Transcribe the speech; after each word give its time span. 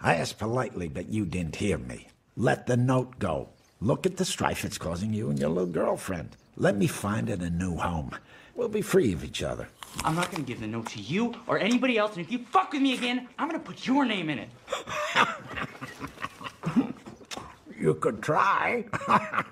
I 0.00 0.14
asked 0.14 0.38
politely, 0.38 0.88
but 0.88 1.08
you 1.08 1.26
didn't 1.26 1.56
hear 1.56 1.78
me. 1.78 2.08
Let 2.36 2.66
the 2.66 2.76
note 2.76 3.18
go. 3.18 3.50
Look 3.80 4.06
at 4.06 4.16
the 4.16 4.24
strife 4.24 4.64
it's 4.64 4.78
causing 4.78 5.12
you 5.12 5.30
and 5.30 5.38
your 5.38 5.48
little 5.48 5.66
girlfriend. 5.66 6.36
Let 6.56 6.76
me 6.76 6.86
find 6.86 7.28
it 7.28 7.40
a 7.42 7.50
new 7.50 7.76
home. 7.76 8.10
We'll 8.54 8.68
be 8.68 8.82
free 8.82 9.12
of 9.12 9.24
each 9.24 9.42
other. 9.42 9.68
I'm 10.04 10.14
not 10.14 10.30
gonna 10.30 10.44
give 10.44 10.60
the 10.60 10.66
note 10.66 10.86
to 10.90 11.00
you 11.00 11.34
or 11.46 11.58
anybody 11.58 11.98
else, 11.98 12.16
and 12.16 12.24
if 12.24 12.30
you 12.30 12.38
fuck 12.38 12.72
with 12.72 12.82
me 12.82 12.94
again, 12.94 13.28
I'm 13.38 13.48
gonna 13.48 13.58
put 13.58 13.86
your 13.86 14.04
name 14.04 14.30
in 14.30 14.38
it. 14.40 14.48
You 17.78 17.94
could 17.94 18.20
try. 18.20 18.84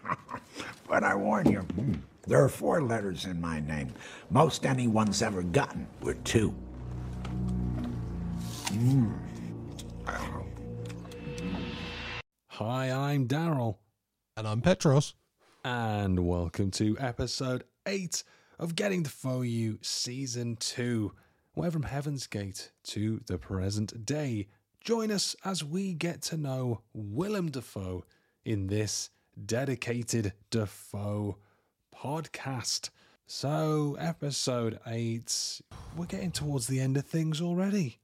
but 0.88 1.04
I 1.04 1.14
warn 1.14 1.50
you, 1.50 1.60
hmm, 1.60 1.94
there 2.26 2.42
are 2.42 2.48
four 2.48 2.82
letters 2.82 3.24
in 3.24 3.40
my 3.40 3.60
name. 3.60 3.92
Most 4.30 4.66
anyone's 4.66 5.22
ever 5.22 5.42
gotten 5.42 5.86
were 6.02 6.14
two. 6.14 6.52
Hi, 12.58 12.90
I'm 12.90 13.28
Daryl, 13.28 13.76
And 14.34 14.48
I'm 14.48 14.62
Petros. 14.62 15.14
and 15.62 16.26
welcome 16.26 16.70
to 16.70 16.96
episode 16.98 17.64
8 17.84 18.22
of 18.58 18.74
Getting 18.74 19.02
the 19.02 19.12
Know 19.22 19.42
You 19.42 19.78
Season 19.82 20.56
2, 20.56 21.12
where 21.52 21.70
from 21.70 21.82
Heaven's 21.82 22.26
Gate 22.26 22.72
to 22.84 23.20
the 23.26 23.36
present 23.36 24.06
day. 24.06 24.48
Join 24.80 25.10
us 25.10 25.36
as 25.44 25.62
we 25.62 25.92
get 25.92 26.22
to 26.22 26.38
know 26.38 26.80
Willem 26.94 27.50
Dafoe 27.50 28.04
in 28.46 28.68
this 28.68 29.10
dedicated 29.44 30.32
Dafoe 30.50 31.36
podcast. 31.94 32.88
So, 33.26 33.98
episode 34.00 34.78
8, 34.86 35.60
we're 35.94 36.06
getting 36.06 36.30
towards 36.30 36.68
the 36.68 36.80
end 36.80 36.96
of 36.96 37.04
things 37.04 37.42
already. 37.42 37.98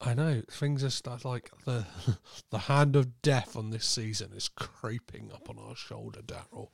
I 0.00 0.12
know 0.12 0.42
things 0.50 0.84
are 0.84 0.90
start 0.90 1.24
like 1.24 1.50
the 1.64 1.86
the 2.50 2.58
hand 2.58 2.96
of 2.96 3.22
death 3.22 3.56
on 3.56 3.70
this 3.70 3.86
season 3.86 4.32
is 4.36 4.48
creeping 4.48 5.30
up 5.32 5.48
on 5.48 5.58
our 5.58 5.74
shoulder, 5.74 6.20
Daryl. 6.20 6.68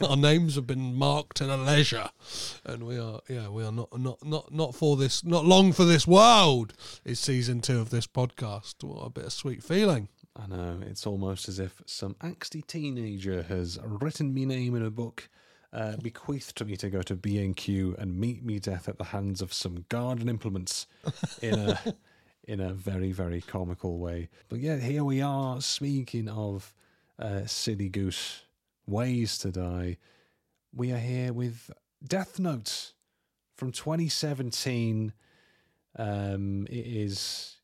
Our 0.08 0.16
names 0.16 0.54
have 0.54 0.66
been 0.66 0.94
marked 0.94 1.40
in 1.40 1.50
a 1.50 1.56
leisure, 1.56 2.10
and 2.64 2.84
we 2.84 2.98
are 2.98 3.20
yeah 3.28 3.48
we 3.48 3.64
are 3.64 3.72
not 3.72 3.98
not 3.98 4.24
not 4.24 4.54
not 4.54 4.74
for 4.74 4.96
this 4.96 5.24
not 5.24 5.44
long 5.44 5.72
for 5.72 5.84
this 5.84 6.06
world. 6.06 6.74
Is 7.04 7.18
season 7.18 7.60
two 7.60 7.80
of 7.80 7.90
this 7.90 8.06
podcast? 8.06 8.84
What 8.84 9.06
a 9.06 9.10
bit 9.10 9.24
of 9.24 9.32
sweet 9.32 9.62
feeling. 9.62 10.08
I 10.36 10.46
know, 10.46 10.78
it's 10.86 11.06
almost 11.06 11.48
as 11.48 11.58
if 11.58 11.82
some 11.86 12.14
angsty 12.14 12.64
teenager 12.64 13.42
has 13.42 13.78
written 13.82 14.32
me 14.32 14.46
name 14.46 14.76
in 14.76 14.84
a 14.84 14.90
book, 14.90 15.28
uh, 15.72 15.96
bequeathed 15.96 16.56
to 16.56 16.64
me 16.64 16.76
to 16.76 16.88
go 16.88 17.02
to 17.02 17.16
B&Q 17.16 17.96
and 17.98 18.18
meet 18.18 18.44
me 18.44 18.60
death 18.60 18.88
at 18.88 18.96
the 18.96 19.04
hands 19.04 19.42
of 19.42 19.52
some 19.52 19.84
garden 19.88 20.28
implements 20.28 20.86
in 21.42 21.58
a 21.58 21.80
in 22.50 22.58
a 22.58 22.74
very, 22.74 23.12
very 23.12 23.40
comical 23.40 24.00
way. 24.00 24.28
But 24.48 24.58
yeah, 24.58 24.78
here 24.78 25.04
we 25.04 25.22
are, 25.22 25.60
speaking 25.60 26.28
of 26.28 26.74
uh, 27.16 27.46
silly 27.46 27.88
goose 27.88 28.42
ways 28.88 29.38
to 29.38 29.52
die. 29.52 29.98
We 30.74 30.90
are 30.90 30.98
here 30.98 31.32
with 31.32 31.70
Death 32.04 32.40
Note 32.40 32.92
from 33.56 33.70
2017. 33.70 35.12
Um, 35.96 36.66
it 36.68 36.86
is 36.86 37.58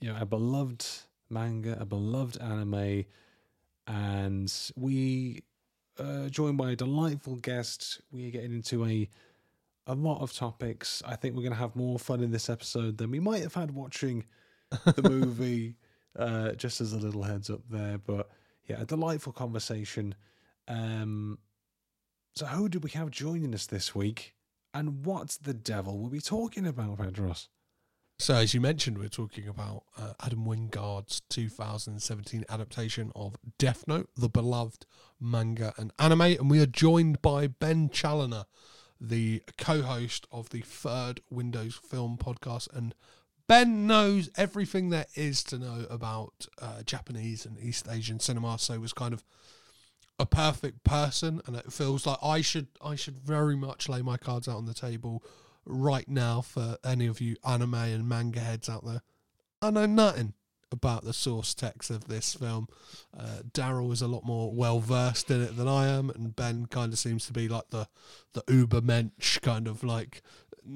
you 0.00 0.12
know, 0.12 0.18
a 0.20 0.26
beloved 0.26 0.84
manga, 1.28 1.76
a 1.78 1.84
beloved 1.84 2.36
anime, 2.40 3.04
and 3.86 4.52
we 4.74 5.44
uh, 6.00 6.28
joined 6.30 6.58
by 6.58 6.72
a 6.72 6.76
delightful 6.76 7.36
guest. 7.36 8.00
We're 8.10 8.32
getting 8.32 8.54
into 8.54 8.84
a 8.84 9.08
a 9.86 9.94
lot 9.94 10.20
of 10.20 10.32
topics. 10.32 11.02
I 11.06 11.16
think 11.16 11.34
we're 11.34 11.42
going 11.42 11.52
to 11.52 11.58
have 11.58 11.74
more 11.76 11.98
fun 11.98 12.22
in 12.22 12.30
this 12.30 12.48
episode 12.48 12.98
than 12.98 13.10
we 13.10 13.20
might 13.20 13.42
have 13.42 13.54
had 13.54 13.72
watching 13.72 14.24
the 14.84 15.02
movie. 15.10 15.76
uh, 16.18 16.52
just 16.52 16.80
as 16.80 16.92
a 16.92 16.98
little 16.98 17.22
heads 17.22 17.50
up 17.50 17.60
there, 17.70 17.98
but 17.98 18.28
yeah, 18.66 18.80
a 18.80 18.84
delightful 18.84 19.32
conversation. 19.32 20.14
Um, 20.68 21.38
so 22.34 22.46
who 22.46 22.68
do 22.68 22.78
we 22.78 22.90
have 22.90 23.10
joining 23.10 23.54
us 23.54 23.66
this 23.66 23.94
week? 23.94 24.34
And 24.72 25.04
what 25.04 25.38
the 25.42 25.54
devil 25.54 25.98
were 25.98 26.08
we 26.10 26.20
talking 26.20 26.66
about, 26.66 26.98
Petros? 26.98 27.48
So, 28.20 28.34
as 28.34 28.52
you 28.52 28.60
mentioned, 28.60 28.98
we're 28.98 29.08
talking 29.08 29.48
about 29.48 29.84
uh, 29.96 30.12
Adam 30.24 30.44
Wingard's 30.44 31.22
2017 31.30 32.44
adaptation 32.50 33.10
of 33.16 33.36
Death 33.58 33.84
Note, 33.88 34.10
the 34.14 34.28
beloved 34.28 34.84
manga 35.18 35.72
and 35.78 35.90
anime, 35.98 36.20
and 36.20 36.50
we 36.50 36.60
are 36.60 36.66
joined 36.66 37.22
by 37.22 37.46
Ben 37.46 37.88
Challenor, 37.88 38.44
the 39.00 39.42
co-host 39.56 40.26
of 40.30 40.50
the 40.50 40.60
Third 40.60 41.20
Windows 41.30 41.74
Film 41.74 42.18
Podcast, 42.18 42.68
and 42.74 42.94
Ben 43.46 43.86
knows 43.86 44.30
everything 44.36 44.90
there 44.90 45.06
is 45.14 45.42
to 45.44 45.58
know 45.58 45.86
about 45.90 46.46
uh, 46.60 46.82
Japanese 46.82 47.44
and 47.44 47.58
East 47.58 47.88
Asian 47.90 48.20
cinema, 48.20 48.58
so 48.58 48.78
was 48.78 48.92
kind 48.92 49.14
of 49.14 49.24
a 50.18 50.26
perfect 50.26 50.84
person, 50.84 51.40
and 51.46 51.56
it 51.56 51.72
feels 51.72 52.06
like 52.06 52.18
I 52.22 52.42
should 52.42 52.68
I 52.84 52.94
should 52.94 53.18
very 53.18 53.56
much 53.56 53.88
lay 53.88 54.02
my 54.02 54.18
cards 54.18 54.46
out 54.46 54.56
on 54.56 54.66
the 54.66 54.74
table 54.74 55.24
right 55.64 56.08
now 56.08 56.42
for 56.42 56.76
any 56.84 57.06
of 57.06 57.20
you 57.20 57.36
anime 57.44 57.74
and 57.74 58.08
manga 58.08 58.40
heads 58.40 58.68
out 58.68 58.84
there. 58.84 59.02
I 59.62 59.70
know 59.70 59.86
nothing 59.86 60.34
about 60.72 61.04
the 61.04 61.12
source 61.12 61.54
text 61.54 61.90
of 61.90 62.08
this 62.08 62.34
film. 62.34 62.68
Uh, 63.16 63.42
Daryl 63.52 63.92
is 63.92 64.02
a 64.02 64.06
lot 64.06 64.24
more 64.24 64.52
well 64.52 64.80
versed 64.80 65.30
in 65.30 65.42
it 65.42 65.56
than 65.56 65.68
I 65.68 65.88
am, 65.88 66.10
and 66.10 66.34
Ben 66.34 66.66
kind 66.66 66.92
of 66.92 66.98
seems 66.98 67.26
to 67.26 67.32
be 67.32 67.48
like 67.48 67.70
the 67.70 67.88
the 68.32 68.42
uber 68.48 68.80
mensch 68.80 69.38
kind 69.38 69.66
of 69.66 69.82
like 69.82 70.22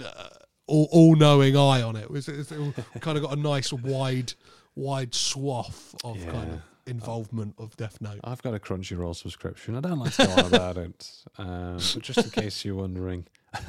uh, 0.04 0.28
all 0.66 0.88
all 0.90 1.16
knowing 1.16 1.56
eye 1.56 1.82
on 1.82 1.96
it. 1.96 2.08
It's, 2.10 2.28
it's 2.28 2.50
kind 3.00 3.16
of 3.16 3.24
got 3.24 3.32
a 3.32 3.40
nice 3.40 3.72
wide 3.72 4.32
wide 4.74 5.14
swath 5.14 5.94
of 6.04 6.18
kind 6.26 6.54
of 6.54 6.62
involvement 6.86 7.54
of 7.58 7.76
Death 7.76 8.00
Note. 8.00 8.20
I've 8.24 8.42
got 8.42 8.54
a 8.54 8.58
Crunchyroll 8.58 9.16
subscription. 9.16 9.76
I 9.76 9.80
don't 9.80 9.98
like 9.98 10.12
to 10.14 10.26
go 10.26 10.32
on 10.32 10.46
about 10.46 10.76
it. 10.78 11.10
Um, 11.38 11.74
but 11.76 12.02
just 12.02 12.18
in 12.24 12.30
case 12.30 12.64
you're 12.64 12.74
wondering, 12.74 13.26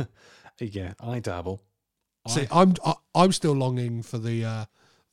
yeah, 0.60 0.94
I 1.00 1.20
dabble. 1.20 1.62
See, 2.28 2.48
I'm 2.52 2.74
I, 2.84 2.96
I'm 3.14 3.32
still 3.32 3.54
longing 3.54 4.02
for 4.02 4.18
the 4.18 4.44
uh, 4.46 4.66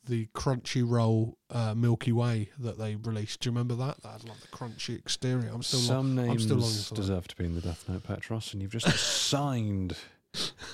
the 0.05 0.27
Crunchyroll 0.33 1.35
uh, 1.49 1.73
Milky 1.75 2.11
Way 2.11 2.49
that 2.59 2.77
they 2.77 2.95
released. 2.95 3.39
Do 3.41 3.47
you 3.47 3.51
remember 3.51 3.75
that? 3.75 4.01
That 4.03 4.11
had 4.11 4.23
like 4.29 4.39
the 4.41 4.47
crunchy 4.47 4.97
exterior. 4.97 5.49
I'm 5.53 5.63
still 5.63 5.79
lo- 5.79 5.85
Some 5.85 6.19
I'm 6.19 6.27
names 6.27 6.43
still 6.43 6.57
longing 6.57 6.77
for 6.77 6.93
that. 6.93 7.01
deserve 7.01 7.27
to 7.29 7.35
be 7.35 7.45
in 7.45 7.55
the 7.55 7.61
Death 7.61 7.85
Note, 7.87 8.03
Petros, 8.03 8.53
and 8.53 8.61
you've 8.61 8.71
just 8.71 8.87
signed 9.29 9.95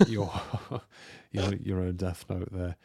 your 0.08 0.32
your 1.32 1.54
your 1.56 1.82
own 1.82 1.96
Death 1.98 2.26
Note 2.30 2.50
there 2.52 2.76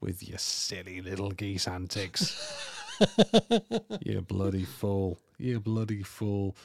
with 0.00 0.28
your 0.28 0.38
silly 0.38 1.00
little 1.00 1.30
geese 1.30 1.66
antics. 1.66 2.62
you 4.00 4.20
bloody 4.22 4.64
fool! 4.64 5.18
You 5.38 5.60
bloody 5.60 6.02
fool! 6.02 6.56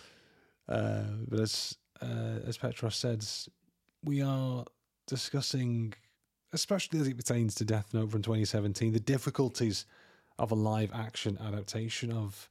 Uh, 0.67 1.03
but 1.27 1.39
as 1.39 1.77
uh, 2.01 2.39
as 2.47 2.57
Petros 2.57 2.95
said, 2.95 3.25
we 4.03 4.21
are 4.21 4.65
discussing, 5.07 5.93
especially 6.53 6.99
as 6.99 7.07
it 7.07 7.17
pertains 7.17 7.55
to 7.55 7.65
Death 7.65 7.93
Note 7.93 8.11
from 8.11 8.21
2017, 8.21 8.93
the 8.93 8.99
difficulties 8.99 9.85
of 10.37 10.51
a 10.51 10.55
live 10.55 10.91
action 10.93 11.37
adaptation 11.45 12.11
of 12.11 12.49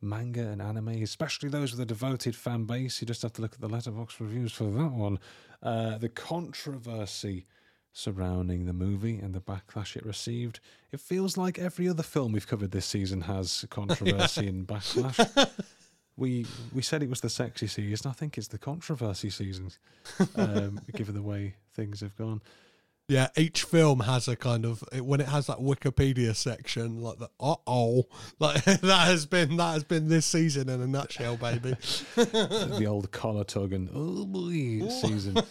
manga 0.00 0.46
and 0.46 0.60
anime, 0.60 0.88
especially 1.02 1.48
those 1.48 1.72
with 1.72 1.80
a 1.80 1.86
devoted 1.86 2.36
fan 2.36 2.64
base. 2.64 3.00
You 3.00 3.06
just 3.06 3.22
have 3.22 3.32
to 3.34 3.42
look 3.42 3.54
at 3.54 3.60
the 3.60 3.68
Letterboxd 3.68 4.20
reviews 4.20 4.52
for 4.52 4.64
that 4.64 4.92
one. 4.92 5.18
Uh, 5.62 5.98
the 5.98 6.08
controversy 6.08 7.46
surrounding 7.92 8.66
the 8.66 8.72
movie 8.74 9.18
and 9.18 9.34
the 9.34 9.40
backlash 9.40 9.96
it 9.96 10.04
received. 10.04 10.60
It 10.92 11.00
feels 11.00 11.36
like 11.38 11.58
every 11.58 11.88
other 11.88 12.02
film 12.02 12.32
we've 12.32 12.46
covered 12.46 12.70
this 12.70 12.84
season 12.84 13.22
has 13.22 13.64
controversy 13.70 14.48
and 14.48 14.66
backlash. 14.66 15.50
We 16.18 16.46
we 16.72 16.80
said 16.80 17.02
it 17.02 17.10
was 17.10 17.20
the 17.20 17.28
sexy 17.28 17.66
season. 17.66 18.10
I 18.10 18.14
think 18.14 18.38
it's 18.38 18.48
the 18.48 18.56
controversy 18.56 19.28
season, 19.28 19.70
um, 20.36 20.80
given 20.94 21.14
the 21.14 21.20
way 21.20 21.56
things 21.74 22.00
have 22.00 22.16
gone. 22.16 22.40
Yeah, 23.08 23.28
each 23.36 23.62
film 23.62 24.00
has 24.00 24.26
a 24.26 24.34
kind 24.34 24.64
of 24.64 24.82
when 25.00 25.20
it 25.20 25.28
has 25.28 25.46
that 25.46 25.58
Wikipedia 25.58 26.34
section, 26.34 27.00
like 27.00 27.18
the 27.18 27.30
uh 27.38 27.54
oh, 27.64 28.06
like 28.40 28.64
that 28.64 29.06
has 29.06 29.26
been 29.26 29.56
that 29.58 29.74
has 29.74 29.84
been 29.84 30.08
this 30.08 30.26
season 30.26 30.68
in 30.68 30.80
a 30.80 30.88
nutshell, 30.88 31.36
baby. 31.36 31.70
the 32.16 32.86
old 32.88 33.12
collar 33.12 33.44
tug 33.44 33.72
and 33.72 33.90
oh 33.94 34.24
boy 34.26 34.88
season. 34.88 35.36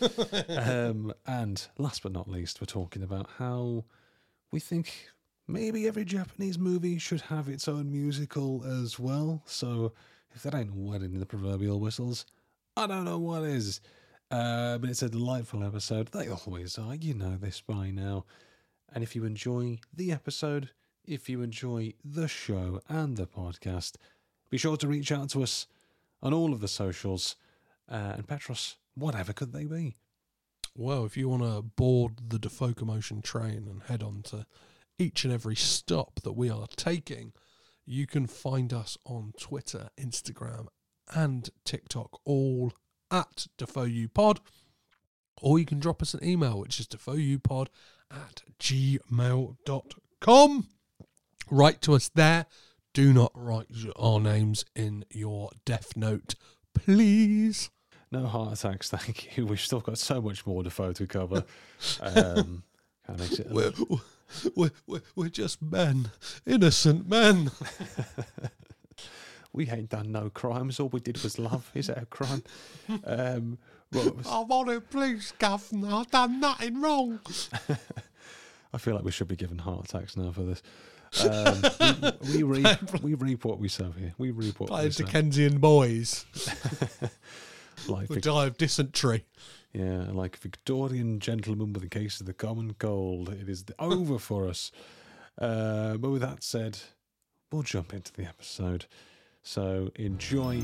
Um, 0.49 1.13
and 1.25 1.65
last 1.77 2.03
but 2.03 2.11
not 2.11 2.29
least, 2.29 2.59
we're 2.59 2.65
talking 2.65 3.03
about 3.03 3.29
how 3.37 3.85
we 4.51 4.59
think 4.59 5.09
maybe 5.47 5.87
every 5.87 6.05
Japanese 6.05 6.57
movie 6.57 6.97
should 6.97 7.21
have 7.21 7.47
its 7.47 7.67
own 7.67 7.91
musical 7.91 8.63
as 8.65 8.99
well. 8.99 9.43
So 9.45 9.93
if 10.33 10.43
that 10.43 10.55
ain't 10.55 10.73
wetting 10.75 11.19
the 11.19 11.25
proverbial 11.25 11.79
whistles, 11.79 12.25
I 12.75 12.87
don't 12.87 13.05
know 13.05 13.19
what 13.19 13.43
is. 13.43 13.79
Uh, 14.31 14.77
but 14.77 14.89
it's 14.89 15.03
a 15.03 15.09
delightful 15.09 15.63
episode. 15.63 16.07
They 16.07 16.27
always 16.27 16.77
are. 16.77 16.95
You 16.95 17.13
know 17.13 17.37
this 17.37 17.61
by 17.61 17.91
now. 17.91 18.25
And 18.91 19.03
if 19.03 19.15
you 19.15 19.25
enjoy 19.25 19.79
the 19.93 20.11
episode, 20.11 20.69
if 21.05 21.29
you 21.29 21.41
enjoy 21.41 21.93
the 22.03 22.27
show 22.27 22.81
and 22.89 23.17
the 23.17 23.27
podcast, 23.27 23.93
be 24.49 24.57
sure 24.57 24.77
to 24.77 24.87
reach 24.87 25.11
out 25.11 25.29
to 25.31 25.43
us 25.43 25.67
on 26.21 26.33
all 26.33 26.53
of 26.53 26.61
the 26.61 26.67
socials. 26.67 27.35
Uh, 27.89 28.13
and 28.15 28.27
Petros, 28.27 28.77
whatever 28.95 29.33
could 29.33 29.53
they 29.53 29.65
be? 29.65 29.95
Well, 30.75 31.05
if 31.05 31.15
you 31.15 31.29
want 31.29 31.43
to 31.43 31.61
board 31.61 32.29
the 32.29 32.39
Dafoe 32.39 32.73
Motion 32.81 33.21
train 33.21 33.67
and 33.69 33.83
head 33.83 34.03
on 34.03 34.23
to 34.23 34.45
each 34.97 35.23
and 35.23 35.33
every 35.33 35.55
stop 35.55 36.21
that 36.23 36.33
we 36.33 36.49
are 36.49 36.67
taking, 36.75 37.33
you 37.85 38.07
can 38.07 38.27
find 38.27 38.73
us 38.73 38.97
on 39.05 39.33
Twitter, 39.39 39.89
Instagram, 39.97 40.67
and 41.13 41.49
TikTok, 41.63 42.19
all 42.25 42.73
at 43.11 43.47
DefoeUPod. 43.57 44.39
Or 45.41 45.59
you 45.59 45.65
can 45.65 45.79
drop 45.79 46.01
us 46.01 46.13
an 46.13 46.23
email, 46.23 46.59
which 46.59 46.79
is 46.79 46.87
defoeupod 46.87 47.67
at 48.09 48.43
gmail.com. 48.59 50.67
Write 51.51 51.81
to 51.81 51.93
us 51.93 52.09
there. 52.09 52.45
Do 52.93 53.11
not 53.11 53.31
write 53.35 53.67
our 53.97 54.21
names 54.21 54.63
in 54.75 55.03
your 55.11 55.49
Death 55.65 55.97
Note, 55.97 56.35
please. 56.73 57.69
No 58.11 58.25
heart 58.25 58.53
attacks, 58.53 58.89
thank 58.89 59.35
you. 59.35 59.45
We've 59.45 59.59
still 59.59 59.81
got 59.81 59.97
so 59.97 60.21
much 60.21 60.45
more 60.45 60.63
Dafoe 60.63 60.93
to 60.93 61.07
cover. 61.07 61.43
Um, 61.99 62.63
kind 63.05 63.09
of 63.09 63.19
makes 63.19 63.39
it 63.39 63.51
a 63.51 63.53
We're, 63.53 63.73
we're, 64.55 64.71
we're, 64.87 65.01
we're 65.15 65.29
just 65.29 65.61
men, 65.61 66.09
innocent 66.45 67.07
men. 67.07 67.51
we 69.55 69.69
ain't 69.69 69.89
done 69.89 70.11
no 70.11 70.29
crimes. 70.29 70.79
All 70.79 70.89
we 70.89 70.99
did 70.99 71.21
was 71.23 71.39
love. 71.39 71.71
Is 71.73 71.87
that 71.87 72.01
a 72.03 72.05
crime? 72.05 72.43
Um, 73.05 73.57
well, 73.93 74.15
I 74.29 74.39
want 74.41 74.69
to 74.69 74.81
please, 74.81 75.33
governor. 75.39 75.89
I've 75.93 76.11
done 76.11 76.39
nothing 76.39 76.81
wrong. 76.81 77.19
I 78.73 78.77
feel 78.77 78.95
like 78.95 79.05
we 79.05 79.11
should 79.11 79.27
be 79.29 79.35
given 79.35 79.59
heart 79.59 79.85
attacks 79.85 80.17
now 80.17 80.31
for 80.31 80.43
this. 80.43 80.61
Um, 81.23 81.61
we, 82.33 82.43
we, 82.43 82.59
reap, 82.61 83.01
we 83.01 83.13
reap 83.13 83.45
what 83.45 83.57
we 83.57 83.69
sow 83.69 83.91
here. 83.91 84.13
We 84.17 84.31
reap 84.31 84.59
what 84.59 84.69
we 84.69 84.75
Playing 84.75 84.91
sow. 84.91 85.05
Dickensian 85.05 85.59
boys 85.59 86.25
Like, 87.87 88.09
Vic- 88.09 88.23
die 88.23 88.45
of 88.47 88.57
dysentery. 88.57 89.23
yeah, 89.71 90.07
like 90.11 90.35
Victorian 90.37 91.19
gentlemen 91.19 91.71
with 91.71 91.83
a 91.83 91.89
case 91.89 92.19
of 92.19 92.25
the 92.25 92.33
common 92.33 92.73
cold. 92.79 93.29
It 93.29 93.47
is 93.47 93.63
over 93.79 94.17
for 94.19 94.47
us. 94.49 94.71
Uh, 95.39 95.95
but 95.97 96.09
with 96.09 96.21
that 96.21 96.43
said, 96.43 96.79
we'll 97.51 97.63
jump 97.63 97.93
into 97.93 98.11
the 98.11 98.23
episode. 98.25 98.85
So 99.47 99.91
enjoy. 99.97 100.55
We 100.55 100.63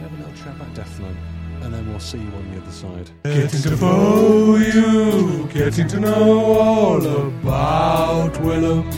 have 0.00 0.12
a 0.12 0.16
little 0.18 0.34
chat 0.34 0.54
about 0.54 0.74
Death 0.74 1.00
Note, 1.00 1.16
and 1.62 1.72
then 1.72 1.88
we'll 1.88 1.98
see 1.98 2.18
you 2.18 2.26
on 2.26 2.52
the 2.52 2.60
other 2.60 2.70
side. 2.70 3.10
Getting 3.24 3.62
to 3.62 3.76
know 3.76 4.56
you, 4.56 5.48
getting 5.50 5.88
to 5.88 5.98
know 5.98 6.52
all 6.52 7.06
about 7.06 8.38
Willem. 8.42 8.90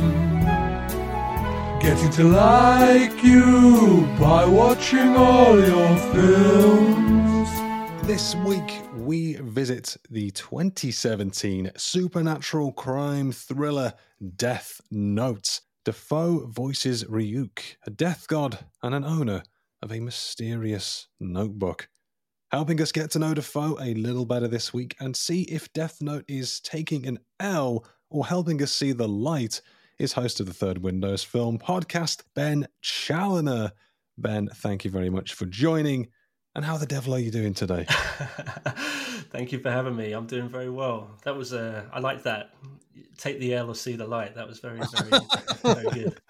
Getting 1.80 2.10
to 2.10 2.24
like 2.24 3.22
you 3.22 4.04
by 4.18 4.44
watching 4.46 5.14
all 5.14 5.60
your 5.60 5.96
films. 6.12 7.50
This 8.08 8.34
week, 8.34 8.82
we 8.96 9.34
visit 9.36 9.96
the 10.10 10.32
2017 10.32 11.70
supernatural 11.76 12.72
crime 12.72 13.30
thriller 13.30 13.94
Death 14.36 14.80
Note. 14.90 15.60
Dafoe 15.84 16.46
voices 16.46 17.04
Ryuk, 17.04 17.76
a 17.86 17.90
death 17.90 18.26
god 18.26 18.58
and 18.82 18.94
an 18.94 19.04
owner 19.04 19.42
of 19.82 19.92
a 19.92 20.00
mysterious 20.00 21.08
notebook. 21.20 21.88
Helping 22.50 22.80
us 22.80 22.90
get 22.90 23.10
to 23.10 23.18
know 23.18 23.34
Dafoe 23.34 23.76
a 23.80 23.92
little 23.92 24.24
better 24.24 24.48
this 24.48 24.72
week 24.72 24.96
and 25.00 25.14
see 25.14 25.42
if 25.42 25.70
Death 25.74 26.00
Note 26.00 26.24
is 26.26 26.60
taking 26.60 27.06
an 27.06 27.18
L 27.38 27.84
or 28.08 28.24
helping 28.24 28.62
us 28.62 28.72
see 28.72 28.92
the 28.92 29.06
light 29.06 29.60
is 29.98 30.14
host 30.14 30.40
of 30.40 30.46
the 30.46 30.54
Third 30.54 30.78
Windows 30.78 31.22
Film 31.22 31.58
Podcast, 31.58 32.22
Ben 32.34 32.66
Challenor. 32.80 33.72
Ben, 34.16 34.48
thank 34.54 34.86
you 34.86 34.90
very 34.90 35.10
much 35.10 35.34
for 35.34 35.44
joining. 35.44 36.08
And 36.56 36.64
how 36.64 36.76
the 36.76 36.86
devil 36.86 37.14
are 37.14 37.18
you 37.18 37.32
doing 37.32 37.52
today? 37.52 37.84
Thank 39.30 39.50
you 39.50 39.58
for 39.58 39.70
having 39.70 39.96
me. 39.96 40.12
I'm 40.12 40.26
doing 40.26 40.48
very 40.48 40.70
well. 40.70 41.10
That 41.24 41.36
was 41.36 41.52
uh, 41.52 41.82
I 41.92 41.98
like 41.98 42.22
that. 42.22 42.50
Take 43.18 43.40
the 43.40 43.54
L 43.54 43.70
or 43.70 43.74
see 43.74 43.96
the 43.96 44.06
light. 44.06 44.36
That 44.36 44.46
was 44.46 44.60
very, 44.60 44.78
very, 44.92 45.20
very 45.74 45.90
good. 45.90 46.20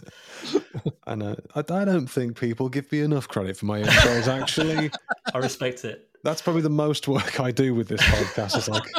And 1.06 1.22
uh, 1.22 1.36
I, 1.54 1.60
I 1.60 1.84
don't 1.84 2.06
think 2.06 2.38
people 2.38 2.70
give 2.70 2.90
me 2.90 3.00
enough 3.00 3.28
credit 3.28 3.58
for 3.58 3.66
my 3.66 3.82
intros. 3.82 4.26
Actually, 4.26 4.90
I 5.34 5.38
respect 5.38 5.84
it. 5.84 6.08
that's 6.22 6.40
probably 6.40 6.62
the 6.62 6.70
most 6.70 7.06
work 7.06 7.38
I 7.38 7.50
do 7.50 7.74
with 7.74 7.88
this 7.88 8.00
podcast. 8.00 8.56
Is 8.56 8.68
like, 8.68 8.90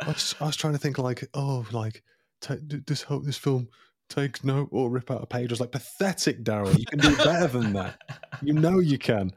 I, 0.00 0.12
just, 0.12 0.40
I 0.42 0.46
was 0.46 0.56
trying 0.56 0.74
to 0.74 0.78
think 0.78 0.98
like, 0.98 1.26
oh, 1.32 1.64
like 1.72 2.02
d- 2.40 2.82
this 2.86 3.02
hope 3.02 3.24
this 3.24 3.38
film 3.38 3.68
takes 4.08 4.44
note 4.44 4.68
or 4.70 4.90
rip 4.90 5.10
out 5.10 5.22
a 5.22 5.26
page. 5.26 5.50
I 5.50 5.52
was 5.52 5.60
like, 5.60 5.72
pathetic, 5.72 6.44
Daryl. 6.44 6.76
You 6.78 6.86
can 6.86 6.98
do 6.98 7.16
better 7.16 7.46
than 7.46 7.72
that. 7.74 8.00
You 8.42 8.52
know 8.52 8.78
you 8.78 8.98
can. 8.98 9.32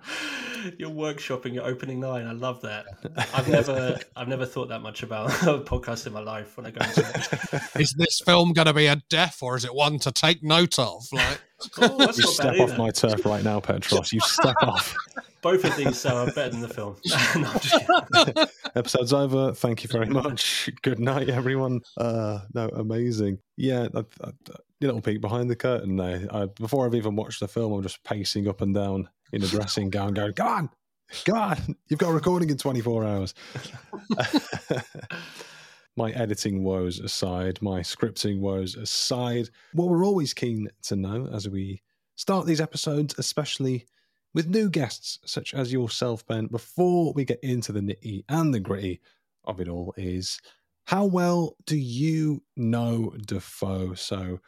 You're 0.78 0.90
workshopping 0.90 1.54
your 1.54 1.66
opening 1.66 2.02
line. 2.02 2.28
I 2.28 2.34
love 2.34 2.62
that. 2.62 2.86
I've 3.34 3.48
never, 3.48 3.98
I've 4.16 4.28
never 4.28 4.46
thought 4.46 4.70
that 4.70 4.82
much 4.82 5.04
about 5.04 5.30
a 5.44 5.60
podcast 5.60 6.08
in 6.08 6.14
my 6.14 6.20
life 6.20 6.58
when 6.58 6.66
I 6.66 6.72
go 6.72 6.86
into 6.86 7.02
it. 7.02 7.62
Is 7.82 7.94
this 7.94 8.22
film 8.26 8.54
going 8.54 8.68
to 8.68 8.74
be 8.74 8.88
a 8.88 8.98
death 9.10 9.42
or 9.42 9.56
is 9.56 9.66
it 9.66 9.74
one 9.74 10.00
to 10.00 10.12
take 10.12 10.44
note 10.44 10.78
of? 10.80 11.04
Like, 11.12 11.42
Oh, 11.78 11.98
that's 11.98 12.18
You 12.18 12.24
step 12.28 12.60
off 12.60 12.78
my 12.78 12.90
turf 12.90 13.26
right 13.26 13.44
now, 13.44 13.60
Petros. 13.60 14.14
You 14.14 14.22
step 14.22 14.56
off. 14.62 14.96
Both 15.42 15.64
of 15.64 15.76
these 15.78 15.98
sound 15.98 16.36
better 16.36 16.50
than 16.50 16.62
the 16.62 16.68
film. 16.68 16.98
No, 17.36 17.48
I'm 17.48 17.60
just. 17.60 18.56
Episode's 18.76 19.14
over. 19.14 19.54
Thank 19.54 19.84
you 19.84 19.90
very 19.90 20.08
much. 20.08 20.70
Good 20.82 21.00
night, 21.00 21.30
everyone. 21.30 21.82
Uh, 21.98 22.40
no, 22.54 22.68
amazing. 22.70 23.40
Yeah, 23.56 23.88
a, 23.94 24.06
a, 24.22 24.30
a 24.30 24.60
little 24.82 25.02
peek 25.02 25.22
behind 25.22 25.50
the 25.50 25.56
curtain 25.56 25.96
there. 25.96 26.28
I, 26.32 26.48
before 26.60 26.86
I've 26.86 26.96
even 26.96 27.16
watched 27.16 27.40
the 27.40 27.48
film, 27.48 27.74
I'm 27.74 27.84
just 27.84 28.04
pacing 28.04 28.48
up 28.48 28.62
and 28.62 28.74
down 28.74 29.10
in 29.32 29.44
a 29.44 29.48
dressing 29.48 29.90
gown, 29.90 30.14
going, 30.14 30.34
"Go 30.34 30.46
on, 30.46 30.70
go 31.26 31.36
on! 31.36 31.76
You've 31.88 32.00
got 32.00 32.10
a 32.10 32.14
recording 32.14 32.50
in 32.50 32.58
24 32.58 33.06
hours." 33.06 33.34
my 35.96 36.12
editing 36.12 36.64
woes 36.64 37.00
aside, 37.00 37.62
my 37.62 37.82
scripting 37.82 38.40
woes 38.40 38.76
aside, 38.76 39.50
what 39.74 39.90
we're 39.90 40.06
always 40.06 40.34
keen 40.34 40.70
to 40.84 40.96
know 40.96 41.28
as 41.34 41.50
we 41.50 41.82
start 42.16 42.46
these 42.46 42.62
episodes, 42.62 43.16
especially 43.18 43.86
with 44.34 44.48
new 44.48 44.70
guests 44.70 45.20
such 45.26 45.54
as 45.54 45.74
yourself, 45.74 46.26
Ben, 46.28 46.48
before 46.48 47.14
we 47.14 47.26
get 47.26 47.40
into 47.42 47.72
the 47.72 47.80
nitty 47.80 48.24
and 48.30 48.54
the 48.54 48.60
gritty 48.60 49.02
of 49.46 49.60
it 49.60 49.68
all, 49.68 49.94
is 49.98 50.40
how 50.86 51.06
well 51.06 51.56
do 51.66 51.78
you 51.78 52.42
know 52.56 53.14
Dafoe? 53.26 53.94
So, 53.94 54.40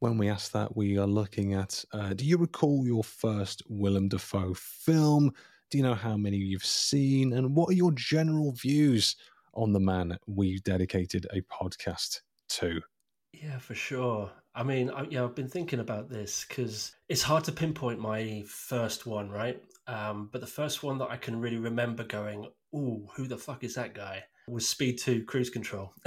when 0.00 0.16
we 0.16 0.28
ask 0.28 0.52
that, 0.52 0.76
we 0.76 0.96
are 0.96 1.06
looking 1.06 1.54
at 1.54 1.84
uh, 1.92 2.14
do 2.14 2.24
you 2.24 2.36
recall 2.36 2.86
your 2.86 3.02
first 3.02 3.62
Willem 3.68 4.08
Dafoe 4.08 4.54
film? 4.54 5.32
Do 5.70 5.78
you 5.78 5.84
know 5.84 5.94
how 5.94 6.16
many 6.16 6.36
you've 6.36 6.64
seen? 6.64 7.32
And 7.32 7.54
what 7.54 7.70
are 7.70 7.74
your 7.74 7.92
general 7.92 8.52
views 8.52 9.16
on 9.54 9.72
the 9.72 9.80
man 9.80 10.16
we've 10.26 10.62
dedicated 10.62 11.26
a 11.32 11.40
podcast 11.42 12.20
to? 12.50 12.80
Yeah, 13.32 13.58
for 13.58 13.74
sure. 13.74 14.30
I 14.58 14.64
mean, 14.64 14.90
I, 14.90 15.06
yeah, 15.08 15.22
I've 15.22 15.36
been 15.36 15.48
thinking 15.48 15.78
about 15.78 16.10
this 16.10 16.44
because 16.46 16.90
it's 17.08 17.22
hard 17.22 17.44
to 17.44 17.52
pinpoint 17.52 18.00
my 18.00 18.42
first 18.48 19.06
one, 19.06 19.30
right? 19.30 19.62
Um, 19.86 20.30
but 20.32 20.40
the 20.40 20.48
first 20.48 20.82
one 20.82 20.98
that 20.98 21.10
I 21.10 21.16
can 21.16 21.40
really 21.40 21.58
remember 21.58 22.02
going, 22.02 22.50
"Ooh, 22.74 23.06
who 23.14 23.28
the 23.28 23.38
fuck 23.38 23.62
is 23.62 23.76
that 23.76 23.94
guy?" 23.94 24.24
was 24.48 24.68
Speed 24.68 24.98
Two 24.98 25.24
Cruise 25.24 25.48
Control. 25.48 25.94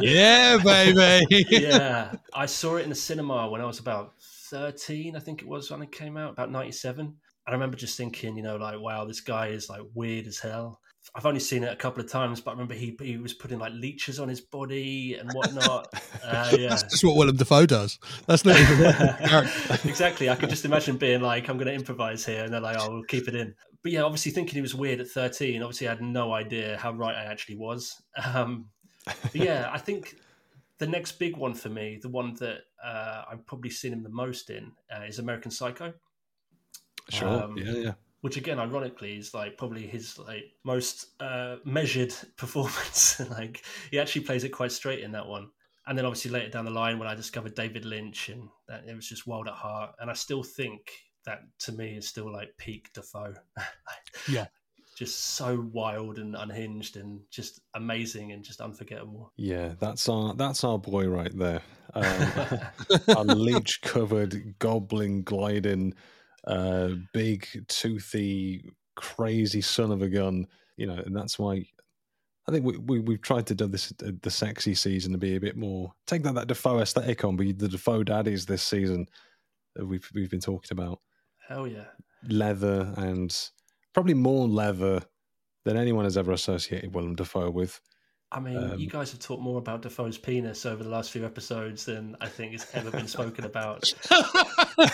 yeah, 0.00 0.58
baby. 0.62 1.44
yeah, 1.50 2.14
I 2.32 2.46
saw 2.46 2.76
it 2.76 2.84
in 2.84 2.90
the 2.90 2.94
cinema 2.94 3.50
when 3.50 3.60
I 3.60 3.64
was 3.64 3.80
about 3.80 4.12
thirteen, 4.20 5.16
I 5.16 5.18
think 5.18 5.42
it 5.42 5.48
was 5.48 5.68
when 5.68 5.82
it 5.82 5.90
came 5.90 6.16
out, 6.16 6.34
about 6.34 6.52
ninety-seven. 6.52 7.04
And 7.04 7.16
I 7.48 7.50
remember 7.50 7.76
just 7.76 7.96
thinking, 7.96 8.36
you 8.36 8.44
know, 8.44 8.58
like, 8.58 8.78
wow, 8.78 9.06
this 9.06 9.22
guy 9.22 9.48
is 9.48 9.68
like 9.68 9.82
weird 9.92 10.28
as 10.28 10.38
hell. 10.38 10.80
I've 11.14 11.26
only 11.26 11.40
seen 11.40 11.64
it 11.64 11.72
a 11.72 11.76
couple 11.76 12.02
of 12.02 12.10
times, 12.10 12.40
but 12.40 12.50
I 12.50 12.54
remember 12.54 12.74
he 12.74 12.96
he 13.00 13.16
was 13.16 13.32
putting 13.32 13.58
like 13.58 13.72
leeches 13.72 14.20
on 14.20 14.28
his 14.28 14.40
body 14.40 15.14
and 15.14 15.32
whatnot. 15.32 15.88
uh, 16.24 16.54
yeah, 16.56 16.68
That's 16.68 16.84
just 16.84 17.02
what 17.04 17.16
Willem 17.16 17.36
Dafoe 17.36 17.66
does. 17.66 17.98
That's 18.26 18.44
not 18.44 18.58
even 18.58 18.92
character. 19.26 19.78
exactly. 19.88 20.30
I 20.30 20.36
could 20.36 20.50
just 20.50 20.64
imagine 20.64 20.96
being 20.96 21.20
like, 21.20 21.48
I'm 21.48 21.56
going 21.56 21.66
to 21.68 21.74
improvise 21.74 22.24
here, 22.24 22.44
and 22.44 22.52
they're 22.52 22.60
like, 22.60 22.76
oh, 22.78 22.90
we'll 22.90 23.04
keep 23.04 23.26
it 23.26 23.34
in. 23.34 23.54
But 23.82 23.92
yeah, 23.92 24.02
obviously 24.02 24.32
thinking 24.32 24.54
he 24.56 24.60
was 24.60 24.74
weird 24.74 25.00
at 25.00 25.08
13. 25.08 25.62
Obviously, 25.62 25.88
I 25.88 25.92
had 25.92 26.02
no 26.02 26.32
idea 26.34 26.76
how 26.78 26.92
right 26.92 27.14
I 27.14 27.24
actually 27.24 27.56
was. 27.56 28.00
Um, 28.32 28.66
but 29.04 29.36
yeah, 29.36 29.70
I 29.72 29.78
think 29.78 30.16
the 30.78 30.86
next 30.86 31.12
big 31.12 31.36
one 31.36 31.54
for 31.54 31.68
me, 31.68 31.98
the 32.00 32.08
one 32.08 32.34
that 32.34 32.62
uh, 32.84 33.22
I've 33.30 33.46
probably 33.46 33.70
seen 33.70 33.92
him 33.92 34.02
the 34.02 34.08
most 34.08 34.50
in, 34.50 34.72
uh, 34.94 35.04
is 35.04 35.18
American 35.18 35.50
Psycho. 35.50 35.94
Sure. 37.08 37.44
Um, 37.44 37.56
yeah, 37.56 37.72
yeah. 37.72 37.92
Which 38.20 38.36
again, 38.36 38.58
ironically, 38.58 39.16
is 39.16 39.32
like 39.32 39.56
probably 39.56 39.86
his 39.86 40.18
like 40.18 40.44
most 40.64 41.06
uh, 41.20 41.56
measured 41.64 42.12
performance. 42.36 43.20
like 43.30 43.62
he 43.90 43.98
actually 43.98 44.22
plays 44.22 44.44
it 44.44 44.48
quite 44.50 44.72
straight 44.72 45.00
in 45.00 45.12
that 45.12 45.26
one. 45.26 45.50
And 45.86 45.96
then 45.96 46.04
obviously 46.04 46.30
later 46.30 46.50
down 46.50 46.64
the 46.66 46.70
line, 46.70 46.98
when 46.98 47.08
I 47.08 47.14
discovered 47.14 47.54
David 47.54 47.84
Lynch, 47.84 48.28
and 48.28 48.48
that 48.68 48.84
it 48.86 48.94
was 48.94 49.08
just 49.08 49.26
wild 49.26 49.48
at 49.48 49.54
heart. 49.54 49.94
And 50.00 50.10
I 50.10 50.14
still 50.14 50.42
think 50.42 50.80
that 51.24 51.40
to 51.60 51.72
me 51.72 51.96
is 51.96 52.08
still 52.08 52.30
like 52.32 52.50
peak 52.58 52.90
Dafoe. 52.92 53.34
Yeah. 54.28 54.46
just 54.96 55.36
so 55.36 55.68
wild 55.72 56.18
and 56.18 56.34
unhinged, 56.34 56.96
and 56.96 57.20
just 57.30 57.60
amazing 57.74 58.32
and 58.32 58.42
just 58.42 58.60
unforgettable. 58.60 59.32
Yeah, 59.36 59.74
that's 59.78 60.08
our 60.08 60.34
that's 60.34 60.64
our 60.64 60.78
boy 60.78 61.06
right 61.06 61.36
there. 61.38 61.62
Um, 61.94 62.60
a 63.08 63.24
leech 63.24 63.80
covered 63.80 64.58
goblin 64.58 65.22
gliding, 65.22 65.94
uh, 66.48 66.90
big 67.12 67.46
toothy, 67.68 68.70
crazy 68.96 69.60
son 69.60 69.92
of 69.92 70.02
a 70.02 70.08
gun. 70.08 70.46
You 70.76 70.86
know, 70.86 70.94
and 70.94 71.14
that's 71.14 71.38
why 71.38 71.66
I 72.48 72.52
think 72.52 72.64
we, 72.64 72.78
we 72.78 73.00
we've 73.00 73.20
tried 73.20 73.46
to 73.48 73.54
do 73.54 73.66
this 73.66 73.92
uh, 74.04 74.12
the 74.22 74.30
sexy 74.30 74.74
season 74.74 75.12
to 75.12 75.18
be 75.18 75.36
a 75.36 75.40
bit 75.40 75.56
more 75.56 75.92
take 76.06 76.22
that 76.22 76.34
that 76.34 76.48
Dafoe 76.48 76.80
aesthetic 76.80 77.22
on, 77.24 77.36
but 77.36 77.46
the 77.58 77.68
Dafoe 77.68 78.02
daddies 78.02 78.46
this 78.46 78.62
season 78.62 79.06
that 79.76 79.86
we've 79.86 80.08
we've 80.14 80.30
been 80.30 80.40
talking 80.40 80.72
about 80.72 81.00
Hell 81.46 81.66
yeah. 81.66 81.84
leather 82.28 82.92
and 82.96 83.36
probably 83.92 84.14
more 84.14 84.48
leather 84.48 85.02
than 85.64 85.76
anyone 85.76 86.04
has 86.04 86.16
ever 86.16 86.32
associated 86.32 86.94
Willem 86.94 87.16
Dafoe 87.16 87.50
with. 87.50 87.80
I 88.30 88.40
mean, 88.40 88.56
Um, 88.58 88.78
you 88.78 88.88
guys 88.90 89.10
have 89.12 89.20
talked 89.20 89.40
more 89.42 89.58
about 89.58 89.80
Dafoe's 89.82 90.18
penis 90.18 90.66
over 90.66 90.82
the 90.84 90.90
last 90.90 91.10
few 91.10 91.24
episodes 91.24 91.86
than 91.86 92.14
I 92.20 92.28
think 92.28 92.52
has 92.52 92.66
ever 92.74 92.90
been 92.90 93.08
spoken 93.08 93.44
about. 93.44 93.90
You 94.78 94.84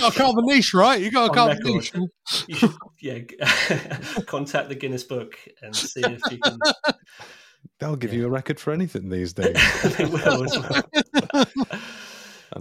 got 0.00 0.12
to 0.12 0.18
carve 0.18 0.34
a 0.38 0.42
niche, 0.42 0.72
right? 0.74 1.00
You 1.00 1.10
got 1.10 1.28
to 1.28 1.34
carve 1.34 1.50
a 1.50 1.54
record. 1.54 1.74
niche. 1.74 1.92
You 2.48 2.54
should, 2.56 2.70
yeah, 3.00 3.18
contact 4.26 4.68
the 4.68 4.74
Guinness 4.74 5.04
Book 5.04 5.36
and 5.62 5.74
see 5.76 6.00
if 6.00 6.20
you 6.30 6.38
can. 6.38 6.58
They'll 7.78 7.96
give 7.96 8.12
you 8.14 8.26
a 8.26 8.30
record 8.30 8.58
for 8.58 8.72
anything 8.72 9.08
these 9.10 9.32
days. 9.34 9.56
they 9.96 10.06
will 10.06 10.44
as 10.44 10.58
well. 10.58 11.46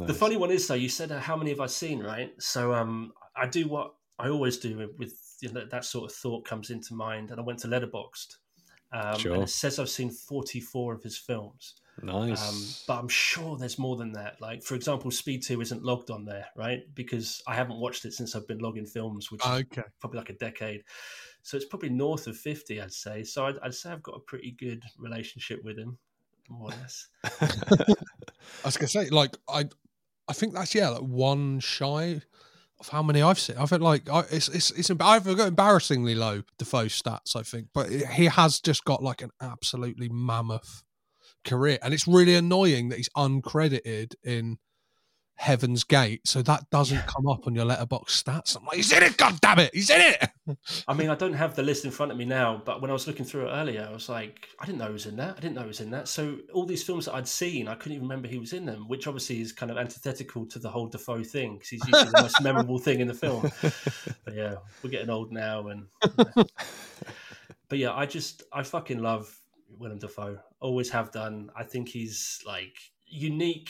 The 0.08 0.14
funny 0.14 0.36
one 0.36 0.52
is, 0.52 0.68
though, 0.68 0.74
you 0.74 0.90
said 0.90 1.12
uh, 1.12 1.20
how 1.20 1.38
many 1.38 1.52
have 1.52 1.62
I 1.62 1.68
seen, 1.68 2.02
right? 2.04 2.32
So 2.40 2.74
um, 2.74 3.14
I 3.36 3.48
do 3.48 3.68
what 3.70 3.94
I 4.20 4.30
always 4.30 4.58
do 4.58 4.78
with- 4.78 4.98
with 4.98 5.14
you 5.42 5.52
know, 5.52 5.66
that 5.70 5.86
sort 5.86 6.10
of 6.10 6.16
thought 6.18 6.46
comes 6.46 6.70
into 6.70 6.94
mind, 6.94 7.30
and 7.32 7.40
I 7.40 7.44
went 7.44 7.60
to 7.60 7.68
Letterboxd. 7.68 8.36
Um, 8.96 9.20
Sure. 9.20 9.34
And 9.34 9.44
it 9.44 9.50
says 9.50 9.78
I've 9.78 9.90
seen 9.90 10.10
44 10.10 10.94
of 10.94 11.04
his 11.04 11.18
films. 11.18 11.76
nice. 12.02 12.42
Um, 12.50 12.86
but 12.88 13.02
I'm 13.02 13.10
sure 13.10 13.58
there's 13.58 13.78
more 13.78 13.98
than 13.98 14.14
that. 14.14 14.40
Like, 14.40 14.64
for 14.64 14.76
example, 14.76 15.12
Speed 15.12 15.44
2 15.44 15.60
isn't 15.62 15.84
logged 15.84 16.10
on 16.10 16.24
there, 16.24 16.46
right? 16.56 16.84
Because 16.94 17.42
I 17.46 17.56
haven't 17.56 17.80
watched 17.80 18.06
it 18.06 18.14
since 18.14 18.36
I've 18.36 18.48
been 18.48 18.60
logging 18.60 18.86
films, 18.86 19.32
which 19.32 19.42
is 19.46 19.66
probably 20.00 20.18
like 20.18 20.30
a 20.30 20.38
decade. 20.38 20.84
So 21.42 21.58
it's 21.58 21.66
probably 21.66 21.90
north 21.90 22.28
of 22.28 22.38
50, 22.38 22.82
I'd 22.82 22.94
say. 22.94 23.24
So 23.24 23.46
I'd, 23.46 23.60
I'd 23.62 23.76
say 23.76 23.92
I've 23.92 24.02
got 24.02 24.16
a 24.16 24.22
pretty 24.22 24.52
good 24.52 24.84
relationship 24.98 25.64
with 25.64 25.78
him, 25.78 25.98
more 26.50 26.70
or 26.70 26.76
less. 26.82 27.08
I 27.24 28.66
was 28.66 28.78
gonna 28.78 28.88
say, 28.88 29.10
like, 29.10 29.38
I, 29.50 29.66
I 30.28 30.34
think 30.34 30.54
that's 30.54 30.74
yeah, 30.74 30.90
like 30.90 31.02
one 31.02 31.60
shy 31.60 32.22
of 32.80 32.90
how 32.90 33.02
many 33.02 33.22
I've 33.22 33.40
seen. 33.40 33.58
I 33.58 33.66
think 33.66 33.82
like, 33.82 34.10
I, 34.10 34.22
it's 34.32 34.48
it's 34.50 34.72
it's. 34.72 34.90
I've 34.90 35.26
got 35.26 35.48
embarrassingly 35.48 36.16
low 36.16 36.44
Dafoe 36.58 36.86
stats, 36.86 37.36
I 37.36 37.44
think, 37.44 37.68
but 37.74 37.90
he 37.90 38.26
has 38.26 38.60
just 38.60 38.84
got 38.86 39.02
like 39.02 39.22
an 39.22 39.32
absolutely 39.42 40.10
mammoth 40.10 40.84
career, 41.46 41.80
and 41.82 41.94
it's 41.94 42.08
really 42.08 42.36
annoying 42.36 42.90
that 42.90 42.98
he's 42.98 43.10
uncredited 43.16 44.16
in 44.24 44.58
Heaven's 45.36 45.84
Gate, 45.84 46.28
so 46.28 46.42
that 46.44 46.70
doesn't 46.70 47.06
come 47.08 47.28
up 47.28 47.46
on 47.46 47.54
your 47.54 47.66
Letterboxd 47.66 48.24
stats. 48.24 48.58
I'm 48.58 48.66
like, 48.66 48.78
he's 48.78 48.92
in 48.92 49.04
it, 49.04 49.18
god 49.18 49.40
damn 49.42 49.60
it, 49.60 49.74
he's 49.74 49.90
in 49.90 50.02
it. 50.02 50.30
I 50.88 50.94
mean, 50.94 51.10
I 51.10 51.16
don't 51.16 51.34
have 51.34 51.56
the 51.56 51.64
list 51.64 51.86
in 51.86 51.92
front 51.92 52.12
of 52.12 52.18
me 52.18 52.26
now, 52.26 52.62
but 52.64 52.82
when 52.82 52.90
I 52.90 52.94
was 52.94 53.06
looking 53.06 53.26
through 53.26 53.48
it 53.48 53.52
earlier, 53.52 53.88
I 53.90 53.94
was 53.94 54.08
like, 54.10 54.48
I 54.60 54.66
didn't 54.66 54.80
know 54.80 54.88
he 54.88 54.94
was 54.94 55.06
in 55.06 55.18
that. 55.18 55.36
I 55.38 55.40
didn't 55.42 55.56
know 55.56 55.62
he 55.62 55.68
was 55.68 55.82
in 55.82 55.92
that. 55.92 56.08
So 56.08 56.38
all 56.54 56.66
these 56.66 56.84
films 56.84 57.06
that 57.06 57.16
I'd 57.16 57.28
seen, 57.28 57.68
I 57.68 57.76
couldn't 57.76 57.94
even 57.94 58.08
remember 58.08 58.28
he 58.28 58.40
was 58.40 58.54
in 58.54 58.66
them, 58.66 58.88
which 58.88 59.08
obviously 59.08 59.42
is 59.42 59.52
kind 59.52 59.72
of 59.72 59.78
antithetical 59.78 60.46
to 60.48 60.60
the 60.60 60.70
whole 60.70 60.88
Dafoe 60.88 61.24
thing 61.24 61.56
because 61.56 61.70
he's 61.70 61.88
usually 61.88 62.12
the 62.12 62.22
most 62.22 62.42
memorable 62.42 62.80
thing 62.80 63.00
in 63.00 63.08
the 63.08 63.14
film. 63.14 63.52
But 64.24 64.34
yeah, 64.34 64.56
we're 64.82 64.90
getting 64.90 65.10
old 65.10 65.32
now, 65.32 65.68
and 65.68 65.86
but 67.70 67.78
yeah, 67.78 67.94
I 67.94 68.06
just 68.08 68.44
I 68.52 68.64
fucking 68.64 69.00
love 69.00 69.40
Willem 69.78 70.00
Dafoe. 70.00 70.40
Always 70.60 70.90
have 70.90 71.12
done. 71.12 71.52
I 71.56 71.64
think 71.64 71.90
he's 71.90 72.42
like 72.46 72.76
unique 73.06 73.70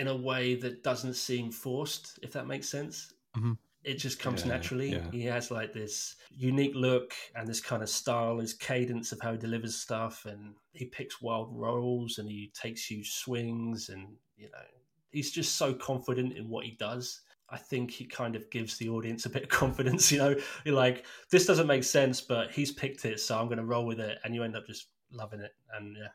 in 0.00 0.08
a 0.08 0.16
way 0.30 0.54
that 0.62 0.82
doesn't 0.82 1.14
seem 1.14 1.50
forced, 1.50 2.18
if 2.22 2.32
that 2.32 2.46
makes 2.46 2.68
sense. 2.68 3.12
Mhm. 3.36 3.56
It 3.82 3.94
just 3.94 4.18
comes 4.18 4.42
Yeah, 4.42 4.48
naturally. 4.54 4.90
yeah. 4.92 5.10
He 5.10 5.22
has 5.22 5.50
like 5.50 5.72
this 5.72 6.16
unique 6.30 6.74
look 6.74 7.14
and 7.34 7.48
this 7.48 7.60
kind 7.60 7.82
of 7.82 7.88
style, 7.88 8.38
his 8.38 8.52
cadence 8.54 9.12
of 9.12 9.20
how 9.20 9.32
he 9.32 9.38
delivers 9.38 9.74
stuff, 9.76 10.26
and 10.26 10.54
he 10.72 10.84
picks 10.86 11.22
wild 11.22 11.48
roles 11.56 12.18
and 12.18 12.28
he 12.28 12.50
takes 12.54 12.84
huge 12.90 13.10
swings, 13.12 13.88
and 13.88 14.16
you 14.36 14.48
know, 14.50 14.66
he's 15.10 15.30
just 15.32 15.56
so 15.56 15.72
confident 15.74 16.36
in 16.36 16.48
what 16.48 16.64
he 16.66 16.72
does. 16.72 17.22
I 17.52 17.56
think 17.58 17.90
he 17.90 18.04
kind 18.04 18.36
of 18.36 18.48
gives 18.50 18.76
the 18.78 18.88
audience 18.90 19.26
a 19.26 19.30
bit 19.30 19.44
of 19.44 19.48
confidence. 19.62 20.12
You 20.12 20.18
know, 20.18 20.34
you're 20.64 20.74
like, 20.86 21.04
this 21.30 21.46
doesn't 21.46 21.66
make 21.66 21.84
sense, 21.84 22.20
but 22.20 22.50
he's 22.52 22.72
picked 22.72 23.04
it, 23.04 23.18
so 23.20 23.38
I'm 23.38 23.46
going 23.46 23.58
to 23.64 23.64
roll 23.74 23.86
with 23.86 24.00
it, 24.00 24.18
and 24.24 24.34
you 24.34 24.42
end 24.44 24.56
up 24.56 24.66
just 24.66 24.86
loving 25.10 25.40
it. 25.40 25.54
And 25.76 25.96
yeah, 25.96 26.08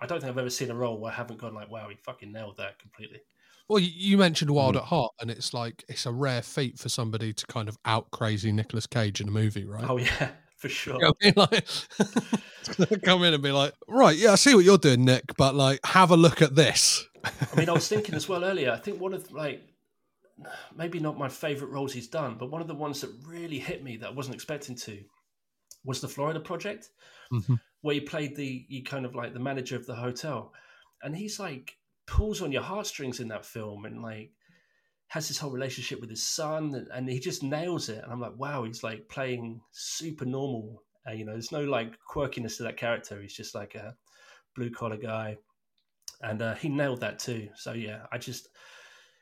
I 0.00 0.06
don't 0.06 0.20
think 0.20 0.30
I've 0.30 0.38
ever 0.38 0.50
seen 0.50 0.70
a 0.70 0.74
role 0.74 0.98
where 0.98 1.12
I 1.12 1.14
haven't 1.14 1.38
gone 1.38 1.54
like, 1.54 1.70
wow, 1.70 1.88
he 1.88 1.96
fucking 1.96 2.32
nailed 2.32 2.56
that 2.56 2.78
completely. 2.78 3.20
Well, 3.68 3.78
you- 3.78 3.92
you 3.94 4.18
mentioned 4.18 4.50
Wild 4.50 4.76
at 4.76 4.84
Heart, 4.84 5.12
and 5.20 5.30
it's 5.30 5.52
like 5.54 5.84
it's 5.88 6.06
a 6.06 6.12
rare 6.12 6.42
feat 6.42 6.78
for 6.78 6.88
somebody 6.88 7.32
to 7.32 7.46
kind 7.46 7.68
of 7.68 7.76
out 7.84 8.10
crazy 8.10 8.50
Nicolas 8.50 8.86
Cage 8.86 9.20
in 9.20 9.28
a 9.28 9.30
movie, 9.30 9.64
right? 9.64 9.84
Oh 9.88 9.96
yeah, 9.98 10.30
for 10.56 10.68
sure. 10.68 10.98
You 11.20 11.32
know 11.36 11.46
I 11.52 11.54
mean? 11.54 11.62
Like, 12.78 13.02
come 13.02 13.24
in 13.24 13.32
and 13.34 13.42
be 13.42 13.52
like, 13.52 13.72
right, 13.88 14.16
yeah, 14.16 14.32
I 14.32 14.34
see 14.34 14.54
what 14.54 14.64
you're 14.64 14.76
doing, 14.78 15.04
Nick, 15.04 15.36
but 15.36 15.54
like, 15.54 15.80
have 15.86 16.10
a 16.10 16.16
look 16.16 16.42
at 16.42 16.54
this. 16.54 17.04
I 17.24 17.56
mean, 17.56 17.68
I 17.68 17.72
was 17.72 17.88
thinking 17.88 18.14
as 18.14 18.28
well 18.28 18.44
earlier. 18.44 18.70
I 18.70 18.76
think 18.76 19.00
one 19.00 19.14
of 19.14 19.30
like 19.32 19.62
maybe 20.76 20.98
not 21.00 21.18
my 21.18 21.28
favorite 21.28 21.68
roles 21.70 21.92
he's 21.92 22.08
done, 22.08 22.36
but 22.38 22.50
one 22.50 22.60
of 22.60 22.68
the 22.68 22.74
ones 22.74 23.00
that 23.00 23.10
really 23.26 23.58
hit 23.58 23.82
me 23.82 23.96
that 23.98 24.08
I 24.08 24.12
wasn't 24.12 24.34
expecting 24.34 24.76
to 24.76 25.02
was 25.84 26.00
the 26.00 26.08
Florida 26.08 26.40
Project, 26.40 26.90
Mhm. 27.32 27.60
Where 27.82 27.94
he 27.94 28.00
played 28.00 28.36
the 28.36 28.64
you 28.68 28.82
kind 28.82 29.06
of 29.06 29.14
like 29.14 29.32
the 29.32 29.40
manager 29.40 29.76
of 29.76 29.86
the 29.86 29.94
hotel, 29.94 30.52
and 31.02 31.16
he's 31.16 31.40
like 31.40 31.76
pulls 32.06 32.42
on 32.42 32.52
your 32.52 32.62
heartstrings 32.62 33.20
in 33.20 33.28
that 33.28 33.46
film, 33.46 33.84
and 33.84 34.02
like 34.02 34.32
has 35.08 35.28
this 35.28 35.38
whole 35.38 35.50
relationship 35.50 36.00
with 36.00 36.10
his 36.10 36.22
son, 36.22 36.86
and, 36.92 37.08
he 37.08 37.18
just 37.18 37.42
nails 37.42 37.88
it. 37.88 38.00
And 38.04 38.12
I'm 38.12 38.20
like, 38.20 38.36
wow, 38.36 38.62
he's 38.62 38.84
like 38.84 39.08
playing 39.08 39.60
super 39.72 40.24
normal. 40.24 40.84
Uh, 41.04 41.12
you 41.12 41.24
know, 41.24 41.32
there's 41.32 41.50
no 41.50 41.64
like 41.64 41.94
quirkiness 42.08 42.58
to 42.58 42.62
that 42.64 42.76
character. 42.76 43.20
He's 43.20 43.34
just 43.34 43.54
like 43.54 43.74
a 43.74 43.96
blue 44.54 44.70
collar 44.70 44.96
guy 44.96 45.36
and 46.22 46.42
uh, 46.42 46.54
he 46.54 46.68
nailed 46.68 47.00
that 47.00 47.18
too. 47.18 47.48
So 47.54 47.72
yeah, 47.72 48.06
I 48.12 48.18
just 48.18 48.48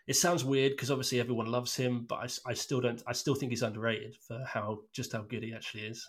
it 0.07 0.17
sounds 0.17 0.45
weird 0.45 0.73
because 0.73 0.91
obviously 0.91 1.21
everyone 1.21 1.47
loves 1.47 1.77
him, 1.77 2.07
but 2.09 2.41
I 2.47 2.55
still 2.55 2.81
don't. 2.81 3.03
I 3.07 3.12
still 3.12 3.35
think 3.35 3.53
he's 3.53 3.62
underrated 3.62 4.17
for 4.17 4.43
how 4.47 4.81
just 4.93 5.12
how 5.12 5.23
good 5.23 5.43
he 5.43 5.55
actually 5.55 5.85
is. 5.85 6.07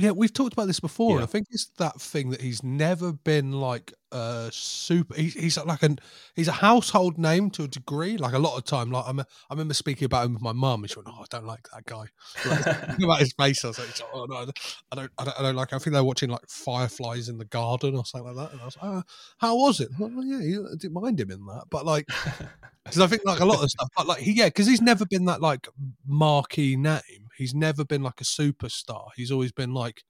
Yeah, 0.00 0.10
we've 0.10 0.32
talked 0.32 0.52
about 0.54 0.66
this 0.66 0.80
before, 0.80 1.12
and 1.12 1.20
Yeah. 1.20 1.24
I 1.24 1.26
think 1.26 1.46
it's 1.50 1.66
that 1.78 2.00
thing 2.00 2.30
that 2.30 2.40
he's 2.40 2.64
never 2.64 3.12
been 3.12 3.52
like 3.52 3.92
a 4.10 4.48
super. 4.52 5.14
He's, 5.14 5.34
he's 5.34 5.56
like 5.56 5.84
an 5.84 5.98
he's 6.34 6.48
a 6.48 6.52
household 6.52 7.16
name 7.16 7.48
to 7.50 7.62
a 7.62 7.68
degree. 7.68 8.16
Like 8.16 8.32
a 8.34 8.40
lot 8.40 8.56
of 8.58 8.64
time, 8.64 8.90
like 8.90 9.04
I'm, 9.06 9.20
I 9.20 9.24
remember 9.50 9.72
speaking 9.72 10.04
about 10.06 10.26
him 10.26 10.32
with 10.34 10.42
my 10.42 10.52
mum, 10.52 10.82
and 10.82 10.90
she 10.90 10.96
went, 10.96 11.08
"Oh, 11.12 11.20
I 11.22 11.24
don't 11.30 11.46
like 11.46 11.68
that 11.72 11.84
guy." 11.86 12.06
Like, 12.44 12.98
about 13.04 13.20
his 13.20 13.32
face, 13.38 13.64
I 13.64 13.68
was 13.68 13.78
like, 13.78 13.88
"Oh 14.12 14.24
no, 14.28 14.34
I 14.38 14.44
don't, 14.46 14.58
I 14.90 14.96
don't, 14.96 15.12
I 15.38 15.42
don't, 15.42 15.54
like." 15.56 15.72
I 15.72 15.78
think 15.78 15.94
they 15.94 16.00
were 16.00 16.04
watching 16.06 16.30
like 16.30 16.48
Fireflies 16.48 17.28
in 17.28 17.38
the 17.38 17.44
Garden 17.44 17.94
or 17.96 18.04
something 18.04 18.34
like 18.34 18.48
that, 18.48 18.52
and 18.52 18.60
I 18.62 18.64
was 18.64 18.76
like, 18.82 18.90
oh, 18.90 19.02
"How 19.38 19.54
was 19.56 19.78
it?" 19.78 19.90
Like, 19.92 20.10
well, 20.12 20.24
yeah, 20.24 20.40
you- 20.40 20.66
I 20.72 20.76
didn't 20.76 20.94
mind 21.00 21.20
him 21.20 21.30
in 21.30 21.46
that, 21.46 21.66
but 21.70 21.86
like, 21.86 22.06
because 22.84 23.00
I 23.00 23.06
think 23.06 23.24
like 23.24 23.38
a 23.38 23.44
lot 23.44 23.62
of 23.62 23.70
stuff, 23.70 23.88
but 23.96 24.08
like 24.08 24.22
he, 24.22 24.32
yeah, 24.32 24.46
because 24.46 24.66
he's 24.66 24.82
never 24.82 25.06
been 25.06 25.26
that 25.26 25.40
like 25.40 25.68
marquee 26.04 26.74
name. 26.76 27.23
He's 27.36 27.54
never 27.54 27.84
been 27.84 28.02
like 28.02 28.20
a 28.20 28.24
superstar. 28.24 29.08
He's 29.16 29.30
always 29.30 29.52
been 29.52 29.74
like, 29.74 30.02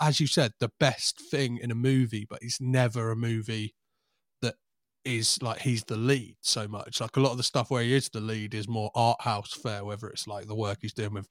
as 0.00 0.20
you 0.20 0.26
said, 0.26 0.52
the 0.58 0.72
best 0.80 1.20
thing 1.20 1.58
in 1.58 1.70
a 1.70 1.76
movie, 1.76 2.26
but 2.28 2.42
he's 2.42 2.58
never 2.60 3.10
a 3.10 3.16
movie 3.16 3.74
that 4.40 4.54
is 5.04 5.40
like 5.42 5.60
he's 5.60 5.84
the 5.84 5.96
lead 5.96 6.36
so 6.40 6.66
much. 6.66 7.00
Like 7.00 7.16
a 7.16 7.20
lot 7.20 7.32
of 7.32 7.36
the 7.36 7.42
stuff 7.42 7.70
where 7.70 7.82
he 7.82 7.94
is 7.94 8.08
the 8.08 8.20
lead 8.20 8.54
is 8.54 8.68
more 8.68 8.90
art 8.94 9.20
house 9.20 9.52
fare, 9.52 9.84
whether 9.84 10.08
it's 10.08 10.26
like 10.26 10.46
the 10.46 10.54
work 10.54 10.78
he's 10.80 10.94
doing 10.94 11.14
with 11.14 11.28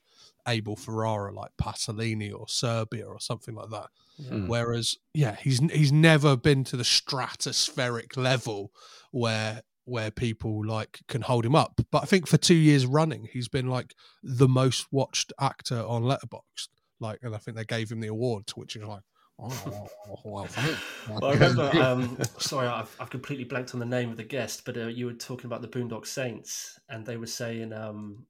Abel 0.48 0.75
Ferrara, 0.75 1.33
like 1.33 1.51
Pasolini 1.62 2.33
or 2.33 2.48
Siberia 2.48 3.07
or 3.07 3.19
something 3.19 3.55
like 3.55 3.69
that. 3.69 3.88
Mm. 4.21 4.48
Whereas, 4.48 4.98
yeah, 5.13 5.36
he's 5.36 5.60
he's 5.71 5.91
never 5.91 6.38
been 6.38 6.63
to 6.65 6.77
the 6.77 6.83
stratospheric 6.83 8.17
level 8.17 8.71
where 9.12 9.62
where 9.85 10.11
people 10.11 10.65
like 10.65 11.00
can 11.07 11.21
hold 11.21 11.45
him 11.45 11.55
up. 11.55 11.81
But 11.91 12.03
I 12.03 12.05
think 12.05 12.27
for 12.27 12.38
two 12.38 12.55
years 12.55 12.85
running, 12.85 13.27
he's 13.31 13.47
been 13.47 13.67
like 13.67 13.95
the 14.23 14.47
most 14.47 14.88
watched 14.91 15.33
actor 15.39 15.83
on 15.85 16.03
Letterboxd. 16.03 16.67
Like, 17.00 17.19
and 17.23 17.33
I 17.33 17.39
think 17.39 17.57
they 17.57 17.65
gave 17.65 17.91
him 17.91 18.00
the 18.00 18.07
award, 18.07 18.51
which 18.55 18.75
is 18.75 18.83
like, 18.83 19.01
oh, 19.39 19.88
well, 20.23 20.45
thanks. 20.45 20.79
Well, 21.09 21.25
I 21.25 21.33
remember. 21.33 21.71
Um, 21.81 22.17
sorry, 22.38 22.67
I've, 22.67 22.95
I've 23.00 23.09
completely 23.09 23.45
blanked 23.45 23.73
on 23.73 23.79
the 23.79 23.88
name 23.88 24.11
of 24.11 24.17
the 24.17 24.23
guest, 24.23 24.65
but 24.65 24.77
uh, 24.77 24.88
you 24.88 25.07
were 25.07 25.13
talking 25.13 25.47
about 25.47 25.63
the 25.63 25.67
Boondock 25.67 26.05
Saints, 26.05 26.79
and 26.89 27.03
they 27.05 27.17
were 27.17 27.25
saying, 27.25 27.73
um, 27.73 28.27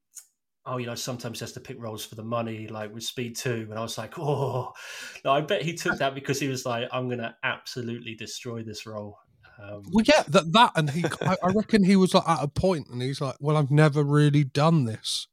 "Oh, 0.65 0.77
you 0.77 0.85
know, 0.85 0.95
sometimes 0.95 1.39
he 1.39 1.43
has 1.43 1.51
to 1.51 1.59
pick 1.59 1.81
roles 1.81 2.05
for 2.05 2.15
the 2.15 2.23
money, 2.23 2.67
like 2.67 2.93
with 2.93 3.03
Speed 3.03 3.35
Two. 3.35 3.67
And 3.69 3.77
I 3.77 3.81
was 3.81 3.97
like, 3.97 4.17
"Oh, 4.17 4.71
no!" 5.25 5.31
I 5.31 5.41
bet 5.41 5.63
he 5.63 5.73
took 5.73 5.97
that 5.97 6.15
because 6.15 6.39
he 6.39 6.47
was 6.47 6.65
like, 6.65 6.87
"I'm 6.93 7.07
going 7.07 7.19
to 7.19 7.35
absolutely 7.43 8.15
destroy 8.15 8.63
this 8.63 8.85
role." 8.85 9.17
Um, 9.61 9.83
Well, 9.91 10.05
yeah, 10.07 10.23
that 10.27 10.51
that, 10.53 10.71
and 10.75 10.89
he, 10.89 11.05
I, 11.21 11.35
I 11.43 11.51
reckon 11.51 11.83
he 11.83 11.95
was 11.95 12.13
like 12.13 12.27
at 12.27 12.43
a 12.43 12.47
point, 12.47 12.87
and 12.89 13.01
he's 13.01 13.21
like, 13.21 13.35
"Well, 13.39 13.57
I've 13.57 13.71
never 13.71 14.03
really 14.03 14.43
done 14.43 14.85
this 14.85 15.27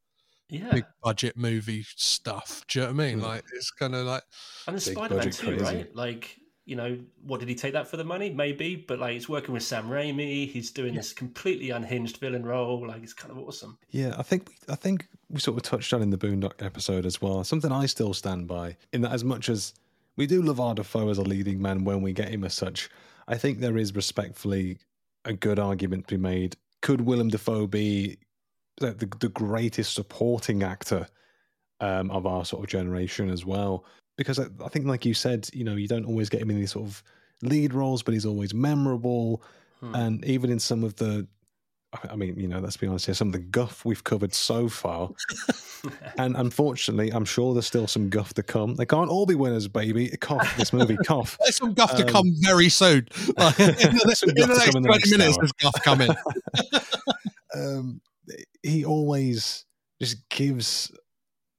yeah, 0.49 0.71
big 0.71 0.85
budget 1.03 1.37
movie 1.37 1.85
stuff." 1.97 2.65
Do 2.69 2.81
you 2.81 2.87
know 2.87 2.93
what 2.93 3.03
I 3.03 3.07
mean? 3.07 3.21
Mm. 3.21 3.23
Like, 3.23 3.45
it's 3.55 3.71
kind 3.71 3.95
of 3.95 4.07
like, 4.07 4.23
and 4.67 4.77
the 4.77 4.81
Spider 4.81 5.15
Man 5.15 5.25
budget 5.25 5.33
too, 5.33 5.47
crazy. 5.57 5.65
right? 5.65 5.97
Like, 5.97 6.39
you 6.67 6.77
know, 6.77 6.99
what 7.23 7.41
did 7.41 7.49
he 7.49 7.55
take 7.55 7.73
that 7.73 7.89
for 7.89 7.97
the 7.97 8.05
money? 8.05 8.29
Maybe, 8.29 8.77
but 8.77 8.99
like, 8.99 9.15
he's 9.15 9.29
working 9.29 9.55
with 9.55 9.63
Sam 9.63 9.89
Raimi. 9.89 10.47
He's 10.49 10.71
doing 10.71 10.95
this 10.95 11.15
completely 11.15 11.71
unhinged 11.71 12.19
villain 12.19 12.45
role. 12.45 12.87
Like, 12.87 13.03
it's 13.03 13.15
kind 13.15 13.31
of 13.31 13.39
awesome. 13.39 13.79
Yeah, 13.91 14.15
I 14.19 14.23
think 14.23 14.49
we, 14.49 14.55
I 14.69 14.77
think 14.77 15.09
we 15.31 15.41
sort 15.41 15.57
of 15.57 15.63
touched 15.63 15.95
on 15.95 16.03
in 16.03 16.11
the 16.11 16.19
Boondock 16.19 16.63
episode 16.63 17.07
as 17.07 17.23
well. 17.23 17.43
Something 17.45 17.73
I 17.73 17.87
still 17.87 18.13
stand 18.13 18.49
by 18.49 18.77
in 18.93 19.01
that 19.03 19.13
as 19.13 19.25
much 19.25 19.49
as 19.49 19.73
we 20.17 20.27
do 20.27 20.43
love 20.43 20.61
our 20.61 20.75
Dafoe 20.75 21.09
as 21.09 21.17
a 21.17 21.23
leading 21.23 21.63
man 21.63 21.85
when 21.85 22.03
we 22.03 22.13
get 22.13 22.29
him 22.29 22.45
as 22.45 22.53
such. 22.53 22.91
I 23.29 23.37
think 23.37 23.61
there 23.61 23.77
is 23.77 23.95
respectfully 23.95 24.79
a 25.25 25.33
good 25.35 25.59
argument 25.59 26.09
to 26.09 26.17
be 26.17 26.23
made. 26.23 26.57
Could 26.81 27.03
Willem 27.03 27.29
Dafoe 27.29 27.67
be 27.67 28.17
the, 28.79 28.93
the, 28.93 29.07
the 29.21 29.29
greatest 29.29 29.95
supporting 29.95 30.63
actor 30.63 31.07
um, 31.81 32.11
of 32.11 32.27
our 32.27 32.45
sort 32.45 32.65
of 32.65 32.71
generation 32.71 33.31
as 33.31 33.45
well? 33.45 33.85
Because 34.17 34.39
I, 34.39 34.47
I 34.65 34.69
think, 34.69 34.87
like 34.87 35.05
you 35.05 35.15
said, 35.15 35.49
you 35.53 35.63
know, 35.63 35.77
you 35.77 35.87
don't 35.87 36.07
always 36.07 36.29
get 36.29 36.41
him 36.41 36.51
in 36.51 36.57
these 36.57 36.73
sort 36.73 36.87
of 36.87 37.03
lead 37.43 37.75
roles, 37.75 38.03
but 38.03 38.15
he's 38.15 38.27
always 38.27 38.55
memorable. 38.55 39.43
Hmm. 39.81 39.95
And 39.95 40.25
even 40.25 40.51
in 40.51 40.59
some 40.59 40.83
of 40.83 40.97
the, 40.97 41.29
I 42.11 42.17
mean, 42.17 42.39
you 42.39 42.49
know, 42.49 42.59
let's 42.59 42.77
be 42.77 42.87
honest 42.87 43.07
here, 43.07 43.15
some 43.15 43.29
of 43.29 43.33
the 43.33 43.39
guff 43.39 43.85
we've 43.85 44.05
covered 44.05 44.35
so 44.35 44.69
far. 44.69 45.09
and 46.19 46.37
unfortunately, 46.37 47.11
I'm 47.11 47.25
sure 47.25 47.55
there's 47.55 47.67
still 47.67 47.87
some 47.87 48.11
guff 48.11 48.35
to 48.35 48.43
come. 48.43 48.75
They 48.75 48.85
can't 48.85 49.09
all 49.09 49.25
be 49.25 49.35
winners, 49.35 49.69
baby. 49.69 50.09
Cough, 50.21 50.55
this 50.59 50.75
movie, 50.75 50.97
cough. 51.07 51.39
There's 51.41 51.57
some 51.57 51.73
guff 51.73 51.97
to 51.97 52.03
Um, 52.03 52.09
come 52.09 52.33
very 52.41 52.69
soon. 52.69 53.09
Like, 53.39 53.59
in 53.59 53.67
the, 53.67 54.25
in 54.29 54.35
the 54.35 54.47
next 54.49 54.65
come 54.67 54.77
in 54.77 54.83
the 54.83 54.89
20 54.89 54.99
next 54.99 55.11
minutes, 55.11 55.37
hour. 55.39 55.41
there's 55.41 55.53
guff 55.53 55.83
coming. 55.83 56.11
um, 57.55 58.01
he 58.63 58.85
always 58.85 59.65
just 60.01 60.29
gives 60.29 60.93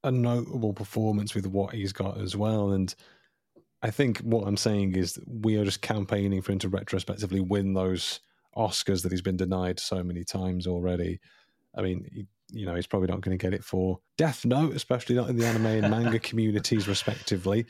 a 0.03 0.11
notable 0.11 0.73
performance 0.73 1.33
with 1.33 1.47
what 1.47 1.73
he's 1.73 1.91
got 1.91 2.19
as 2.21 2.35
well. 2.35 2.71
And 2.71 2.93
I 3.81 3.89
think 3.91 4.19
what 4.19 4.47
I'm 4.47 4.57
saying 4.57 4.95
is 4.95 5.13
that 5.13 5.23
we 5.27 5.57
are 5.57 5.65
just 5.65 5.81
campaigning 5.81 6.41
for 6.41 6.51
him 6.51 6.59
to 6.59 6.69
retrospectively 6.69 7.39
win 7.41 7.73
those 7.73 8.19
Oscars 8.55 9.03
that 9.03 9.11
he's 9.11 9.21
been 9.21 9.37
denied 9.37 9.79
so 9.79 10.03
many 10.03 10.23
times 10.23 10.67
already. 10.67 11.19
I 11.75 11.81
mean, 11.81 12.09
he, 12.11 12.25
you 12.51 12.65
know, 12.65 12.75
he's 12.75 12.87
probably 12.87 13.07
not 13.07 13.21
going 13.21 13.37
to 13.37 13.41
get 13.41 13.53
it 13.53 13.63
for 13.63 13.99
Death 14.17 14.45
Note, 14.45 14.75
especially 14.75 15.15
not 15.15 15.29
in 15.29 15.37
the 15.37 15.45
anime 15.45 15.65
and 15.67 15.89
manga 15.89 16.19
communities, 16.19 16.87
respectively. 16.87 17.65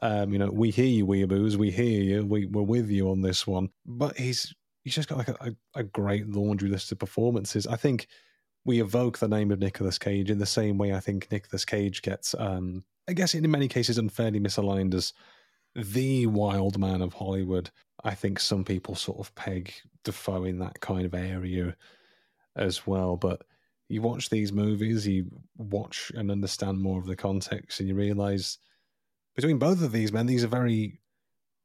Um, 0.00 0.32
you 0.32 0.38
know, 0.38 0.50
we 0.50 0.70
hear 0.70 0.86
you, 0.86 1.06
weeaboos. 1.06 1.56
We 1.56 1.70
hear 1.70 2.02
you. 2.02 2.26
We, 2.26 2.46
we're 2.46 2.62
with 2.62 2.90
you 2.90 3.10
on 3.10 3.20
this 3.20 3.46
one. 3.46 3.68
But 3.86 4.16
he's 4.16 4.54
he's 4.82 4.94
just 4.94 5.08
got 5.08 5.18
like 5.18 5.28
a, 5.28 5.36
a, 5.40 5.80
a 5.80 5.82
great 5.84 6.28
laundry 6.28 6.68
list 6.68 6.90
of 6.92 6.98
performances. 6.98 7.66
I 7.66 7.76
think 7.76 8.08
we 8.64 8.80
evoke 8.80 9.18
the 9.18 9.28
name 9.28 9.50
of 9.50 9.58
Nicolas 9.58 9.98
Cage 9.98 10.30
in 10.30 10.38
the 10.38 10.46
same 10.46 10.78
way 10.78 10.92
I 10.92 11.00
think 11.00 11.30
Nicolas 11.30 11.64
Cage 11.64 12.02
gets, 12.02 12.34
um, 12.38 12.84
I 13.08 13.12
guess, 13.12 13.34
in 13.34 13.48
many 13.50 13.68
cases, 13.68 13.98
unfairly 13.98 14.40
misaligned 14.40 14.94
as 14.94 15.12
the 15.74 16.26
wild 16.26 16.78
man 16.78 17.02
of 17.02 17.14
Hollywood. 17.14 17.70
I 18.04 18.14
think 18.14 18.40
some 18.40 18.64
people 18.64 18.94
sort 18.94 19.18
of 19.18 19.34
peg 19.34 19.72
Dafoe 20.04 20.44
in 20.44 20.58
that 20.58 20.80
kind 20.80 21.06
of 21.06 21.14
area 21.14 21.76
as 22.56 22.86
well. 22.86 23.16
But 23.16 23.42
you 23.88 24.02
watch 24.02 24.28
these 24.30 24.52
movies, 24.52 25.06
you 25.06 25.26
watch 25.56 26.10
and 26.14 26.30
understand 26.30 26.80
more 26.80 26.98
of 26.98 27.06
the 27.06 27.16
context, 27.16 27.80
and 27.80 27.88
you 27.88 27.94
realize 27.94 28.58
between 29.36 29.58
both 29.58 29.82
of 29.82 29.92
these 29.92 30.12
men, 30.12 30.26
these 30.26 30.44
are 30.44 30.48
very 30.48 31.00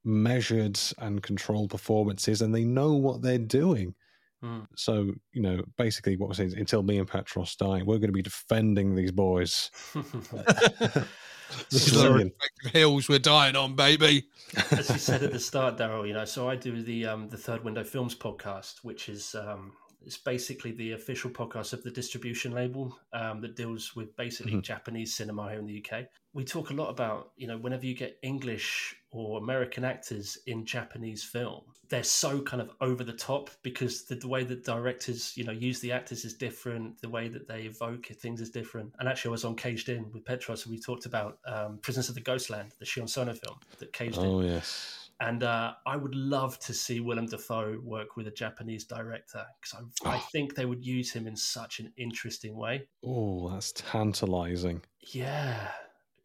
measured 0.04 0.80
and 1.00 1.24
controlled 1.24 1.70
performances, 1.70 2.42
and 2.42 2.54
they 2.54 2.64
know 2.64 2.94
what 2.94 3.22
they're 3.22 3.38
doing. 3.38 3.96
Hmm. 4.42 4.62
So, 4.76 5.14
you 5.34 5.42
know, 5.42 5.64
basically 5.78 6.16
what 6.16 6.30
we're 6.30 6.36
saying 6.36 6.50
is 6.50 6.56
until 6.56 6.84
me 6.84 7.00
and 7.00 7.08
Petros 7.08 7.56
die, 7.56 7.82
we're 7.82 7.98
going 7.98 8.10
to 8.10 8.12
be 8.12 8.22
defending 8.22 8.94
these 8.94 9.12
boys. 9.12 9.72
This 11.70 11.88
is 11.88 11.94
the 11.94 12.08
Brilliant. 12.10 12.34
hills 12.74 13.08
we're 13.10 13.20
dying 13.20 13.56
on, 13.56 13.76
baby. 13.76 14.26
As 14.72 14.90
you 14.90 14.98
said 14.98 15.24
at 15.24 15.32
the 15.32 15.40
start, 15.40 15.78
Daryl, 15.78 16.08
you 16.08 16.14
know, 16.14 16.26
so 16.26 16.50
I 16.50 16.56
do 16.56 16.82
the 16.82 17.06
um, 17.06 17.30
the 17.30 17.38
Third 17.38 17.64
Window 17.64 17.84
Films 17.84 18.16
podcast, 18.16 18.80
which 18.84 19.08
is 19.10 19.34
um, 19.36 19.74
it's 20.06 20.18
basically 20.18 20.72
the 20.72 20.92
official 20.94 21.30
podcast 21.30 21.74
of 21.74 21.84
the 21.84 21.92
distribution 21.92 22.52
label 22.52 22.98
um, 23.14 23.42
that 23.42 23.56
deals 23.56 23.96
with 23.96 24.16
basically 24.18 24.54
Mhm. 24.54 24.62
Japanese 24.62 25.16
cinema 25.16 25.50
here 25.50 25.60
in 25.60 25.66
the 25.66 25.84
UK. 25.84 26.06
We 26.34 26.44
talk 26.46 26.70
a 26.70 26.74
lot 26.74 26.90
about, 26.90 27.32
you 27.38 27.48
know, 27.48 27.58
whenever 27.58 27.86
you 27.86 27.94
get 27.96 28.18
English 28.22 28.96
or 29.12 29.40
American 29.40 29.84
actors 29.84 30.38
in 30.48 30.66
Japanese 30.66 31.24
film, 31.24 31.62
they're 31.90 32.04
so 32.04 32.42
kind 32.42 32.62
of 32.62 32.70
over 32.82 33.04
the 33.04 33.14
top 33.14 33.50
because 33.64 34.04
the, 34.06 34.16
the 34.16 34.28
way 34.28 34.44
that 34.44 34.66
directors, 34.66 35.32
you 35.38 35.44
know, 35.46 35.54
use 35.54 35.80
the 35.80 35.92
actors 35.92 36.26
is 36.26 36.34
different. 36.34 37.00
The 37.02 37.10
way 37.10 37.30
that 37.30 37.48
they 37.48 37.62
evoke 37.62 38.08
things 38.08 38.42
is 38.42 38.50
different. 38.50 38.92
And 39.00 39.08
actually, 39.08 39.30
I 39.30 39.32
was 39.32 39.46
on 39.46 39.56
Caged 39.56 39.88
In 39.90 40.12
with 40.12 40.26
Petros, 40.26 40.66
and 40.66 40.76
we 40.76 40.82
talked 40.82 41.06
about 41.06 41.40
um, 41.46 41.80
Prisoners 41.82 42.10
of 42.10 42.16
the 42.16 42.22
Ghostland, 42.22 42.74
the 42.80 42.86
Sion 42.86 43.08
Sono 43.08 43.34
film 43.34 43.58
that 43.80 43.94
Caged 43.94 44.18
In. 44.18 44.26
Oh, 44.26 44.42
yes. 44.42 45.10
And 45.20 45.42
uh, 45.42 45.74
I 45.88 45.96
would 45.96 46.14
love 46.14 46.60
to 46.60 46.74
see 46.76 47.00
Willem 47.00 47.26
Dafoe 47.26 47.80
work 47.84 48.18
with 48.18 48.28
a 48.28 48.32
Japanese 48.32 48.84
director 48.84 49.44
because 49.60 49.84
I, 50.06 50.10
I 50.10 50.18
Oh. 50.18 50.28
think 50.32 50.54
they 50.54 50.66
would 50.66 50.86
use 50.86 51.12
him 51.12 51.26
in 51.26 51.36
such 51.36 51.80
an 51.80 51.92
interesting 51.98 52.56
way. 52.56 52.88
Oh, 53.04 53.50
that's 53.50 53.72
tantalizing. 53.72 54.84
Yeah, 55.00 55.72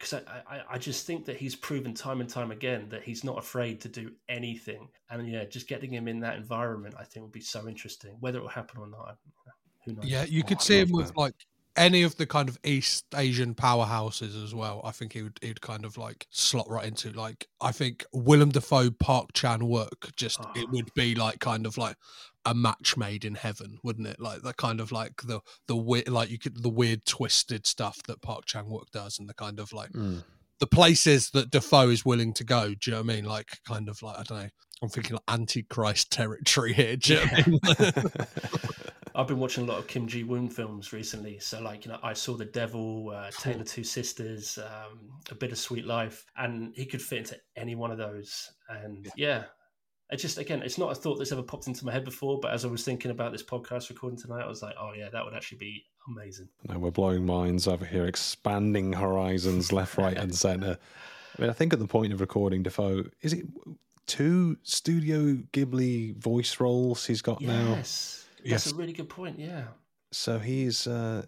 because 0.03 0.25
I, 0.27 0.55
I, 0.57 0.61
I 0.71 0.77
just 0.77 1.07
think 1.07 1.25
that 1.25 1.37
he's 1.37 1.55
proven 1.55 1.93
time 1.93 2.19
and 2.19 2.29
time 2.29 2.51
again 2.51 2.87
that 2.89 3.03
he's 3.03 3.23
not 3.23 3.37
afraid 3.37 3.79
to 3.81 3.89
do 3.89 4.11
anything. 4.27 4.89
And 5.09 5.27
yeah, 5.29 5.45
just 5.45 5.67
getting 5.67 5.91
him 5.91 6.07
in 6.07 6.19
that 6.21 6.35
environment, 6.35 6.95
I 6.99 7.03
think 7.05 7.23
would 7.23 7.31
be 7.31 7.39
so 7.39 7.67
interesting. 7.67 8.17
Whether 8.19 8.39
it 8.39 8.41
will 8.41 8.49
happen 8.49 8.79
or 8.81 8.87
not, 8.87 9.17
who 9.85 9.93
knows? 9.93 10.05
Yeah, 10.05 10.23
you 10.25 10.41
Oh, 10.43 10.47
could 10.47 10.57
I 10.57 10.61
see 10.61 10.79
him 10.79 10.91
with 10.91 11.07
that. 11.07 11.17
like 11.17 11.35
any 11.75 12.03
of 12.03 12.15
the 12.17 12.25
kind 12.27 12.49
of 12.49 12.59
East 12.63 13.05
Asian 13.15 13.55
powerhouses 13.55 14.43
as 14.43 14.53
well. 14.53 14.81
I 14.83 14.91
think 14.91 15.13
he 15.13 15.23
would 15.23 15.39
he'd 15.41 15.61
kind 15.61 15.85
of 15.85 15.97
like 15.97 16.27
slot 16.29 16.69
right 16.69 16.85
into 16.85 17.11
like 17.11 17.47
I 17.61 17.71
think 17.71 18.05
Willem 18.13 18.49
Dafoe 18.49 18.91
Park 18.91 19.33
Chan 19.33 19.61
wook 19.61 20.13
just 20.15 20.39
Oh. 20.41 20.51
it 20.55 20.69
would 20.69 20.93
be 20.93 21.15
like 21.15 21.39
kind 21.39 21.65
of 21.65 21.77
like 21.77 21.95
a 22.45 22.53
match 22.53 22.97
made 22.97 23.23
in 23.25 23.35
heaven, 23.35 23.77
wouldn't 23.83 24.07
it? 24.07 24.19
Like 24.19 24.41
the 24.41 24.53
kind 24.53 24.79
of 24.79 24.91
like 24.91 25.21
the 25.23 25.39
the 25.67 25.75
weird 25.75 26.09
like 26.09 26.29
you 26.29 26.37
could 26.39 26.61
the 26.61 26.69
weird 26.69 27.05
twisted 27.05 27.65
stuff 27.65 28.01
that 28.07 28.21
Park 28.21 28.45
Chan 28.45 28.65
wook 28.65 28.89
does 28.91 29.19
and 29.19 29.29
the 29.29 29.33
kind 29.33 29.59
of 29.59 29.71
like 29.73 29.91
Mm. 29.91 30.23
the 30.59 30.67
places 30.67 31.29
that 31.31 31.51
Dafoe 31.51 31.89
is 31.89 32.05
willing 32.05 32.33
to 32.33 32.43
go. 32.43 32.69
Do 32.73 32.77
you 32.85 32.91
know 32.91 33.03
what 33.03 33.11
I 33.11 33.15
mean? 33.15 33.25
Like 33.25 33.49
kind 33.67 33.87
of 33.89 34.01
like 34.01 34.17
I 34.19 34.23
don't 34.23 34.39
know. 34.43 34.49
I'm 34.81 34.89
thinking 34.89 35.13
like 35.13 35.23
Antichrist 35.39 36.11
territory 36.11 36.73
here. 36.73 36.97
Do 36.97 37.13
you 37.13 37.19
know 37.19 37.25
what 37.25 37.79
I 37.79 38.01
mean? 38.01 38.03
I've 39.15 39.27
been 39.27 39.37
watching 39.37 39.63
a 39.65 39.67
lot 39.67 39.77
of 39.77 39.87
Kim 39.87 40.07
Ji 40.07 40.23
Woon 40.23 40.49
films 40.49 40.91
recently. 40.91 41.37
So, 41.39 41.61
like, 41.61 41.85
you 41.85 41.91
know, 41.91 41.99
I 42.01 42.13
saw 42.13 42.35
The 42.35 42.45
Devil, 42.45 43.11
uh, 43.15 43.29
Tale 43.29 43.61
of 43.61 43.67
Two 43.67 43.83
Sisters, 43.83 44.57
um, 44.57 44.99
A 45.29 45.35
Bittersweet 45.35 45.85
Life, 45.85 46.25
and 46.35 46.73
he 46.75 46.85
could 46.87 47.01
fit 47.01 47.19
into 47.19 47.37
any 47.55 47.75
one 47.75 47.91
of 47.91 47.99
those. 47.99 48.51
And 48.69 49.07
yeah, 49.15 49.43
it 50.13 50.17
just, 50.17 50.37
again, 50.37 50.61
it's 50.61 50.77
not 50.77 50.91
a 50.91 50.95
thought 50.95 51.17
that's 51.17 51.31
ever 51.31 51.41
popped 51.41 51.67
into 51.67 51.85
my 51.85 51.91
head 51.91 52.05
before. 52.05 52.39
But 52.39 52.53
as 52.53 52.63
I 52.63 52.67
was 52.67 52.83
thinking 52.83 53.11
about 53.11 53.31
this 53.31 53.43
podcast 53.43 53.89
recording 53.89 54.17
tonight, 54.17 54.43
I 54.43 54.47
was 54.47 54.61
like, 54.61 54.75
oh, 54.79 54.91
yeah, 54.95 55.09
that 55.11 55.25
would 55.25 55.33
actually 55.33 55.57
be 55.57 55.83
amazing. 56.07 56.47
No, 56.69 56.77
we're 56.77 56.91
blowing 56.91 57.25
minds 57.25 57.67
over 57.67 57.83
here, 57.83 58.05
expanding 58.05 58.93
horizons 58.93 59.71
left, 59.71 59.97
right, 59.97 60.15
and 60.15 60.33
centre. 60.33 60.77
I 61.37 61.41
mean, 61.41 61.49
I 61.49 61.53
think 61.53 61.73
at 61.73 61.79
the 61.79 61.87
point 61.87 62.13
of 62.13 62.21
recording 62.21 62.61
Dafoe, 62.61 63.05
is 63.21 63.33
it 63.33 63.45
two 64.05 64.57
Studio 64.61 65.35
Ghibli 65.51 66.15
voice 66.17 66.59
roles 66.59 67.05
he's 67.05 67.21
got 67.21 67.41
now? 67.41 67.75
Yes. 67.75 68.25
Yes. 68.43 68.65
That's 68.65 68.75
a 68.75 68.77
really 68.77 68.93
good 68.93 69.09
point. 69.09 69.39
Yeah. 69.39 69.63
So 70.11 70.37
he's 70.37 70.85
uh, 70.85 71.25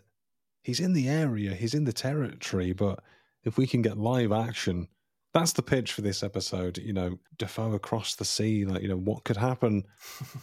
he's 0.61 0.79
in 0.79 0.93
the 0.93 1.09
area, 1.09 1.55
he's 1.55 1.73
in 1.73 1.85
the 1.85 1.93
territory, 1.93 2.73
but 2.73 2.99
if 3.43 3.57
we 3.57 3.65
can 3.65 3.81
get 3.81 3.97
live 3.97 4.31
action, 4.31 4.89
that's 5.35 5.51
the 5.53 5.61
pitch 5.61 5.91
for 5.91 6.01
this 6.01 6.23
episode. 6.23 6.77
You 6.79 6.93
know, 6.93 7.19
Dafoe 7.37 7.73
across 7.73 8.15
the 8.15 8.25
sea, 8.25 8.65
like 8.65 8.81
you 8.81 8.87
know, 8.87 8.97
what 8.97 9.23
could 9.25 9.37
happen? 9.37 9.83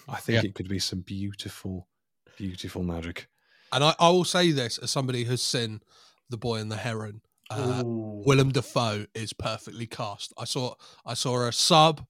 I 0.09 0.17
think 0.21 0.43
Yeah. 0.45 0.49
it 0.51 0.55
could 0.55 0.69
be 0.69 0.79
some 0.79 1.01
beautiful, 1.01 1.89
beautiful 2.37 2.83
magic. 2.85 3.27
And 3.73 3.83
I, 3.83 3.95
I 3.99 4.11
will 4.11 4.25
say 4.25 4.53
this 4.53 4.77
as 4.79 4.91
somebody 4.91 5.25
who's 5.25 5.43
seen 5.43 5.81
The 6.29 6.37
Boy 6.37 6.57
and 6.61 6.71
the 6.71 6.77
Heron. 6.77 7.23
Uh, 7.51 7.83
Ooh. 7.85 8.23
Willem 8.27 8.51
Dafoe 8.53 9.07
is 9.15 9.33
perfectly 9.33 9.87
cast. 9.87 10.33
I 10.39 10.45
saw 10.45 10.75
I 11.05 11.15
saw 11.15 11.47
a 11.47 11.53
sub. 11.53 12.07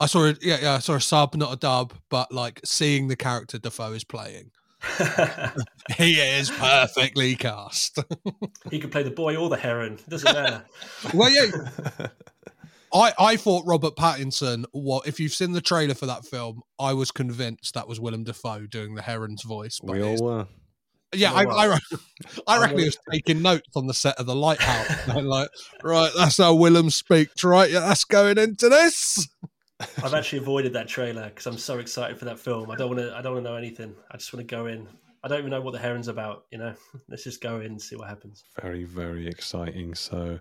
I 0.00 0.06
saw 0.06 0.24
a, 0.26 0.34
yeah, 0.40 0.58
yeah, 0.62 0.74
I 0.74 0.78
saw 0.78 0.94
a 0.94 1.00
sub, 1.00 1.34
not 1.36 1.52
a 1.52 1.56
dub, 1.56 1.92
but 2.08 2.32
like 2.32 2.60
seeing 2.64 3.06
the 3.08 3.14
character 3.16 3.58
Dafoe 3.58 3.92
is 3.92 4.04
playing. 4.04 4.50
He 5.96 6.20
is 6.20 6.50
perfectly 6.50 7.34
cast. 7.34 7.98
he 8.70 8.78
could 8.78 8.92
play 8.92 9.02
the 9.02 9.10
boy 9.10 9.36
or 9.36 9.48
the 9.48 9.56
heron. 9.56 9.98
Doesn't 10.08 10.32
matter. 10.32 10.64
well, 11.14 11.30
yeah. 11.30 12.08
I, 12.94 13.12
I 13.18 13.36
thought 13.36 13.64
Robert 13.66 13.96
Pattinson. 13.96 14.64
Well, 14.72 15.02
if 15.06 15.18
you've 15.18 15.32
seen 15.32 15.52
the 15.52 15.60
trailer 15.60 15.94
for 15.94 16.06
that 16.06 16.24
film, 16.24 16.62
I 16.78 16.92
was 16.92 17.10
convinced 17.10 17.74
that 17.74 17.88
was 17.88 17.98
Willem 17.98 18.24
Dafoe 18.24 18.66
doing 18.66 18.94
the 18.94 19.02
Heron's 19.02 19.42
voice. 19.42 19.80
But 19.82 19.96
we 19.96 20.02
all 20.02 20.22
were. 20.22 20.46
Yeah, 21.14 21.32
I, 21.32 21.42
You 21.42 21.48
know 21.48 21.54
I, 21.56 21.78
I 22.46 22.60
reckon 22.60 22.78
he 22.78 22.84
was 22.86 22.98
taking 23.10 23.42
notes 23.42 23.68
on 23.74 23.86
the 23.86 23.94
set 23.94 24.18
of 24.18 24.26
the 24.26 24.34
lighthouse. 24.34 25.08
like, 25.08 25.50
right, 25.82 26.10
that's 26.16 26.38
how 26.38 26.54
Willem 26.54 26.90
speaks, 26.90 27.44
right? 27.44 27.70
Yeah, 27.70 27.80
that's 27.80 28.04
going 28.04 28.38
into 28.38 28.68
this. 28.68 29.28
I've 30.04 30.14
actually 30.14 30.38
avoided 30.40 30.72
that 30.74 30.88
trailer 30.88 31.28
because 31.28 31.46
I'm 31.46 31.58
so 31.58 31.78
excited 31.78 32.18
for 32.18 32.24
that 32.26 32.38
film. 32.38 32.70
I 32.70 32.76
don't 32.76 32.88
want 32.88 33.00
to. 33.00 33.16
I 33.16 33.22
don't 33.22 33.34
want 33.34 33.44
to 33.44 33.50
know 33.50 33.56
anything. 33.56 33.94
I 34.10 34.16
just 34.16 34.32
want 34.32 34.46
to 34.46 34.54
go 34.56 34.66
in. 34.66 34.86
I 35.24 35.28
don't 35.28 35.38
even 35.38 35.50
know 35.50 35.60
what 35.60 35.72
the 35.72 35.78
heron's 35.78 36.08
about. 36.08 36.46
You 36.50 36.58
know, 36.58 36.74
let's 37.08 37.24
just 37.24 37.40
go 37.40 37.60
in 37.60 37.66
and 37.66 37.82
see 37.82 37.96
what 37.96 38.08
happens. 38.08 38.44
very 38.60 38.84
very 38.84 39.26
exciting 39.28 39.94
so 39.94 40.38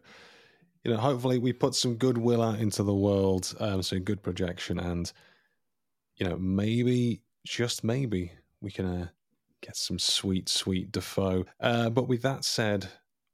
you 0.84 0.92
know 0.92 0.98
hopefully 0.98 1.38
we 1.38 1.54
put 1.54 1.76
some 1.76 1.96
goodwill 1.96 2.42
out 2.42 2.60
into 2.60 2.84
the 2.84 2.94
world 2.94 3.54
um 3.60 3.84
so 3.84 4.00
good 4.00 4.22
projection 4.24 4.80
and 4.80 5.14
you 6.18 6.28
know 6.28 6.38
maybe 6.38 7.22
just 7.46 7.84
maybe 7.84 8.32
we 8.62 8.72
can 8.72 8.86
uh, 8.86 9.08
get 9.62 9.76
some 9.76 10.00
sweet 10.00 10.50
sweet 10.50 10.92
dafoe 10.92 11.46
uh 11.60 11.90
but 11.90 12.08
with 12.08 12.22
that 12.24 12.44
said 12.44 12.88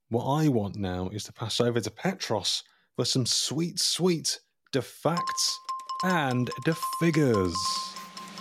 what 0.09 0.25
i 0.25 0.47
want 0.47 0.75
now 0.75 1.07
is 1.09 1.23
to 1.23 1.31
pass 1.31 1.61
over 1.61 1.79
to 1.79 1.91
petros 1.91 2.63
for 2.97 3.05
some 3.05 3.25
sweet, 3.25 3.79
sweet 3.79 4.39
de 4.71 4.81
facts 4.81 5.59
and 6.03 6.49
the 6.65 6.75
figures. 6.99 7.55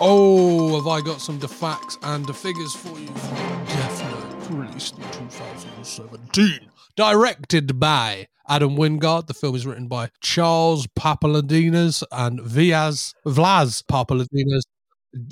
Oh, 0.00 0.76
have 0.76 0.86
I 0.86 1.00
got 1.00 1.20
some 1.20 1.38
de 1.38 1.48
facts 1.48 1.98
and 2.02 2.26
de 2.26 2.34
figures 2.34 2.74
for 2.74 2.98
you 2.98 3.06
Death 3.06 4.50
Note, 4.50 4.58
released 4.58 4.98
in 4.98 5.04
2017. 5.04 6.60
Directed 6.96 7.80
by 7.80 8.28
Adam 8.48 8.76
Wingard. 8.76 9.26
The 9.26 9.34
film 9.34 9.54
is 9.56 9.66
written 9.66 9.88
by 9.88 10.10
Charles 10.20 10.86
Parlapanides 10.88 12.02
and 12.12 12.40
Viaz 12.40 13.14
Vlas 13.26 13.82
Parlapanides 13.82 14.64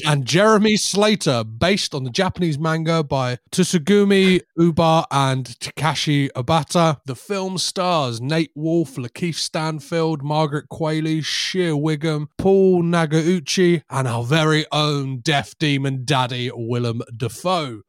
and 0.07 0.25
Jeremy 0.25 0.77
Slater, 0.77 1.45
based 1.45 1.95
on 1.95 2.05
the 2.05 2.11
Japanese 2.11 2.59
manga 2.59 3.03
by 3.03 3.39
Tsugumi 3.51 4.41
Ohba 4.59 5.07
and 5.11 5.47
Takashi 5.61 6.31
Obata. 6.33 6.99
The 7.07 7.15
film 7.15 7.59
stars 7.59 8.21
Nat 8.21 8.49
Wolff, 8.55 8.97
Lakeith 8.97 9.37
Stanfield, 9.37 10.23
Margaret 10.23 10.67
Qualley, 10.71 11.25
Shea 11.25 11.73
Whigham, 11.73 12.29
Paul 12.39 12.83
Nakauchi, 12.83 13.83
and 13.91 14.09
our 14.09 14.25
very 14.25 14.67
own 14.73 15.21
Deaf 15.21 15.57
Demon 15.59 16.05
Daddy, 16.05 16.51
Willem 16.55 17.03
Dafoe. 17.17 17.83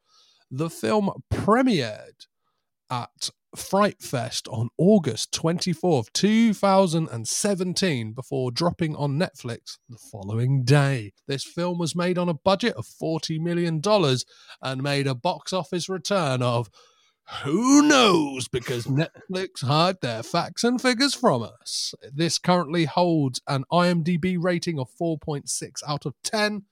The 0.50 0.70
film 0.70 1.10
premiered 1.32 2.26
at 2.90 3.30
Fright 3.56 4.02
Fest 4.02 4.48
on 4.48 4.68
August 4.78 5.32
24th, 5.32 6.12
2017, 6.12 8.12
before 8.12 8.50
dropping 8.50 8.96
on 8.96 9.18
Netflix 9.18 9.78
the 9.88 9.98
following 9.98 10.64
day. 10.64 11.12
This 11.26 11.44
film 11.44 11.78
was 11.78 11.96
made 11.96 12.18
on 12.18 12.28
a 12.28 12.34
budget 12.34 12.74
of 12.74 12.86
$40 12.86 13.40
million 13.40 13.80
and 14.62 14.82
made 14.82 15.06
a 15.06 15.14
box 15.14 15.52
office 15.52 15.88
return 15.88 16.42
of 16.42 16.68
who 17.42 17.82
knows 17.82 18.46
because 18.46 18.86
Netflix 18.86 19.64
hide 19.64 20.00
their 20.00 20.22
facts 20.22 20.62
and 20.62 20.80
figures 20.80 21.14
from 21.14 21.42
us. 21.42 21.92
This 22.12 22.38
currently 22.38 22.84
holds 22.84 23.40
an 23.48 23.64
IMDb 23.72 24.36
rating 24.40 24.78
of 24.78 24.88
4.6 25.00 25.70
out 25.88 26.06
of 26.06 26.14
10. 26.22 26.62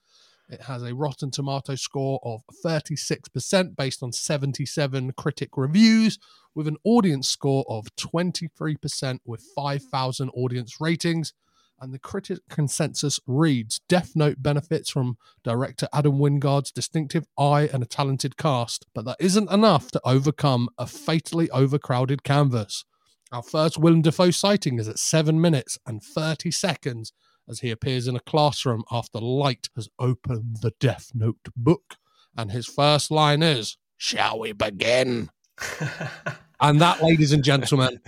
It 0.49 0.61
has 0.61 0.83
a 0.83 0.93
Rotten 0.93 1.31
Tomato 1.31 1.75
score 1.75 2.19
of 2.23 2.43
36% 2.63 3.75
based 3.75 4.03
on 4.03 4.11
77 4.11 5.13
critic 5.13 5.57
reviews, 5.57 6.19
with 6.53 6.67
an 6.67 6.77
audience 6.83 7.27
score 7.27 7.65
of 7.67 7.87
23% 7.95 9.19
with 9.25 9.43
5,000 9.55 10.29
audience 10.29 10.79
ratings. 10.79 11.33
And 11.81 11.93
the 11.93 11.99
critic 11.99 12.39
consensus 12.49 13.19
reads 13.27 13.81
Death 13.89 14.15
Note 14.15 14.41
benefits 14.41 14.89
from 14.89 15.17
director 15.43 15.89
Adam 15.91 16.19
Wingard's 16.19 16.71
distinctive 16.71 17.25
eye 17.37 17.69
and 17.73 17.83
a 17.83 17.87
talented 17.87 18.37
cast, 18.37 18.85
but 18.93 19.03
that 19.05 19.17
isn't 19.19 19.51
enough 19.51 19.91
to 19.91 20.01
overcome 20.05 20.69
a 20.77 20.87
fatally 20.87 21.49
overcrowded 21.51 22.23
canvas. 22.23 22.85
Our 23.31 23.43
first 23.43 23.77
Willem 23.77 24.03
Dafoe 24.03 24.31
sighting 24.31 24.79
is 24.79 24.87
at 24.87 24.99
7 24.99 25.41
minutes 25.41 25.77
and 25.85 26.01
30 26.01 26.51
seconds 26.51 27.11
as 27.47 27.59
he 27.59 27.71
appears 27.71 28.07
in 28.07 28.15
a 28.15 28.21
classroom 28.21 28.83
after 28.91 29.19
Light 29.19 29.69
has 29.75 29.89
opened 29.99 30.57
the 30.61 30.73
Death 30.79 31.11
Note 31.13 31.49
book. 31.55 31.95
And 32.37 32.51
his 32.51 32.65
first 32.65 33.11
line 33.11 33.43
is, 33.43 33.77
Shall 33.97 34.39
we 34.39 34.51
begin? 34.51 35.29
and 36.59 36.81
that, 36.81 37.01
ladies 37.01 37.31
and 37.31 37.43
gentlemen, 37.43 37.99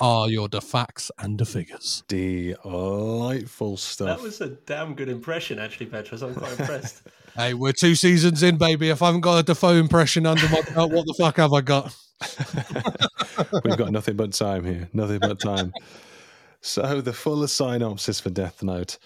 are 0.00 0.28
your 0.28 0.48
de 0.48 0.60
facts 0.60 1.10
and 1.18 1.38
de 1.38 1.44
figures. 1.44 2.04
Delightful 2.08 3.76
stuff. 3.76 4.18
That 4.18 4.22
was 4.22 4.40
a 4.40 4.48
damn 4.48 4.94
good 4.94 5.08
impression, 5.08 5.58
actually, 5.58 5.86
Petros. 5.86 6.22
I'm 6.22 6.34
quite 6.34 6.58
impressed. 6.58 7.02
Hey, 7.34 7.54
we're 7.54 7.72
two 7.72 7.94
seasons 7.94 8.42
in, 8.42 8.58
baby. 8.58 8.90
If 8.90 9.00
I 9.00 9.06
haven't 9.06 9.22
got 9.22 9.38
a 9.38 9.42
Dafoe 9.42 9.76
impression 9.76 10.26
under 10.26 10.46
my 10.50 10.60
belt, 10.60 10.92
what 10.92 11.06
the 11.06 11.14
fuck 11.14 11.38
have 11.38 11.54
I 11.54 11.62
got? 11.62 11.96
We've 13.64 13.78
got 13.78 13.90
nothing 13.90 14.16
but 14.16 14.34
time 14.34 14.66
here. 14.66 14.90
Nothing 14.92 15.18
but 15.18 15.40
time. 15.40 15.72
So, 16.64 17.00
the 17.00 17.12
fuller 17.12 17.48
synopsis 17.48 18.20
for 18.20 18.30
Death 18.30 18.62
Note. 18.62 18.96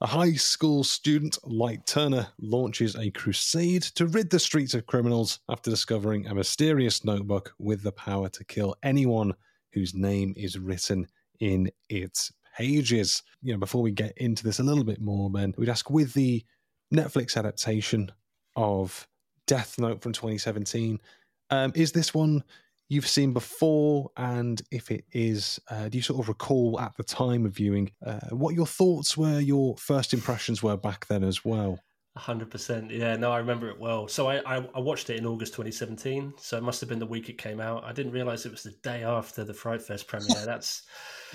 A 0.00 0.08
high 0.08 0.32
school 0.32 0.82
student, 0.82 1.38
Light 1.44 1.86
Turner, 1.86 2.26
launches 2.40 2.96
a 2.96 3.12
crusade 3.12 3.82
to 3.94 4.06
rid 4.06 4.28
the 4.28 4.40
streets 4.40 4.74
of 4.74 4.86
criminals 4.86 5.38
after 5.48 5.70
discovering 5.70 6.26
a 6.26 6.34
mysterious 6.34 7.04
notebook 7.04 7.54
with 7.60 7.84
the 7.84 7.92
power 7.92 8.28
to 8.30 8.44
kill 8.44 8.74
anyone 8.82 9.32
whose 9.72 9.94
name 9.94 10.34
is 10.36 10.58
written 10.58 11.06
in 11.38 11.70
its 11.88 12.32
pages. 12.56 13.22
You 13.40 13.52
know, 13.52 13.60
before 13.60 13.82
we 13.82 13.92
get 13.92 14.18
into 14.18 14.42
this 14.42 14.58
a 14.58 14.64
little 14.64 14.84
bit 14.84 15.00
more, 15.00 15.30
Ben, 15.30 15.54
we'd 15.56 15.68
ask 15.68 15.88
with 15.88 16.12
the 16.12 16.44
Netflix 16.92 17.36
adaptation 17.36 18.10
of 18.56 19.06
Death 19.46 19.78
Note 19.78 20.02
from 20.02 20.12
2017, 20.12 20.98
um, 21.50 21.70
is 21.76 21.92
this 21.92 22.12
one 22.12 22.42
you've 22.88 23.06
seen 23.08 23.32
before? 23.32 24.10
And 24.16 24.60
if 24.70 24.90
it 24.90 25.04
is, 25.12 25.58
uh, 25.70 25.88
do 25.88 25.98
you 25.98 26.02
sort 26.02 26.20
of 26.20 26.28
recall 26.28 26.78
at 26.80 26.96
the 26.96 27.04
time 27.04 27.46
of 27.46 27.54
viewing 27.54 27.92
uh, 28.04 28.20
what 28.30 28.54
your 28.54 28.66
thoughts 28.66 29.16
were, 29.16 29.40
your 29.40 29.76
first 29.76 30.12
impressions 30.14 30.62
were 30.62 30.76
back 30.76 31.06
then 31.06 31.24
as 31.24 31.44
well? 31.44 31.80
hundred 32.18 32.50
percent. 32.50 32.90
Yeah, 32.90 33.14
no, 33.16 33.30
I 33.30 33.36
remember 33.36 33.68
it 33.68 33.78
well. 33.78 34.08
So 34.08 34.26
I, 34.26 34.36
I 34.46 34.66
I 34.74 34.80
watched 34.80 35.10
it 35.10 35.18
in 35.18 35.26
August 35.26 35.52
2017. 35.52 36.32
So 36.38 36.56
it 36.56 36.62
must 36.62 36.80
have 36.80 36.88
been 36.88 36.98
the 36.98 37.04
week 37.04 37.28
it 37.28 37.36
came 37.36 37.60
out. 37.60 37.84
I 37.84 37.92
didn't 37.92 38.12
realize 38.12 38.46
it 38.46 38.52
was 38.52 38.62
the 38.62 38.70
day 38.82 39.04
after 39.04 39.44
the 39.44 39.52
Fright 39.52 39.82
Fest 39.82 40.06
premiere. 40.08 40.46
That's 40.46 40.82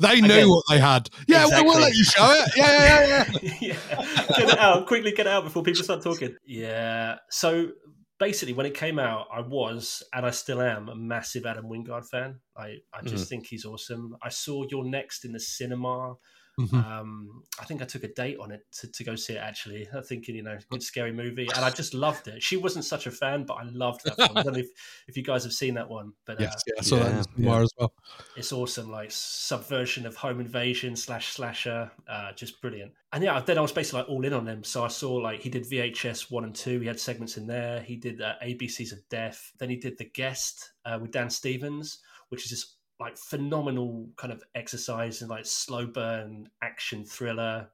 They 0.00 0.20
knew 0.20 0.26
Again- 0.26 0.48
what 0.50 0.64
they 0.68 0.78
had. 0.78 1.08
Yeah, 1.26 1.46
we 1.46 1.62
will 1.62 1.78
Exactly. 1.78 1.80
let 1.82 1.94
you 1.94 2.04
show 2.04 2.30
it. 2.30 2.50
Yeah, 2.56 2.66
yeah, 2.66 3.06
yeah. 3.40 3.42
yeah. 3.42 3.58
yeah, 3.62 4.26
get 4.36 4.48
it 4.50 4.58
out 4.58 4.86
quickly. 4.86 5.12
Get 5.12 5.26
it 5.26 5.32
out 5.32 5.44
before 5.44 5.62
people 5.62 5.82
start 5.82 6.02
talking. 6.02 6.36
Yeah. 6.44 7.16
So 7.30 7.68
basically, 8.18 8.54
when 8.54 8.66
it 8.66 8.74
came 8.74 8.98
out, 8.98 9.26
I 9.32 9.40
was 9.40 10.02
and 10.12 10.26
I 10.26 10.30
still 10.30 10.60
am 10.60 10.88
a 10.88 10.94
massive 10.94 11.46
Adam 11.46 11.66
Wingard 11.66 12.06
fan. 12.06 12.40
I 12.56 12.76
I 12.92 13.02
just 13.02 13.14
mm-hmm. 13.14 13.22
think 13.24 13.46
he's 13.46 13.64
awesome. 13.64 14.16
I 14.22 14.28
saw 14.28 14.64
You're 14.70 14.84
Next 14.84 15.24
in 15.24 15.32
the 15.32 15.40
cinema. 15.40 16.14
Mhm. 16.58 16.74
Um, 16.74 17.44
I 17.60 17.64
think 17.64 17.82
I 17.82 17.84
took 17.84 18.02
a 18.04 18.12
date 18.12 18.38
on 18.40 18.50
it 18.50 18.62
to, 18.80 18.90
to 18.90 19.04
go 19.04 19.14
see 19.14 19.34
it. 19.34 19.38
Actually, 19.38 19.88
I'm 19.92 20.02
thinking, 20.02 20.34
you 20.34 20.42
know, 20.42 20.58
good 20.70 20.82
scary 20.82 21.12
movie, 21.12 21.52
and 21.54 21.64
I 21.64 21.70
just 21.70 21.94
loved 21.94 22.26
it. 22.28 22.42
She 22.42 22.56
wasn't 22.56 22.84
such 22.84 23.06
a 23.06 23.10
fan, 23.12 23.44
but 23.44 23.54
I 23.54 23.62
loved 23.64 24.04
that 24.04 24.20
film. 24.20 24.36
I 24.38 24.42
don't 24.42 24.54
know 24.54 24.60
if, 24.60 24.68
if 25.06 25.16
you 25.16 25.22
guys 25.22 25.44
have 25.44 25.52
seen 25.52 25.74
that 25.74 25.88
one, 25.88 26.14
but 26.26 26.38
uh, 26.38 26.42
yeah, 26.42 26.54
I 26.78 26.82
saw 26.82 26.96
that 26.98 27.08
in 27.10 27.14
Yeah, 27.44 27.60
as 27.62 27.70
well. 27.78 27.92
it's 28.34 28.52
awesome 28.52 28.90
like 28.90 29.10
subversion 29.10 30.06
of 30.06 30.16
home 30.16 30.40
invasion 30.40 30.94
slash 30.96 31.32
slasher 31.32 31.90
uh 32.08 32.32
just 32.32 32.60
brilliant 32.60 32.92
and 33.12 33.22
yeah 33.24 33.40
then 33.40 33.58
i 33.58 33.60
was 33.60 33.72
basically 33.72 34.00
like 34.00 34.08
all 34.08 34.24
in 34.24 34.32
on 34.32 34.44
them 34.44 34.62
so 34.62 34.84
i 34.84 34.88
saw 34.88 35.14
like 35.14 35.40
he 35.40 35.48
did 35.50 35.64
vhs 35.64 36.30
1 36.30 36.44
and 36.44 36.54
2 36.54 36.80
he 36.80 36.86
had 36.86 37.00
segments 37.00 37.36
in 37.36 37.46
there 37.46 37.80
he 37.80 37.96
did 37.96 38.20
uh, 38.20 38.34
abcs 38.42 38.92
of 38.92 38.98
death 39.08 39.52
then 39.58 39.70
he 39.70 39.76
did 39.76 39.98
the 39.98 40.04
guest 40.04 40.72
uh, 40.84 40.98
with 41.00 41.10
dan 41.10 41.30
stevens 41.30 41.98
which 42.28 42.44
is 42.44 42.50
just 42.50 42.76
like 43.00 43.16
phenomenal 43.16 44.08
kind 44.16 44.32
of 44.32 44.42
exercise 44.54 45.20
and 45.20 45.30
like 45.30 45.46
slow 45.46 45.86
burn 45.86 46.50
action 46.62 47.04
thriller. 47.04 47.70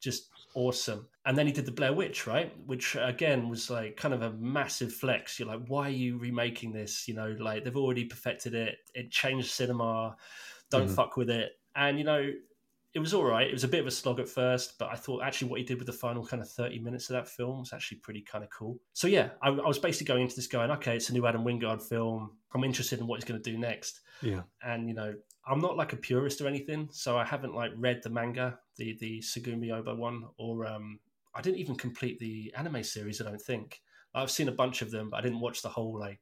Just 0.00 0.28
awesome. 0.54 1.08
And 1.24 1.36
then 1.36 1.46
he 1.46 1.52
did 1.52 1.66
the 1.66 1.72
blair 1.72 1.92
witch 1.92 2.26
right? 2.26 2.52
Which 2.66 2.96
again 3.00 3.48
was 3.48 3.70
like 3.70 3.96
kind 3.96 4.14
of 4.14 4.22
a 4.22 4.32
massive 4.32 4.92
flex. 4.92 5.38
You're 5.38 5.48
like 5.48 5.66
why 5.68 5.86
are 5.88 5.90
you 5.90 6.18
remaking 6.18 6.72
this? 6.72 7.08
You 7.08 7.14
know 7.14 7.34
like 7.38 7.64
they've 7.64 7.76
already 7.76 8.04
perfected 8.04 8.54
it. 8.54 8.78
It 8.94 9.10
changed 9.10 9.50
cinema. 9.50 10.16
Don't 10.70 10.88
Mhm. 10.88 10.94
fuck 10.94 11.16
with 11.16 11.30
it. 11.30 11.52
And 11.74 11.98
you 11.98 12.04
know 12.04 12.32
it 12.94 12.98
was 12.98 13.12
all 13.12 13.24
right 13.24 13.46
it 13.46 13.52
was 13.52 13.64
a 13.64 13.68
bit 13.68 13.80
of 13.80 13.86
a 13.86 13.90
slog 13.90 14.18
at 14.20 14.28
first 14.28 14.78
but 14.78 14.88
i 14.90 14.94
thought 14.94 15.22
actually 15.22 15.48
what 15.48 15.60
he 15.60 15.66
did 15.66 15.78
with 15.78 15.86
the 15.86 15.92
final 15.92 16.24
kind 16.24 16.42
of 16.42 16.48
30 16.48 16.78
minutes 16.78 17.10
of 17.10 17.14
that 17.14 17.28
film 17.28 17.60
was 17.60 17.72
actually 17.72 17.98
pretty 17.98 18.22
kind 18.22 18.42
of 18.42 18.50
cool. 18.50 18.78
So 18.92 19.06
yeah 19.06 19.30
i, 19.42 19.48
I 19.48 19.66
was 19.66 19.78
basically 19.78 20.06
going 20.06 20.22
into 20.22 20.36
this 20.36 20.46
going 20.46 20.70
okay 20.70 20.96
it's 20.96 21.10
a 21.10 21.12
new 21.12 21.26
adam 21.26 21.44
wingard 21.44 21.82
film. 21.82 22.30
I'm 22.54 22.64
interested 22.64 23.00
in 23.00 23.06
what 23.06 23.16
he's 23.20 23.28
going 23.28 23.42
to 23.42 23.50
do 23.50 23.58
next. 23.58 24.00
Yeah. 24.22 24.42
and 24.62 24.88
you 24.88 24.94
know 24.94 25.14
i'm 25.46 25.60
not 25.60 25.76
like 25.76 25.92
a 25.92 25.96
purist 25.96 26.40
or 26.40 26.48
anything 26.48 26.88
so 26.90 27.18
i 27.18 27.24
haven't 27.24 27.54
like 27.54 27.72
read 27.76 28.00
the 28.02 28.10
manga 28.10 28.58
the 28.76 28.96
the 28.98 29.20
tsugumi 29.20 29.68
ohba 29.68 29.94
one 29.96 30.24
or 30.38 30.66
um 30.66 30.98
i 31.34 31.42
didn't 31.42 31.58
even 31.58 31.76
complete 31.76 32.18
the 32.18 32.52
anime 32.56 32.82
series 32.82 33.20
i 33.20 33.24
don't 33.24 33.40
think. 33.40 33.82
I've 34.14 34.30
seen 34.30 34.48
a 34.48 34.52
bunch 34.52 34.80
of 34.80 34.90
them 34.90 35.10
but 35.10 35.18
i 35.18 35.20
didn't 35.20 35.40
watch 35.40 35.60
the 35.60 35.68
whole 35.68 35.98
like 35.98 36.20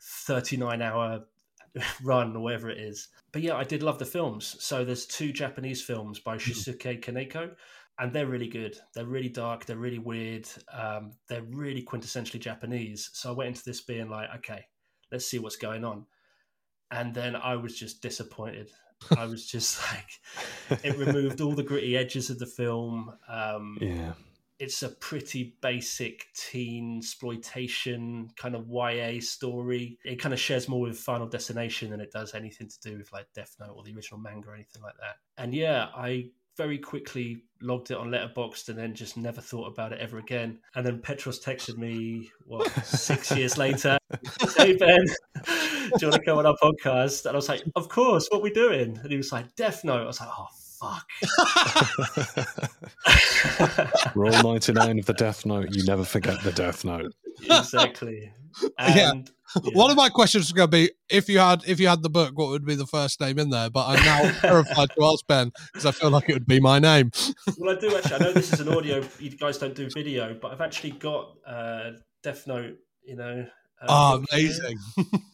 39 0.00 0.80
hour 0.80 1.26
run 2.02 2.36
or 2.36 2.40
whatever 2.40 2.70
it 2.70 2.78
is 2.78 3.08
but 3.32 3.42
yeah 3.42 3.54
i 3.54 3.64
did 3.64 3.82
love 3.82 3.98
the 3.98 4.04
films 4.04 4.56
so 4.58 4.84
there's 4.84 5.06
two 5.06 5.32
japanese 5.32 5.82
films 5.82 6.18
by 6.18 6.36
shusuke 6.36 7.00
kaneko 7.00 7.50
and 7.98 8.12
they're 8.12 8.26
really 8.26 8.48
good 8.48 8.76
they're 8.94 9.06
really 9.06 9.28
dark 9.28 9.64
they're 9.66 9.76
really 9.76 9.98
weird 9.98 10.48
um, 10.72 11.12
they're 11.28 11.46
really 11.50 11.82
quintessentially 11.82 12.40
japanese 12.40 13.10
so 13.12 13.30
i 13.30 13.32
went 13.32 13.48
into 13.48 13.62
this 13.64 13.82
being 13.82 14.08
like 14.08 14.28
okay 14.34 14.64
let's 15.12 15.26
see 15.26 15.38
what's 15.38 15.56
going 15.56 15.84
on 15.84 16.04
and 16.90 17.14
then 17.14 17.36
I 17.36 17.56
was 17.56 17.78
just 17.78 18.02
disappointed. 18.02 18.70
I 19.16 19.26
was 19.26 19.46
just 19.46 19.80
like, 20.70 20.82
it 20.84 20.98
removed 20.98 21.40
all 21.40 21.52
the 21.52 21.62
gritty 21.62 21.96
edges 21.96 22.30
of 22.30 22.38
the 22.38 22.46
film. 22.46 23.12
Um, 23.28 23.78
Yeah. 23.80 24.12
It's 24.60 24.82
a 24.82 24.90
pretty 24.90 25.56
basic 25.62 26.26
teen 26.34 26.98
exploitation 26.98 28.28
kind 28.36 28.54
of 28.54 28.68
YA 28.68 29.20
story. 29.20 29.98
It 30.04 30.20
kind 30.20 30.34
of 30.34 30.38
shares 30.38 30.68
more 30.68 30.82
with 30.82 30.98
Final 30.98 31.26
Destination 31.26 31.90
than 31.90 32.00
it 32.00 32.12
does 32.12 32.34
anything 32.34 32.68
to 32.68 32.90
do 32.90 32.98
with 32.98 33.10
like 33.12 33.26
Death 33.34 33.56
Note 33.58 33.72
or 33.74 33.82
the 33.82 33.94
original 33.94 34.20
manga 34.20 34.50
or 34.50 34.54
anything 34.54 34.82
like 34.82 34.96
that. 35.00 35.16
And 35.42 35.54
yeah, 35.54 35.86
I 35.96 36.30
very 36.58 36.76
quickly 36.78 37.44
logged 37.62 37.90
it 37.90 37.96
on 37.96 38.10
Letterboxd 38.10 38.68
and 38.68 38.78
then 38.78 38.94
just 38.94 39.16
never 39.16 39.40
thought 39.40 39.72
about 39.72 39.94
it 39.94 39.98
ever 39.98 40.18
again. 40.18 40.58
And 40.74 40.84
then 40.84 41.00
Petros 41.00 41.42
texted 41.42 41.78
me, 41.78 42.30
what, 42.44 42.68
six 42.84 43.30
years 43.36 43.56
later? 43.56 43.96
Hey 44.58 44.76
Ben, 44.76 45.06
do 45.06 45.52
you 46.02 46.08
want 46.08 46.14
to 46.14 46.22
come 46.22 46.36
on 46.36 46.44
our 46.44 46.56
podcast? 46.62 47.24
And 47.24 47.32
I 47.32 47.36
was 47.36 47.48
like, 47.48 47.62
of 47.76 47.88
course. 47.88 48.28
What 48.30 48.42
we 48.42 48.50
doing? 48.50 48.98
And 48.98 49.10
he 49.10 49.16
was 49.16 49.32
like, 49.32 49.54
Death 49.56 49.84
Note. 49.84 50.02
I 50.02 50.04
was 50.04 50.20
like, 50.20 50.28
oh 50.30 50.48
fuck. 50.80 51.06
Rule 54.14 54.30
99 54.42 54.98
of 54.98 55.06
the 55.06 55.14
Death 55.14 55.44
Note 55.46 55.68
you 55.72 55.84
never 55.84 56.04
forget 56.04 56.42
the 56.42 56.52
Death 56.52 56.84
Note. 56.84 57.12
exactly. 57.42 58.32
Yeah. 58.62 59.10
And, 59.12 59.30
yeah. 59.64 59.70
One 59.74 59.90
of 59.90 59.96
my 59.96 60.08
questions 60.08 60.44
was 60.44 60.52
going 60.52 60.68
to 60.70 60.76
be 60.76 60.90
if 61.08 61.28
you 61.28 61.38
had 61.40 61.62
if 61.66 61.80
you 61.80 61.88
had 61.88 62.02
the 62.02 62.10
book, 62.10 62.38
what 62.38 62.50
would 62.50 62.64
be 62.64 62.76
the 62.76 62.86
first 62.86 63.20
name 63.20 63.38
in 63.38 63.50
there? 63.50 63.68
But 63.68 63.86
I'm 63.88 64.04
now 64.04 64.30
terrified 64.40 64.90
to 64.96 65.04
ask 65.04 65.26
Ben 65.26 65.50
because 65.72 65.86
I 65.86 65.90
feel 65.90 66.10
like 66.10 66.28
it 66.28 66.34
would 66.34 66.46
be 66.46 66.60
my 66.60 66.78
name. 66.78 67.10
Well, 67.58 67.76
I 67.76 67.80
do 67.80 67.96
actually. 67.96 68.14
I 68.14 68.18
know 68.18 68.32
this 68.32 68.52
is 68.52 68.60
an 68.60 68.68
audio. 68.68 69.02
You 69.18 69.30
guys 69.30 69.58
don't 69.58 69.74
do 69.74 69.88
video, 69.92 70.34
but 70.40 70.52
I've 70.52 70.60
actually 70.60 70.92
got 70.92 71.32
uh, 71.46 71.90
Death 72.22 72.46
Note. 72.46 72.76
You 73.04 73.16
know. 73.16 73.46
uh, 73.82 73.86
Oh, 73.88 74.24
amazing! 74.30 74.78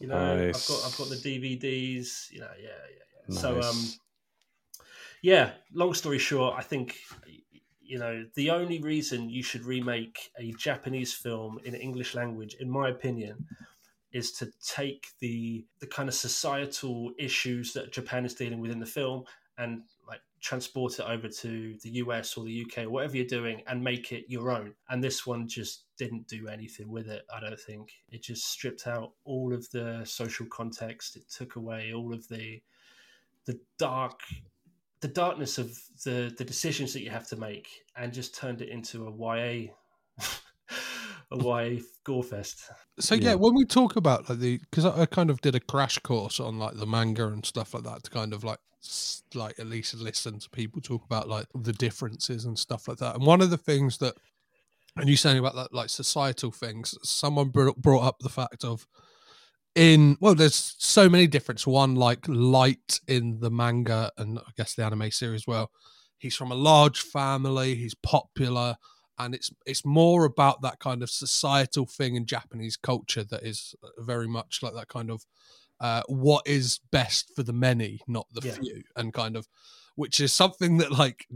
You 0.01 0.07
know, 0.07 0.37
Nice. 0.47 0.71
I've 0.71 0.77
got 0.77 0.87
I've 0.93 0.97
got 0.99 1.09
the 1.11 1.17
DVDs. 1.17 2.31
You 2.31 2.41
know, 2.41 2.51
yeah, 2.59 2.69
yeah, 2.69 3.29
yeah. 3.29 3.39
So, 3.39 3.51
um, 3.51 3.57
Nice. 3.61 3.99
Yeah. 5.27 5.51
Long 5.75 5.93
story 5.93 6.21
short, 6.21 6.55
I 6.57 6.63
think 6.63 7.01
you 7.83 7.99
know 7.99 8.25
the 8.37 8.51
only 8.51 8.81
reason 8.81 9.29
you 9.29 9.43
should 9.43 9.65
remake 9.65 10.31
a 10.39 10.53
Japanese 10.53 11.13
film 11.13 11.59
in 11.65 11.75
English 11.75 12.15
language, 12.15 12.55
in 12.61 12.71
my 12.71 12.91
opinion, 12.91 13.45
is 14.13 14.31
to 14.35 14.49
take 14.65 15.09
the 15.19 15.67
the 15.81 15.87
kind 15.89 16.09
of 16.09 16.15
societal 16.15 17.11
issues 17.19 17.73
that 17.73 17.91
Japan 17.91 18.25
is 18.25 18.35
dealing 18.35 18.61
with 18.61 18.71
in 18.71 18.79
the 18.79 18.87
film 18.87 19.25
and 19.59 19.83
like 20.07 20.21
transport 20.41 21.01
it 21.01 21.07
over 21.09 21.27
to 21.29 21.77
the 21.83 21.91
US 22.05 22.37
or 22.37 22.45
the 22.45 22.65
UK, 22.65 22.85
or 22.85 22.91
whatever 22.91 23.17
you're 23.17 23.27
doing, 23.27 23.63
and 23.67 23.83
make 23.83 24.13
it 24.13 24.27
your 24.29 24.53
own. 24.53 24.75
And 24.91 25.03
this 25.03 25.27
one 25.27 25.49
just 25.49 25.87
didn't 25.99 26.29
do 26.29 26.47
anything 26.47 26.89
with 26.89 27.09
it. 27.09 27.27
I 27.35 27.41
don't 27.41 27.59
think 27.59 27.91
it 28.11 28.23
just 28.23 28.45
stripped 28.45 28.87
out 28.87 29.11
all 29.25 29.53
of 29.53 29.69
the 29.73 30.05
social 30.05 30.47
context. 30.47 31.17
It 31.17 31.29
took 31.29 31.57
away 31.57 31.93
all 31.93 32.15
of 32.15 32.29
the 32.29 32.63
the 33.47 33.59
dark 33.77 34.21
the 35.01 35.09
darkness 35.09 35.59
of 35.59 35.79
the 36.05 36.35
the 36.37 36.45
decisions 36.45 36.93
that 36.93 37.03
you 37.03 37.11
have 37.11 37.29
to 37.29 37.37
make 37.37 37.69
and 37.97 38.13
just 38.13 38.35
turned 38.35 38.63
it 38.63 38.69
into 38.69 39.07
a 39.07 39.11
YA 39.11 39.73
a 41.31 41.37
YA 41.37 41.81
gore 42.05 42.23
fest. 42.23 42.71
So 42.99 43.15
yeah, 43.15 43.35
when 43.35 43.55
we 43.55 43.65
talk 43.65 43.97
about 43.97 44.29
like 44.29 44.39
the 44.39 44.59
because 44.59 44.85
I, 44.85 45.03
I 45.03 45.07
kind 45.07 45.31
of 45.31 45.41
did 45.41 45.55
a 45.55 45.61
crash 45.61 45.99
course 45.99 46.41
on 46.41 46.59
like 46.59 46.77
the 46.77 46.87
manga 46.87 47.27
and 47.29 47.45
stuff 47.45 47.75
like 47.75 47.85
that 47.85 48.05
to 48.05 48.11
kind 48.11 48.33
of 48.33 48.45
like 48.45 48.59
like 49.35 49.59
at 49.59 49.67
least 49.67 49.95
listen 49.95 50.39
to 50.39 50.51
people 50.51 50.81
talk 50.81 51.05
about 51.05 51.29
like 51.29 51.47
the 51.55 51.73
differences 51.73 52.45
and 52.45 52.59
stuff 52.59 52.89
like 52.89 52.99
that. 52.99 53.17
And 53.17 53.27
one 53.27 53.41
of 53.41 53.51
the 53.51 53.59
things 53.59 53.99
that 53.99 54.15
and 54.97 55.09
you 55.09 55.17
saying 55.17 55.39
about 55.39 55.55
that 55.57 55.75
like 55.75 55.91
societal 55.91 56.51
things, 56.51 56.97
someone 57.03 57.49
brought, 57.51 57.77
brought 57.77 58.05
up 58.05 58.19
the 58.21 58.29
fact 58.29 58.65
of 58.65 58.87
in 59.77 60.17
well, 60.21 60.35
there's 60.35 60.75
so 60.79 61.09
many 61.09 61.29
difference. 61.29 61.67
One 61.67 61.95
like 61.95 62.27
light 62.27 63.01
in 63.07 63.39
the 63.41 63.51
manga 63.51 64.11
and 64.17 64.39
I 64.39 64.51
guess 64.57 64.75
the 64.75 64.85
anime 64.85 65.11
series. 65.13 65.47
Well, 65.47 65.71
he's 66.19 66.35
from 66.35 66.51
a 66.51 66.57
large 66.57 67.01
family. 67.01 67.77
He's 67.77 67.95
popular 67.95 68.77
and 69.19 69.35
it's 69.35 69.51
it's 69.65 69.85
more 69.85 70.25
about 70.25 70.63
that 70.63 70.79
kind 70.81 71.03
of 71.03 71.11
societal 71.11 71.87
thing 71.87 72.17
in 72.17 72.27
Japanese 72.27 72.77
culture 72.77 73.25
that 73.25 73.43
is 73.43 73.75
very 73.99 74.27
much 74.29 74.61
like 74.63 74.75
that 74.75 74.89
kind 74.89 75.11
of 75.11 75.25
uh, 75.81 76.03
what 76.09 76.47
is 76.47 76.81
best 76.91 77.31
for 77.37 77.43
the 77.43 77.53
many, 77.53 78.01
not 78.09 78.27
the 78.33 78.41
Yeah. 78.47 78.55
few, 78.55 78.83
and 78.97 79.13
kind 79.13 79.37
of 79.37 79.47
which 79.95 80.21
is 80.21 80.33
something 80.33 80.79
that 80.79 80.91
like 80.91 81.27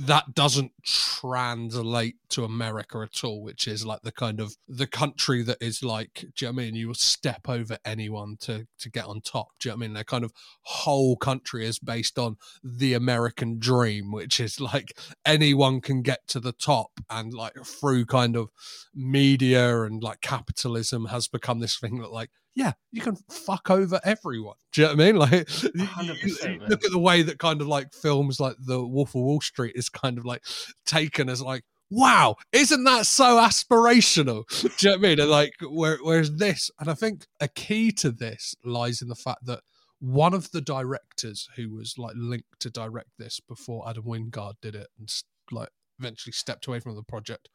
that 0.00 0.32
doesn't 0.32 0.70
translate 0.84 2.14
to 2.28 2.44
America 2.44 3.00
at 3.00 3.24
all, 3.24 3.42
which 3.42 3.66
is 3.66 3.84
like 3.84 4.02
the 4.02 4.12
kind 4.12 4.38
of 4.38 4.56
the 4.68 4.86
country 4.86 5.42
that 5.42 5.58
is 5.60 5.82
like, 5.82 6.26
do 6.36 6.46
you 6.46 6.52
know 6.52 6.60
I 6.60 6.64
mean? 6.64 6.76
You 6.76 6.86
will 6.86 6.94
step 6.94 7.48
over 7.48 7.78
anyone 7.84 8.36
to 8.42 8.68
to 8.78 8.90
get 8.90 9.06
on 9.06 9.20
top. 9.22 9.48
Do 9.58 9.68
you 9.68 9.72
know 9.72 9.76
what 9.76 9.84
I 9.84 9.86
mean? 9.86 9.94
Their 9.94 10.04
kind 10.04 10.24
of 10.24 10.32
whole 10.62 11.16
country 11.16 11.66
is 11.66 11.80
based 11.80 12.16
on 12.16 12.36
the 12.62 12.94
American 12.94 13.58
dream, 13.58 14.12
which 14.12 14.38
is 14.38 14.60
like 14.60 14.92
anyone 15.26 15.80
can 15.80 16.02
get 16.02 16.20
to 16.28 16.38
the 16.38 16.52
top 16.52 17.00
and 17.10 17.34
like 17.34 17.54
through 17.64 18.06
kind 18.06 18.36
of 18.36 18.50
media 18.94 19.82
and 19.82 20.00
like 20.00 20.20
capitalism 20.20 21.06
has 21.06 21.26
become 21.26 21.58
this 21.58 21.76
thing 21.76 21.98
that 21.98 22.12
like 22.12 22.30
yeah 22.58 22.72
you 22.90 23.00
can 23.00 23.14
fuck 23.30 23.70
over 23.70 24.00
everyone 24.04 24.56
do 24.72 24.80
you 24.82 24.86
know 24.88 24.94
what 24.94 25.00
i 25.02 25.06
mean 25.06 25.16
like 25.24 25.30
you- 25.32 25.70
you- 25.74 25.86
100%, 25.86 26.58
man. 26.60 26.68
look 26.68 26.84
at 26.84 26.90
the 26.90 26.98
way 26.98 27.22
that 27.22 27.38
kind 27.38 27.60
of 27.60 27.68
like 27.68 27.92
films 27.94 28.40
like 28.40 28.56
the 28.66 28.84
wolf 28.84 29.10
of 29.10 29.22
wall 29.22 29.40
street 29.40 29.72
is 29.76 29.88
kind 29.88 30.18
of 30.18 30.24
like 30.24 30.42
taken 30.84 31.28
as 31.28 31.40
like 31.40 31.62
wow 31.90 32.34
isn't 32.52 32.84
that 32.84 33.06
so 33.06 33.36
aspirational 33.38 34.44
do 34.60 34.88
you 34.88 34.90
know 34.90 34.98
what 34.98 34.98
i 34.98 35.08
mean 35.08 35.20
and 35.20 35.30
like 35.30 35.52
where, 35.70 35.98
whereas 36.02 36.34
this 36.36 36.70
and 36.80 36.90
i 36.90 36.94
think 36.94 37.26
a 37.40 37.48
key 37.48 37.92
to 37.92 38.10
this 38.10 38.54
lies 38.64 39.00
in 39.00 39.08
the 39.08 39.14
fact 39.14 39.44
that 39.46 39.60
one 40.00 40.34
of 40.34 40.50
the 40.52 40.60
directors 40.60 41.48
who 41.56 41.74
was 41.74 41.94
like 41.98 42.14
linked 42.16 42.60
to 42.60 42.70
direct 42.70 43.08
this 43.18 43.40
before 43.40 43.88
Adam 43.88 44.04
Wingard 44.04 44.52
did 44.62 44.76
it 44.76 44.86
and 44.96 45.12
like 45.50 45.70
eventually 45.98 46.32
stepped 46.32 46.68
away 46.68 46.78
from 46.78 46.94
the 46.94 47.02
project 47.02 47.48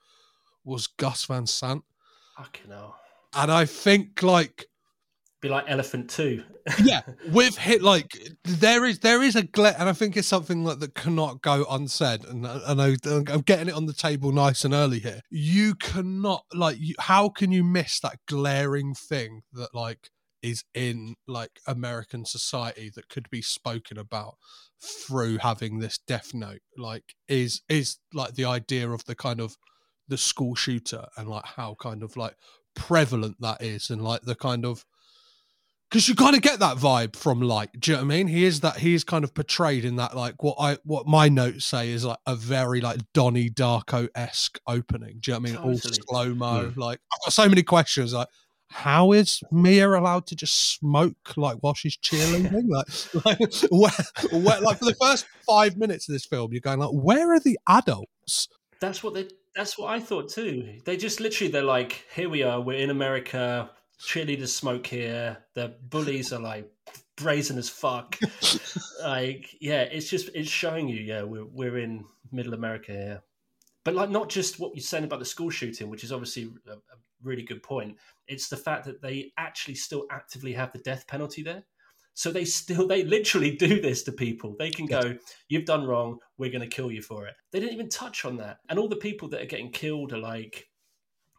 was 0.65 0.87
Gus 0.87 1.23
Van 1.23 1.47
Sant. 1.47 1.83
Fucking 2.37 2.69
hell. 2.71 2.97
And 3.33 3.49
I 3.49 3.63
think 3.63 4.21
like 4.21 4.65
Be 5.43 5.49
like 5.49 5.65
Elephant 5.67 6.09
2. 6.09 6.41
yeah, 6.83 7.01
with 7.33 7.57
hit 7.57 7.81
like 7.81 8.17
there 8.45 8.85
is 8.85 8.99
there 8.99 9.21
is 9.21 9.35
a 9.35 9.43
glut, 9.43 9.75
and 9.77 9.89
I 9.89 9.91
think 9.91 10.15
it's 10.15 10.25
something 10.25 10.63
like 10.63 10.79
that 10.79 10.95
cannot 10.95 11.41
go 11.41 11.65
unsaid. 11.69 12.23
And 12.23 12.47
I, 12.47 12.61
I 12.65 12.73
know 12.73 12.95
I'm 13.05 13.41
getting 13.41 13.67
it 13.67 13.73
on 13.73 13.85
the 13.85 13.91
table 13.91 14.31
nice 14.31 14.63
and 14.63 14.73
early 14.73 14.99
here. 14.99 15.19
You 15.29 15.75
cannot 15.75 16.45
like 16.53 16.77
you, 16.79 16.95
how 16.97 17.27
can 17.27 17.51
you 17.51 17.61
miss 17.61 17.99
that 17.99 18.19
glaring 18.25 18.95
thing 18.95 19.41
that 19.51 19.75
like 19.75 20.11
is 20.41 20.63
in 20.73 21.15
like 21.27 21.59
American 21.67 22.23
society 22.23 22.89
that 22.95 23.09
could 23.09 23.29
be 23.29 23.41
spoken 23.41 23.97
about 23.97 24.35
through 24.81 25.39
having 25.39 25.79
this 25.79 25.97
death 26.07 26.33
note 26.33 26.61
like 26.77 27.15
is 27.27 27.63
is 27.67 27.97
like 28.13 28.35
the 28.35 28.45
idea 28.45 28.89
of 28.89 29.03
the 29.05 29.15
kind 29.15 29.41
of 29.41 29.57
the 30.07 30.17
school 30.17 30.55
shooter 30.55 31.05
and 31.17 31.27
like 31.27 31.45
how 31.45 31.75
kind 31.81 32.01
of 32.01 32.15
like 32.15 32.35
prevalent 32.75 33.35
that 33.41 33.61
is 33.61 33.89
and 33.89 34.01
like 34.01 34.21
the 34.21 34.35
kind 34.35 34.65
of 34.65 34.85
because 35.89 36.07
you 36.07 36.15
kind 36.15 36.35
of 36.35 36.41
get 36.41 36.59
that 36.59 36.77
vibe 36.77 37.15
from 37.15 37.41
like, 37.41 37.69
do 37.79 37.91
you 37.91 37.97
know 37.97 38.03
what 38.03 38.13
i 38.13 38.17
mean 38.17 38.27
he 38.27 38.43
is 38.43 38.61
that 38.61 38.77
he 38.77 38.93
is 38.93 39.03
kind 39.03 39.23
of 39.23 39.33
portrayed 39.33 39.85
in 39.85 39.97
that 39.97 40.15
like 40.15 40.41
what 40.41 40.55
i 40.59 40.77
what 40.83 41.07
my 41.07 41.29
notes 41.29 41.65
say 41.65 41.91
is 41.91 42.03
like 42.05 42.17
a 42.25 42.35
very 42.35 42.81
like 42.81 42.99
donnie 43.13 43.49
darko-esque 43.49 44.59
opening 44.67 45.17
do 45.19 45.31
you 45.31 45.33
know 45.33 45.39
what 45.39 45.49
i 45.49 45.53
mean 45.53 45.55
all 45.57 45.77
slow-mo 45.77 46.69
hmm. 46.69 46.79
like 46.79 46.99
i've 47.13 47.25
got 47.25 47.33
so 47.33 47.47
many 47.47 47.63
questions 47.63 48.13
like 48.13 48.27
how 48.73 49.11
is 49.11 49.43
Mia 49.51 49.87
allowed 49.87 50.25
to 50.27 50.35
just 50.35 50.73
smoke 50.73 51.37
like 51.37 51.57
while 51.61 51.75
she's 51.75 51.95
cheerleading? 51.95 52.67
like, 52.69 53.25
like, 53.25 53.53
where, 53.69 54.41
where, 54.41 54.61
like 54.61 54.79
for 54.79 54.85
the 54.85 54.95
first 54.99 55.27
five 55.45 55.77
minutes 55.77 56.09
of 56.09 56.13
this 56.13 56.25
film, 56.25 56.51
you're 56.51 56.59
going 56.59 56.79
like, 56.79 56.89
where 56.89 57.31
are 57.33 57.39
the 57.39 57.59
adults? 57.67 58.49
That's 58.81 59.03
what 59.03 59.13
they. 59.13 59.27
That's 59.55 59.77
what 59.77 59.91
I 59.91 59.99
thought 59.99 60.29
too. 60.29 60.79
They 60.85 60.97
just 60.97 61.19
literally 61.19 61.51
they're 61.51 61.61
like, 61.61 62.05
here 62.15 62.27
we 62.29 62.41
are, 62.41 62.59
we're 62.59 62.79
in 62.79 62.89
America. 62.89 63.69
Cheerleaders 64.01 64.49
smoke 64.49 64.87
here. 64.87 65.37
The 65.53 65.75
bullies 65.89 66.33
are 66.33 66.39
like 66.39 66.69
brazen 67.15 67.57
as 67.57 67.69
fuck. 67.69 68.17
like, 69.03 69.55
yeah, 69.61 69.81
it's 69.81 70.09
just 70.09 70.29
it's 70.33 70.49
showing 70.49 70.87
you, 70.87 70.99
yeah, 70.99 71.23
we're 71.23 71.45
we're 71.45 71.77
in 71.77 72.05
middle 72.31 72.53
America 72.53 72.91
here. 72.91 73.23
But 73.85 73.95
like, 73.95 74.09
not 74.09 74.29
just 74.29 74.59
what 74.59 74.75
you're 74.75 74.81
saying 74.81 75.03
about 75.03 75.19
the 75.19 75.25
school 75.25 75.49
shooting, 75.49 75.89
which 75.89 76.03
is 76.03 76.11
obviously 76.11 76.49
a, 76.67 76.73
a 76.73 76.77
really 77.21 77.43
good 77.43 77.63
point. 77.63 77.97
It's 78.27 78.47
the 78.47 78.57
fact 78.57 78.85
that 78.85 79.01
they 79.01 79.31
actually 79.37 79.75
still 79.75 80.05
actively 80.09 80.53
have 80.53 80.71
the 80.71 80.79
death 80.79 81.05
penalty 81.07 81.43
there. 81.43 81.63
So 82.13 82.31
they 82.31 82.45
still, 82.45 82.87
they 82.87 83.03
literally 83.03 83.55
do 83.55 83.81
this 83.81 84.03
to 84.03 84.11
people. 84.11 84.55
They 84.57 84.69
can 84.69 84.85
go, 84.85 85.17
you've 85.49 85.65
done 85.65 85.85
wrong, 85.85 86.19
we're 86.37 86.51
going 86.51 86.61
to 86.61 86.75
kill 86.75 86.91
you 86.91 87.01
for 87.01 87.25
it. 87.25 87.33
They 87.51 87.59
didn't 87.59 87.73
even 87.73 87.89
touch 87.89 88.23
on 88.23 88.37
that. 88.37 88.59
And 88.69 88.77
all 88.77 88.87
the 88.87 88.95
people 88.95 89.29
that 89.29 89.41
are 89.41 89.47
getting 89.47 89.71
killed 89.71 90.13
are 90.13 90.19
like, 90.19 90.67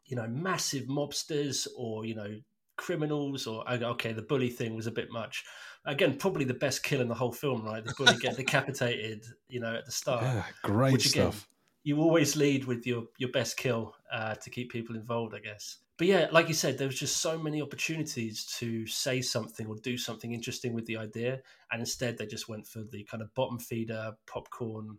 you 0.06 0.16
know, 0.16 0.26
massive 0.26 0.84
mobsters 0.84 1.66
or, 1.76 2.04
you 2.04 2.14
know, 2.14 2.36
criminals 2.76 3.46
or, 3.46 3.68
okay, 3.70 4.12
the 4.12 4.22
bully 4.22 4.50
thing 4.50 4.74
was 4.74 4.86
a 4.86 4.90
bit 4.92 5.10
much. 5.10 5.44
Again, 5.86 6.16
probably 6.16 6.44
the 6.44 6.54
best 6.54 6.82
kill 6.82 7.00
in 7.00 7.08
the 7.08 7.14
whole 7.14 7.32
film, 7.32 7.64
right? 7.64 7.84
The 7.84 7.94
bully 7.96 8.16
get 8.16 8.36
decapitated, 8.36 9.24
you 9.48 9.60
know, 9.60 9.74
at 9.74 9.86
the 9.86 9.92
start. 9.92 10.22
Yeah, 10.22 10.42
great 10.62 10.92
Which 10.92 11.06
again, 11.06 11.32
stuff. 11.32 11.48
you 11.82 12.00
always 12.00 12.36
lead 12.36 12.64
with 12.64 12.86
your 12.86 13.04
your 13.18 13.30
best 13.30 13.56
kill 13.56 13.94
uh, 14.12 14.34
to 14.36 14.50
keep 14.50 14.70
people 14.72 14.96
involved, 14.96 15.34
I 15.34 15.40
guess. 15.40 15.78
But 15.96 16.08
yeah, 16.08 16.28
like 16.32 16.48
you 16.48 16.54
said, 16.54 16.76
there 16.76 16.88
was 16.88 16.98
just 16.98 17.18
so 17.18 17.38
many 17.38 17.62
opportunities 17.62 18.44
to 18.58 18.86
say 18.86 19.20
something 19.20 19.66
or 19.66 19.76
do 19.76 19.96
something 19.96 20.32
interesting 20.32 20.72
with 20.74 20.86
the 20.86 20.96
idea, 20.96 21.40
and 21.70 21.80
instead 21.80 22.18
they 22.18 22.26
just 22.26 22.48
went 22.48 22.66
for 22.66 22.82
the 22.82 23.04
kind 23.04 23.22
of 23.22 23.32
bottom 23.34 23.58
feeder 23.58 24.16
popcorn 24.26 24.98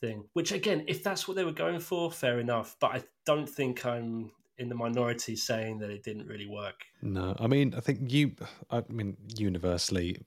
thing. 0.00 0.24
Which 0.32 0.52
again, 0.52 0.84
if 0.88 1.02
that's 1.02 1.26
what 1.28 1.36
they 1.36 1.44
were 1.44 1.52
going 1.52 1.80
for, 1.80 2.10
fair 2.10 2.40
enough. 2.40 2.76
But 2.80 2.92
I 2.92 3.02
don't 3.26 3.48
think 3.48 3.84
I'm 3.86 4.30
in 4.58 4.68
the 4.68 4.74
minority 4.74 5.34
saying 5.36 5.78
that 5.78 5.90
it 5.90 6.02
didn't 6.02 6.26
really 6.26 6.46
work. 6.46 6.84
No, 7.00 7.34
I 7.40 7.46
mean, 7.46 7.74
I 7.74 7.80
think 7.80 8.12
you, 8.12 8.32
I 8.70 8.82
mean, 8.88 9.16
universally, 9.36 10.18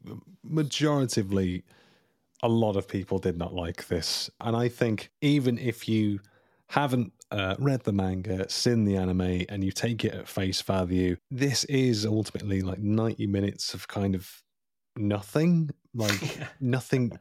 majoritively, 0.50 1.64
a 2.42 2.50
lot 2.50 2.76
of 2.76 2.88
people 2.88 3.20
did 3.20 3.38
not 3.38 3.54
like 3.54 3.88
this. 3.88 4.30
And 4.42 4.56
I 4.56 4.70
think 4.70 5.12
even 5.22 5.58
if 5.60 5.88
you 5.88 6.20
haven't 6.68 7.14
uh, 7.32 7.56
read 7.60 7.84
the 7.84 7.94
manga, 7.94 8.50
seen 8.50 8.86
the 8.86 8.98
anime, 8.98 9.46
and 9.50 9.64
you 9.64 9.72
take 9.72 10.04
it 10.04 10.14
at 10.14 10.28
face 10.28 10.62
value, 10.62 11.16
this 11.30 11.64
is 11.66 12.06
ultimately 12.06 12.62
like 12.62 12.80
90 12.80 13.28
minutes 13.28 13.76
of 13.76 13.88
kind 13.88 14.16
of 14.16 14.42
nothing. 14.98 15.70
Like 15.94 16.40
nothing. 16.60 17.12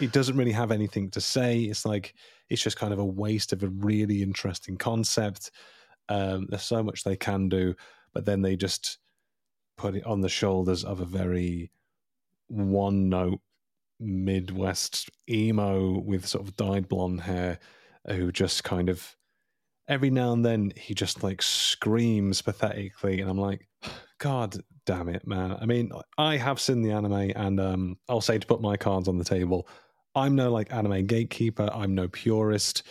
It 0.00 0.12
doesn't 0.12 0.36
really 0.36 0.52
have 0.52 0.70
anything 0.70 1.10
to 1.10 1.20
say. 1.20 1.60
It's 1.60 1.84
like 1.84 2.14
it's 2.48 2.62
just 2.62 2.76
kind 2.76 2.92
of 2.92 2.98
a 2.98 3.04
waste 3.04 3.52
of 3.52 3.62
a 3.62 3.68
really 3.68 4.22
interesting 4.22 4.76
concept. 4.76 5.50
Um, 6.08 6.46
there's 6.48 6.62
so 6.62 6.82
much 6.82 7.04
they 7.04 7.16
can 7.16 7.48
do, 7.48 7.74
but 8.12 8.24
then 8.24 8.42
they 8.42 8.56
just 8.56 8.98
put 9.76 9.94
it 9.94 10.04
on 10.04 10.20
the 10.20 10.28
shoulders 10.28 10.84
of 10.84 11.00
a 11.00 11.04
very 11.04 11.70
one 12.48 13.08
note 13.08 13.40
Midwest 14.00 15.10
emo 15.28 15.98
with 15.98 16.26
sort 16.26 16.46
of 16.46 16.56
dyed 16.56 16.88
blonde 16.88 17.20
hair 17.22 17.58
who 18.06 18.32
just 18.32 18.64
kind 18.64 18.88
of 18.88 19.16
every 19.88 20.10
now 20.10 20.32
and 20.32 20.44
then 20.44 20.72
he 20.76 20.94
just 20.94 21.22
like 21.22 21.42
screams 21.42 22.42
pathetically 22.42 23.20
and 23.20 23.30
I'm 23.30 23.38
like 23.38 23.66
god 24.18 24.56
damn 24.86 25.08
it 25.08 25.26
man. 25.26 25.52
I 25.52 25.66
mean 25.66 25.90
I 26.16 26.36
have 26.36 26.60
seen 26.60 26.82
the 26.82 26.92
anime 26.92 27.32
and 27.36 27.60
um 27.60 27.98
I'll 28.08 28.20
say 28.20 28.38
to 28.38 28.46
put 28.46 28.60
my 28.60 28.76
cards 28.76 29.08
on 29.08 29.18
the 29.18 29.24
table. 29.24 29.68
I'm 30.14 30.34
no 30.34 30.50
like 30.50 30.72
anime 30.72 31.06
gatekeeper. 31.06 31.70
I'm 31.72 31.94
no 31.94 32.08
purist. 32.08 32.82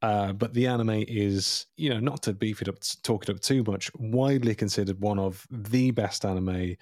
Uh, 0.00 0.32
but 0.32 0.54
the 0.54 0.66
anime 0.66 1.04
is, 1.08 1.66
you 1.76 1.90
know, 1.90 1.98
not 1.98 2.22
to 2.22 2.32
beef 2.32 2.62
it 2.62 2.68
up, 2.68 2.76
talk 3.02 3.24
it 3.24 3.30
up 3.30 3.40
too 3.40 3.64
much, 3.66 3.90
widely 3.98 4.54
considered 4.54 5.00
one 5.00 5.18
of 5.18 5.44
the 5.50 5.90
best 5.90 6.24
anime, 6.24 6.76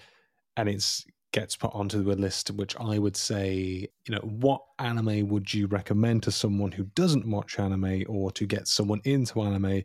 and 0.58 0.68
it's 0.68 1.06
gets 1.32 1.56
put 1.56 1.74
onto 1.74 2.10
a 2.10 2.14
list 2.14 2.50
which 2.52 2.74
I 2.80 2.98
would 2.98 3.16
say, 3.16 3.86
you 4.06 4.14
know, 4.14 4.20
what 4.22 4.62
anime 4.78 5.28
would 5.28 5.52
you 5.52 5.66
recommend 5.66 6.22
to 6.22 6.30
someone 6.30 6.72
who 6.72 6.84
doesn't 6.94 7.28
watch 7.28 7.58
anime 7.58 8.04
or 8.08 8.30
to 8.32 8.46
get 8.46 8.68
someone 8.68 9.00
into 9.04 9.42
anime? 9.42 9.82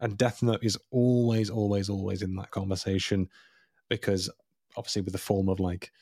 And 0.00 0.16
Death 0.16 0.42
Note 0.42 0.62
is 0.62 0.78
always, 0.90 1.50
always, 1.50 1.88
always 1.88 2.22
in 2.22 2.34
that 2.36 2.50
conversation 2.50 3.28
because 3.88 4.30
obviously 4.76 5.02
with 5.02 5.12
the 5.12 5.18
form 5.18 5.48
of 5.48 5.60
like 5.60 5.92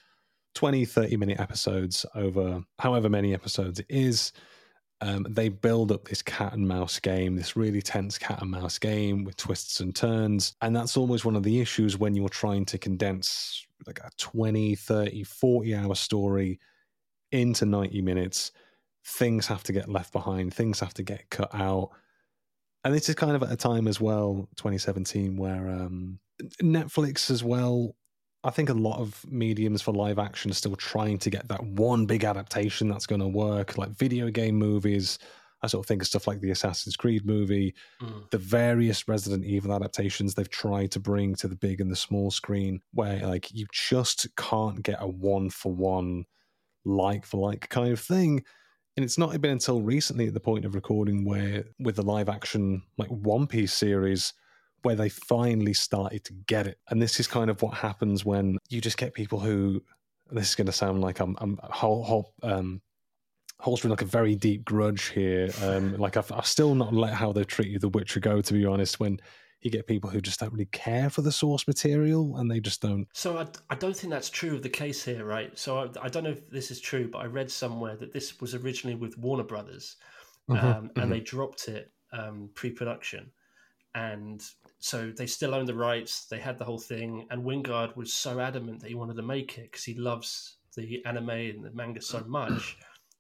20, 0.55 0.85
30 0.85 1.17
minute 1.17 1.41
episodes 1.41 2.05
over 2.15 2.63
however 2.79 3.09
many 3.09 3.35
episodes 3.35 3.81
it 3.81 3.87
is, 3.89 4.33
um, 5.01 5.27
they 5.29 5.49
build 5.49 5.93
up 5.93 6.09
this 6.09 6.23
cat 6.23 6.55
and 6.55 6.67
mouse 6.67 6.99
game, 6.99 7.37
this 7.37 7.57
really 7.57 7.81
tense 7.81 8.19
cat 8.19 8.43
and 8.43 8.51
mouse 8.51 8.79
game 8.79 9.25
with 9.25 9.37
twists 9.37 9.81
and 9.81 9.95
turns. 9.95 10.55
And 10.61 10.75
that's 10.75 10.97
always 10.97 11.25
one 11.25 11.37
of 11.37 11.45
the 11.45 11.61
issues 11.61 11.97
when 11.97 12.15
you're 12.15 12.29
trying 12.29 12.65
to 12.67 12.79
condense 12.79 13.65
like 13.87 14.01
a 14.01 14.11
20, 14.19 14.75
30, 14.75 15.23
40 15.23 15.75
hour 15.77 15.95
story 15.95 16.59
into 17.31 17.65
90 17.65 18.03
minutes. 18.03 18.51
Things 19.05 19.47
have 19.47 19.63
to 19.65 19.73
get 19.73 19.89
left 19.89 20.13
behind, 20.13 20.53
things 20.53 20.81
have 20.81 20.95
to 20.95 21.03
get 21.03 21.31
cut 21.31 21.55
out. 21.55 21.91
And 22.85 22.95
this 22.95 23.09
is 23.09 23.15
kind 23.15 23.35
of 23.35 23.43
at 23.43 23.53
a 23.53 23.57
time 23.57 23.89
as 23.89 24.01
well, 24.01 24.49
2017, 24.57 25.37
where 25.37 25.69
um, 25.69 26.21
Netflix 26.63 27.31
as 27.31 27.43
well 27.43 27.95
I 28.45 28.51
think 28.51 28.69
a 28.69 28.75
lot 28.75 29.01
of 29.01 29.25
mediums 29.29 29.83
for 29.83 29.93
live 29.93 30.19
action 30.19 30.51
are 30.51 30.55
still 30.55 30.77
trying 30.77 31.19
to 31.19 31.31
get 31.31 31.49
that 31.49 31.65
one 31.65 32.07
big 32.07 32.25
adaptation 32.25 32.89
that's 32.89 33.07
going 33.07 33.21
to 33.21 33.29
work, 33.29 33.77
like 33.77 33.91
video 33.91 34.31
game 34.31 34.55
movies. 34.55 35.19
I 35.61 35.67
sort 35.67 35.85
of 35.85 35.89
think 35.89 36.03
of 36.03 36.09
stuff 36.09 36.29
like 36.29 36.41
the 36.41 36.53
Assassin's 36.53 36.95
Creed 36.95 37.27
movie, 37.27 37.75
mm. 38.01 38.31
the 38.31 38.39
various 38.39 39.09
Resident 39.09 39.45
Evil 39.45 39.75
adaptations 39.75 40.35
they've 40.35 40.49
tried 40.49 40.93
to 40.93 41.01
bring 41.01 41.35
to 41.37 41.49
the 41.49 41.57
big 41.57 41.81
and 41.81 41.91
the 41.91 41.97
small 41.97 42.31
screen, 42.31 42.81
where 42.93 43.27
like 43.27 43.53
you 43.53 43.67
just 43.73 44.29
can't 44.37 44.85
get 44.85 45.03
a 45.03 45.09
one 45.09 45.51
for 45.51 45.75
one, 45.75 46.25
like 46.85 47.27
for 47.27 47.39
like 47.39 47.69
kind 47.71 47.93
of 47.93 47.99
thing. 47.99 48.45
And 48.99 49.05
it's 49.05 49.17
not 49.17 49.41
been 49.41 49.53
until 49.53 49.81
recently 49.81 50.27
at 50.27 50.35
the 50.35 50.41
point 50.41 50.65
of 50.65 50.75
recording 50.75 51.25
where, 51.25 51.63
with 51.79 51.95
the 51.95 52.03
live 52.03 52.29
action 52.29 52.83
like 52.97 53.07
One 53.11 53.47
Piece 53.47 53.73
series, 53.73 54.33
where 54.83 54.97
they 54.97 55.09
finally 55.09 55.73
started 55.73 56.25
to 56.25 56.33
get 56.49 56.67
it. 56.67 56.81
And 56.91 57.01
this 57.01 57.21
is 57.21 57.29
kind 57.29 57.49
of 57.49 57.63
what 57.63 57.75
happens 57.75 58.25
when 58.25 58.59
you 58.71 58.81
just 58.81 58.97
get 58.97 59.15
people 59.15 59.39
who 59.39 59.85
this 60.33 60.49
is 60.49 60.55
going 60.57 60.67
to 60.67 60.73
sound 60.73 61.01
like 61.01 61.21
I'm, 61.21 61.37
I'm 61.39 61.61
whole, 61.63 62.03
whole, 62.03 62.35
um, 62.43 62.83
holstering 63.61 63.91
like 63.91 64.03
a 64.03 64.05
very 64.05 64.35
deep 64.35 64.65
grudge 64.65 65.11
here. 65.11 65.49
Um, 65.63 65.97
like 65.97 66.17
I've, 66.17 66.33
I've 66.33 66.45
still 66.45 66.75
not 66.75 66.93
let 66.93 67.15
how 67.15 67.31
they've 67.31 67.47
treated 67.47 67.83
The 67.83 67.91
Witcher 67.91 68.19
go, 68.19 68.41
to 68.41 68.53
be 68.53 68.67
honest. 68.67 68.99
When 68.99 69.21
you 69.63 69.71
get 69.71 69.87
people 69.87 70.09
who 70.09 70.21
just 70.21 70.41
don't 70.41 70.53
really 70.53 70.67
care 70.67 71.11
for 71.11 71.23
the 71.23 71.33
source 71.33 71.67
material 71.67 72.37
and 72.37 72.51
they 72.51 72.61
just 72.61 72.81
don't. 72.81 73.09
So 73.13 73.39
I, 73.39 73.47
I 73.71 73.75
don't 73.75 73.97
think 73.97 74.13
that's 74.13 74.31
true 74.31 74.55
of 74.55 74.63
the 74.63 74.69
case 74.69 75.05
here, 75.05 75.25
right? 75.25 75.57
So 75.59 75.79
I, 75.79 75.89
I 76.03 76.09
don't 76.09 76.25
know 76.25 76.31
if 76.31 76.49
this 76.49 76.71
is 76.71 76.81
true, 76.81 77.09
but 77.09 77.19
I 77.19 77.27
read 77.27 77.51
somewhere 77.51 77.97
that 77.97 78.13
this 78.13 78.41
was 78.41 78.55
originally 78.55 78.95
with 78.95 79.19
Warner 79.19 79.45
Brothers, 79.45 79.97
mm-hmm, 80.49 80.65
um, 80.65 80.75
mm-hmm. 80.75 81.01
and 81.01 81.11
they 81.11 81.21
dropped 81.21 81.69
it 81.69 81.91
um, 82.13 82.51
pre-production, 82.55 83.31
and 83.95 84.43
so 84.79 85.11
they 85.11 85.27
still 85.27 85.55
own 85.55 85.67
the 85.67 85.75
rights. 85.75 86.27
They 86.27 86.39
had 86.39 86.59
the 86.59 86.65
whole 86.65 86.79
thing, 86.79 87.27
and 87.31 87.43
Wingard 87.43 87.97
was 87.97 88.13
so 88.13 88.39
adamant 88.39 88.81
that 88.81 88.89
he 88.89 88.95
wanted 88.95 89.17
to 89.17 89.23
make 89.23 89.59
it 89.59 89.73
because 89.73 89.85
he 89.85 89.95
loves 89.95 90.57
the 90.77 91.05
anime 91.05 91.31
and 91.31 91.65
the 91.65 91.73
manga 91.73 92.01
so 92.01 92.23
much 92.29 92.77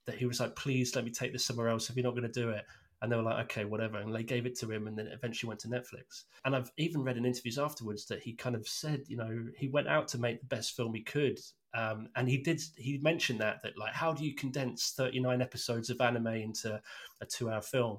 that 0.06 0.14
he 0.14 0.26
was 0.26 0.38
like, 0.38 0.54
"Please 0.54 0.94
let 0.94 1.04
me 1.04 1.10
take 1.10 1.32
this 1.32 1.44
somewhere 1.44 1.68
else 1.68 1.90
if 1.90 1.96
you're 1.96 2.04
not 2.04 2.14
going 2.14 2.30
to 2.30 2.40
do 2.40 2.50
it." 2.50 2.64
And 3.00 3.10
they 3.10 3.16
were 3.16 3.22
like, 3.22 3.44
"Okay, 3.44 3.64
whatever." 3.64 3.98
And 3.98 4.14
they 4.14 4.24
gave 4.24 4.46
it 4.46 4.58
to 4.58 4.70
him, 4.70 4.86
and 4.86 4.98
then 4.98 5.06
it 5.06 5.12
eventually 5.12 5.48
went 5.48 5.60
to 5.60 5.68
Netflix. 5.68 6.24
And 6.44 6.56
I've 6.56 6.70
even 6.76 7.02
read 7.02 7.16
in 7.16 7.24
interviews 7.24 7.58
afterwards 7.58 8.06
that 8.06 8.22
he 8.22 8.34
kind 8.34 8.56
of 8.56 8.66
said, 8.66 9.04
you 9.06 9.16
know, 9.16 9.46
he 9.56 9.68
went 9.68 9.88
out 9.88 10.08
to 10.08 10.18
make 10.18 10.40
the 10.40 10.46
best 10.46 10.74
film 10.76 10.94
he 10.94 11.02
could, 11.02 11.38
um, 11.74 12.08
and 12.16 12.28
he 12.28 12.38
did. 12.38 12.60
He 12.76 12.98
mentioned 12.98 13.40
that 13.40 13.62
that 13.62 13.78
like, 13.78 13.92
how 13.92 14.12
do 14.12 14.24
you 14.24 14.34
condense 14.34 14.94
39 14.96 15.40
episodes 15.42 15.90
of 15.90 16.00
anime 16.00 16.26
into 16.26 16.80
a 17.20 17.26
two-hour 17.26 17.62
film? 17.62 17.98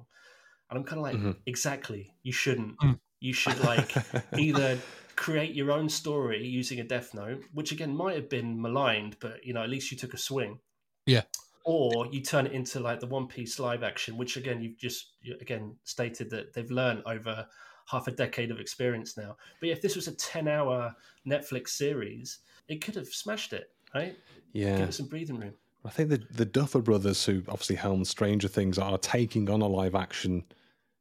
And 0.68 0.78
I'm 0.78 0.84
kind 0.84 0.98
of 0.98 1.02
like, 1.02 1.16
mm-hmm. 1.16 1.30
exactly. 1.46 2.14
You 2.22 2.32
shouldn't. 2.32 2.78
Mm. 2.78 2.98
You 3.20 3.32
should 3.32 3.58
like 3.64 3.94
either 4.38 4.78
create 5.16 5.54
your 5.54 5.70
own 5.70 5.88
story 5.88 6.46
using 6.46 6.80
a 6.80 6.84
Death 6.84 7.12
Note, 7.12 7.44
which 7.52 7.72
again 7.72 7.94
might 7.94 8.16
have 8.16 8.30
been 8.30 8.60
maligned, 8.60 9.16
but 9.20 9.44
you 9.44 9.52
know 9.52 9.62
at 9.62 9.68
least 9.68 9.90
you 9.90 9.98
took 9.98 10.14
a 10.14 10.18
swing. 10.18 10.58
Yeah. 11.06 11.22
Or 11.64 12.06
you 12.10 12.22
turn 12.22 12.46
it 12.46 12.52
into 12.52 12.80
like 12.80 13.00
the 13.00 13.06
One 13.06 13.26
Piece 13.26 13.58
live 13.58 13.82
action, 13.82 14.16
which 14.16 14.36
again 14.36 14.62
you've 14.62 14.78
just 14.78 15.12
again 15.40 15.76
stated 15.84 16.30
that 16.30 16.54
they've 16.54 16.70
learned 16.70 17.02
over 17.06 17.46
half 17.86 18.06
a 18.06 18.12
decade 18.12 18.50
of 18.50 18.60
experience 18.60 19.16
now. 19.16 19.36
But 19.60 19.68
yeah, 19.68 19.72
if 19.74 19.82
this 19.82 19.96
was 19.96 20.08
a 20.08 20.14
ten-hour 20.14 20.94
Netflix 21.28 21.68
series, 21.68 22.38
it 22.68 22.82
could 22.82 22.94
have 22.94 23.08
smashed 23.08 23.52
it, 23.52 23.70
right? 23.94 24.16
Yeah, 24.52 24.78
give 24.78 24.88
it 24.88 24.94
some 24.94 25.06
breathing 25.06 25.38
room. 25.38 25.54
I 25.84 25.90
think 25.90 26.10
the 26.10 26.22
the 26.30 26.46
Duffer 26.46 26.80
brothers, 26.80 27.24
who 27.24 27.42
obviously 27.48 27.76
helmed 27.76 28.06
Stranger 28.06 28.48
Things, 28.48 28.78
are 28.78 28.98
taking 28.98 29.50
on 29.50 29.60
a 29.60 29.68
live 29.68 29.94
action 29.94 30.44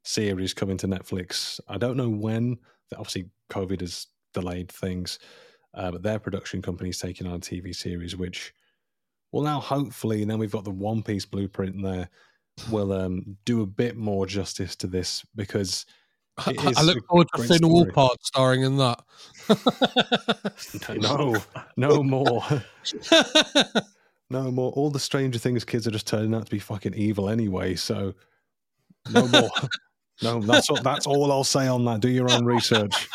series 0.04 0.54
coming 0.54 0.78
to 0.78 0.88
Netflix. 0.88 1.60
I 1.68 1.78
don't 1.78 1.98
know 1.98 2.10
when. 2.10 2.58
Obviously, 2.98 3.30
COVID 3.50 3.82
has 3.82 4.08
delayed 4.34 4.72
things, 4.72 5.20
uh, 5.74 5.92
but 5.92 6.04
their 6.04 6.20
production 6.20 6.62
company 6.62 6.90
is 6.90 7.00
taking 7.00 7.28
on 7.28 7.36
a 7.36 7.40
TV 7.40 7.76
series, 7.76 8.16
which 8.16 8.54
will 9.32 9.44
now 9.44 9.60
hopefully, 9.60 10.24
then 10.26 10.40
we've 10.40 10.52
got 10.52 10.64
the 10.64 10.72
One 10.72 11.04
Piece 11.04 11.26
blueprint 11.26 11.82
there, 11.82 12.10
We'll 12.70 12.92
um, 12.94 13.38
do 13.46 13.62
a 13.62 13.66
bit 13.66 13.96
more 13.96 14.26
justice 14.26 14.76
to 14.78 14.88
this 14.88 15.26
because. 15.36 15.86
I 16.38 16.84
look 16.84 17.06
forward 17.08 17.28
to 17.36 17.44
Finn 17.44 17.60
Wolfhard 17.62 18.16
starring 18.22 18.64
in 18.64 18.78
that. 18.78 19.02
no, 21.02 21.36
no 21.76 22.02
more. 22.02 22.42
no 24.30 24.50
more. 24.50 24.72
All 24.72 24.90
the 24.90 25.00
Stranger 25.00 25.38
Things 25.38 25.66
kids 25.66 25.86
are 25.86 25.92
just 25.92 26.08
turning 26.08 26.34
out 26.34 26.46
to 26.46 26.52
be 26.52 26.60
fucking 26.60 26.94
evil 26.94 27.30
anyway, 27.30 27.76
so 27.76 28.14
no 29.12 29.28
more. 29.28 29.50
No, 30.22 30.42
that's 30.42 30.70
all, 30.70 30.82
that's 30.82 31.08
all 31.08 31.30
I'll 31.30 31.44
say 31.44 31.68
on 31.68 31.84
that. 31.86 32.00
Do 32.00 32.10
your 32.10 32.32
own 32.32 32.46
research. 32.46 33.10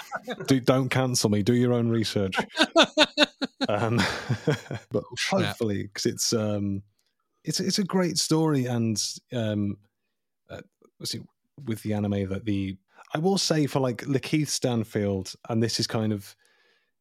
Do, 0.46 0.60
don't 0.60 0.90
cancel 0.90 1.30
me. 1.30 1.42
Do 1.42 1.54
your 1.54 1.72
own 1.72 1.88
research. 1.88 2.36
Um, 3.68 4.00
but 4.90 5.04
hopefully, 5.30 5.84
because 5.84 6.06
it's 6.06 6.32
um, 6.32 6.82
it's 7.44 7.60
it's 7.60 7.78
a 7.78 7.84
great 7.84 8.18
story, 8.18 8.66
and 8.66 9.02
um, 9.32 9.76
uh, 10.50 10.60
see, 11.04 11.20
with 11.64 11.82
the 11.82 11.94
anime 11.94 12.28
that 12.28 12.44
the 12.44 12.76
I 13.14 13.18
will 13.18 13.38
say 13.38 13.66
for 13.66 13.80
like 13.80 14.02
Lakeith 14.02 14.48
Stanfield, 14.48 15.34
and 15.48 15.62
this 15.62 15.78
is 15.78 15.86
kind 15.86 16.12
of 16.12 16.34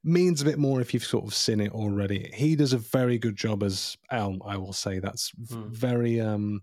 means 0.03 0.41
a 0.41 0.45
bit 0.45 0.59
more 0.59 0.81
if 0.81 0.93
you've 0.93 1.03
sort 1.03 1.25
of 1.25 1.33
seen 1.33 1.59
it 1.59 1.71
already. 1.71 2.29
He 2.33 2.55
does 2.55 2.73
a 2.73 2.77
very 2.77 3.17
good 3.17 3.35
job 3.35 3.63
as 3.63 3.97
Elm. 4.11 4.41
I 4.45 4.57
will 4.57 4.73
say 4.73 4.99
that's 4.99 5.31
hmm. 5.49 5.69
very 5.69 6.19
um 6.19 6.61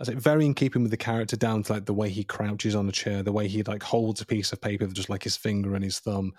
I 0.00 0.04
say 0.04 0.14
very 0.14 0.44
in 0.44 0.54
keeping 0.54 0.82
with 0.82 0.90
the 0.90 0.96
character 0.96 1.36
down 1.36 1.62
to 1.64 1.74
like 1.74 1.86
the 1.86 1.94
way 1.94 2.10
he 2.10 2.24
crouches 2.24 2.74
on 2.74 2.88
a 2.88 2.92
chair, 2.92 3.22
the 3.22 3.32
way 3.32 3.48
he 3.48 3.62
like 3.62 3.82
holds 3.82 4.20
a 4.20 4.26
piece 4.26 4.52
of 4.52 4.60
paper 4.60 4.86
just 4.86 5.10
like 5.10 5.22
his 5.22 5.36
finger 5.36 5.74
and 5.74 5.84
his 5.84 6.00
thumb. 6.00 6.32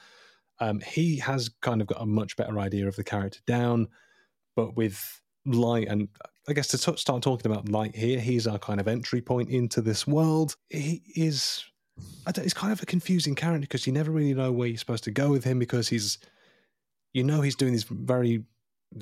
Um, 0.60 0.80
he 0.80 1.18
has 1.18 1.50
kind 1.62 1.82
of 1.82 1.88
got 1.88 2.02
a 2.02 2.06
much 2.06 2.36
better 2.36 2.60
idea 2.60 2.88
of 2.88 2.96
the 2.96 3.04
character 3.04 3.40
down, 3.46 3.88
but 4.56 4.76
with 4.76 5.22
light 5.46 5.88
and 5.88 6.10
I 6.50 6.54
guess 6.54 6.68
to 6.70 6.78
t- 6.78 6.98
start 6.98 7.22
talking 7.24 7.52
about 7.52 7.70
light 7.70 7.96
here, 7.96 8.20
he's 8.20 8.48
our 8.48 8.58
kind 8.58 8.80
of 8.80 8.88
entry 8.88 9.22
point 9.22 9.50
into 9.50 9.82
this 9.82 10.08
world. 10.08 10.56
He 10.70 11.02
is, 11.16 11.64
I 12.26 12.32
don't, 12.32 12.44
he's 12.44 12.54
kind 12.54 12.72
of 12.72 12.82
a 12.82 12.86
confusing 12.86 13.36
character 13.36 13.62
because 13.62 13.86
you 13.86 13.94
never 13.94 14.12
really 14.12 14.34
know 14.34 14.52
where 14.52 14.68
you're 14.68 14.78
supposed 14.78 15.04
to 15.06 15.12
go 15.12 15.30
with 15.30 15.44
him 15.44 15.60
because 15.60 15.90
he's, 15.90 16.18
you 17.14 17.24
know, 17.24 17.42
he's 17.42 17.56
doing 17.56 17.74
these 17.74 17.84
very 17.84 18.44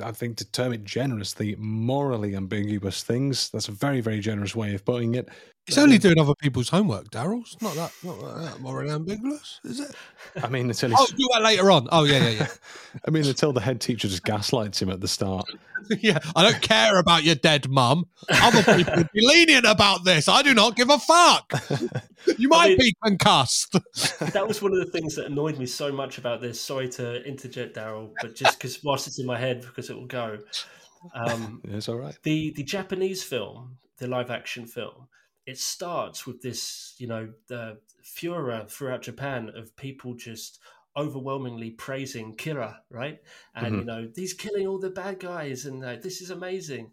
I 0.03 0.11
think 0.11 0.37
to 0.37 0.51
term 0.51 0.73
it 0.73 0.83
generously, 0.83 1.55
morally 1.57 2.35
ambiguous 2.35 3.03
things. 3.03 3.49
That's 3.49 3.67
a 3.67 3.71
very, 3.71 4.01
very 4.01 4.19
generous 4.19 4.55
way 4.55 4.73
of 4.73 4.83
putting 4.83 5.15
it. 5.15 5.29
It's 5.67 5.77
only 5.79 5.97
doing 5.97 6.19
other 6.19 6.35
people's 6.35 6.69
homework, 6.69 7.09
Daryl. 7.09 7.41
It's 7.41 7.59
not 7.61 7.73
that, 7.75 7.91
not 8.03 8.19
that 8.43 8.59
morally 8.61 8.91
ambiguous, 8.91 9.59
is 9.63 9.79
it? 9.79 9.95
I 10.43 10.47
mean, 10.47 10.67
until 10.69 10.91
Oh, 10.93 10.97
he's, 11.05 11.11
do 11.17 11.27
that 11.33 11.41
later 11.41 11.71
on. 11.71 11.87
Oh, 11.91 12.03
yeah, 12.03 12.19
yeah, 12.23 12.29
yeah. 12.29 12.47
I 13.07 13.09
mean, 13.11 13.25
until 13.25 13.51
the 13.51 13.61
head 13.61 13.81
teacher 13.81 14.07
just 14.07 14.23
gaslights 14.23 14.79
him 14.81 14.89
at 14.91 15.01
the 15.01 15.07
start. 15.07 15.45
yeah. 15.89 15.97
yeah, 16.01 16.19
I 16.35 16.43
don't 16.43 16.61
care 16.61 16.99
about 16.99 17.23
your 17.23 17.33
dead 17.35 17.67
mum. 17.67 18.05
Other 18.29 18.61
people 18.75 18.93
would 18.97 19.11
be 19.11 19.21
lenient 19.25 19.65
about 19.65 20.03
this. 20.03 20.27
I 20.27 20.43
do 20.43 20.53
not 20.53 20.75
give 20.75 20.89
a 20.91 20.99
fuck. 20.99 21.51
You 22.37 22.47
might 22.49 22.69
mean- 22.69 22.77
be 22.77 22.95
concussed. 23.03 23.71
that 24.33 24.47
was 24.47 24.61
one 24.61 24.71
of 24.71 24.79
the 24.79 24.91
things 24.91 25.15
that 25.15 25.25
annoyed 25.25 25.57
me 25.57 25.65
so 25.65 25.91
much 25.91 26.17
about 26.19 26.41
this. 26.41 26.61
Sorry 26.61 26.89
to 26.89 27.23
interject, 27.23 27.75
Daryl, 27.75 28.11
but 28.21 28.35
just 28.35 28.59
because 28.59 28.83
whilst 28.83 29.07
it's 29.07 29.17
in 29.19 29.25
my 29.25 29.39
head, 29.39 29.61
because 29.61 29.89
it 29.89 29.95
will 29.95 30.05
go. 30.05 30.39
Um, 31.13 31.61
It's 31.65 31.87
all 31.89 31.97
right. 31.97 32.17
the 32.23 32.51
the 32.55 32.63
Japanese 32.63 33.23
film, 33.23 33.77
the 33.97 34.07
live 34.07 34.31
action 34.31 34.65
film, 34.65 35.07
it 35.45 35.57
starts 35.57 36.25
with 36.25 36.41
this, 36.41 36.95
you 36.97 37.07
know, 37.07 37.29
the 37.47 37.77
furor 38.03 38.65
throughout 38.67 39.03
Japan 39.03 39.51
of 39.55 39.75
people 39.75 40.15
just 40.15 40.59
overwhelmingly 40.97 41.71
praising 41.71 42.35
Kira, 42.35 42.77
right? 42.89 43.19
And 43.53 43.79
you 43.79 43.85
know, 43.85 44.09
he's 44.15 44.33
killing 44.33 44.65
all 44.65 44.79
the 44.79 44.89
bad 44.89 45.19
guys, 45.19 45.65
and 45.65 45.83
uh, 45.83 45.97
this 46.01 46.21
is 46.21 46.29
amazing. 46.29 46.91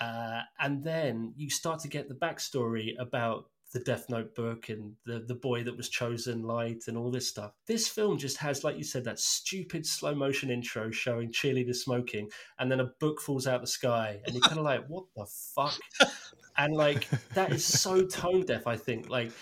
Uh, 0.00 0.40
and 0.58 0.82
then 0.82 1.34
you 1.36 1.50
start 1.50 1.80
to 1.80 1.88
get 1.88 2.08
the 2.08 2.14
backstory 2.14 2.94
about 2.98 3.46
the 3.74 3.80
Death 3.80 4.08
Note 4.08 4.34
book 4.36 4.68
and 4.68 4.94
the 5.04 5.18
the 5.18 5.34
boy 5.34 5.64
that 5.64 5.76
was 5.76 5.88
chosen, 5.88 6.44
light, 6.44 6.84
and 6.86 6.96
all 6.96 7.10
this 7.10 7.28
stuff. 7.28 7.52
This 7.66 7.88
film 7.88 8.16
just 8.16 8.36
has, 8.38 8.62
like 8.62 8.78
you 8.78 8.84
said, 8.84 9.04
that 9.04 9.18
stupid 9.18 9.84
slow 9.84 10.14
motion 10.14 10.48
intro 10.48 10.92
showing 10.92 11.32
cheerleaders 11.32 11.76
smoking, 11.76 12.30
and 12.58 12.70
then 12.70 12.78
a 12.80 12.92
book 13.00 13.20
falls 13.20 13.48
out 13.48 13.60
the 13.60 13.66
sky, 13.66 14.20
and 14.24 14.34
you're 14.36 14.44
kind 14.44 14.60
of 14.60 14.64
like, 14.64 14.86
what 14.86 15.04
the 15.16 15.26
fuck? 15.26 15.78
And 16.56 16.72
like 16.76 17.10
that 17.32 17.52
is 17.52 17.66
so 17.66 18.06
tone 18.06 18.46
deaf. 18.46 18.68
I 18.68 18.76
think 18.76 19.08
like 19.08 19.32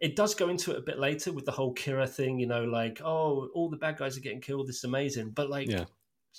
it 0.00 0.16
does 0.16 0.34
go 0.34 0.50
into 0.50 0.70
it 0.72 0.76
a 0.78 0.82
bit 0.82 0.98
later 0.98 1.32
with 1.32 1.46
the 1.46 1.52
whole 1.52 1.74
Kira 1.74 2.06
thing. 2.06 2.38
You 2.38 2.46
know, 2.46 2.64
like 2.64 3.00
oh, 3.02 3.48
all 3.54 3.70
the 3.70 3.78
bad 3.78 3.96
guys 3.96 4.18
are 4.18 4.20
getting 4.20 4.42
killed. 4.42 4.68
This 4.68 4.76
is 4.76 4.84
amazing, 4.84 5.30
but 5.30 5.48
like 5.48 5.70
Yeah. 5.70 5.86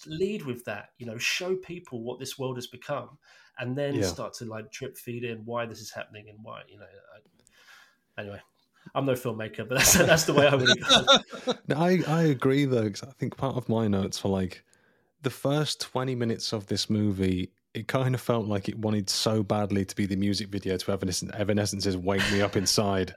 lead 0.06 0.46
with 0.46 0.66
that. 0.66 0.90
You 1.00 1.08
know, 1.08 1.18
show 1.18 1.56
people 1.56 2.04
what 2.04 2.20
this 2.20 2.38
world 2.38 2.58
has 2.58 2.68
become, 2.68 3.18
and 3.58 3.76
then 3.76 3.96
Yeah. 3.96 4.04
start 4.04 4.34
to 4.36 4.46
like 4.46 4.72
drip 4.72 4.98
feed 5.00 5.24
in 5.24 5.46
why 5.46 5.66
this 5.66 5.80
is 5.82 5.90
happening 5.92 6.30
and 6.30 6.38
why 6.44 6.62
you 6.70 6.78
know. 6.78 6.86
I, 6.86 7.20
anyway, 8.20 8.42
I'm 8.96 9.06
no 9.06 9.14
filmmaker, 9.14 9.68
but 9.68 9.78
that's 9.78 9.94
that's 9.94 10.24
the 10.26 10.34
way 10.34 10.48
I 10.48 10.56
would. 10.56 10.68
Go. 10.88 11.54
No, 11.68 11.76
I, 11.78 12.00
I 12.08 12.24
agree 12.24 12.66
though, 12.66 12.90
'cause 12.90 13.04
I 13.04 13.12
think 13.12 13.38
part 13.38 13.56
of 13.56 13.70
my 13.70 13.88
notes 13.88 14.24
were 14.24 14.30
like 14.32 14.64
the 15.22 15.30
first 15.30 15.82
20 15.82 16.16
minutes 16.16 16.52
of 16.54 16.66
this 16.68 16.90
movie, 16.90 17.52
it 17.74 17.88
kind 17.88 18.16
of 18.16 18.22
felt 18.22 18.48
like 18.48 18.68
it 18.70 18.78
wanted 18.80 19.10
so 19.10 19.44
badly 19.44 19.86
to 19.86 19.96
be 19.96 20.06
the 20.08 20.16
music 20.16 20.48
video 20.50 20.78
to 20.78 20.92
Evanescence, 20.92 21.32
Evanescence's 21.36 21.96
Wake 21.98 22.24
Me 22.32 22.42
Up 22.42 22.56
Inside. 22.56 23.16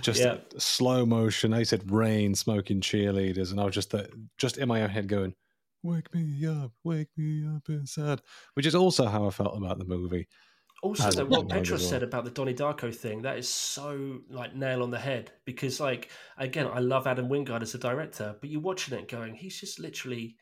Just 0.00 0.20
Yeah. 0.20 0.38
slow 0.58 1.04
motion. 1.04 1.52
I 1.52 1.62
said 1.64 1.90
rain, 1.90 2.34
smoking 2.34 2.80
cheerleaders, 2.80 3.50
and 3.50 3.60
I 3.60 3.64
was 3.64 3.74
just 3.74 3.94
uh, 3.94 4.04
just 4.38 4.56
in 4.58 4.68
my 4.68 4.82
own 4.82 4.88
head 4.90 5.08
going, 5.08 5.34
"Wake 5.82 6.12
me 6.14 6.46
up, 6.46 6.72
wake 6.84 7.08
me 7.16 7.46
up 7.46 7.68
inside," 7.68 8.20
which 8.54 8.66
is 8.66 8.74
also 8.74 9.06
how 9.06 9.26
I 9.26 9.30
felt 9.30 9.56
about 9.56 9.78
the 9.78 9.84
movie. 9.84 10.26
Also, 10.82 11.10
though, 11.10 11.24
what 11.26 11.46
filmmaker 11.46 11.50
Petra 11.50 11.76
well. 11.76 11.86
said 11.86 12.02
about 12.02 12.24
the 12.24 12.30
Donnie 12.30 12.54
Darko 12.54 12.94
thing, 12.94 13.22
that 13.22 13.36
is 13.36 13.48
so 13.48 14.20
like 14.30 14.54
nail 14.56 14.82
on 14.82 14.90
the 14.90 14.98
head. 14.98 15.30
Because, 15.44 15.78
like, 15.78 16.10
again, 16.38 16.66
I 16.72 16.78
love 16.78 17.06
Adam 17.06 17.28
Wingard 17.28 17.60
as 17.60 17.74
a 17.74 17.78
director, 17.78 18.34
but 18.40 18.48
you're 18.48 18.62
watching 18.62 18.98
it 18.98 19.06
going, 19.06 19.34
he's 19.34 19.60
just 19.60 19.78
literally 19.78 20.36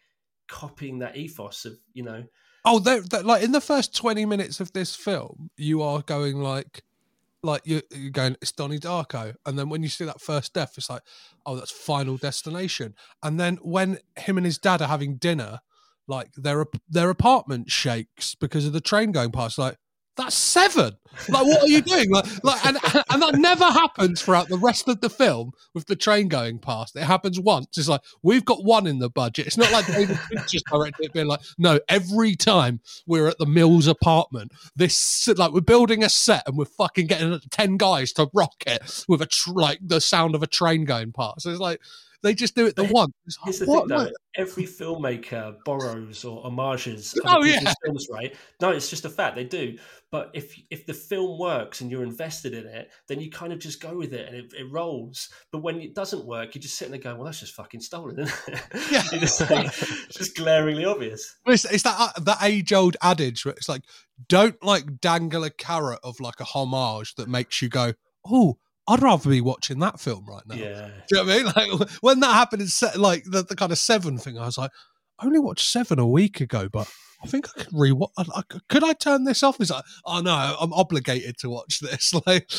copying 0.46 1.00
that 1.00 1.16
ethos 1.16 1.64
of, 1.64 1.72
you 1.92 2.04
know, 2.04 2.24
Oh, 2.64 2.78
they're, 2.78 3.00
they're- 3.00 3.22
like 3.22 3.42
in 3.42 3.52
the 3.52 3.60
first 3.60 3.96
twenty 3.96 4.24
minutes 4.26 4.60
of 4.60 4.72
this 4.72 4.94
film, 4.94 5.50
you 5.56 5.82
are 5.82 6.02
going 6.02 6.36
like, 6.40 6.82
like 7.42 7.62
you're, 7.64 7.82
you're 7.90 8.10
going, 8.10 8.36
it's 8.42 8.52
Donnie 8.52 8.78
Darko, 8.78 9.34
and 9.46 9.58
then 9.58 9.68
when 9.68 9.82
you 9.82 9.88
see 9.88 10.04
that 10.04 10.20
first 10.20 10.54
death, 10.54 10.74
it's 10.76 10.90
like, 10.90 11.02
oh, 11.46 11.56
that's 11.56 11.70
Final 11.70 12.16
Destination, 12.16 12.94
and 13.22 13.40
then 13.40 13.56
when 13.62 13.98
him 14.16 14.36
and 14.36 14.44
his 14.46 14.58
dad 14.58 14.82
are 14.82 14.88
having 14.88 15.16
dinner, 15.16 15.60
like 16.06 16.32
their 16.34 16.66
their 16.88 17.10
apartment 17.10 17.70
shakes 17.70 18.34
because 18.34 18.66
of 18.66 18.72
the 18.72 18.80
train 18.80 19.10
going 19.10 19.32
past, 19.32 19.58
like. 19.58 19.76
That's 20.18 20.34
seven. 20.34 20.96
Like, 21.28 21.46
what 21.46 21.62
are 21.62 21.68
you 21.68 21.80
doing? 21.80 22.10
Like, 22.10 22.44
like, 22.44 22.66
and 22.66 22.76
and 23.10 23.22
that 23.22 23.36
never 23.36 23.64
happens 23.64 24.20
throughout 24.20 24.48
the 24.48 24.58
rest 24.58 24.88
of 24.88 25.00
the 25.00 25.08
film 25.08 25.52
with 25.74 25.86
the 25.86 25.96
train 25.96 26.28
going 26.28 26.58
past. 26.58 26.96
It 26.96 27.04
happens 27.04 27.40
once. 27.40 27.78
It's 27.78 27.88
like 27.88 28.02
we've 28.22 28.44
got 28.44 28.64
one 28.64 28.86
in 28.86 28.98
the 28.98 29.10
budget. 29.10 29.46
It's 29.46 29.56
not 29.56 29.72
like 29.72 29.86
David 29.86 30.18
Fincher's 30.18 30.62
directed 30.70 31.06
it 31.06 31.12
being 31.12 31.26
like, 31.26 31.40
no, 31.56 31.80
every 31.88 32.36
time 32.36 32.80
we're 33.06 33.28
at 33.28 33.38
the 33.38 33.46
Mills 33.46 33.86
apartment, 33.86 34.52
this 34.76 35.28
like 35.28 35.52
we're 35.52 35.60
building 35.60 36.04
a 36.04 36.08
set 36.08 36.42
and 36.46 36.56
we're 36.56 36.64
fucking 36.64 37.06
getting 37.06 37.38
ten 37.50 37.76
guys 37.76 38.12
to 38.14 38.28
rock 38.34 38.62
it 38.66 39.04
with 39.08 39.22
a 39.22 39.26
tr- 39.26 39.52
like 39.52 39.78
the 39.80 40.00
sound 40.00 40.34
of 40.34 40.42
a 40.42 40.48
train 40.48 40.84
going 40.84 41.12
past. 41.12 41.42
So 41.42 41.50
it's 41.50 41.60
like 41.60 41.80
they 42.22 42.34
just 42.34 42.54
do 42.54 42.66
it 42.66 42.74
the 42.76 42.84
once. 42.84 43.12
Here's 43.44 43.60
the 43.60 43.66
what? 43.66 43.88
thing, 43.88 43.96
though. 43.98 44.10
Every 44.36 44.64
filmmaker 44.64 45.56
borrows 45.64 46.24
or 46.24 46.42
homages 46.42 47.18
Oh, 47.24 47.42
yeah. 47.44 47.72
films, 47.84 48.06
right? 48.10 48.34
No, 48.60 48.70
it's 48.70 48.90
just 48.90 49.04
a 49.04 49.08
fact 49.10 49.36
they 49.36 49.44
do. 49.44 49.78
But 50.10 50.30
if 50.32 50.58
if 50.70 50.86
the 50.86 50.94
film 50.94 51.38
works 51.38 51.80
and 51.80 51.90
you're 51.90 52.02
invested 52.02 52.54
in 52.54 52.66
it, 52.66 52.90
then 53.08 53.20
you 53.20 53.30
kind 53.30 53.52
of 53.52 53.58
just 53.58 53.80
go 53.80 53.96
with 53.96 54.14
it 54.14 54.26
and 54.26 54.36
it, 54.36 54.52
it 54.56 54.66
rolls. 54.70 55.28
But 55.52 55.58
when 55.62 55.80
it 55.80 55.94
doesn't 55.94 56.24
work, 56.24 56.54
you're 56.54 56.62
just 56.62 56.76
sitting 56.76 56.92
there 56.92 57.00
going, 57.00 57.18
"Well, 57.18 57.26
that's 57.26 57.40
just 57.40 57.54
fucking 57.54 57.80
stolen." 57.80 58.18
Isn't 58.20 58.34
it? 58.48 58.60
Yeah. 58.90 59.02
Just 59.18 59.40
like, 59.50 59.66
it's 59.66 60.16
just 60.16 60.36
glaringly 60.36 60.84
obvious. 60.86 61.36
It's, 61.46 61.64
it's 61.66 61.82
that 61.82 61.96
uh, 62.16 62.20
that 62.20 62.38
age 62.42 62.72
old 62.72 62.96
adage 63.02 63.44
where 63.44 63.54
it's 63.54 63.68
like, 63.68 63.82
don't 64.28 64.62
like 64.64 65.00
dangle 65.00 65.44
a 65.44 65.50
carrot 65.50 66.00
of 66.02 66.20
like 66.20 66.40
a 66.40 66.44
homage 66.44 67.14
that 67.16 67.28
makes 67.28 67.60
you 67.60 67.68
go, 67.68 67.92
oh, 68.26 68.56
I'd 68.88 69.02
rather 69.02 69.28
be 69.30 69.40
watching 69.40 69.78
that 69.80 70.00
film 70.00 70.24
right 70.26 70.42
now. 70.46 70.54
Yeah. 70.56 70.88
Do 71.08 71.18
you 71.18 71.24
know 71.24 71.24
what 71.44 71.56
I 71.56 71.66
mean? 71.66 71.78
Like 71.80 71.90
when 72.00 72.20
that 72.20 72.32
happened 72.32 72.62
in 72.62 72.68
se- 72.68 72.96
like 72.96 73.24
the, 73.24 73.42
the 73.42 73.54
kind 73.54 73.70
of 73.70 73.78
seven 73.78 74.18
thing, 74.18 74.38
I 74.38 74.46
was 74.46 74.58
like, 74.58 74.70
I 75.18 75.26
only 75.26 75.38
watched 75.40 75.68
seven 75.68 75.98
a 75.98 76.06
week 76.06 76.40
ago, 76.40 76.68
but 76.72 76.90
I 77.22 77.26
think 77.26 77.48
I 77.50 77.62
could 77.64 77.72
rewatch. 77.74 78.10
I, 78.16 78.24
I, 78.34 78.42
could 78.68 78.84
I 78.84 78.92
turn 78.94 79.24
this 79.24 79.42
off? 79.42 79.60
Is 79.60 79.70
like, 79.70 79.84
oh 80.06 80.20
no, 80.20 80.56
I'm 80.60 80.72
obligated 80.72 81.36
to 81.38 81.50
watch 81.50 81.80
this. 81.80 82.14
Like, 82.26 82.50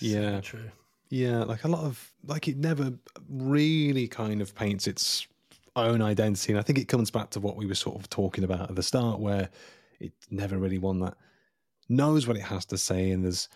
Yeah, 0.00 0.40
True. 0.40 0.70
yeah, 1.10 1.42
like 1.44 1.64
a 1.64 1.68
lot 1.68 1.84
of 1.84 2.12
like 2.24 2.46
it 2.46 2.56
never 2.56 2.92
really 3.28 4.06
kind 4.06 4.40
of 4.40 4.54
paints 4.54 4.86
its 4.86 5.26
own 5.74 6.02
identity, 6.02 6.52
and 6.52 6.60
I 6.60 6.62
think 6.62 6.78
it 6.78 6.86
comes 6.88 7.10
back 7.10 7.30
to 7.30 7.40
what 7.40 7.56
we 7.56 7.66
were 7.66 7.74
sort 7.74 7.96
of 7.98 8.08
talking 8.10 8.44
about 8.44 8.68
at 8.70 8.76
the 8.76 8.82
start, 8.82 9.18
where 9.18 9.48
it 9.98 10.12
never 10.30 10.56
really 10.58 10.78
one 10.78 11.00
that 11.00 11.14
knows 11.88 12.26
what 12.28 12.36
it 12.36 12.42
has 12.44 12.64
to 12.66 12.78
say, 12.78 13.10
and 13.10 13.24
there's 13.24 13.48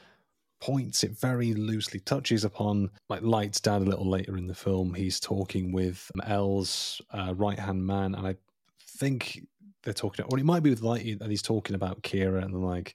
points 0.62 1.02
it 1.02 1.18
very 1.18 1.54
loosely 1.54 2.00
touches 2.00 2.44
upon. 2.44 2.88
Like 3.08 3.22
Light's 3.22 3.60
dad, 3.60 3.82
a 3.82 3.84
little 3.84 4.08
later 4.08 4.36
in 4.38 4.46
the 4.46 4.54
film, 4.54 4.94
he's 4.94 5.18
talking 5.20 5.72
with 5.72 6.08
L's 6.24 7.02
uh, 7.10 7.34
right 7.36 7.58
hand 7.58 7.84
man, 7.84 8.14
and 8.14 8.26
I 8.26 8.36
think 8.80 9.40
they're 9.82 9.92
talking, 9.92 10.24
or 10.30 10.38
it 10.38 10.44
might 10.44 10.62
be 10.62 10.70
with 10.70 10.82
Light, 10.82 11.04
and 11.20 11.30
he's 11.30 11.42
talking 11.42 11.74
about 11.74 12.02
Kira, 12.02 12.44
and 12.44 12.54
like, 12.64 12.94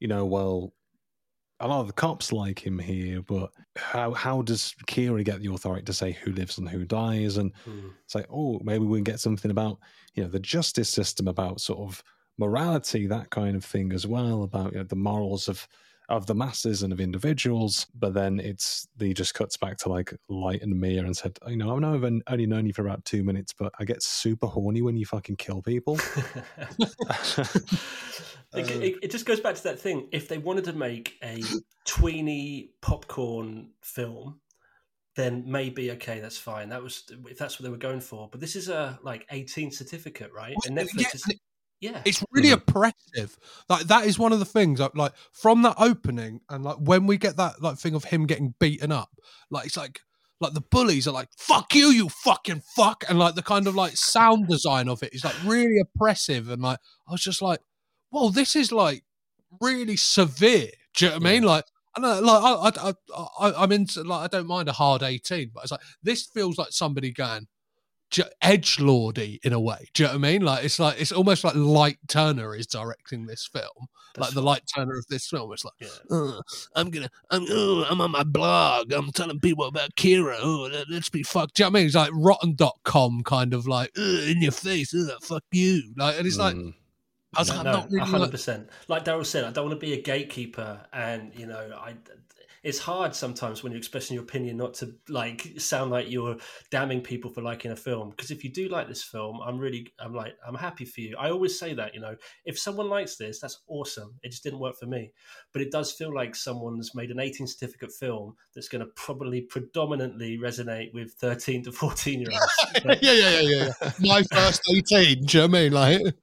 you 0.00 0.08
know, 0.08 0.26
well, 0.26 0.74
a 1.60 1.68
lot 1.68 1.80
of 1.80 1.86
the 1.86 1.92
cops 1.94 2.32
like 2.32 2.64
him 2.66 2.78
here, 2.78 3.22
but 3.22 3.50
how 3.76 4.12
how 4.12 4.42
does 4.42 4.74
Kira 4.88 5.24
get 5.24 5.40
the 5.40 5.52
authority 5.52 5.84
to 5.84 5.92
say 5.94 6.12
who 6.12 6.32
lives 6.32 6.58
and 6.58 6.68
who 6.68 6.84
dies? 6.84 7.38
And 7.38 7.52
Hmm. 7.64 7.88
it's 8.04 8.14
like, 8.14 8.26
oh, 8.30 8.60
maybe 8.62 8.84
we 8.84 8.98
can 8.98 9.04
get 9.04 9.20
something 9.20 9.50
about 9.50 9.78
you 10.14 10.22
know 10.22 10.28
the 10.30 10.40
justice 10.40 10.90
system, 10.90 11.28
about 11.28 11.60
sort 11.60 11.80
of 11.80 12.02
morality, 12.38 13.06
that 13.06 13.30
kind 13.30 13.56
of 13.56 13.64
thing 13.64 13.92
as 13.92 14.06
well, 14.06 14.42
about 14.42 14.72
you 14.72 14.78
know, 14.78 14.84
the 14.84 14.96
morals 14.96 15.48
of 15.48 15.66
of 16.08 16.26
the 16.26 16.34
masses 16.34 16.82
and 16.82 16.92
of 16.92 17.00
individuals. 17.00 17.86
But 17.94 18.14
then 18.14 18.40
it's 18.40 18.86
he 18.98 19.14
just 19.14 19.34
cuts 19.34 19.56
back 19.56 19.76
to 19.78 19.88
like 19.88 20.14
Light 20.28 20.62
and 20.62 20.78
Mia 20.78 21.04
and 21.04 21.16
said, 21.16 21.38
you 21.46 21.56
know, 21.56 21.76
I 21.76 21.78
know 21.78 21.94
I've 21.94 22.04
only 22.28 22.46
known 22.46 22.66
you 22.66 22.72
for 22.72 22.82
about 22.82 23.04
two 23.04 23.22
minutes, 23.24 23.52
but 23.52 23.72
I 23.78 23.84
get 23.84 24.02
super 24.02 24.46
horny 24.46 24.82
when 24.82 24.96
you 24.96 25.06
fucking 25.06 25.36
kill 25.36 25.62
people. 25.62 25.98
It, 28.54 28.70
it, 28.70 28.98
it 29.02 29.10
just 29.10 29.26
goes 29.26 29.40
back 29.40 29.54
to 29.56 29.62
that 29.64 29.78
thing. 29.78 30.08
If 30.12 30.28
they 30.28 30.38
wanted 30.38 30.64
to 30.64 30.72
make 30.72 31.18
a 31.22 31.42
tweeny 31.84 32.70
popcorn 32.80 33.70
film, 33.82 34.40
then 35.14 35.44
maybe 35.46 35.90
okay, 35.92 36.20
that's 36.20 36.38
fine. 36.38 36.70
That 36.70 36.82
was 36.82 37.04
if 37.28 37.36
that's 37.36 37.58
what 37.58 37.64
they 37.64 37.70
were 37.70 37.76
going 37.76 38.00
for. 38.00 38.28
But 38.30 38.40
this 38.40 38.56
is 38.56 38.68
a 38.68 38.98
like 39.02 39.26
18 39.30 39.72
certificate, 39.72 40.32
right? 40.32 40.56
And 40.66 40.76
Yeah, 40.76 40.84
Netflix 40.84 41.14
is 41.14 41.24
and 41.24 41.34
it- 41.34 41.40
yeah. 41.80 42.00
it's 42.04 42.24
really 42.30 42.48
mm-hmm. 42.48 42.68
oppressive. 42.68 43.38
Like 43.68 43.86
that 43.86 44.06
is 44.06 44.18
one 44.18 44.32
of 44.32 44.38
the 44.38 44.44
things. 44.44 44.80
Like, 44.80 44.96
like 44.96 45.12
from 45.32 45.62
that 45.62 45.76
opening, 45.78 46.40
and 46.48 46.64
like 46.64 46.76
when 46.76 47.06
we 47.06 47.16
get 47.16 47.36
that 47.36 47.62
like 47.62 47.78
thing 47.78 47.94
of 47.94 48.04
him 48.04 48.26
getting 48.26 48.54
beaten 48.58 48.92
up, 48.92 49.10
like 49.50 49.66
it's 49.66 49.76
like 49.76 50.00
like 50.40 50.52
the 50.54 50.60
bullies 50.60 51.06
are 51.06 51.12
like 51.12 51.28
"fuck 51.36 51.74
you, 51.74 51.88
you 51.88 52.08
fucking 52.08 52.62
fuck," 52.74 53.04
and 53.08 53.18
like 53.18 53.34
the 53.34 53.42
kind 53.42 53.66
of 53.66 53.74
like 53.74 53.96
sound 53.96 54.48
design 54.48 54.88
of 54.88 55.02
it 55.02 55.14
is 55.14 55.24
like 55.24 55.36
really 55.44 55.78
oppressive. 55.80 56.48
And 56.50 56.62
like 56.62 56.78
I 57.08 57.12
was 57.12 57.22
just 57.22 57.42
like, 57.42 57.60
well 58.10 58.30
this 58.30 58.56
is 58.56 58.72
like 58.72 59.04
really 59.60 59.96
severe." 59.96 60.70
Do 60.94 61.04
you 61.04 61.10
know 61.10 61.18
what 61.18 61.26
I 61.26 61.32
mean? 61.32 61.42
Like. 61.42 61.64
I 61.98 62.02
know, 62.02 62.20
like 62.20 62.42
I, 62.42 62.88
I, 62.88 62.92
I, 63.16 63.26
I, 63.40 63.62
I'm 63.62 63.72
into 63.72 64.04
like 64.04 64.24
I 64.24 64.26
don't 64.26 64.46
mind 64.46 64.68
a 64.68 64.72
hard 64.72 65.02
eighteen, 65.02 65.50
but 65.54 65.62
it's 65.62 65.72
like 65.72 65.80
this 66.02 66.26
feels 66.26 66.58
like 66.58 66.68
somebody 66.72 67.10
going, 67.10 67.46
edge 68.42 68.78
lordy 68.80 69.40
in 69.42 69.52
a 69.52 69.60
way. 69.60 69.88
Do 69.94 70.02
you 70.02 70.06
know 70.08 70.12
what 70.14 70.18
I 70.24 70.30
mean? 70.32 70.42
Like 70.42 70.64
it's 70.64 70.78
like 70.78 71.00
it's 71.00 71.12
almost 71.12 71.44
like 71.44 71.54
Light 71.54 71.98
Turner 72.08 72.54
is 72.54 72.66
directing 72.66 73.26
this 73.26 73.46
film. 73.52 73.88
like 74.18 74.30
the 74.32 74.40
Light 74.42 74.62
Turner 74.74 74.96
of 74.96 75.06
this 75.08 75.28
film. 75.28 75.52
It's 75.52 75.64
like 75.64 75.74
Yeah. 75.80 75.88
"Uh, 76.10 76.40
I'm 76.74 76.90
gonna 76.90 77.10
I'm 77.30 77.44
I'm 77.90 78.00
on 78.00 78.10
my 78.12 78.22
blog. 78.24 78.92
I'm 78.92 79.10
telling 79.12 79.40
people 79.40 79.64
about 79.66 79.94
Kira. 79.96 80.36
Oh, 80.40 80.68
let- 80.72 80.88
let's 80.88 81.10
be 81.10 81.22
fucked. 81.22 81.54
Do 81.56 81.62
you 81.62 81.66
know 81.66 81.72
what 81.72 81.78
I 81.78 81.80
mean? 81.80 81.86
It's 81.86 81.94
like 81.96 82.10
rotten.com 82.14 83.22
kind 83.24 83.52
of 83.52 83.66
like 83.66 83.90
in 83.98 84.40
your 84.40 84.52
face. 84.52 84.94
Ugh, 84.94 85.10
fuck 85.22 85.44
you. 85.52 85.82
Like 85.96 86.16
and 86.18 86.26
it's 86.26 86.38
like 86.38 86.54
Mm. 86.56 86.74
I 87.36 87.40
was 87.40 87.48
No, 87.50 87.54
like, 87.56 87.64
no, 87.64 87.70
I'm 87.70 87.76
not 87.80 87.90
really 87.90 88.06
hundred 88.10 88.46
like. 88.48 88.68
Like 88.88 89.04
Daryl 89.04 89.26
said, 89.26 89.44
I 89.44 89.50
don't 89.50 89.66
want 89.68 89.78
to 89.78 89.84
be 89.86 89.92
a 89.92 90.00
gatekeeper, 90.00 90.86
and 90.92 91.34
you 91.34 91.46
know, 91.46 91.70
I. 91.78 91.96
It's 92.66 92.80
hard 92.80 93.14
sometimes 93.14 93.62
when 93.62 93.70
you're 93.70 93.78
expressing 93.78 94.16
your 94.16 94.24
opinion 94.24 94.56
not 94.56 94.74
to 94.74 94.92
like 95.08 95.52
sound 95.56 95.92
like 95.92 96.10
you're 96.10 96.36
damning 96.72 97.00
people 97.00 97.30
for 97.30 97.40
liking 97.40 97.70
a 97.70 97.76
film. 97.76 98.10
Because 98.10 98.32
if 98.32 98.42
you 98.42 98.50
do 98.52 98.68
like 98.68 98.88
this 98.88 99.04
film, 99.04 99.38
I'm 99.40 99.56
really, 99.56 99.86
I'm 100.00 100.12
like, 100.12 100.34
I'm 100.44 100.56
happy 100.56 100.84
for 100.84 101.00
you. 101.00 101.16
I 101.16 101.30
always 101.30 101.56
say 101.56 101.74
that, 101.74 101.94
you 101.94 102.00
know, 102.00 102.16
if 102.44 102.58
someone 102.58 102.88
likes 102.88 103.16
this, 103.16 103.38
that's 103.38 103.60
awesome. 103.68 104.14
It 104.24 104.30
just 104.30 104.42
didn't 104.42 104.58
work 104.58 104.76
for 104.76 104.86
me, 104.86 105.12
but 105.52 105.62
it 105.62 105.70
does 105.70 105.92
feel 105.92 106.12
like 106.12 106.34
someone's 106.34 106.92
made 106.92 107.12
an 107.12 107.20
18 107.20 107.46
certificate 107.46 107.92
film 107.92 108.34
that's 108.52 108.68
going 108.68 108.84
to 108.84 108.90
probably 108.96 109.42
predominantly 109.42 110.36
resonate 110.36 110.92
with 110.92 111.12
13 111.12 111.62
to 111.64 111.72
14 111.72 112.20
year 112.20 112.30
olds. 112.32 112.74
yeah, 113.00 113.12
yeah, 113.12 113.12
yeah, 113.12 113.40
yeah, 113.40 113.72
yeah. 113.80 113.90
My 114.00 114.24
first 114.24 114.62
18. 114.68 115.24
Do 115.24 115.38
you 115.38 115.42
know 115.42 115.46
what 115.46 115.56
I 115.56 115.62
mean? 115.62 115.72
Like 115.72 116.14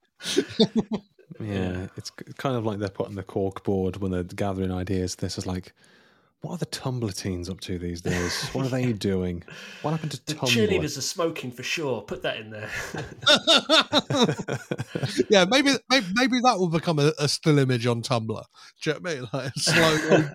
Yeah, 1.39 1.87
it's 1.97 2.11
kind 2.37 2.55
of 2.55 2.65
like 2.65 2.79
they're 2.79 2.89
putting 2.89 3.15
the 3.15 3.23
cork 3.23 3.63
board 3.63 3.97
when 3.97 4.11
they're 4.11 4.23
gathering 4.23 4.71
ideas. 4.71 5.15
This 5.15 5.37
is 5.37 5.45
like, 5.45 5.73
what 6.43 6.55
are 6.55 6.57
the 6.57 6.65
Tumblr 6.67 7.15
teens 7.17 7.49
up 7.49 7.59
to 7.61 7.79
these 7.79 8.01
days? 8.01 8.49
What 8.49 8.65
are 8.65 8.69
they 8.69 8.91
doing? 9.11 9.43
What 9.81 9.91
happened 9.91 10.11
to 10.11 10.25
The 10.25 10.33
Tumblr? 10.35 10.49
cheerleaders 10.49 10.97
are 10.97 11.01
smoking 11.01 11.51
for 11.51 11.63
sure. 11.63 12.01
Put 12.01 12.21
that 12.23 12.37
in 12.37 12.49
there. 12.51 12.69
yeah, 15.29 15.45
maybe, 15.49 15.71
maybe 15.89 16.05
maybe 16.13 16.39
that 16.41 16.57
will 16.57 16.69
become 16.69 16.99
a, 16.99 17.11
a 17.19 17.27
still 17.27 17.57
image 17.59 17.87
on 17.87 18.01
Tumblr. 18.01 18.43
Do 18.81 18.89
you 18.89 18.93
know 18.93 18.99
what 18.99 19.11
I 19.11 19.15
mean? 19.15 19.27
Like 19.33 19.51
slowly. 19.57 20.25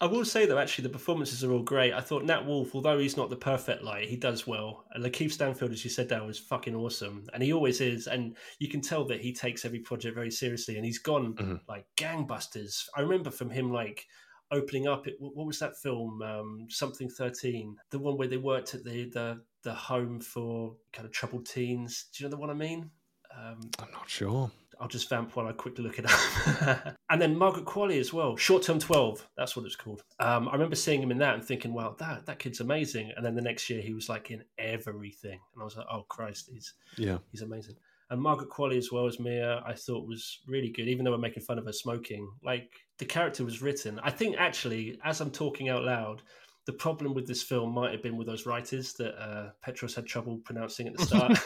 I 0.00 0.06
will 0.06 0.24
say 0.24 0.46
though, 0.46 0.58
actually, 0.58 0.82
the 0.82 0.88
performances 0.90 1.44
are 1.44 1.52
all 1.52 1.62
great. 1.62 1.92
I 1.92 2.00
thought 2.00 2.24
Nat 2.24 2.44
Wolff, 2.44 2.74
although 2.74 2.98
he's 2.98 3.16
not 3.16 3.30
the 3.30 3.36
perfect 3.36 3.84
light, 3.84 4.08
he 4.08 4.16
does 4.16 4.46
well. 4.48 4.84
And 4.92 5.04
Lakeith 5.04 5.30
Stanfield, 5.32 5.70
as 5.70 5.84
you 5.84 5.90
said, 5.90 6.08
that 6.08 6.26
was 6.26 6.38
fucking 6.40 6.74
awesome, 6.74 7.24
and 7.32 7.42
he 7.42 7.52
always 7.52 7.80
is. 7.80 8.06
And 8.08 8.36
you 8.58 8.68
can 8.68 8.80
tell 8.80 9.04
that 9.06 9.20
he 9.20 9.32
takes 9.32 9.64
every 9.64 9.78
project 9.78 10.14
very 10.16 10.30
seriously, 10.32 10.76
and 10.76 10.84
he's 10.84 10.98
gone 10.98 11.34
Mhm. 11.34 11.60
like 11.68 11.86
gangbusters. 11.96 12.86
I 12.96 13.00
remember 13.02 13.30
from 13.30 13.48
him 13.50 13.72
like 13.72 14.04
opening 14.52 14.86
up. 14.86 15.06
It, 15.08 15.16
what 15.18 15.46
was 15.46 15.58
that 15.58 15.76
film? 15.78 16.22
Um, 16.22 16.66
Something 16.68 17.08
Thirteen, 17.10 17.76
the 17.90 17.98
one 17.98 18.16
where 18.16 18.28
they 18.28 18.36
worked 18.36 18.74
at 18.74 18.84
the 18.84 19.08
the 19.10 19.40
the 19.64 19.74
home 19.74 20.20
for 20.20 20.74
kind 20.92 21.06
of 21.06 21.12
troubled 21.12 21.46
teens. 21.46 22.06
Do 22.12 22.22
you 22.22 22.28
know 22.28 22.36
the 22.36 22.40
one 22.40 22.50
I 22.50 22.54
mean? 22.54 22.90
Um, 23.36 23.60
I'm 23.80 23.90
not 23.92 24.08
sure. 24.08 24.50
I'll 24.80 24.88
just 24.88 25.08
vamp 25.08 25.36
while 25.36 25.46
I 25.46 25.52
quickly 25.52 25.84
look 25.84 25.98
it 26.00 26.06
up. 26.06 26.96
and 27.10 27.22
then 27.22 27.36
Margaret 27.36 27.66
Qualley 27.66 28.00
as 28.00 28.12
well. 28.12 28.36
Short 28.36 28.64
Term 28.64 28.80
12, 28.80 29.28
that's 29.36 29.54
what 29.54 29.64
it's 29.64 29.76
called. 29.76 30.02
Um, 30.18 30.48
I 30.48 30.52
remember 30.54 30.74
seeing 30.74 31.00
him 31.00 31.12
in 31.12 31.18
that 31.18 31.34
and 31.34 31.44
thinking, 31.44 31.72
wow, 31.72 31.94
that, 32.00 32.26
that 32.26 32.40
kid's 32.40 32.58
amazing. 32.60 33.12
And 33.16 33.24
then 33.24 33.36
the 33.36 33.42
next 33.42 33.70
year 33.70 33.80
he 33.80 33.94
was 33.94 34.08
like 34.08 34.32
in 34.32 34.42
everything. 34.58 35.38
And 35.54 35.62
I 35.62 35.64
was 35.64 35.76
like, 35.76 35.86
oh, 35.90 36.04
Christ, 36.08 36.50
he's, 36.52 36.74
Yeah. 36.98 37.18
he's 37.30 37.42
amazing. 37.42 37.76
And 38.12 38.20
Margaret 38.20 38.50
Qualley 38.50 38.76
as 38.76 38.92
well 38.92 39.06
as 39.06 39.18
Mia, 39.18 39.62
I 39.66 39.72
thought 39.72 40.06
was 40.06 40.40
really 40.46 40.68
good, 40.68 40.86
even 40.86 41.02
though 41.02 41.12
we're 41.12 41.16
making 41.18 41.44
fun 41.44 41.58
of 41.58 41.64
her 41.64 41.72
smoking. 41.72 42.30
Like 42.44 42.70
the 42.98 43.06
character 43.06 43.42
was 43.42 43.62
written. 43.62 43.98
I 44.02 44.10
think 44.10 44.36
actually, 44.38 44.98
as 45.02 45.22
I'm 45.22 45.30
talking 45.30 45.70
out 45.70 45.82
loud, 45.82 46.20
the 46.66 46.74
problem 46.74 47.14
with 47.14 47.26
this 47.26 47.42
film 47.42 47.72
might 47.72 47.90
have 47.90 48.02
been 48.02 48.18
with 48.18 48.26
those 48.26 48.44
writers 48.44 48.92
that 48.98 49.18
uh, 49.18 49.52
Petros 49.62 49.94
had 49.94 50.04
trouble 50.04 50.42
pronouncing 50.44 50.88
at 50.88 50.96
the 50.98 51.06
start. 51.06 51.38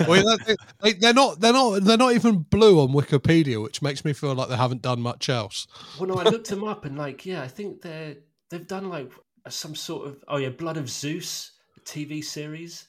well, 0.08 0.38
they- 0.46 0.56
they, 0.82 0.92
they're 0.94 1.12
not. 1.12 1.38
They're 1.40 1.52
not. 1.52 1.84
They're 1.84 1.98
not 1.98 2.14
even 2.14 2.38
blue 2.38 2.80
on 2.80 2.88
Wikipedia, 2.88 3.62
which 3.62 3.82
makes 3.82 4.06
me 4.06 4.14
feel 4.14 4.34
like 4.34 4.48
they 4.48 4.56
haven't 4.56 4.80
done 4.80 5.02
much 5.02 5.28
else. 5.28 5.66
Well, 6.00 6.08
no, 6.08 6.14
I 6.14 6.24
looked 6.24 6.48
them 6.48 6.64
up 6.64 6.86
and 6.86 6.96
like, 6.96 7.26
yeah, 7.26 7.42
I 7.42 7.48
think 7.48 7.82
they're 7.82 8.16
they've 8.48 8.66
done 8.66 8.88
like 8.88 9.12
some 9.50 9.74
sort 9.74 10.08
of 10.08 10.24
oh 10.28 10.38
yeah, 10.38 10.48
Blood 10.48 10.78
of 10.78 10.88
Zeus 10.88 11.52
TV 11.84 12.24
series. 12.24 12.88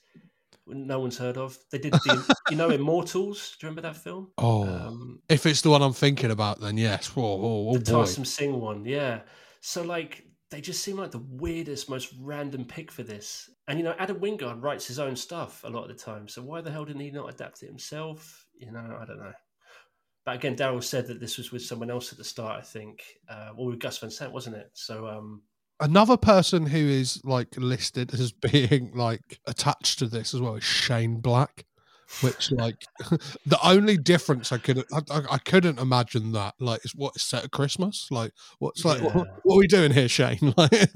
No 0.67 0.99
one's 0.99 1.17
heard 1.17 1.37
of. 1.37 1.57
They 1.71 1.77
did 1.77 1.93
the 1.93 2.35
you 2.49 2.57
know 2.57 2.69
Immortals. 2.69 3.55
Do 3.59 3.65
you 3.65 3.69
remember 3.69 3.81
that 3.87 3.97
film? 3.97 4.31
Oh, 4.37 4.63
Um, 4.63 5.21
if 5.29 5.45
it's 5.45 5.61
the 5.61 5.69
one 5.69 5.81
I'm 5.81 5.93
thinking 5.93 6.31
about, 6.31 6.59
then 6.59 6.77
yes. 6.77 7.11
Oh, 7.15 7.21
oh, 7.21 7.69
oh 7.69 7.77
the 7.77 7.91
boy. 7.91 8.03
Tarsem 8.03 8.25
Singh 8.25 8.59
one, 8.59 8.85
yeah. 8.85 9.21
So 9.61 9.83
like 9.83 10.25
they 10.51 10.61
just 10.61 10.83
seem 10.83 10.97
like 10.97 11.11
the 11.11 11.25
weirdest, 11.29 11.89
most 11.89 12.13
random 12.19 12.65
pick 12.65 12.91
for 12.91 13.03
this. 13.03 13.49
And 13.67 13.79
you 13.79 13.83
know, 13.83 13.95
Adam 13.97 14.19
Wingard 14.19 14.61
writes 14.61 14.87
his 14.87 14.99
own 14.99 15.15
stuff 15.15 15.63
a 15.63 15.69
lot 15.69 15.89
of 15.89 15.89
the 15.89 16.03
time. 16.03 16.27
So 16.27 16.41
why 16.41 16.61
the 16.61 16.71
hell 16.71 16.85
didn't 16.85 17.01
he 17.01 17.11
not 17.11 17.29
adapt 17.29 17.63
it 17.63 17.67
himself? 17.67 18.47
You 18.57 18.71
know, 18.71 18.97
I 19.01 19.05
don't 19.05 19.19
know. 19.19 19.33
But 20.25 20.35
again, 20.35 20.55
Daryl 20.55 20.83
said 20.83 21.07
that 21.07 21.19
this 21.19 21.37
was 21.37 21.51
with 21.51 21.63
someone 21.63 21.91
else 21.91 22.11
at 22.11 22.17
the 22.17 22.23
start. 22.23 22.59
I 22.59 22.63
think, 22.63 23.03
uh, 23.29 23.49
well, 23.55 23.67
with 23.67 23.79
Gus 23.79 23.99
Van 23.99 24.09
Sant, 24.09 24.31
wasn't 24.31 24.55
it? 24.55 24.71
So 24.73 25.07
um, 25.07 25.43
Another 25.79 26.17
person 26.17 26.67
who 26.67 26.77
is 26.77 27.21
like 27.23 27.55
listed 27.57 28.13
as 28.13 28.31
being 28.51 28.91
like 28.93 29.39
attached 29.45 29.99
to 29.99 30.07
this 30.07 30.33
as 30.33 30.41
well 30.41 30.55
is 30.55 30.63
Shane 30.63 31.19
Black, 31.19 31.65
which 32.21 32.51
like 32.51 32.75
the 33.45 33.59
only 33.63 33.97
difference 33.97 34.51
I 34.51 34.57
could 34.57 34.79
I, 34.93 35.01
I, 35.09 35.21
I 35.31 35.37
couldn't 35.39 35.79
imagine 35.79 36.31
that 36.33 36.55
like 36.59 36.85
is 36.85 36.95
what 36.95 37.15
is 37.15 37.23
set 37.23 37.43
at 37.43 37.51
Christmas 37.51 38.07
like 38.11 38.31
what's 38.59 38.85
like 38.85 39.01
what, 39.01 39.15
Yeah. 39.15 39.23
what 39.43 39.55
are 39.55 39.59
we 39.59 39.67
doing 39.67 39.91
here, 39.91 40.07
Shane? 40.07 40.53
Like 40.57 40.89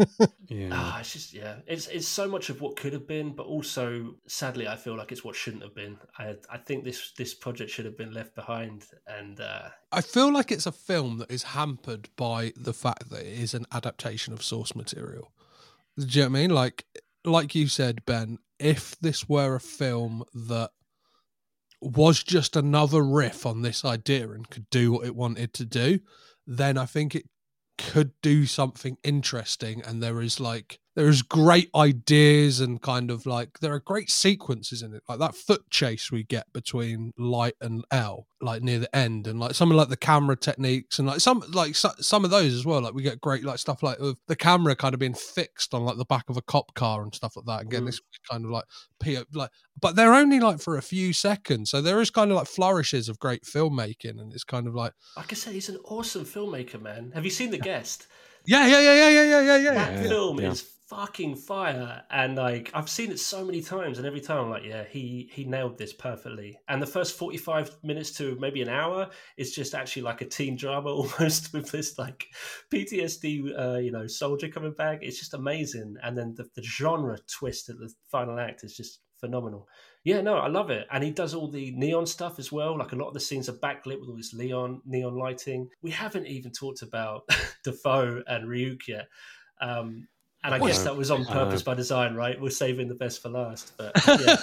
Yeah. 0.48 0.70
Ah, 0.72 1.00
it's 1.00 1.14
just 1.14 1.34
yeah, 1.34 1.58
it's 1.68 1.88
it's 1.88 2.08
so 2.08 2.28
much 2.28 2.50
of 2.50 2.62
what 2.62 2.76
could 2.76 2.94
have 2.94 3.08
been, 3.08 3.34
but 3.36 3.46
also 3.46 4.16
sadly, 4.28 4.68
I 4.68 4.76
feel 4.76 4.96
like 4.96 5.12
it's 5.12 5.24
what 5.24 5.36
shouldn't 5.36 5.64
have 5.64 5.76
been. 5.76 5.98
I 6.18 6.36
I 6.50 6.58
think 6.58 6.84
this 6.84 7.12
this 7.18 7.34
project 7.34 7.72
should 7.72 7.86
have 7.86 7.98
been 7.98 8.14
left 8.14 8.36
behind, 8.36 8.86
and 9.08 9.40
uh, 9.40 9.70
I 9.92 10.02
feel 10.02 10.32
like 10.34 10.52
it's 10.52 10.66
a 10.66 10.72
film 10.72 11.18
that 11.20 11.32
is 11.32 11.44
hampered 11.44 12.10
by 12.16 12.54
the 12.56 12.74
fact 12.74 13.10
that 13.10 13.22
it 13.22 13.40
is 13.40 13.54
an 13.54 13.66
adaptation 13.72 14.34
of 14.34 14.42
source 14.44 14.76
material. 14.76 15.32
Do 15.98 16.06
you 16.06 16.22
know 16.22 16.30
what 16.30 16.38
I 16.38 16.42
mean? 16.42 16.50
Like, 16.52 16.86
like 17.26 17.54
you 17.56 17.68
said, 17.68 18.06
Ben, 18.06 18.38
if 18.60 18.98
this 19.00 19.28
were 19.30 19.56
a 19.56 19.60
film 19.60 20.24
that 20.34 20.72
was 21.82 22.24
just 22.24 22.56
another 22.56 23.04
riff 23.04 23.46
on 23.46 23.62
this 23.62 23.86
idea 23.86 24.30
and 24.30 24.50
could 24.50 24.70
do 24.70 24.94
what 24.94 25.06
it 25.06 25.16
wanted 25.16 25.54
to 25.54 25.66
do, 25.66 26.00
then 26.46 26.78
I 26.78 26.86
think 26.86 27.16
it 27.16 27.28
could 27.78 28.12
do 28.22 28.46
something 28.46 28.98
interesting. 29.04 29.82
And 29.86 30.04
there 30.04 30.22
is 30.22 30.40
like 30.40 30.80
there 31.00 31.08
is 31.08 31.22
great 31.22 31.70
ideas 31.76 32.60
and 32.60 32.82
kind 32.82 33.10
of 33.10 33.26
like 33.26 33.60
there 33.62 33.72
are 33.74 33.80
great 33.80 34.10
sequences 34.10 34.82
in 34.82 34.94
it, 34.94 35.02
like 35.08 35.18
that 35.20 35.34
foot 35.34 35.62
chase 35.70 36.12
we 36.12 36.24
get 36.24 36.52
between 36.52 37.14
Light 37.18 37.54
and 37.62 37.86
L, 37.90 38.28
like 38.42 38.62
near 38.62 38.80
the 38.80 38.94
end, 38.94 39.26
and 39.26 39.40
like 39.40 39.56
some 39.56 39.72
of 39.72 39.78
like 39.78 39.88
the 39.88 39.96
camera 39.96 40.36
techniques 40.36 41.00
and 41.00 41.08
like 41.08 41.22
some 41.22 41.42
like 41.54 41.78
so, 41.78 41.92
some 42.02 42.26
of 42.26 42.32
those 42.32 42.54
as 42.54 42.66
well. 42.66 42.82
Like 42.82 42.94
we 42.94 43.02
get 43.02 43.22
great 43.22 43.46
like 43.46 43.60
stuff 43.60 43.82
like 43.82 43.98
with 44.00 44.18
the 44.28 44.36
camera 44.36 44.76
kind 44.76 44.94
of 44.94 45.00
being 45.00 45.14
fixed 45.14 45.74
on 45.74 45.86
like 45.86 45.96
the 45.96 46.04
back 46.04 46.30
of 46.30 46.36
a 46.36 46.42
cop 46.42 46.74
car 46.74 47.02
and 47.02 47.16
stuff 47.16 47.38
like 47.38 47.46
that. 47.46 47.62
Again, 47.62 47.84
Mm. 47.84 47.86
this 47.86 48.02
kind 48.30 48.44
of 48.44 48.52
like 48.52 48.66
P- 49.02 49.20
like, 49.34 49.52
but 49.80 49.96
they're 49.96 50.14
only 50.14 50.42
like 50.42 50.60
for 50.60 50.76
a 50.76 50.82
few 50.82 51.14
seconds, 51.14 51.70
so 51.70 51.82
there 51.82 52.02
is 52.02 52.10
kind 52.10 52.30
of 52.30 52.36
like 52.36 52.48
flourishes 52.48 53.08
of 53.08 53.20
great 53.20 53.44
filmmaking, 53.46 54.20
and 54.20 54.34
it's 54.34 54.44
kind 54.44 54.68
of 54.68 54.76
like 54.76 54.92
like 55.16 55.32
I 55.32 55.36
said, 55.36 55.54
he's 55.54 55.70
an 55.70 55.78
awesome 55.86 56.26
filmmaker, 56.26 56.82
man. 56.82 57.14
Have 57.16 57.24
you 57.24 57.32
seen 57.32 57.52
The 57.52 57.58
Guest? 57.58 58.08
yeah, 58.46 58.68
yeah, 58.68 58.82
yeah, 58.82 58.94
yeah, 58.96 59.10
yeah, 59.10 59.24
yeah, 59.24 59.42
yeah, 59.42 59.58
yeah. 59.58 59.74
that 59.76 59.94
yeah, 60.04 60.10
film 60.10 60.42
yeah. 60.42 60.52
is 60.52 60.70
fucking 60.90 61.36
fire. 61.36 62.02
And 62.10 62.36
like 62.36 62.72
i've 62.74 62.90
seen 62.90 63.12
it 63.12 63.20
so 63.20 63.46
many 63.46 63.62
times 63.62 63.98
and 63.98 64.08
every 64.08 64.20
time 64.20 64.44
i'm 64.44 64.50
like 64.50 64.64
yeah 64.64 64.84
he 64.90 65.30
he 65.32 65.44
nailed 65.44 65.78
this 65.78 65.94
perfectly. 65.94 66.58
And 66.68 66.82
the 66.82 66.88
first 66.88 67.18
45 67.18 67.78
minutes 67.84 68.12
to 68.14 68.36
maybe 68.40 68.62
an 68.62 68.70
hour 68.70 69.10
is 69.38 69.54
just 69.54 69.76
actually 69.76 70.02
like 70.02 70.22
a 70.22 70.26
teen 70.26 70.56
drama 70.56 70.90
almost 70.94 71.54
with 71.54 71.72
this 71.72 71.98
like 72.00 72.28
ptsd 72.74 73.58
uh, 73.58 73.78
you 73.78 73.92
know 73.92 74.08
soldier 74.08 74.50
coming 74.50 74.74
back. 74.74 75.00
It's 75.02 75.20
just 75.20 75.34
amazing. 75.34 75.96
And 76.04 76.18
then 76.18 76.34
the, 76.36 76.48
the 76.56 76.64
genre 76.64 77.18
twist 77.28 77.70
at 77.70 77.78
the 77.78 77.94
final 78.12 78.40
act 78.40 78.64
is 78.64 78.76
just 78.76 79.00
phenomenal. 79.20 79.68
Yeah 80.04 80.22
no 80.22 80.38
i 80.38 80.48
love 80.48 80.72
it. 80.72 80.88
And 80.92 81.04
he 81.04 81.12
does 81.12 81.36
all 81.36 81.52
the 81.52 81.72
neon 81.72 82.08
stuff 82.08 82.40
as 82.40 82.52
well. 82.52 82.78
Like 82.78 82.94
a 82.94 82.96
lot 82.96 83.10
of 83.10 83.14
the 83.14 83.20
scenes 83.20 83.48
are 83.48 83.54
backlit 83.54 84.00
with 84.00 84.10
all 84.10 84.18
this 84.18 84.34
neon 84.34 84.82
neon 84.86 85.16
lighting. 85.16 85.70
We 85.84 85.92
haven't 85.92 86.26
even 86.26 86.52
talked 86.52 86.82
about 86.82 87.30
dafoe 87.64 88.24
and 88.26 88.48
ryuk 88.48 88.88
yet. 88.88 89.08
Um, 89.62 90.08
and 90.44 90.56
I 90.56 90.60
guess 90.60 90.84
that 90.84 90.96
was 90.96 91.12
on 91.12 91.26
purpose 91.26 91.62
by 91.64 91.74
design, 91.74 92.16
right? 92.16 92.40
We're 92.40 92.50
saving 92.50 92.88
the 92.88 92.96
best 92.96 93.22
for 93.22 93.30
last. 93.30 93.74
But 93.78 93.92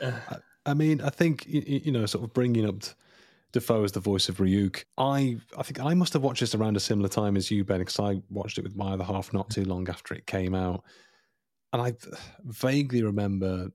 yeah, 0.00 0.18
I 0.66 0.74
mean, 0.74 1.00
I 1.00 1.10
think 1.10 1.44
you 1.46 1.90
know, 1.90 2.06
sort 2.06 2.24
of 2.24 2.32
bringing 2.32 2.66
up 2.66 2.84
Dafoe 3.52 3.84
as 3.84 3.92
the 3.92 4.00
voice 4.00 4.28
of 4.28 4.38
Ryuk. 4.38 4.84
I 4.96 5.38
I 5.58 5.62
think 5.62 5.80
I 5.80 5.94
must 5.94 6.12
have 6.12 6.22
watched 6.22 6.40
this 6.40 6.54
around 6.54 6.76
a 6.76 6.80
similar 6.80 7.08
time 7.08 7.36
as 7.36 7.50
you, 7.50 7.64
Ben, 7.64 7.80
because 7.80 7.98
I 7.98 8.22
watched 8.30 8.58
it 8.58 8.64
with 8.64 8.76
my 8.76 8.92
other 8.92 9.04
half 9.04 9.32
not 9.32 9.50
too 9.50 9.64
long 9.64 9.88
after 9.88 10.14
it 10.14 10.26
came 10.26 10.54
out, 10.54 10.84
and 11.72 11.82
I 11.82 11.94
vaguely 12.44 13.02
remember 13.02 13.70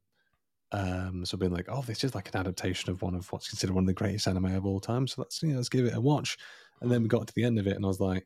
um, 0.72 1.26
so 1.26 1.38
being 1.38 1.52
like, 1.52 1.68
"Oh, 1.70 1.82
this 1.82 2.04
is 2.04 2.16
like 2.16 2.30
an 2.34 2.40
adaptation 2.40 2.90
of 2.90 3.02
one 3.02 3.16
of 3.16 3.32
what's 3.32 3.50
considered 3.50 3.74
one 3.74 3.84
of 3.84 3.88
the 3.88 3.94
greatest 3.94 4.28
anime 4.28 4.56
of 4.56 4.66
all 4.66 4.80
time." 4.80 5.08
So 5.08 5.22
let's 5.22 5.42
you 5.44 5.50
know, 5.50 5.58
let's 5.58 5.70
give 5.70 5.86
it 5.86 5.96
a 5.96 6.02
watch. 6.02 6.38
And 6.82 6.92
then 6.92 7.04
we 7.04 7.08
got 7.08 7.28
to 7.28 7.34
the 7.36 7.44
end 7.44 7.60
of 7.60 7.68
it, 7.68 7.76
and 7.76 7.86
I 7.86 7.88
was 7.88 8.00
like, 8.00 8.26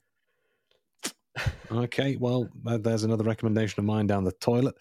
"Okay, 1.71 2.15
well, 2.17 2.49
there's 2.63 3.03
another 3.03 3.23
recommendation 3.23 3.79
of 3.79 3.85
mine 3.85 4.07
down 4.07 4.23
the 4.23 4.31
toilet." 4.33 4.75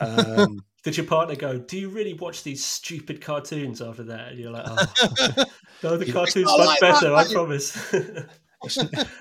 Um, 0.00 0.60
Did 0.82 0.96
your 0.96 1.04
partner 1.06 1.36
go, 1.36 1.58
Do 1.58 1.78
you 1.78 1.90
really 1.90 2.14
watch 2.14 2.42
these 2.42 2.64
stupid 2.64 3.20
cartoons 3.20 3.82
after 3.82 4.02
that? 4.04 4.28
And 4.28 4.38
you're 4.38 4.50
like, 4.50 4.64
Oh, 4.66 4.76
no, 5.82 5.96
the 5.98 6.10
cartoon's 6.10 6.46
not 6.46 6.58
much 6.58 6.66
like 6.68 6.80
better, 6.80 7.10
that, 7.10 7.14
I 7.14 7.24
mate." 7.24 7.32
promise. 7.32 7.94
it's, 8.64 8.78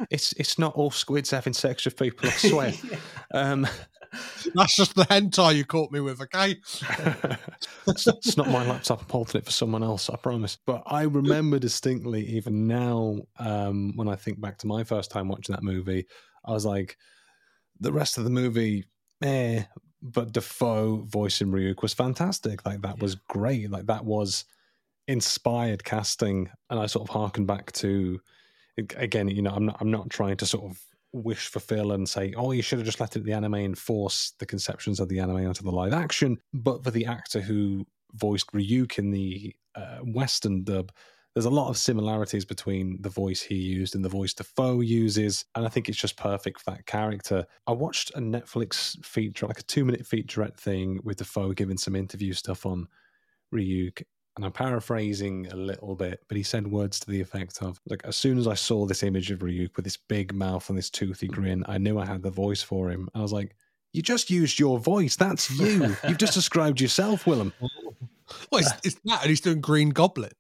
it's 0.10 0.34
it's 0.34 0.60
not 0.60 0.74
all 0.76 0.90
squids 0.92 1.32
having 1.32 1.54
sex 1.54 1.84
with 1.86 1.98
people. 1.98 2.30
I 2.30 2.32
swear. 2.32 2.74
um, 3.34 3.68
That's 4.56 4.76
just 4.76 4.96
the 4.96 5.04
hentai 5.06 5.56
you 5.56 5.66
caught 5.66 5.92
me 5.92 6.00
with, 6.00 6.22
okay? 6.22 6.56
it's, 7.88 8.08
it's 8.08 8.38
not 8.38 8.48
my 8.50 8.66
laptop. 8.66 9.02
I'm 9.02 9.10
holding 9.10 9.40
it 9.40 9.46
for 9.46 9.52
someone 9.52 9.84
else. 9.84 10.10
I 10.10 10.16
promise. 10.16 10.58
But 10.66 10.84
I 10.86 11.04
remember 11.04 11.60
distinctly, 11.60 12.26
even 12.28 12.68
now, 12.68 13.20
um, 13.38 13.94
when 13.96 14.08
I 14.08 14.16
think 14.16 14.40
back 14.42 14.58
to 14.60 14.68
my 14.68 14.84
first 14.84 15.12
time 15.12 15.28
watching 15.28 15.54
that 15.54 15.64
movie, 15.64 16.06
I 16.46 16.52
was 16.52 16.66
like, 16.66 16.98
the 17.80 17.94
rest 17.94 18.18
of 18.18 18.24
the 18.24 18.30
movie, 18.30 18.86
eh. 19.22 19.64
But 20.02 20.32
Dafoe 20.32 21.06
voicing 21.08 21.52
Ryuk 21.52 21.82
was 21.82 21.94
fantastic. 21.94 22.66
Like 22.66 22.82
that 22.84 23.00
was 23.00 23.16
great. 23.16 23.70
Like 23.70 23.86
that 23.88 24.06
was 24.06 24.46
inspired 25.08 25.84
casting, 25.84 26.50
and 26.70 26.80
I 26.80 26.86
sort 26.86 27.10
of 27.10 27.14
harken 27.14 27.46
back 27.46 27.72
to 27.74 28.22
again. 28.96 29.28
You 29.28 29.42
know, 29.42 29.52
I'm 29.52 29.66
not. 29.66 29.78
I'm 29.82 29.92
not 29.92 30.10
trying 30.10 30.38
to 30.38 30.46
sort 30.46 30.72
of 30.72 30.80
wish 31.12 31.48
for 31.48 31.60
fulfill 31.60 31.92
and 31.92 32.08
say, 32.08 32.34
oh, 32.38 32.52
you 32.52 32.62
should 32.62 32.80
have 32.80 32.86
just 32.86 33.00
let 33.00 33.16
it 33.16 33.24
the 33.24 33.34
anime 33.34 33.56
and 33.56 33.78
force 33.78 34.34
the 34.40 34.46
conceptions 34.46 35.00
of 35.00 35.10
the 35.10 35.20
anime 35.20 35.48
onto 35.48 35.64
the 35.64 35.72
live 35.72 35.94
action. 35.94 36.40
But 36.54 36.84
for 36.84 36.92
the 36.92 37.06
actor 37.06 37.42
who 37.42 37.86
voiced 38.14 38.52
Ryuk 38.52 39.00
in 39.00 39.12
the 39.12 39.56
uh, 39.76 40.00
Western 40.04 40.64
dub, 40.64 40.92
there's 41.34 41.46
a 41.46 41.50
lot 41.50 41.70
of 41.70 41.78
similarities 41.78 42.46
between 42.46 43.02
the 43.02 43.10
voice 43.10 43.42
he 43.42 43.56
used 43.56 43.96
and 43.96 44.04
the 44.04 44.10
voice 44.10 44.34
Dafoe 44.34 44.82
uses, 44.82 45.46
and 45.56 45.66
I 45.66 45.70
think 45.70 45.88
it's 45.88 45.98
just 45.98 46.18
perfect 46.18 46.62
for 46.62 46.72
that 46.72 46.86
character. 46.86 47.46
I 47.68 47.72
watched 47.72 48.12
a 48.16 48.20
Netflix 48.20 49.04
feature, 49.06 49.48
like 49.48 49.60
a 49.60 49.64
two 49.64 49.86
minute 49.86 50.04
featurette 50.04 50.58
thing 50.58 51.00
with 51.04 51.18
Dafoe 51.18 51.54
giving 51.54 51.78
some 51.78 51.96
interview 51.96 52.34
stuff 52.34 52.66
on 52.66 52.88
Ryuk, 53.54 54.02
and 54.36 54.46
I'm 54.46 54.52
paraphrasing 54.52 55.48
a 55.52 55.56
little 55.56 55.96
bit, 55.96 56.22
but 56.28 56.38
he 56.38 56.44
said 56.44 56.66
words 56.66 57.00
to 57.02 57.12
the 57.12 57.20
effect 57.20 57.62
of 57.62 57.80
like, 57.90 58.02
as 58.06 58.16
soon 58.16 58.38
as 58.38 58.48
I 58.48 58.54
saw 58.54 58.86
this 58.86 59.04
image 59.04 59.32
of 59.32 59.40
Ryuk 59.40 59.76
with 59.76 59.84
this 59.84 59.98
big 59.98 60.34
mouth 60.34 60.70
and 60.70 60.78
this 60.78 60.90
toothy 60.90 61.28
grin, 61.28 61.64
I 61.68 61.78
knew 61.78 62.00
I 62.00 62.06
had 62.06 62.24
the 62.24 62.32
voice 62.32 62.62
for 62.62 62.90
him. 62.90 63.10
And 63.14 63.20
I 63.20 63.22
was 63.22 63.34
like, 63.34 63.56
you 63.92 64.02
just 64.02 64.30
used 64.30 64.60
your 64.60 64.80
voice. 64.80 65.16
That's 65.16 65.50
you. 65.52 65.96
You've 66.08 66.18
just 66.18 66.34
described 66.36 66.80
yourself, 66.80 67.28
Willem. 67.28 67.54
Well, 67.60 68.62
it's, 68.62 68.72
it's 68.84 68.96
that, 69.06 69.22
and 69.22 69.30
he's 69.30 69.42
doing 69.42 69.60
Green 69.60 69.90
Goblin. 69.90 70.32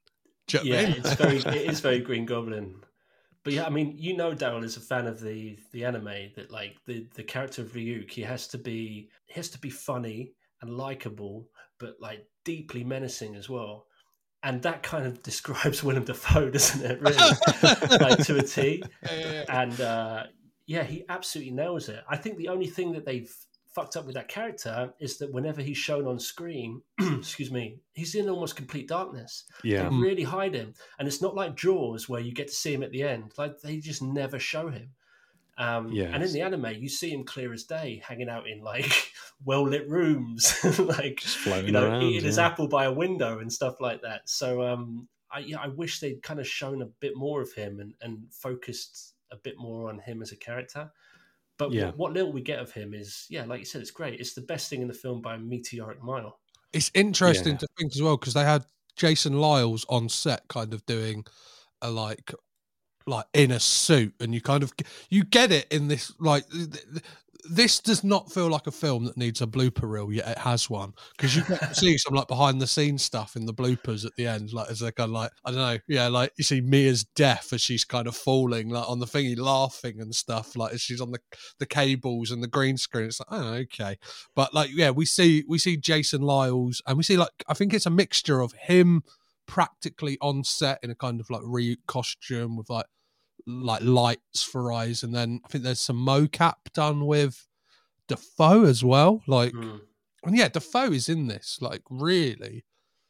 Do 0.50 0.58
you 0.58 0.72
know 0.72 0.76
what 0.76 0.80
I 0.80 0.82
yeah, 0.82 0.90
mean? 0.90 0.98
it's 1.06 1.14
very 1.14 1.38
it 1.38 1.70
is 1.70 1.80
very 1.88 2.00
Green 2.00 2.26
Goblin. 2.26 2.76
But 3.44 3.54
yeah, 3.54 3.66
I 3.66 3.70
mean, 3.70 3.96
you 3.98 4.18
know, 4.18 4.34
Daryl 4.34 4.64
is 4.64 4.78
a 4.78 4.82
fan 4.82 5.08
of 5.08 5.22
the 5.22 5.58
the 5.72 5.86
anime 5.86 6.32
that 6.36 6.52
like 6.52 6.78
the 6.86 7.08
the 7.16 7.24
character 7.24 7.62
of 7.62 7.74
Ryuk, 7.74 8.12
he 8.12 8.24
has 8.24 8.48
to 8.50 8.58
be 8.58 9.10
he 9.28 9.34
has 9.36 9.50
to 9.50 9.60
be 9.60 9.70
funny 9.70 10.34
and 10.62 10.76
likable, 10.76 11.48
but 11.80 11.96
like 12.00 12.26
deeply 12.44 12.84
menacing 12.84 13.36
as 13.36 13.48
well. 13.48 13.86
And 14.42 14.62
that 14.64 14.84
kind 14.84 15.06
of 15.06 15.22
describes 15.30 15.84
Willem 15.84 16.06
Dafoe, 16.06 16.50
doesn't 16.50 16.84
it? 16.84 17.02
Really, 17.02 17.16
like 18.00 18.26
to 18.26 18.38
a 18.38 18.44
T. 18.44 18.84
And 19.48 19.80
uh, 19.80 20.24
yeah, 20.66 20.84
he 20.84 21.06
absolutely 21.08 21.54
nails 21.54 21.90
it. 21.90 22.04
I 22.10 22.18
think 22.18 22.38
the 22.38 22.50
only 22.50 22.68
thing 22.68 22.94
that 22.94 23.06
they've 23.06 23.34
fucked 23.72 23.96
up 23.96 24.06
with 24.06 24.16
that 24.16 24.28
character 24.28 24.94
is 25.00 25.18
that 25.20 25.32
whenever 25.32 25.62
he's 25.62 25.78
shown 25.78 26.08
on 26.08 26.20
screen, 26.20 26.82
excuse 27.00 27.52
me, 27.52 27.80
he's 27.94 28.16
in 28.16 28.30
almost 28.30 28.56
complete 28.56 28.88
darkness. 28.88 29.46
Yeah. 29.64 29.90
They 29.90 29.96
really 29.96 30.24
hide 30.24 30.56
him. 30.56 30.74
And 30.98 31.08
it's 31.08 31.22
not 31.22 31.36
like 31.36 31.56
Jaws 31.56 32.10
where 32.10 32.22
you 32.22 32.34
get 32.34 32.48
to 32.48 32.54
see 32.54 32.74
him 32.74 32.84
at 32.84 32.92
the 32.92 33.04
end. 33.04 33.34
Like 33.38 33.60
they 33.62 33.78
just 33.78 34.02
never 34.02 34.40
show 34.40 34.70
him. 34.70 34.90
Um, 35.58 35.92
And 36.14 36.24
in 36.24 36.32
the 36.32 36.42
anime, 36.42 36.74
you 36.78 36.88
see 36.88 37.12
him 37.12 37.26
clear 37.26 37.52
as 37.52 37.66
day, 37.66 38.02
hanging 38.06 38.30
out 38.30 38.48
in 38.48 38.62
like 38.62 39.12
well 39.46 39.64
lit 39.68 39.88
rooms, 39.90 40.58
like 40.80 41.18
Just 41.18 41.38
floating 41.38 41.68
you 41.68 41.72
know, 41.74 41.86
around, 41.86 42.04
eating 42.04 42.26
his 42.26 42.40
apple 42.40 42.68
by 42.68 42.86
a 42.86 42.92
window 42.92 43.40
and 43.40 43.52
stuff 43.52 43.82
like 43.82 44.02
that. 44.02 44.22
So 44.30 44.64
um, 44.64 45.10
I, 45.32 45.40
yeah, 45.40 45.58
I 45.60 45.68
wish 45.68 46.00
they'd 46.00 46.24
kind 46.24 46.40
of 46.40 46.48
shown 46.48 46.82
a 46.82 46.86
bit 46.86 47.16
more 47.16 47.42
of 47.42 47.52
him 47.54 47.80
and, 47.80 47.94
and 48.02 48.20
focused 48.32 49.14
a 49.32 49.36
bit 49.36 49.56
more 49.58 49.90
on 49.90 50.00
him 50.00 50.22
as 50.22 50.32
a 50.32 50.38
character. 50.38 50.92
But 51.60 51.72
Yeah. 51.72 51.88
what, 51.88 51.98
what 51.98 52.14
little 52.14 52.32
we 52.32 52.42
get 52.42 52.58
of 52.60 52.72
him 52.72 52.96
is, 52.96 53.28
yeah, 53.30 53.46
like 53.46 53.60
you 53.60 53.66
said, 53.66 53.82
it's 53.82 53.92
great. 53.92 54.20
It's 54.20 54.34
the 54.34 54.42
best 54.42 54.70
thing 54.70 54.82
in 54.82 54.88
the 54.88 54.94
film 54.94 55.22
by 55.22 55.36
a 55.36 55.38
meteoric 55.38 56.02
mile. 56.02 56.40
It's 56.74 56.90
interesting 56.96 57.54
Yeah. 57.54 57.60
to 57.60 57.68
think 57.78 57.94
as 57.96 58.02
well 58.02 58.18
because 58.18 58.34
they 58.34 58.44
had 58.44 58.66
Jason 58.96 59.40
Liles 59.40 59.86
on 59.90 60.10
set, 60.10 60.48
kind 60.48 60.74
of 60.74 60.86
doing 60.86 61.26
a 61.82 61.92
like, 61.92 62.34
like 63.06 63.26
in 63.34 63.52
a 63.52 63.60
suit, 63.60 64.14
and 64.20 64.34
you 64.34 64.42
kind 64.42 64.64
of 64.64 64.74
you 65.10 65.24
get 65.24 65.52
it 65.52 65.68
in 65.72 65.88
this 65.90 66.12
like. 66.20 66.46
Th- 67.42 67.48
th- 67.48 67.56
This 67.56 67.80
does 67.80 68.04
not 68.04 68.32
feel 68.32 68.50
like 68.50 68.68
a 68.68 68.72
film 68.72 69.06
that 69.06 69.18
needs 69.18 69.42
a 69.42 69.48
blooper 69.48 69.90
reel, 69.90 70.12
yet. 70.12 70.28
It 70.28 70.38
has 70.40 70.70
one. 70.70 70.94
Because 71.18 71.36
you 71.36 71.44
get 71.44 71.76
see 71.76 71.98
some 71.98 72.14
like 72.14 72.28
behind 72.28 72.62
the 72.62 72.68
scenes 72.68 73.04
stuff 73.04 73.36
in 73.36 73.46
the 73.46 73.54
bloopers 73.54 74.06
at 74.06 74.16
the 74.16 74.28
end, 74.28 74.54
like 74.54 74.70
as 74.70 74.80
they're 74.80 74.92
kind 74.92 75.10
of 75.10 75.14
like 75.14 75.32
I 75.46 75.52
don't 75.52 75.60
know, 75.60 75.78
yeah, 75.88 76.08
like 76.08 76.32
you 76.38 76.44
see 76.44 76.62
Mia's 76.62 77.04
death 77.04 77.52
as 77.54 77.62
she's 77.62 77.86
kind 77.86 78.08
of 78.08 78.16
falling 78.16 78.70
like 78.70 78.90
on 78.90 79.00
the 79.00 79.06
thingy, 79.06 79.38
laughing 79.38 80.00
and 80.02 80.14
stuff, 80.14 80.56
like 80.56 80.74
as 80.74 80.82
she's 80.82 81.02
on 81.02 81.12
the 81.12 81.20
the 81.60 81.66
cables 81.66 82.32
and 82.32 82.44
the 82.44 82.48
green 82.48 82.78
screen. 82.78 83.06
It's 83.06 83.20
like 83.20 83.28
oh 83.32 83.54
okay, 83.54 83.98
but 84.36 84.54
like 84.54 84.70
yeah 84.74 84.90
we 84.92 85.06
see 85.06 85.44
we 85.48 85.58
see 85.58 85.78
jason 85.78 86.22
liles 86.22 86.82
and 86.88 86.98
we 86.98 87.04
see 87.04 87.18
like 87.18 87.44
i 87.48 87.54
think 87.54 87.74
it's 87.74 87.86
a 87.86 87.90
mixture 87.90 88.42
of 88.42 88.54
him 88.54 89.04
practically 89.48 90.18
on 90.22 90.44
set 90.44 90.80
in 90.84 90.92
a 90.92 90.96
kind 90.96 91.20
of 91.20 91.30
like 91.30 91.42
re 91.44 91.78
costume 91.88 92.56
with 92.56 92.70
like 92.70 92.86
like 93.64 93.82
lights 93.84 94.44
for 94.44 94.72
eyes 94.72 95.04
and 95.04 95.14
then 95.14 95.40
i 95.44 95.48
think 95.48 95.64
there's 95.64 95.80
some 95.82 95.98
mocap 95.98 96.56
done 96.74 97.06
with 97.06 97.48
dafoe 98.08 98.64
as 98.66 98.84
well 98.84 99.22
like 99.28 99.54
Mm. 99.54 99.82
and 100.24 100.38
yeah 100.38 100.48
dafoe 100.48 100.92
is 100.92 101.10
in 101.10 101.28
this 101.28 101.60
like 101.62 101.82
really 101.90 102.66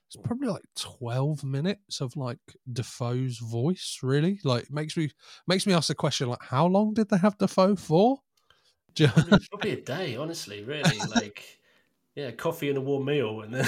it's 0.08 0.16
probably 0.24 0.48
like 0.48 0.64
12 0.76 1.44
minutes 1.44 2.02
of 2.02 2.16
like 2.18 2.40
dafoe's 2.72 3.38
voice 3.38 4.00
really 4.02 4.40
like 4.44 4.72
makes 4.72 4.98
me 4.98 5.12
makes 5.48 5.68
me 5.68 5.74
ask 5.74 5.88
the 5.88 5.96
question 5.96 6.28
like 6.30 6.44
how 6.44 6.66
long 6.66 6.94
did 6.94 7.10
they 7.10 7.18
have 7.18 7.38
dafoe 7.38 7.76
for 7.76 8.20
Do 8.96 9.04
you- 9.04 9.10
Probably, 9.12 9.48
probably 9.52 9.72
a 9.74 9.82
day, 9.82 10.16
honestly, 10.16 10.64
really. 10.64 10.98
Like, 11.16 11.59
yeah, 12.20 12.32
coffee 12.32 12.68
and 12.70 12.78
a 12.78 12.82
warm 12.82 13.06
meal, 13.06 13.42
and 13.42 13.54
then 13.54 13.68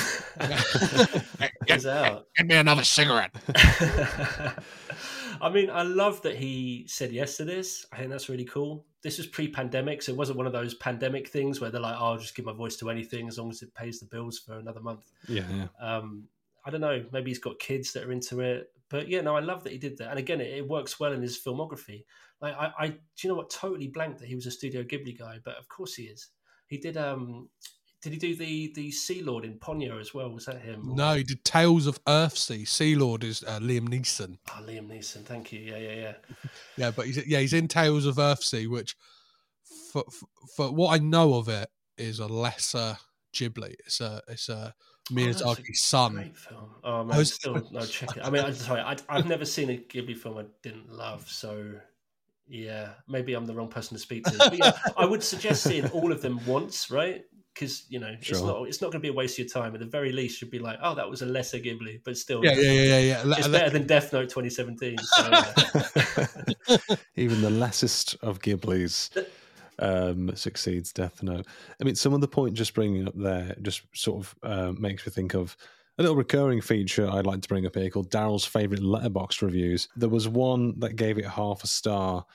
goes 1.68 1.86
out. 1.86 2.28
Give 2.36 2.48
me 2.48 2.56
another 2.56 2.84
cigarette. 2.84 3.34
I 5.42 5.50
mean, 5.50 5.70
I 5.70 5.84
love 5.84 6.22
that 6.24 6.36
he 6.36 6.86
said 6.88 7.14
yes 7.14 7.38
to 7.38 7.46
this. 7.46 7.86
I 7.94 7.98
think 7.98 8.10
that's 8.10 8.28
really 8.28 8.44
cool. 8.44 8.86
This 9.04 9.18
was 9.18 9.28
pre-pandemic, 9.28 10.02
so 10.02 10.12
it 10.12 10.18
wasn't 10.18 10.38
one 10.38 10.48
of 10.48 10.54
those 10.54 10.74
pandemic 10.76 11.30
things 11.30 11.62
where 11.62 11.72
they're 11.72 11.82
like, 11.82 11.96
"Oh, 11.98 12.12
I'll 12.12 12.18
just 12.18 12.36
give 12.36 12.46
my 12.46 12.52
voice 12.52 12.76
to 12.78 12.90
anything 12.90 13.30
as 13.30 13.38
long 13.38 13.50
as 13.50 13.62
it 13.62 13.74
pays 13.74 14.00
the 14.00 14.06
bills 14.06 14.40
for 14.40 14.60
another 14.60 14.82
month." 14.82 15.10
Yeah, 15.30 15.46
yeah. 15.50 15.68
Um, 15.80 16.26
I 16.66 16.72
don't 16.72 16.82
know. 16.82 17.06
Maybe 17.14 17.32
he's 17.32 17.40
got 17.40 17.58
kids 17.58 17.94
that 17.94 18.04
are 18.04 18.12
into 18.12 18.42
it, 18.42 18.72
but 18.90 19.08
yeah, 19.08 19.22
no, 19.22 19.36
I 19.36 19.40
love 19.40 19.64
that 19.64 19.72
he 19.72 19.80
did 19.80 19.98
that. 20.00 20.10
And 20.10 20.20
again, 20.20 20.42
it, 20.42 20.58
it 20.58 20.68
works 20.68 21.00
well 21.00 21.14
in 21.14 21.22
his 21.22 21.40
filmography. 21.40 22.04
Like, 22.42 22.56
I, 22.56 22.72
I, 22.78 22.88
do 22.90 22.98
you 23.24 23.30
know 23.30 23.36
what? 23.36 23.50
Totally 23.50 23.88
blank 23.88 24.18
that 24.18 24.28
he 24.28 24.36
was 24.36 24.46
a 24.46 24.52
Studio 24.52 24.84
Ghibli 24.84 25.18
guy, 25.18 25.38
but 25.44 25.58
of 25.58 25.70
course 25.70 25.96
he 25.96 26.04
is. 26.04 26.28
He 26.68 26.78
did. 26.78 26.98
Um, 26.98 27.50
did 28.02 28.14
he 28.14 28.20
do 28.20 28.36
the 28.36 28.72
the 28.74 28.92
Sea 28.92 29.22
Lord 29.22 29.46
in 29.46 29.56
Ponyo 29.56 30.00
as 30.00 30.14
well? 30.14 30.30
Was 30.32 30.46
that 30.46 30.62
him? 30.62 30.96
No, 30.96 31.14
he 31.16 31.24
did 31.24 31.44
Tales 31.46 31.88
of 31.88 32.04
Earthsea. 32.06 32.68
Sea 32.68 32.96
Lord 32.96 33.24
is 33.24 33.44
uh, 33.44 33.60
Liam 33.60 33.90
Neeson. 33.90 34.38
Oh, 34.50 34.64
Liam 34.66 34.88
Neeson. 34.88 35.24
Thank 35.24 35.52
you. 35.52 35.60
Yeah, 35.60 35.78
yeah, 35.78 35.94
yeah. 35.94 36.14
Yeah, 36.78 36.92
but 36.92 37.06
he's 37.06 37.26
yeah 37.28 37.40
he's 37.40 37.54
in 37.54 37.68
Tales 37.68 38.06
of 38.06 38.16
Earthsea, 38.16 38.68
which 38.70 38.96
for, 39.92 40.04
for, 40.10 40.28
for 40.56 40.72
what 40.74 40.94
I 40.94 41.04
know 41.04 41.36
of 41.36 41.48
it 41.50 41.70
is 41.98 42.20
a 42.20 42.28
lesser 42.28 42.98
Ghibli. 43.34 43.76
It's 43.86 44.02
a 44.02 44.22
it's 44.28 44.50
a 44.50 44.74
a 45.10 45.14
Miyazaki's 45.14 45.84
son. 45.84 46.14
Great 46.14 46.38
film. 46.38 46.70
Oh 46.84 47.02
I 47.02 47.04
man, 47.04 47.18
was- 47.18 47.34
still 47.34 47.56
no 47.72 47.82
check 47.82 48.16
it. 48.18 48.26
I 48.26 48.30
mean, 48.30 48.44
I'm 48.44 48.54
sorry, 48.54 48.82
I, 48.82 48.96
I've 49.10 49.28
never 49.28 49.46
seen 49.46 49.70
a 49.70 49.78
Ghibli 49.78 50.16
film 50.18 50.38
I 50.38 50.46
didn't 50.64 50.92
love, 50.92 51.30
so 51.30 51.74
yeah, 52.48 52.90
maybe 53.08 53.34
I'm 53.34 53.46
the 53.46 53.54
wrong 53.54 53.68
person 53.68 53.96
to 53.96 54.02
speak 54.02 54.26
to. 54.26 54.38
But 54.38 54.58
yeah, 54.58 54.72
I 54.98 55.06
would 55.06 55.24
suggest 55.24 55.64
seeing 55.64 55.88
all 55.90 56.12
of 56.12 56.22
them 56.22 56.40
once, 56.46 56.90
right? 56.92 57.24
Because 57.54 57.86
you 57.90 58.00
know, 58.00 58.16
it's 58.20 58.42
not 58.42 58.68
it's 58.68 58.82
not 58.82 58.92
going 58.92 59.02
to 59.02 59.06
be 59.06 59.10
a 59.10 59.14
waste 59.14 59.40
of 59.40 59.46
your 59.46 59.50
time. 59.50 59.74
At 59.74 59.80
the 59.80 59.86
very 59.86 60.12
least, 60.12 60.42
you'd 60.42 60.52
be 60.52 60.60
like, 60.60 60.80
oh, 60.82 60.96
that 60.96 61.10
was 61.10 61.22
a 61.22 61.26
lesser 61.26 61.60
Ghibli, 61.60 62.02
but 62.04 62.18
still, 62.18 62.44
Yeah, 62.44 62.54
yeah, 62.54 62.72
yeah, 62.72 63.00
yeah. 63.00 63.36
it's 63.38 63.48
better 63.48 63.70
than 63.70 63.86
Death 63.86 64.14
Note 64.14 64.30
2017. 64.30 64.98
So, 64.98 65.30
yeah. 65.30 66.96
Even 67.16 67.42
the 67.42 67.50
lessest 67.50 68.16
of 68.22 68.40
Ghibli's 68.40 69.10
um, 69.80 70.34
succeeds 70.36 70.94
Death 70.94 71.22
Note. 71.24 71.46
I 71.80 71.84
mean, 71.84 71.96
some 71.96 72.14
of 72.14 72.22
the 72.22 72.28
point 72.28 72.54
just 72.54 72.74
bringing 72.74 73.08
up 73.08 73.16
there 73.16 73.56
just 73.62 73.82
sort 73.94 74.26
of 74.26 74.36
uh, 74.44 74.72
makes 74.80 75.06
me 75.06 75.12
think 75.12 75.34
of 75.34 75.58
a 75.98 76.02
little 76.02 76.16
recurring 76.16 76.62
feature 76.62 77.10
I'd 77.10 77.26
like 77.26 77.42
to 77.42 77.50
bring 77.50 77.66
up 77.66 77.76
here 77.76 77.90
called 77.90 78.10
Daryl's 78.10 78.46
favorite 78.46 78.82
Letterboxd 78.82 79.42
reviews. 79.42 79.90
There 79.96 80.10
was 80.10 80.28
one 80.28 80.80
that 80.80 80.96
gave 80.96 81.18
it 81.18 81.26
half 81.26 81.64
a 81.64 81.68
star 81.68 82.26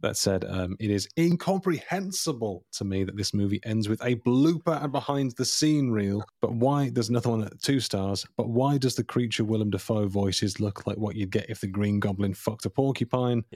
that 0.00 0.16
said 0.16 0.44
um, 0.44 0.76
it 0.78 0.90
is 0.90 1.08
incomprehensible 1.18 2.64
to 2.72 2.84
me 2.84 3.04
that 3.04 3.16
this 3.16 3.32
movie 3.32 3.60
ends 3.64 3.88
with 3.88 4.02
a 4.02 4.16
blooper 4.16 4.82
and 4.82 4.92
behind 4.92 5.32
the 5.36 5.44
scene 5.44 5.90
reel. 5.90 6.24
But 6.40 6.54
why? 6.54 6.90
There's 6.90 7.08
another 7.08 7.30
one 7.30 7.44
at 7.44 7.60
two 7.62 7.80
stars. 7.80 8.26
But 8.36 8.48
why 8.48 8.78
does 8.78 8.96
the 8.96 9.04
creature 9.04 9.44
Willem 9.44 9.70
Dafoe 9.70 10.08
voices 10.08 10.60
look 10.60 10.86
like 10.86 10.98
what 10.98 11.16
you'd 11.16 11.30
get 11.30 11.48
if 11.48 11.60
the 11.60 11.66
Green 11.66 12.00
Goblin 12.00 12.34
fucked 12.34 12.66
a 12.66 12.70
porcupine? 12.70 13.44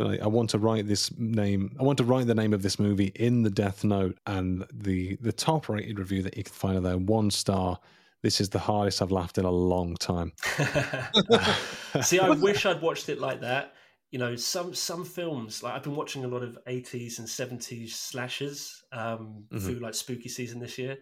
I 0.00 0.26
want 0.26 0.50
to 0.50 0.58
write 0.58 0.88
this 0.88 1.16
name. 1.18 1.76
I 1.78 1.82
want 1.82 1.98
to 1.98 2.04
write 2.04 2.26
the 2.26 2.34
name 2.34 2.54
of 2.54 2.62
this 2.62 2.78
movie 2.78 3.12
in 3.16 3.42
the 3.42 3.50
Death 3.50 3.84
Note, 3.84 4.18
and 4.26 4.64
the 4.72 5.16
the 5.20 5.32
top 5.32 5.68
rated 5.68 5.98
review 5.98 6.22
that 6.22 6.36
you 6.36 6.44
can 6.44 6.52
find 6.52 6.84
there, 6.84 6.96
one 6.96 7.30
star. 7.30 7.78
This 8.22 8.40
is 8.40 8.50
the 8.50 8.58
hardest 8.58 9.00
I've 9.00 9.10
laughed 9.10 9.38
in 9.38 9.46
a 9.46 9.50
long 9.50 9.96
time. 9.96 10.32
See, 12.02 12.18
I 12.18 12.30
wish 12.40 12.66
I'd 12.66 12.82
watched 12.82 13.08
it 13.08 13.18
like 13.18 13.40
that. 13.40 13.72
You 14.10 14.18
know, 14.18 14.34
some 14.36 14.74
some 14.74 15.04
films 15.04 15.62
like 15.62 15.74
I've 15.74 15.84
been 15.84 15.94
watching 15.94 16.24
a 16.24 16.28
lot 16.28 16.42
of 16.42 16.58
eighties 16.66 17.18
and 17.20 17.28
seventies 17.28 17.94
slashes 17.96 18.82
um, 18.92 19.48
Mhm. 19.50 19.60
through 19.60 19.78
like 19.78 19.94
spooky 19.94 20.28
season 20.28 20.58
this 20.60 20.78
year. 20.78 20.98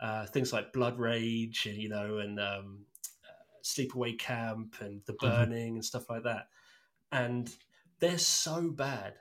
Uh, 0.00 0.26
things 0.26 0.52
like 0.52 0.72
Blood 0.72 0.98
Rage, 0.98 1.66
and 1.66 1.76
you 1.78 1.88
know, 1.88 2.18
and 2.18 2.40
um, 2.40 2.86
uh, 3.24 3.58
Sleepaway 3.64 4.18
Camp, 4.18 4.76
and 4.80 5.02
The 5.06 5.14
Burning, 5.14 5.76
and 5.76 5.84
stuff 5.84 6.10
like 6.10 6.24
that. 6.24 6.48
And 7.12 7.54
they're 8.00 8.18
so 8.18 8.70
bad, 8.70 9.18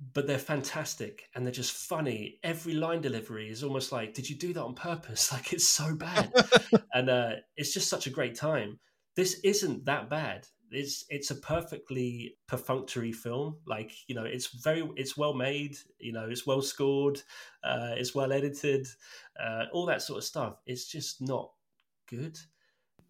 but 0.00 0.26
they're 0.26 0.38
fantastic, 0.38 1.28
and 1.34 1.44
they're 1.44 1.52
just 1.52 1.72
funny. 1.72 2.38
Every 2.42 2.74
line 2.74 3.00
delivery 3.00 3.48
is 3.50 3.62
almost 3.62 3.92
like, 3.92 4.14
"Did 4.14 4.28
you 4.28 4.36
do 4.36 4.52
that 4.54 4.62
on 4.64 4.74
purpose?" 4.74 5.32
Like 5.32 5.52
it's 5.52 5.68
so 5.68 5.96
bad, 5.96 6.34
and 6.94 7.10
uh, 7.10 7.36
it's 7.56 7.74
just 7.74 7.88
such 7.90 8.06
a 8.06 8.10
great 8.10 8.36
time 8.36 8.80
this 9.16 9.40
isn't 9.44 9.84
that 9.86 10.10
bad. 10.10 10.48
It's 10.74 11.04
it's 11.08 11.30
a 11.30 11.36
perfectly 11.36 12.36
perfunctory 12.46 13.12
film. 13.12 13.56
Like 13.66 13.92
you 14.06 14.14
know, 14.14 14.24
it's 14.24 14.48
very 14.48 14.88
it's 14.96 15.16
well 15.16 15.34
made. 15.34 15.76
You 15.98 16.12
know, 16.12 16.28
it's 16.28 16.46
well 16.46 16.62
scored. 16.62 17.20
Uh, 17.62 17.94
it's 17.96 18.14
well 18.14 18.32
edited. 18.32 18.86
Uh, 19.38 19.64
all 19.72 19.86
that 19.86 20.02
sort 20.02 20.18
of 20.18 20.24
stuff. 20.24 20.56
It's 20.66 20.86
just 20.86 21.20
not 21.20 21.50
good, 22.08 22.38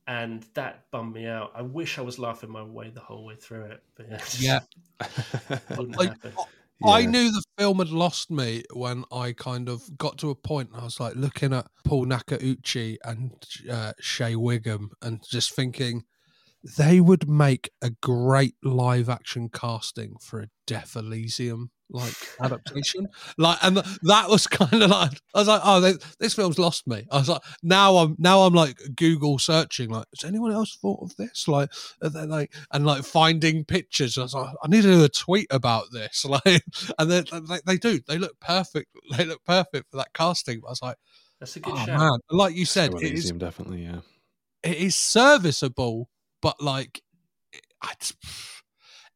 and 0.06 0.44
that 0.54 0.90
bummed 0.90 1.14
me 1.14 1.26
out. 1.26 1.52
I 1.54 1.62
wish 1.62 1.98
I 1.98 2.02
was 2.02 2.18
laughing 2.18 2.50
my 2.50 2.62
way 2.62 2.90
the 2.90 3.00
whole 3.00 3.24
way 3.24 3.36
through 3.36 3.66
it, 3.66 3.82
but 3.96 4.06
yeah, 4.10 4.20
Yeah. 4.38 5.58
Like, 5.78 6.22
happen. 6.22 6.32
I 6.84 7.06
knew 7.06 7.30
the 7.30 7.44
film 7.58 7.78
had 7.78 7.90
lost 7.90 8.30
me 8.30 8.64
when 8.72 9.04
I 9.12 9.32
kind 9.32 9.68
of 9.68 9.96
got 9.98 10.18
to 10.18 10.30
a 10.30 10.34
point 10.34 10.70
and 10.72 10.80
I 10.80 10.84
was 10.84 10.98
like 10.98 11.14
looking 11.14 11.52
at 11.52 11.68
Paul 11.84 12.06
Nakauchi 12.06 12.96
and 13.04 13.32
uh, 13.70 13.92
Shea 14.00 14.34
Whigham 14.34 14.90
and 15.00 15.22
just 15.28 15.54
thinking 15.54 16.04
they 16.78 17.00
would 17.00 17.28
make 17.28 17.70
a 17.80 17.90
great 17.90 18.54
live 18.62 19.08
action 19.08 19.48
casting 19.48 20.16
for 20.20 20.40
a 20.40 20.48
Disco 20.66 21.00
Elysium 21.00 21.70
like 21.92 22.14
adaptation. 22.40 23.06
like, 23.38 23.58
and 23.62 23.76
th- 23.76 23.98
that 24.02 24.28
was 24.28 24.46
kind 24.46 24.82
of 24.82 24.90
like 24.90 25.12
I 25.34 25.38
was 25.38 25.48
like, 25.48 25.60
oh, 25.64 25.80
they, 25.80 25.94
this 26.18 26.34
film's 26.34 26.58
lost 26.58 26.86
me. 26.86 27.06
I 27.10 27.18
was 27.18 27.28
like, 27.28 27.42
now 27.62 27.96
I'm 27.96 28.16
now 28.18 28.42
I'm 28.42 28.54
like 28.54 28.78
Google 28.96 29.38
searching, 29.38 29.90
like, 29.90 30.06
has 30.16 30.26
anyone 30.26 30.52
else 30.52 30.76
thought 30.76 31.02
of 31.02 31.14
this? 31.16 31.46
Like, 31.46 31.70
are 32.02 32.08
they 32.08 32.26
like 32.26 32.54
and 32.72 32.86
like 32.86 33.04
finding 33.04 33.64
pictures. 33.64 34.18
I 34.18 34.22
was 34.22 34.34
like, 34.34 34.54
I 34.62 34.68
need 34.68 34.82
to 34.82 34.92
do 34.92 35.04
a 35.04 35.08
tweet 35.08 35.46
about 35.50 35.86
this. 35.92 36.26
Like, 36.32 36.62
and 36.98 37.10
they, 37.10 37.20
they, 37.20 37.60
they 37.66 37.76
do. 37.76 38.00
They 38.08 38.16
look 38.16 38.40
perfect. 38.40 38.88
They 39.18 39.26
look 39.26 39.44
perfect 39.44 39.90
for 39.90 39.98
that 39.98 40.14
casting. 40.14 40.62
I 40.66 40.70
was 40.70 40.80
like, 40.80 40.96
That's 41.40 41.56
a 41.56 41.60
good 41.60 41.74
oh 41.76 41.84
shout. 41.84 41.98
man, 41.98 42.18
like 42.30 42.54
you 42.56 42.64
said, 42.64 42.92
Show 42.92 42.98
it 42.98 43.12
is 43.12 43.30
definitely, 43.32 43.82
yeah. 43.82 44.00
it 44.62 44.78
is 44.78 44.96
serviceable, 44.96 46.08
but 46.42 46.60
like, 46.60 47.00
it's, 47.90 48.14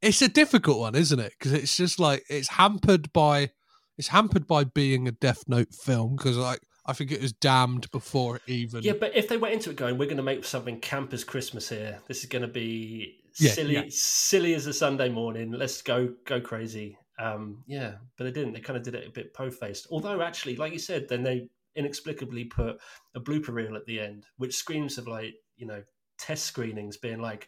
it's 0.01 0.22
a 0.22 0.29
difficult 0.29 0.79
one, 0.79 0.95
isn't 0.95 1.18
it? 1.20 1.33
Because 1.39 1.53
it's 1.53 1.77
just 1.77 1.99
like 2.01 2.24
it's 2.31 2.49
hampered 2.49 3.12
by 3.12 3.51
it's 3.99 4.09
hampered 4.09 4.47
by 4.47 4.64
being 4.64 5.09
a 5.09 5.12
Death 5.12 5.45
Note 5.49 5.74
film 5.74 6.16
because 6.16 6.37
like 6.37 6.61
I 6.87 6.93
think 6.93 7.11
it 7.11 7.20
was 7.20 7.33
damned 7.33 7.91
before 7.91 8.41
even. 8.47 8.83
Yeah, 8.83 8.93
but 8.99 9.16
if 9.16 9.29
they 9.29 9.37
went 9.37 9.55
into 9.55 9.70
it 9.70 9.77
going, 9.77 9.99
we're 9.99 10.07
going 10.07 10.18
to 10.18 10.22
make 10.22 10.45
something 10.45 10.81
camp 10.81 11.12
as 11.12 11.24
Christmas 11.24 11.68
here. 11.68 11.99
This 12.07 12.20
is 12.20 12.27
going 12.27 12.43
to 12.43 12.49
be 12.49 13.16
Yeah, 13.39 13.51
silly, 13.53 13.74
yeah. 13.74 13.83
silly 13.89 14.55
as 14.55 14.66
a 14.66 14.72
Sunday 14.72 15.09
morning. 15.09 15.51
Let's 15.51 15.83
go, 15.83 16.14
go 16.24 16.41
crazy. 16.41 16.97
Um, 17.18 17.64
yeah, 17.66 17.95
but 18.16 18.24
they 18.24 18.31
didn't. 18.31 18.53
They 18.53 18.61
kind 18.61 18.77
of 18.77 18.85
did 18.85 18.95
it 18.95 19.09
a 19.09 19.11
bit 19.11 19.35
po-faced. 19.35 19.89
Although, 19.91 20.20
actually, 20.20 20.57
like 20.57 20.72
you 20.72 20.79
said, 20.79 21.09
then 21.09 21.22
they 21.24 21.49
inexplicably 21.74 22.45
put 22.45 22.79
a 23.14 23.20
blooper 23.20 23.49
reel 23.49 23.74
at 23.74 23.87
the 23.87 23.99
end, 23.99 24.27
which 24.37 24.55
screams 24.55 24.97
of 24.99 25.09
like 25.09 25.35
you 25.57 25.66
know 25.66 25.83
test 26.18 26.44
screenings 26.44 26.96
being 26.96 27.20
like. 27.20 27.46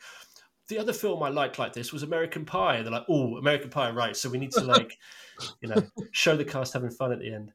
The 0.68 0.78
other 0.78 0.92
film 0.92 1.22
I 1.22 1.30
liked 1.30 1.58
like 1.58 1.72
this 1.72 1.94
was 1.94 2.02
American 2.02 2.44
Pie. 2.44 2.82
They're 2.82 2.92
like, 2.92 3.06
oh, 3.08 3.38
American 3.38 3.70
Pie, 3.70 3.88
right? 3.90 4.14
So 4.14 4.28
we 4.28 4.36
need 4.36 4.50
to 4.52 4.60
like, 4.64 4.98
you 5.62 5.68
know, 5.70 5.82
show 6.12 6.36
the 6.36 6.44
cast 6.44 6.74
having 6.74 6.90
fun 6.90 7.10
at 7.10 7.20
the 7.20 7.32
end. 7.32 7.52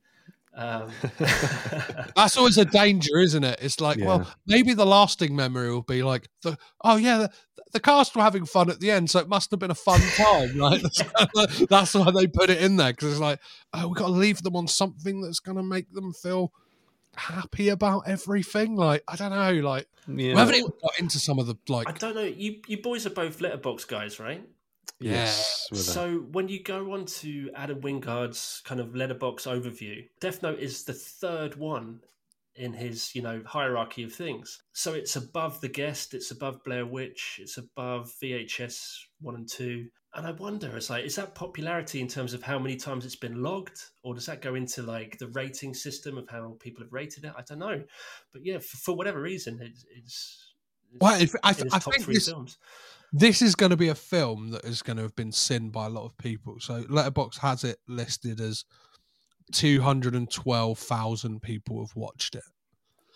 Um, 0.56 0.90
That's 2.16 2.38
always 2.38 2.58
a 2.58 2.66
danger, 2.66 3.20
isn't 3.20 3.44
it? 3.44 3.60
It's 3.62 3.80
like, 3.80 3.98
Yeah. 3.98 4.06
well, 4.06 4.34
maybe 4.46 4.74
the 4.74 4.86
lasting 4.86 5.36
memory 5.36 5.72
will 5.72 5.82
be 5.82 6.04
like, 6.04 6.28
the, 6.44 6.58
oh 6.84 6.96
yeah, 6.96 7.18
the, 7.18 7.32
the 7.74 7.80
cast 7.80 8.16
were 8.16 8.22
having 8.22 8.46
fun 8.46 8.70
at 8.70 8.80
the 8.80 8.92
end, 8.92 9.10
so 9.10 9.20
it 9.20 9.28
must 9.30 9.52
have 9.52 9.60
been 9.60 9.72
a 9.72 9.76
fun 9.76 10.02
time. 10.16 10.58
Like 10.58 10.82
that's, 10.82 11.66
that's 11.68 11.94
why 11.96 12.12
they 12.12 12.28
put 12.28 12.50
it 12.50 12.62
in 12.62 12.78
there 12.78 12.94
because 12.94 13.12
it's 13.12 13.22
like, 13.22 13.40
oh, 13.74 13.88
we 13.88 13.94
got 13.96 14.08
to 14.08 14.14
leave 14.14 14.42
them 14.44 14.56
on 14.56 14.68
something 14.68 15.22
that's 15.22 15.40
going 15.40 15.58
to 15.58 15.64
make 15.64 15.92
them 15.92 16.14
feel 16.14 16.52
happy 17.16 17.70
about 17.70 18.08
everything. 18.08 18.76
Like 18.76 19.04
I 19.08 19.16
don't 19.16 19.32
know, 19.32 19.54
like 19.68 19.88
we 20.08 20.28
haven't 20.30 20.56
even 20.56 20.72
got 20.82 21.00
into 21.00 21.20
some 21.20 21.40
of 21.40 21.48
the 21.48 21.56
like, 21.68 21.88
I 21.88 21.94
don't 21.94 22.16
know. 22.16 22.22
You 22.22 22.62
you 22.68 22.82
boys 22.82 23.06
are 23.06 23.12
both 23.12 23.40
Letterboxd 23.40 23.88
guys, 23.88 24.20
right? 24.20 24.44
yes. 25.00 25.68
with 25.72 25.82
So 25.82 26.20
when 26.32 26.48
you 26.48 26.62
go 26.62 26.94
on 26.94 27.06
to 27.06 27.50
Adam 27.56 27.82
Wingard's 27.82 28.62
kind 28.64 28.80
of 28.80 28.90
Letterboxd 28.90 29.48
overview, 29.48 30.08
Death 30.20 30.42
Note 30.42 30.60
is 30.60 30.84
the 30.84 30.94
third 30.94 31.56
one 31.56 32.02
in 32.56 32.74
his, 32.74 33.16
you 33.16 33.22
know, 33.22 33.42
hierarchy 33.46 34.04
of 34.04 34.14
things. 34.14 34.62
So 34.74 34.94
it's 34.94 35.16
above 35.16 35.60
The 35.62 35.70
Guest, 35.70 36.14
it's 36.14 36.32
above 36.32 36.64
Blair 36.64 36.86
Witch, 36.86 37.40
it's 37.42 37.58
above 37.58 38.14
VHS 38.22 38.98
1 39.22 39.36
and 39.36 39.50
2. 39.50 39.88
And 40.16 40.28
I 40.28 40.32
wonder, 40.32 40.76
it's 40.78 40.92
like, 40.92 41.06
is 41.06 41.16
that 41.16 41.34
popularity 41.34 42.00
in 42.00 42.08
terms 42.08 42.34
of 42.36 42.44
how 42.44 42.60
many 42.60 42.76
times 42.76 43.04
it's 43.04 43.16
been 43.16 43.42
logged? 43.42 43.82
Or 44.04 44.14
does 44.14 44.28
that 44.28 44.42
go 44.42 44.54
into 44.54 44.84
like 44.84 45.18
the 45.18 45.30
rating 45.30 45.74
system 45.74 46.20
of 46.20 46.30
how 46.30 46.56
people 46.60 46.84
have 46.84 46.94
rated 46.94 47.26
it? 47.26 47.34
I 47.36 47.42
don't 47.42 47.58
know. 47.60 47.82
But 48.32 48.46
yeah, 48.46 48.60
for, 48.60 48.78
for 48.78 48.96
whatever 48.96 49.20
reason, 49.20 49.60
it's, 49.60 49.86
it's, 49.96 50.54
it's 50.92 51.02
well, 51.02 51.20
if, 51.20 51.34
I, 51.44 51.50
in 51.50 51.56
th- 51.56 51.64
his 51.66 51.74
I 51.74 51.80
think 51.80 52.06
this, 52.06 52.30
films. 52.30 52.60
this 53.12 53.42
is 53.42 53.56
going 53.56 53.72
to 53.72 53.78
be 53.78 53.88
a 53.88 53.96
film 53.96 54.52
that 54.52 54.66
is 54.66 54.84
going 54.84 54.98
to 54.98 55.04
have 55.04 55.16
been 55.16 55.32
seen 55.32 55.72
by 55.72 55.88
a 55.88 55.90
lot 55.90 56.06
of 56.06 56.16
people. 56.20 56.58
So 56.60 56.84
Letterboxd 56.84 57.40
has 57.40 57.64
it 57.64 57.80
listed 57.88 58.40
as 58.40 58.66
212,000 59.54 61.42
people 61.42 61.84
have 61.84 61.96
watched 61.96 62.36
it. 62.36 62.44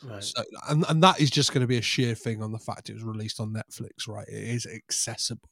Right. 0.03 0.23
So, 0.23 0.43
and, 0.67 0.83
and 0.89 1.03
that 1.03 1.19
is 1.19 1.29
just 1.29 1.53
going 1.53 1.61
to 1.61 1.67
be 1.67 1.77
a 1.77 1.81
sheer 1.81 2.15
thing 2.15 2.41
on 2.41 2.51
the 2.51 2.59
fact 2.59 2.89
it 2.89 2.93
was 2.93 3.03
released 3.03 3.39
on 3.39 3.53
Netflix, 3.53 4.07
right? 4.07 4.27
It 4.27 4.33
is 4.33 4.65
accessible. 4.65 5.49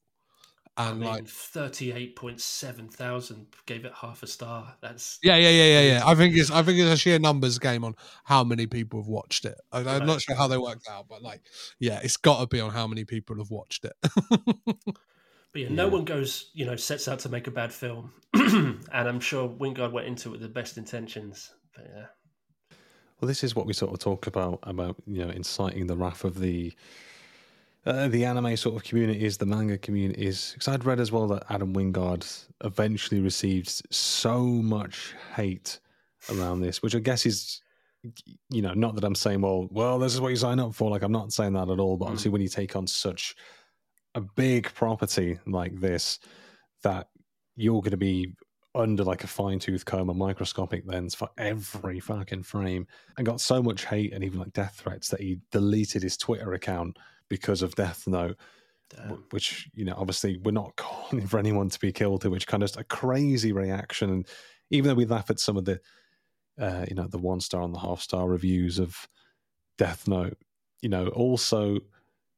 I 0.78 0.92
And 0.92 1.00
mean, 1.00 1.04
like, 1.04 1.26
thirty-eight 1.26 2.16
point 2.16 2.42
seven 2.42 2.90
thousand 2.90 3.48
gave 3.66 3.86
it 3.86 3.94
half 3.94 4.24
a 4.24 4.28
star. 4.28 4.78
That's 4.82 5.20
yeah, 5.22 5.38
yeah, 5.38 5.50
yeah, 5.50 5.80
yeah, 5.80 5.94
yeah. 5.94 6.02
I 6.06 6.14
think 6.14 6.36
it's, 6.36 6.52
I 6.52 6.62
think 6.62 6.78
it's 6.78 6.92
a 6.92 6.98
sheer 6.98 7.18
numbers 7.18 7.58
game 7.58 7.84
on 7.84 7.96
how 8.26 8.44
many 8.44 8.68
people 8.68 9.00
have 9.02 9.08
watched 9.08 9.46
it. 9.46 9.60
I, 9.72 9.80
I'm 9.80 10.06
Right. 10.06 10.06
not 10.06 10.22
sure 10.22 10.36
how 10.36 10.48
they 10.48 10.58
worked 10.58 10.88
out, 10.88 11.08
but 11.08 11.22
like, 11.24 11.42
yeah, 11.80 12.00
it's 12.04 12.18
got 12.18 12.42
to 12.42 12.48
be 12.48 12.60
on 12.60 12.72
how 12.72 12.86
many 12.86 13.06
people 13.06 13.38
have 13.38 13.50
watched 13.50 13.86
it. 13.86 13.94
But 15.52 15.62
yeah, 15.64 15.70
no 15.70 15.88
Yeah. 15.88 15.90
one 15.90 16.06
goes, 16.06 16.52
you 16.54 16.66
know, 16.66 16.76
sets 16.76 17.08
out 17.08 17.18
to 17.20 17.30
make 17.30 17.48
a 17.48 17.52
bad 17.52 17.74
film, 17.74 18.14
and 18.34 18.86
I'm 18.94 19.20
sure 19.20 19.48
Wingard 19.50 19.92
went 19.92 20.08
into 20.08 20.30
it 20.30 20.34
with 20.34 20.42
the 20.42 20.50
best 20.50 20.78
intentions. 20.78 21.52
But 21.74 21.86
yeah, 21.90 22.06
Well, 23.20 23.28
this 23.28 23.44
is 23.44 23.56
what 23.56 23.66
we 23.66 23.74
sort 23.74 23.94
of 23.94 24.00
talk 24.00 24.28
about 24.28 24.60
about 24.64 24.98
you 25.08 25.24
know 25.26 25.30
inciting 25.30 25.88
the 25.88 25.96
wrath 25.96 26.24
of 26.24 26.40
the 26.40 26.74
uh, 27.86 28.08
the 28.08 28.26
anime 28.26 28.58
sort 28.58 28.76
of 28.76 28.84
communities, 28.84 29.38
the 29.38 29.46
manga 29.46 29.78
communities. 29.78 30.52
Because 30.54 30.68
I'd 30.68 30.86
read 30.86 31.00
as 31.00 31.12
well 31.12 31.28
that 31.28 31.46
Adam 31.50 31.74
Wingard 31.74 32.26
eventually 32.64 33.22
received 33.22 33.82
so 33.94 34.44
much 34.44 35.14
hate 35.36 35.80
around 36.32 36.62
this, 36.62 36.82
which 36.82 36.96
I 36.96 37.00
guess 37.00 37.26
is 37.26 37.62
you 38.50 38.62
know 38.62 38.74
not 38.74 38.94
that 38.96 39.04
I'm 39.04 39.16
saying 39.16 39.42
well, 39.42 39.68
well, 39.72 39.98
this 40.00 40.14
is 40.14 40.22
what 40.22 40.30
you 40.30 40.36
sign 40.36 40.60
up 40.60 40.74
for. 40.76 40.90
Like 40.92 41.02
I'm 41.04 41.12
not 41.12 41.34
saying 41.34 41.54
that 41.54 41.70
at 41.70 41.80
all. 41.80 41.98
But 41.98 42.06
Mm. 42.06 42.10
obviously, 42.10 42.32
when 42.32 42.42
you 42.42 42.50
take 42.50 42.76
on 42.76 42.88
such 42.88 43.36
a 44.16 44.22
big 44.22 44.72
property 44.74 45.40
like 45.46 45.80
this, 45.80 46.20
that 46.84 47.10
you're 47.56 47.82
going 47.82 47.92
to 47.92 47.98
be 47.98 48.34
under 48.74 49.04
like 49.04 49.24
a 49.24 49.28
fine 49.28 49.58
tooth 49.60 49.86
comb, 49.86 50.10
a 50.10 50.14
microscopic 50.14 50.84
lens 50.86 51.16
for 51.16 51.30
every 51.38 52.00
fucking 52.00 52.44
frame, 52.44 52.86
and 53.18 53.26
got 53.26 53.40
so 53.40 53.64
much 53.64 53.86
hate 53.86 54.14
and 54.14 54.24
even 54.24 54.40
like 54.40 54.54
death 54.54 54.76
threats 54.84 55.08
that 55.10 55.22
he 55.22 55.40
deleted 55.52 56.04
his 56.04 56.18
Twitter 56.18 56.54
account 56.54 56.98
because 57.30 57.62
of 57.62 57.76
Death 57.76 58.08
Note, 58.08 58.38
damn. 58.90 59.24
which 59.32 59.70
you 59.74 59.86
know 59.86 59.96
obviously 59.98 60.38
we're 60.38 60.52
not 60.52 60.76
calling 60.76 61.28
for 61.28 61.40
anyone 61.40 61.70
to 61.70 61.80
be 61.80 61.92
killed, 61.92 62.24
here, 62.24 62.32
which 62.32 62.48
kind 62.48 62.64
of 62.64 62.70
just 62.70 62.80
a 62.80 62.84
crazy 62.84 63.52
reaction. 63.52 64.10
And 64.10 64.28
even 64.70 64.90
though 64.90 64.96
we 64.96 65.06
laugh 65.06 65.30
at 65.30 65.40
some 65.40 65.58
of 65.58 65.66
the, 65.66 65.80
uh, 66.60 66.86
you 66.88 66.96
know, 66.96 67.08
the 67.08 67.18
one 67.18 67.40
star 67.40 67.62
and 67.62 67.74
the 67.74 67.80
half 67.80 68.02
star 68.02 68.28
reviews 68.28 68.80
of 68.80 69.08
Death 69.78 70.08
Note, 70.08 70.38
you 70.82 70.90
know, 70.90 71.08
also. 71.08 71.80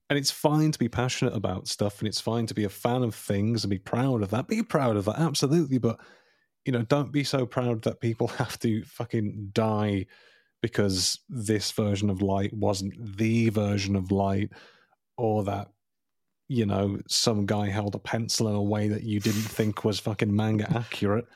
And 0.09 0.17
it's 0.17 0.31
fine 0.31 0.71
to 0.71 0.79
be 0.79 0.87
passionate 0.87 1.35
about 1.35 1.67
stuff, 1.67 1.99
and 1.99 2.07
it's 2.07 2.21
fine 2.21 2.45
to 2.45 2.53
be 2.53 2.63
a 2.63 2.69
fan 2.69 3.03
of 3.03 3.13
things 3.13 3.65
and 3.65 3.69
be 3.69 3.77
proud 3.77 4.23
of 4.23 4.29
that. 4.29 4.47
Be 4.47 4.63
proud 4.63 4.95
of 4.95 5.03
that, 5.03 5.19
absolutely. 5.19 5.79
But 5.79 5.99
you 6.67 6.73
know, 6.73 6.83
don't 6.83 7.13
be 7.13 7.23
so 7.23 7.45
proud 7.45 7.81
that 7.83 8.01
people 8.01 8.27
have 8.39 8.59
to 8.59 8.83
fucking 8.83 9.49
die 9.53 10.05
because 10.61 11.19
this 11.29 11.71
version 11.71 12.09
of 12.09 12.21
light 12.21 12.53
wasn't 12.53 13.17
the 13.17 13.49
version 13.49 13.95
of 13.95 14.11
light, 14.11 14.51
or 15.17 15.43
that 15.43 15.69
you 16.49 16.65
know, 16.65 16.97
some 17.09 17.45
guy 17.45 17.67
held 17.67 17.93
a 17.93 17.99
pencil 17.99 18.47
in 18.47 18.55
a 18.55 18.61
way 18.61 18.87
that 18.87 19.03
you 19.03 19.19
didn't 19.19 19.41
think 19.41 19.83
was 19.83 19.99
fucking 19.99 20.33
manga 20.33 20.65
accurate. 20.77 21.27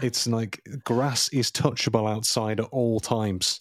It's 0.00 0.26
like 0.26 0.62
grass 0.84 1.28
is 1.30 1.50
touchable 1.50 2.08
outside 2.08 2.60
at 2.60 2.66
all 2.66 3.00
times. 3.00 3.60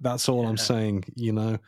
That's 0.00 0.28
all 0.28 0.46
I'm 0.46 0.56
saying, 0.56 1.04
you 1.14 1.32
know. 1.32 1.58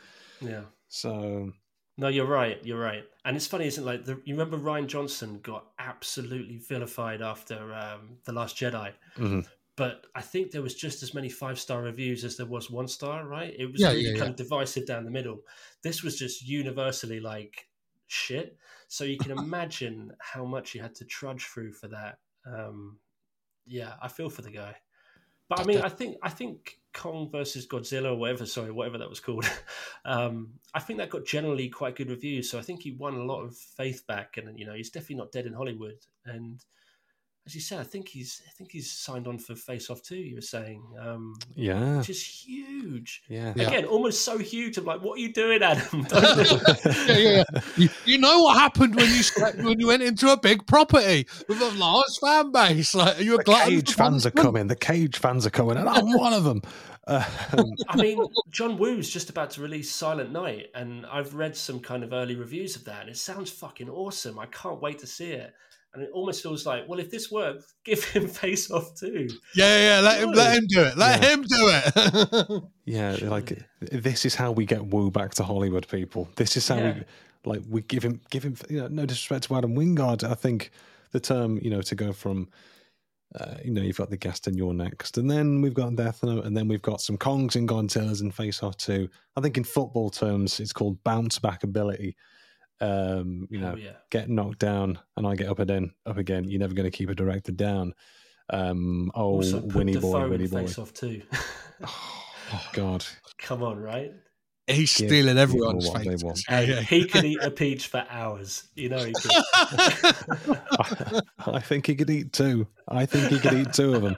Yeah. 0.41 0.63
So 0.89 1.53
No, 1.97 2.09
you're 2.09 2.27
right. 2.27 2.59
You're 2.65 2.81
right. 2.81 3.05
And 3.25 3.37
it's 3.37 3.47
funny, 3.47 3.67
isn't 3.67 3.83
it? 3.83 3.87
Like, 3.87 4.05
the, 4.05 4.21
you 4.25 4.35
remember 4.35 4.59
Rian 4.59 4.87
Johnson 4.87 5.41
got 5.43 5.67
absolutely 5.79 6.59
vilified 6.59 7.23
after 7.23 7.75
um, 7.75 8.19
The 8.25 8.33
Last 8.33 8.57
Jedi. 8.57 8.93
Mhm. 9.17 9.47
But 9.77 10.07
I 10.15 10.21
think 10.21 10.51
there 10.51 10.63
was 10.63 10.75
just 10.75 11.03
as 11.03 11.15
many 11.15 11.29
five 11.29 11.59
star 11.59 11.83
reviews 11.83 12.25
as 12.25 12.37
there 12.37 12.47
was 12.47 12.71
one 12.71 12.89
star, 12.89 13.27
right? 13.27 13.55
It 13.57 13.71
was 13.73 13.81
Yeah, 13.81 13.89
really 13.91 14.03
yeah, 14.03 14.11
kind 14.11 14.25
yeah. 14.25 14.31
of 14.31 14.37
divisive 14.37 14.87
down 14.87 15.05
the 15.05 15.11
middle. 15.11 15.41
This 15.83 16.03
was 16.03 16.19
just 16.19 16.47
universally 16.47 17.21
like 17.21 17.69
shit. 18.07 18.59
So 18.89 19.05
you 19.05 19.17
can 19.19 19.31
imagine 19.39 20.13
how 20.21 20.45
much 20.45 20.75
you 20.75 20.83
had 20.83 20.95
to 20.97 21.05
trudge 21.05 21.47
through 21.47 21.73
for 21.73 21.89
that. 21.89 22.19
Um, 22.45 22.99
yeah, 23.67 23.95
I 24.03 24.09
feel 24.09 24.29
for 24.29 24.43
the 24.43 24.51
guy. 24.51 24.77
But 25.49 25.61
I 25.61 25.65
mean, 25.65 25.81
I 25.81 25.89
think 25.89 26.17
I 26.23 26.29
think 26.29 26.79
Kong 26.93 27.29
versus 27.31 27.67
Godzilla 27.67 28.13
or 28.13 28.17
whatever, 28.17 28.47
sorry, 28.47 28.71
whatever 28.71 28.99
that 28.99 29.11
was 29.11 29.21
called. 29.21 29.45
Um, 30.03 30.55
I 30.73 30.81
think 30.81 30.99
that 30.99 31.11
got 31.11 31.27
generally 31.27 31.69
quite 31.69 31.95
good 31.95 32.09
reviews, 32.09 32.51
so 32.51 32.59
I 32.59 32.63
think 32.63 32.83
he 32.83 32.93
won 32.93 33.15
a 33.17 33.23
lot 33.23 33.43
of 33.43 33.55
faith 33.55 34.07
back, 34.07 34.39
and 34.39 34.59
you 34.59 34.65
know 34.65 34.73
he's 34.73 34.89
definitely 34.89 35.17
not 35.17 35.31
dead 35.31 35.45
in 35.45 35.53
Hollywood. 35.53 35.99
And 36.25 36.65
as 37.51 37.55
you 37.57 37.61
said, 37.61 37.81
I 37.81 37.83
think 37.83 38.09
he's 38.09 38.43
I 38.47 38.51
think 38.53 38.71
he's 38.71 38.89
signed 38.89 39.27
on 39.27 39.37
for 39.37 39.57
Face 39.57 39.91
Off 39.91 40.03
too. 40.03 40.17
You 40.17 40.37
were 40.37 40.41
saying, 40.41 40.85
um, 41.01 41.37
yeah, 41.57 41.99
which 41.99 42.11
is 42.11 42.25
huge. 42.25 43.23
yeah, 43.29 43.53
Yeah. 43.57 43.67
Again, 43.67 43.87
almost 43.87 44.25
so 44.25 44.39
huge. 44.39 44.79
I'm 44.79 44.85
like, 44.85 45.03
what 45.03 45.19
are 45.19 45.21
you 45.21 45.33
doing, 45.33 45.61
Adam? 45.61 46.05
Don't 46.05 46.09
do 46.09 46.43
it. 46.43 47.09
yeah, 47.09 47.17
yeah, 47.17 47.45
yeah. 47.53 47.61
You, 47.77 47.89
you 48.05 48.19
know 48.19 48.45
what 48.45 48.57
happened 48.57 48.95
when 48.95 49.07
you 49.07 49.25
slept, 49.25 49.59
when 49.59 49.81
you 49.81 49.89
went 49.89 50.05
into 50.05 50.31
a 50.31 50.39
big 50.39 50.65
property 50.67 51.27
with 51.49 51.61
a 51.61 51.71
large 51.73 52.19
fan 52.21 52.53
base? 52.53 52.95
Like, 52.95 53.19
you 53.19 53.33
were 53.33 53.39
The 53.39 53.45
glutton 53.45 53.75
cage 53.75 53.95
fans 53.95 54.27
are 54.27 54.31
coming. 54.31 54.69
The 54.69 54.77
cage 54.77 55.19
fans 55.19 55.45
are 55.45 55.51
coming, 55.51 55.77
and 55.77 55.89
I'm 55.89 56.13
one 56.13 56.33
of 56.33 56.45
them. 56.45 56.63
Um, 57.09 57.25
I 57.89 57.97
mean, 57.97 58.25
John 58.51 58.79
Woo's 58.79 59.11
just 59.11 59.29
about 59.31 59.51
to 59.53 59.63
release 59.63 59.91
Silent 59.91 60.31
Night, 60.31 60.69
and 60.77 61.05
I've 61.07 61.35
read 61.35 61.57
some 61.57 61.81
kind 61.81 62.05
of 62.05 62.13
early 62.13 62.37
reviews 62.37 62.77
of 62.77 62.85
that, 62.85 63.01
and 63.01 63.11
it 63.11 63.17
sounds 63.17 63.51
fucking 63.51 63.91
awesome. 63.91 64.39
I 64.39 64.47
can't 64.47 64.81
wait 64.81 65.01
to 65.01 65.09
see 65.09 65.33
it. 65.33 65.53
And 65.93 66.05
it 66.05 66.11
almost 66.13 66.43
feels 66.43 66.65
like, 66.67 66.89
well, 66.89 67.01
if 67.01 67.11
this 67.11 67.31
works, 67.33 67.75
give 67.85 68.05
him 68.05 68.29
Face 68.29 68.71
Off 68.71 68.95
too. 68.95 69.29
Yeah, 69.57 69.67
yeah, 69.67 69.97
yeah. 69.97 70.01
Let 70.01 70.21
him, 70.23 70.31
let 70.33 70.57
him 70.57 70.67
do 70.69 70.81
it. 70.83 70.97
Let 70.97 71.23
Yeah. 71.23 71.29
him 71.31 71.43
do 71.43 71.49
it. 71.51 72.63
yeah, 72.85 73.17
like 73.29 73.59
this 73.81 74.25
is 74.25 74.35
how 74.35 74.53
we 74.53 74.67
get 74.67 74.87
Woo 74.87 75.11
back 75.11 75.35
to 75.35 75.43
Hollywood, 75.43 75.89
people. 75.89 76.29
This 76.37 76.57
is 76.57 76.69
how 76.69 76.77
Yeah. 76.77 76.95
we 76.95 77.05
like 77.45 77.63
we 77.69 77.83
give 77.83 78.03
him 78.03 78.21
give 78.31 78.43
him. 78.45 78.57
You 78.69 78.83
know, 78.83 78.89
no 78.89 79.07
disrespect 79.07 79.45
to 79.45 79.57
Adam 79.57 79.75
Wingard. 79.75 80.23
I 80.23 80.35
think 80.35 80.71
the 81.13 81.21
term, 81.21 81.59
you 81.61 81.71
know, 81.71 81.83
to 81.83 81.95
go 81.95 82.13
from. 82.13 82.49
Uh, 83.39 83.55
you 83.65 83.71
know, 83.71 83.81
you've 83.81 83.97
got 83.97 84.11
the 84.11 84.17
guest 84.17 84.49
and 84.49 84.57
you're 84.57 84.75
next, 84.75 85.17
and 85.17 85.31
then 85.31 85.61
we've 85.61 85.73
got 85.73 85.95
Death 85.95 86.25
Note, 86.25 86.45
and 86.47 86.57
then 86.57 86.67
we've 86.67 86.83
got 86.83 87.01
some 87.01 87.17
Kongs 87.17 87.55
and 87.55 87.69
Godzillas 87.69 88.23
and 88.23 88.35
Face 88.35 88.61
Off 88.61 88.77
too. 88.77 89.09
I 89.37 89.41
think 89.41 89.57
in 89.57 89.63
football 89.63 90.11
terms, 90.11 90.59
it's 90.59 90.73
called 90.73 91.01
bounce 91.05 91.39
back 91.39 91.63
ability. 91.63 92.17
Um, 92.81 93.47
you 93.51 93.59
know, 93.61 93.73
Oh, 93.75 93.77
yeah. 93.77 93.93
get 94.11 94.29
knocked 94.31 94.59
down 94.59 94.99
and 95.17 95.27
I 95.27 95.35
get 95.37 95.49
up 95.49 95.59
again, 95.59 95.93
up 96.07 96.17
again. 96.17 96.45
You're 96.49 96.61
never 96.61 96.75
going 96.75 96.91
to 96.91 96.97
keep 96.97 97.11
a 97.11 97.15
director 97.15 97.53
down. 97.53 97.93
Um, 98.49 99.11
oh, 99.15 99.37
Also, 99.37 99.61
put 99.61 99.75
Willem 99.75 99.93
Dafoe 99.95 100.11
boy, 100.13 100.25
in 100.25 100.31
Winnie 100.31 100.47
boy. 100.49 100.67
Face 100.67 100.79
Off 100.79 100.93
too. 100.93 101.23
Oh 102.53 102.67
God, 102.73 103.05
Come 103.39 103.63
on, 103.63 103.79
right? 103.79 104.13
He's 104.67 104.97
Give 104.97 105.09
stealing 105.09 105.37
people 105.37 105.41
everyone's 105.41 105.87
what 105.89 106.05
they 106.05 106.17
Yeah, 106.49 106.61
yeah. 106.61 106.81
He 106.81 107.05
could 107.07 107.25
eat 107.25 107.39
a 107.43 107.51
peach 107.51 107.87
for 107.89 108.05
hours. 108.11 108.65
You 108.75 108.89
know 108.89 109.05
he 109.05 109.13
could. 109.13 109.31
I 111.47 111.61
think 111.61 111.87
he 111.87 111.95
could 111.97 112.11
eat 112.11 112.33
two. 112.33 112.67
I 112.89 113.07
think 113.07 113.31
he 113.31 113.39
could 113.39 113.55
eat 113.55 113.73
two 113.73 113.95
of 113.95 114.03
them. 114.03 114.17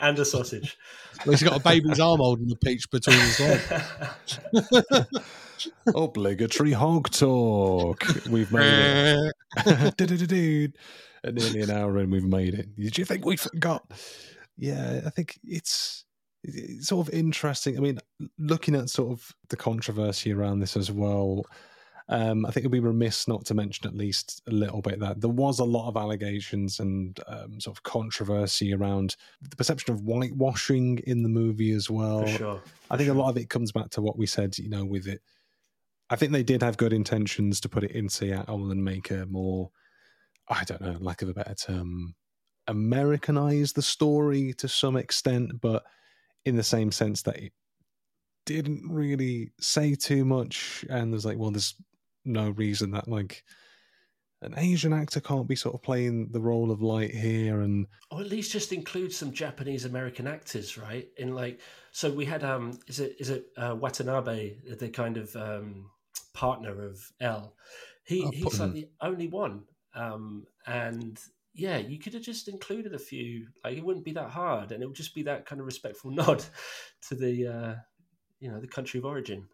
and 0.00 0.18
a 0.18 0.24
sausage. 0.24 0.76
He's 1.24 1.42
got 1.42 1.56
a 1.58 1.62
baby's 1.62 2.00
arm 2.00 2.20
holding 2.20 2.48
the 2.48 2.56
peach 2.56 2.90
between 2.90 3.18
his 3.18 3.40
legs. 3.40 3.72
Obligatory 5.94 6.72
hog 6.72 7.10
talk. 7.10 8.04
We've 8.28 8.50
made 8.52 9.32
it. 9.56 9.96
Du-du-du-du. 9.96 10.68
Nearly 11.24 11.62
an 11.62 11.70
hour 11.70 11.98
in, 11.98 12.10
we've 12.10 12.24
made 12.24 12.54
it. 12.54 12.76
Did 12.76 12.98
you 12.98 13.04
think 13.04 13.24
we 13.24 13.36
forgot? 13.36 13.90
Yeah, 14.58 15.00
I 15.06 15.10
think 15.10 15.38
it's 15.42 16.04
it's 16.42 16.88
sort 16.88 17.08
of 17.08 17.14
interesting. 17.14 17.76
I 17.76 17.80
mean, 17.80 17.98
looking 18.38 18.74
at 18.74 18.90
sort 18.90 19.12
of 19.12 19.32
the 19.48 19.56
controversy 19.56 20.32
around 20.32 20.60
this 20.60 20.76
as 20.76 20.90
well, 20.90 21.44
um, 22.08 22.44
I 22.44 22.50
think 22.50 22.62
it'd 22.62 22.72
be 22.72 22.80
remiss 22.80 23.26
not 23.26 23.46
to 23.46 23.54
mention 23.54 23.86
at 23.86 23.96
least 23.96 24.42
a 24.46 24.50
little 24.50 24.82
bit 24.82 25.00
that 25.00 25.20
there 25.22 25.30
was 25.30 25.58
a 25.58 25.64
lot 25.64 25.88
of 25.88 25.96
allegations 25.96 26.78
and 26.78 27.18
um, 27.26 27.60
sort 27.60 27.76
of 27.76 27.82
controversy 27.82 28.74
around 28.74 29.16
the 29.40 29.56
perception 29.56 29.94
of 29.94 30.00
whitewashing 30.00 30.98
in 31.06 31.22
the 31.22 31.28
movie 31.30 31.72
as 31.72 31.88
well. 31.88 32.22
For 32.22 32.28
sure. 32.28 32.62
I 32.90 32.98
think 32.98 33.08
a 33.08 33.14
lot 33.14 33.30
of 33.30 33.38
it 33.38 33.48
comes 33.48 33.72
back 33.72 33.88
to 33.90 34.02
what 34.02 34.18
we 34.18 34.26
said, 34.26 34.58
you 34.58 34.68
know, 34.68 34.84
with 34.84 35.06
it. 35.06 35.22
I 36.10 36.16
think 36.16 36.32
they 36.32 36.42
did 36.42 36.62
have 36.62 36.76
good 36.76 36.92
intentions 36.92 37.60
to 37.60 37.68
put 37.68 37.84
it 37.84 37.92
in 37.92 38.08
Seattle 38.08 38.70
and 38.70 38.84
make 38.84 39.10
a 39.10 39.26
more, 39.26 39.70
I 40.48 40.64
don't 40.64 40.82
know, 40.82 40.96
lack 41.00 41.22
of 41.22 41.28
a 41.28 41.34
better 41.34 41.54
term, 41.54 42.14
Americanize 42.66 43.72
the 43.72 43.82
story 43.82 44.52
to 44.54 44.68
some 44.68 44.96
extent, 44.96 45.60
but 45.60 45.84
in 46.44 46.56
the 46.56 46.62
same 46.62 46.92
sense 46.92 47.22
that 47.22 47.38
it 47.38 47.52
didn't 48.46 48.82
really 48.88 49.52
say 49.60 49.94
too 49.94 50.24
much. 50.24 50.84
And 50.90 51.12
there's 51.12 51.24
like, 51.24 51.38
well, 51.38 51.50
there's 51.50 51.74
no 52.24 52.50
reason 52.50 52.90
that 52.92 53.08
like 53.08 53.42
an 54.42 54.54
Asian 54.58 54.92
actor 54.92 55.20
can't 55.20 55.48
be 55.48 55.56
sort 55.56 55.74
of 55.74 55.82
playing 55.82 56.28
the 56.30 56.40
role 56.40 56.70
of 56.70 56.82
light 56.82 57.14
here. 57.14 57.60
And 57.60 57.86
or 58.10 58.20
at 58.20 58.28
least 58.28 58.52
just 58.52 58.72
include 58.72 59.12
some 59.12 59.32
Japanese 59.32 59.86
American 59.86 60.26
actors, 60.26 60.76
right? 60.76 61.08
In 61.16 61.34
like, 61.34 61.60
so 61.92 62.10
we 62.10 62.26
had 62.26 62.44
um, 62.44 62.78
is 62.86 63.00
it 63.00 63.16
is 63.18 63.30
it 63.30 63.46
uh, 63.56 63.74
Watanabe, 63.74 64.56
the 64.78 64.90
kind 64.90 65.16
of 65.16 65.34
um, 65.36 65.90
partner 66.34 66.84
of 66.84 67.00
L? 67.20 67.54
He 68.04 68.24
Oh, 68.24 68.30
he's 68.30 68.60
like 68.60 68.72
the 68.72 68.88
only 69.00 69.28
one, 69.28 69.62
um, 69.94 70.46
and 70.66 71.18
yeah, 71.54 71.78
you 71.78 71.98
could 71.98 72.14
have 72.14 72.22
just 72.22 72.48
included 72.48 72.94
a 72.94 72.98
few. 72.98 73.46
Like 73.64 73.78
it 73.78 73.84
wouldn't 73.84 74.04
be 74.04 74.12
that 74.12 74.30
hard, 74.30 74.72
and 74.72 74.82
it 74.82 74.86
would 74.86 74.96
just 74.96 75.14
be 75.14 75.22
that 75.22 75.46
kind 75.46 75.60
of 75.60 75.66
respectful 75.66 76.10
nod 76.20 76.44
to 77.08 77.14
the 77.14 77.46
uh, 77.46 77.74
you 78.40 78.50
know 78.50 78.60
the 78.60 78.66
country 78.66 78.98
of 78.98 79.06
origin. 79.06 79.46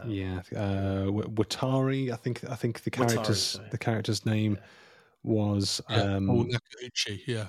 Um, 0.00 0.10
yeah, 0.10 0.40
uh, 0.54 1.06
Watari, 1.10 2.12
I 2.12 2.16
think, 2.16 2.44
I 2.48 2.54
think 2.54 2.82
the 2.84 2.90
character's 2.90 3.42
sorry. 3.42 3.68
the 3.70 3.78
character's 3.78 4.24
name 4.24 4.54
Yeah. 4.54 4.66
was 5.24 5.80
Yeah, 5.90 6.16
um, 6.16 6.26
Paul 6.28 6.44
Nakauchi, 6.46 7.20
yeah. 7.26 7.48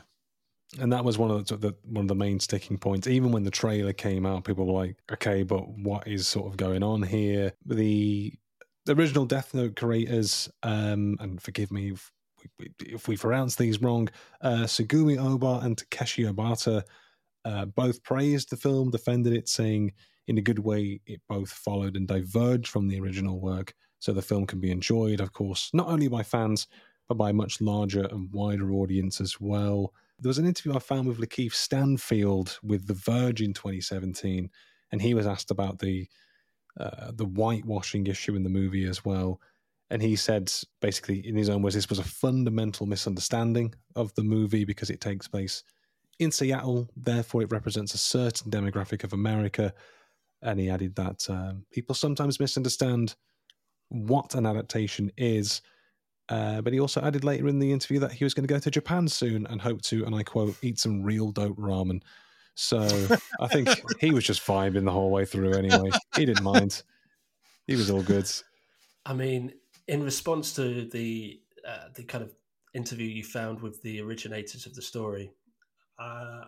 and 0.80 0.92
that 0.92 1.06
was 1.06 1.18
one 1.18 1.30
of 1.30 1.46
the, 1.46 1.58
the 1.58 1.76
one 1.84 2.06
of 2.06 2.08
the 2.08 2.16
main 2.16 2.40
sticking 2.40 2.78
points. 2.78 3.08
Even 3.08 3.32
when 3.32 3.44
the 3.44 3.52
trailer 3.52 3.94
came 3.94 4.26
out, 4.26 4.44
people 4.44 4.66
were 4.66 4.74
like, 4.74 4.98
"Okay, 5.12 5.44
but 5.44 5.70
what 5.70 6.08
is 6.08 6.28
sort 6.28 6.48
of 6.48 6.58
going 6.58 6.82
on 6.82 7.04
here?" 7.04 7.54
The, 7.66 8.34
the 8.92 9.02
original 9.02 9.26
Death 9.26 9.54
Note 9.54 9.78
creators, 9.78 10.50
um, 10.64 11.16
and 11.22 11.42
forgive 11.42 11.72
me 11.72 11.92
if 11.92 12.12
we, 12.60 12.72
if 12.82 13.08
we 13.08 13.16
pronounce 13.16 13.56
these 13.56 13.82
wrong, 13.82 14.10
uh, 14.42 14.66
Tsugumi 14.66 15.18
Ohba 15.18 15.64
and 15.64 15.78
Takeshi 15.78 16.26
Obata, 16.26 16.84
uh, 17.46 17.66
both 17.66 18.04
praised 18.04 18.50
the 18.50 18.58
film, 18.58 18.92
defended 18.92 19.32
it, 19.32 19.48
saying 19.48 19.94
in 20.28 20.38
a 20.38 20.42
good 20.42 20.60
way 20.60 21.00
it 21.06 21.22
both 21.30 21.50
followed 21.50 21.96
and 21.96 22.06
diverged 22.06 22.68
from 22.68 22.90
the 22.90 23.00
original 23.00 23.40
work, 23.40 23.74
so 24.00 24.12
the 24.12 24.22
film 24.22 24.46
can 24.46 24.60
be 24.60 24.72
enjoyed, 24.72 25.22
of 25.22 25.32
course, 25.32 25.70
not 25.74 25.88
only 25.88 26.10
by 26.10 26.22
fans 26.22 26.68
but 27.08 27.18
by 27.18 27.30
a 27.30 27.34
much 27.34 27.62
larger 27.62 28.06
and 28.12 28.32
wider 28.32 28.72
audience 28.72 29.22
as 29.22 29.40
well. 29.40 29.94
There 30.20 30.30
was 30.30 30.38
an 30.38 30.46
interview 30.46 30.76
I 30.76 30.80
found 30.80 31.08
with 31.08 31.20
Lakeith 31.20 31.54
Stanfield 31.54 32.60
with 32.62 32.88
The 32.88 32.94
Verge 32.94 33.42
in 33.42 33.54
2017, 33.54 34.50
and 34.92 35.02
he 35.02 35.14
was 35.14 35.28
asked 35.28 35.52
about 35.52 35.80
the 35.80 36.08
uh, 36.80 37.12
the 37.14 37.26
whitewashing 37.26 38.08
issue 38.08 38.36
in 38.36 38.44
the 38.44 38.50
movie 38.50 38.86
as 38.86 39.04
well. 39.04 39.40
And 39.90 40.02
he 40.02 40.16
said, 40.16 40.52
basically, 40.80 41.28
in 41.28 41.36
his 41.36 41.50
own 41.50 41.62
words, 41.62 41.76
this 41.76 41.90
was 41.90 42.00
a 42.00 42.04
fundamental 42.04 42.86
misunderstanding 42.86 43.74
of 43.96 44.14
the 44.16 44.24
movie 44.24 44.64
because 44.64 44.90
it 44.90 45.02
takes 45.02 45.28
place 45.28 45.64
in 46.22 46.32
Seattle, 46.32 46.88
therefore, 46.96 47.42
it 47.42 47.52
represents 47.52 47.96
a 47.96 47.98
certain 47.98 48.52
demographic 48.52 49.04
of 49.04 49.12
America. 49.12 49.74
And 50.44 50.60
he 50.60 50.70
added 50.70 50.96
that 50.96 51.28
um, 51.30 51.66
people 51.72 51.96
sometimes 51.96 52.40
misunderstand 52.40 53.16
what 53.90 54.36
an 54.36 54.46
adaptation 54.46 55.12
is. 55.18 55.62
Uh, 56.30 56.62
but 56.62 56.74
he 56.74 56.80
also 56.80 57.02
added 57.02 57.24
later 57.24 57.48
in 57.48 57.58
the 57.58 57.72
interview 57.72 58.00
that 58.00 58.12
he 58.12 58.24
was 58.24 58.36
going 58.36 58.48
to 58.48 58.54
go 58.54 58.60
to 58.60 58.70
Japan 58.70 59.08
soon 59.08 59.48
and 59.48 59.60
hope 59.60 59.82
to, 59.84 60.06
and 60.06 60.14
I 60.14 60.22
quote, 60.22 60.56
eat 60.62 60.78
some 60.78 61.02
real 61.02 61.32
dope 61.32 61.58
ramen. 61.58 62.04
So 62.62 63.18
I 63.40 63.48
think 63.48 63.70
he 64.00 64.12
was 64.12 64.24
just 64.24 64.46
vibing 64.46 64.86
the 64.86 64.92
whole 64.92 65.10
way 65.10 65.26
through 65.26 65.54
anyway. 65.54 65.90
He 66.16 66.26
didn't 66.26 66.44
mind. 66.44 66.84
He 67.66 67.76
was 67.76 67.90
all 67.90 68.04
good. 68.04 68.30
I 69.04 69.14
mean, 69.14 69.54
in 69.88 70.04
response 70.04 70.54
to 70.56 70.86
the 70.86 71.42
uh, 71.68 71.88
the 71.96 72.04
kind 72.04 72.24
of 72.24 72.32
interview 72.76 73.08
you 73.08 73.24
found 73.24 73.62
with 73.62 73.82
the 73.82 74.00
originators 74.02 74.68
of 74.68 74.76
the 74.76 74.82
story, 74.84 75.32
uh, 76.00 76.44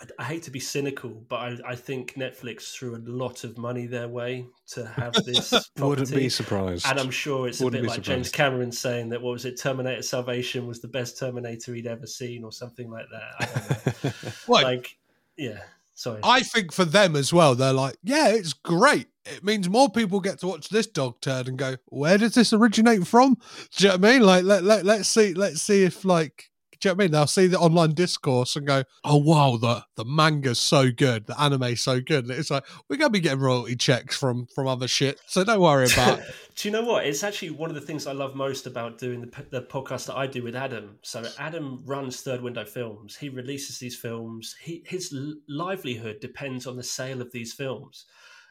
I, 0.00 0.04
I 0.18 0.24
hate 0.24 0.42
to 0.42 0.50
be 0.50 0.60
cynical, 0.60 1.24
but 1.28 1.36
I, 1.36 1.56
I 1.68 1.76
think 1.76 2.14
Netflix 2.14 2.74
threw 2.74 2.96
a 2.96 3.02
lot 3.06 3.42
of 3.44 3.56
money 3.56 3.86
their 3.86 4.08
way 4.08 4.46
to 4.72 4.84
have 4.84 5.14
this. 5.24 5.54
Wouldn't 5.78 6.10
be 6.10 6.28
surprised. 6.28 6.86
And 6.86 7.00
I'm 7.00 7.10
sure 7.10 7.48
it's 7.48 7.62
a 7.62 7.64
Wouldn't 7.64 7.84
bit 7.84 7.88
be 7.88 7.94
like 7.96 8.02
James. 8.02 8.30
Cameron 8.30 8.70
saying 8.70 9.08
that 9.10 9.22
what 9.22 9.32
was 9.32 9.46
it, 9.46 9.58
Terminator 9.58 10.02
Salvation 10.02 10.66
was 10.66 10.80
the 10.80 10.88
best 10.88 11.18
Terminator 11.18 11.74
he'd 11.74 11.86
ever 11.86 12.06
seen, 12.06 12.44
or 12.44 12.52
something 12.52 12.90
like 12.90 13.06
that. 13.10 13.32
I 13.40 13.44
don't 13.46 14.04
know. 14.04 14.10
Like, 14.46 14.64
like, 14.64 14.98
yeah, 15.36 15.60
sorry. 15.94 16.20
I 16.22 16.40
think 16.40 16.72
for 16.72 16.84
them 16.84 17.16
as 17.16 17.32
well, 17.32 17.54
they're 17.54 17.72
like, 17.72 17.96
yeah, 18.02 18.28
it's 18.28 18.52
great. 18.52 19.08
It 19.26 19.42
means 19.42 19.68
more 19.68 19.88
people 19.88 20.20
get 20.20 20.40
to 20.40 20.46
watch 20.46 20.68
this 20.68 20.86
dog 20.86 21.20
turd 21.20 21.48
and 21.48 21.56
go, 21.56 21.76
where 21.86 22.18
does 22.18 22.34
this 22.34 22.52
originate 22.52 23.06
from? 23.06 23.34
Do 23.76 23.84
you 23.84 23.88
know 23.88 23.96
what 23.96 24.04
I 24.04 24.12
mean? 24.12 24.22
Like, 24.22 24.44
let, 24.44 24.64
let, 24.64 24.84
let's 24.84 25.08
see, 25.08 25.34
let's 25.34 25.62
see 25.62 25.82
if 25.82 26.04
like, 26.04 26.50
do 26.84 26.88
you 26.88 26.94
know 26.94 26.96
what 26.96 27.02
I 27.02 27.04
mean? 27.04 27.12
They'll 27.12 27.26
see 27.26 27.46
the 27.46 27.58
online 27.58 27.94
discourse 27.94 28.56
and 28.56 28.66
go, 28.66 28.84
oh 29.04 29.16
wow, 29.16 29.56
the 29.56 29.84
the 29.96 30.04
manga's 30.04 30.58
so 30.58 30.90
good, 30.90 31.26
the 31.26 31.40
anime's 31.40 31.80
so 31.80 31.98
good. 31.98 32.30
It's 32.30 32.50
like 32.50 32.64
we're 32.88 32.96
gonna 32.96 33.08
be 33.08 33.20
getting 33.20 33.40
royalty 33.40 33.74
checks 33.74 34.18
from 34.18 34.46
from 34.54 34.68
other 34.68 34.86
shit, 34.86 35.18
so 35.26 35.44
don't 35.44 35.60
worry 35.60 35.86
about. 35.92 36.18
it. 36.18 36.26
Do 36.56 36.68
you 36.68 36.72
know 36.72 36.82
what? 36.82 37.06
It's 37.06 37.24
actually 37.24 37.52
one 37.52 37.70
of 37.70 37.74
the 37.74 37.80
things 37.80 38.06
I 38.06 38.12
love 38.12 38.34
most 38.34 38.66
about 38.66 38.98
doing 38.98 39.22
the, 39.22 39.46
the 39.50 39.62
podcast 39.62 40.06
that 40.06 40.16
I 40.16 40.26
do 40.26 40.42
with 40.42 40.54
Adam. 40.54 40.98
So 41.00 41.24
Adam 41.38 41.82
runs 41.86 42.20
Third 42.20 42.42
Window 42.42 42.66
Films. 42.66 43.16
He 43.16 43.30
releases 43.30 43.78
these 43.78 43.96
films. 43.96 44.54
He, 44.60 44.84
his 44.86 45.16
livelihood 45.48 46.20
depends 46.20 46.66
on 46.66 46.76
the 46.76 46.82
sale 46.82 47.22
of 47.22 47.32
these 47.32 47.54
films, 47.54 48.04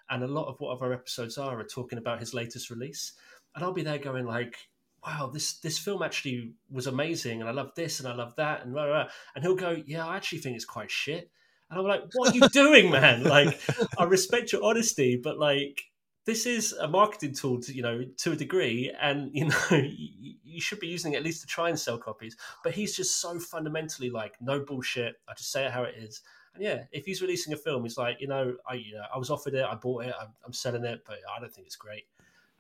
and 0.10 0.24
a 0.24 0.28
lot 0.28 0.48
of 0.48 0.56
what 0.58 0.82
our 0.82 0.92
episodes 0.92 1.38
are 1.38 1.60
are 1.60 1.64
talking 1.64 2.00
about 2.00 2.20
his 2.20 2.34
latest 2.34 2.72
release. 2.72 3.14
And 3.54 3.64
I'll 3.64 3.74
be 3.74 3.84
there 3.84 4.00
going 4.00 4.26
like, 4.26 4.58
"Wow, 5.06 5.30
this 5.34 5.60
this 5.60 5.78
film 5.78 6.02
actually 6.02 6.54
was 6.72 6.88
amazing, 6.88 7.42
and 7.42 7.50
I 7.50 7.54
love 7.54 7.72
this 7.76 8.00
and 8.00 8.08
I 8.08 8.16
love 8.16 8.36
that," 8.38 8.64
and 8.64 8.74
blah, 8.74 8.86
blah, 8.86 9.04
blah. 9.04 9.12
and 9.36 9.44
he'll 9.44 9.56
go, 9.56 9.82
"Yeah, 9.86 10.08
I 10.08 10.16
actually 10.16 10.40
think 10.40 10.56
it's 10.56 10.66
quite 10.66 10.92
shit." 10.92 11.30
And 11.70 11.80
I'm 11.80 11.86
like, 11.86 12.04
"What 12.14 12.34
are 12.34 12.38
you 12.38 12.50
doing, 12.50 12.92
man? 12.92 13.24
Like, 13.34 13.60
I 13.98 14.04
respect 14.06 14.52
your 14.52 14.64
honesty, 14.64 15.20
but 15.22 15.38
like." 15.38 15.84
this 16.26 16.46
is 16.46 16.72
a 16.74 16.88
marketing 16.88 17.34
tool 17.34 17.60
to 17.60 17.76
you 17.76 17.82
know 17.82 18.04
to 18.18 18.32
a 18.32 18.36
degree 18.36 18.94
and 19.02 19.30
you 19.34 19.46
know 19.50 19.56
you, 19.72 20.36
you 20.44 20.62
should 20.62 20.80
be 20.80 20.88
using 20.88 21.14
it 21.14 21.18
at 21.18 21.24
least 21.24 21.42
to 21.42 21.48
try 21.48 21.70
and 21.70 21.78
sell 21.78 21.98
copies 21.98 22.38
but 22.64 22.74
he's 22.74 22.96
just 22.96 23.20
so 23.20 23.38
fundamentally 23.40 24.10
like 24.10 24.36
no 24.42 24.60
bullshit 24.60 25.16
i 25.28 25.34
just 25.34 25.52
say 25.52 25.66
it 25.66 25.72
how 25.72 25.84
it 25.84 25.96
is 25.98 26.22
and 26.54 26.64
yeah 26.64 26.84
if 26.92 27.06
he's 27.06 27.22
releasing 27.22 27.54
a 27.54 27.58
film 27.58 27.84
he's 27.84 27.98
like 27.98 28.22
you 28.22 28.28
know 28.28 28.56
i 28.70 28.74
you 28.74 28.94
know 28.94 29.04
i 29.14 29.18
was 29.18 29.30
offered 29.30 29.54
it 29.54 29.66
i 29.66 29.76
bought 29.76 30.06
it 30.06 30.14
i'm, 30.20 30.30
I'm 30.46 30.54
selling 30.54 30.86
it 30.86 31.04
but 31.06 31.18
i 31.36 31.40
don't 31.40 31.54
think 31.54 31.68
it's 31.68 31.76
great 31.76 32.06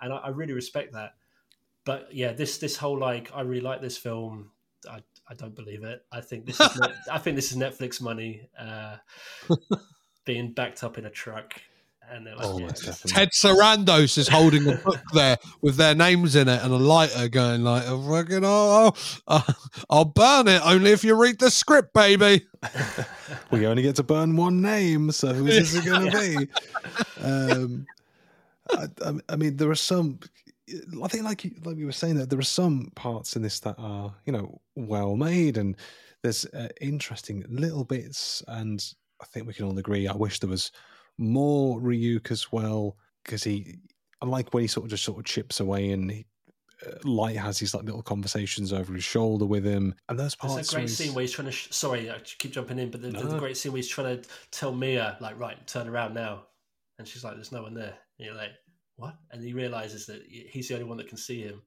and 0.02 0.12
I, 0.12 0.18
I 0.18 0.30
really 0.30 0.54
respect 0.54 0.94
that 0.94 1.14
but 1.86 2.08
yeah 2.12 2.32
this 2.32 2.58
this 2.58 2.78
whole 2.78 2.98
like 2.98 3.32
i 3.34 3.42
really 3.42 3.62
like 3.62 3.82
this 3.82 3.98
film 3.98 4.52
i 4.90 5.02
i 5.30 5.34
don't 5.34 5.56
believe 5.56 5.84
it 5.84 6.06
i 6.12 6.22
think 6.22 6.46
this 6.46 6.60
is 6.60 6.80
net, 6.80 6.92
i 7.12 7.18
think 7.18 7.36
this 7.36 7.52
is 7.52 7.58
netflix 7.58 8.02
money 8.02 8.50
uh 8.60 8.98
being 10.26 10.54
backed 10.54 10.84
up 10.84 10.98
in 10.98 11.06
a 11.06 11.10
truck 11.10 11.60
and 12.12 12.28
they're 12.28 12.36
like 12.36 12.46
Oh, 12.46 12.60
yeah, 12.60 12.66
most. 12.68 13.08
Ted 13.08 13.30
Sarandos 13.32 14.18
is 14.18 14.28
holding 14.28 14.68
a 14.68 14.76
book 14.76 15.02
there 15.14 15.38
with 15.62 15.78
their 15.78 15.96
names 15.96 16.36
in 16.36 16.48
it 16.48 16.62
and 16.62 16.74
a 16.74 16.78
lighter, 16.78 17.28
going 17.28 17.64
like, 17.64 17.84
"Oh, 17.88 18.02
fucking, 18.02 18.44
oh, 18.44 18.94
oh, 19.28 19.46
I'll 19.90 20.06
burn 20.06 20.48
it 20.48 20.62
only 20.66 20.92
if 20.92 21.04
you 21.04 21.16
read 21.16 21.40
the 21.40 21.50
script, 21.50 21.94
baby." 21.94 22.46
we 23.52 23.66
only 23.66 23.82
get 23.82 23.96
to 23.98 24.04
burn 24.04 24.36
one 24.36 24.62
name, 24.62 25.12
so 25.12 25.34
who's 25.34 25.72
this 25.72 25.86
going 25.86 26.12
to 26.12 26.20
be? 26.20 26.48
Um, 27.24 27.86
I, 28.72 28.88
I, 29.06 29.14
I 29.30 29.36
mean, 29.36 29.58
there 29.58 29.72
are 29.72 29.76
some. 29.76 30.20
I 31.03 31.07
think, 31.07 31.24
like 31.26 31.43
like 31.66 31.76
we 31.76 31.86
were 31.86 31.91
saying, 31.91 32.16
that 32.16 32.30
there 32.30 32.39
are 32.39 32.43
some 32.43 32.91
parts 32.95 33.36
in 33.36 33.41
this 33.41 33.59
that 33.61 33.76
are, 33.78 34.14
you 34.26 34.32
know, 34.34 34.61
well 34.76 35.16
made, 35.16 35.57
and 35.57 35.76
there's 36.22 36.45
uh, 36.45 36.70
interesting 36.80 37.43
little 37.49 37.84
bits. 37.84 38.41
And 38.47 38.84
I 39.22 39.26
think 39.26 39.45
we 39.47 39.53
can 39.53 39.66
all 39.66 39.78
agree. 39.78 40.07
I 40.07 40.16
wish 40.16 40.39
there 40.39 40.49
was 40.49 40.72
more 41.18 41.80
Ryuk 41.82 42.32
as 42.32 42.51
well, 42.51 42.97
because 43.24 43.43
he, 43.43 43.76
I 44.22 44.26
like 44.26 44.53
when 44.53 44.61
he 44.61 44.68
sort 44.68 44.86
of 44.86 44.89
just 44.91 45.03
sort 45.03 45.20
of 45.20 45.26
chips 45.26 45.59
away 45.59 45.91
and 45.91 46.11
he. 46.11 46.26
Uh, 46.86 46.95
Light 47.05 47.38
has 47.38 47.59
these 47.59 47.74
like 47.74 47.86
little 47.86 48.01
conversations 48.01 48.74
over 48.74 48.93
his 48.93 49.05
shoulder 49.05 49.45
with 49.45 49.64
him, 49.64 49.95
and 50.09 50.20
those 50.20 50.36
parts. 50.36 50.55
There's 50.55 50.74
a 50.74 50.76
great 50.76 50.89
scene 50.89 51.14
where 51.14 51.22
he's 51.22 51.32
trying 51.32 51.45
to. 51.45 51.51
Sh- 51.51 51.70
sorry, 51.72 52.09
I 52.11 52.18
keep 52.20 52.51
jumping 52.51 52.80
in, 52.80 52.89
but 52.91 53.01
the, 53.01 53.09
the 53.09 53.24
No. 53.24 53.39
great 53.39 53.55
scene 53.55 53.72
where 53.72 53.78
he's 53.78 53.88
trying 53.88 54.22
to 54.22 54.28
tell 54.51 54.74
Mia, 54.74 55.18
like, 55.22 55.39
right, 55.39 55.66
turn 55.66 55.88
around 55.88 56.14
now, 56.14 56.43
and 56.99 57.07
she's 57.07 57.24
like, 57.24 57.36
"There's 57.36 57.53
no 57.53 57.61
one 57.61 57.74
there." 57.74 57.95
And 58.20 58.26
you're 58.26 58.36
like, 58.36 58.51
"What?" 58.96 59.16
And 59.32 59.44
he 59.44 59.54
realizes 59.54 60.06
that 60.08 60.24
he's 60.28 60.68
the 60.68 60.76
only 60.76 60.86
one 60.88 60.98
that 60.98 61.08
can 61.08 61.18
see 61.18 61.41
him. 61.41 61.62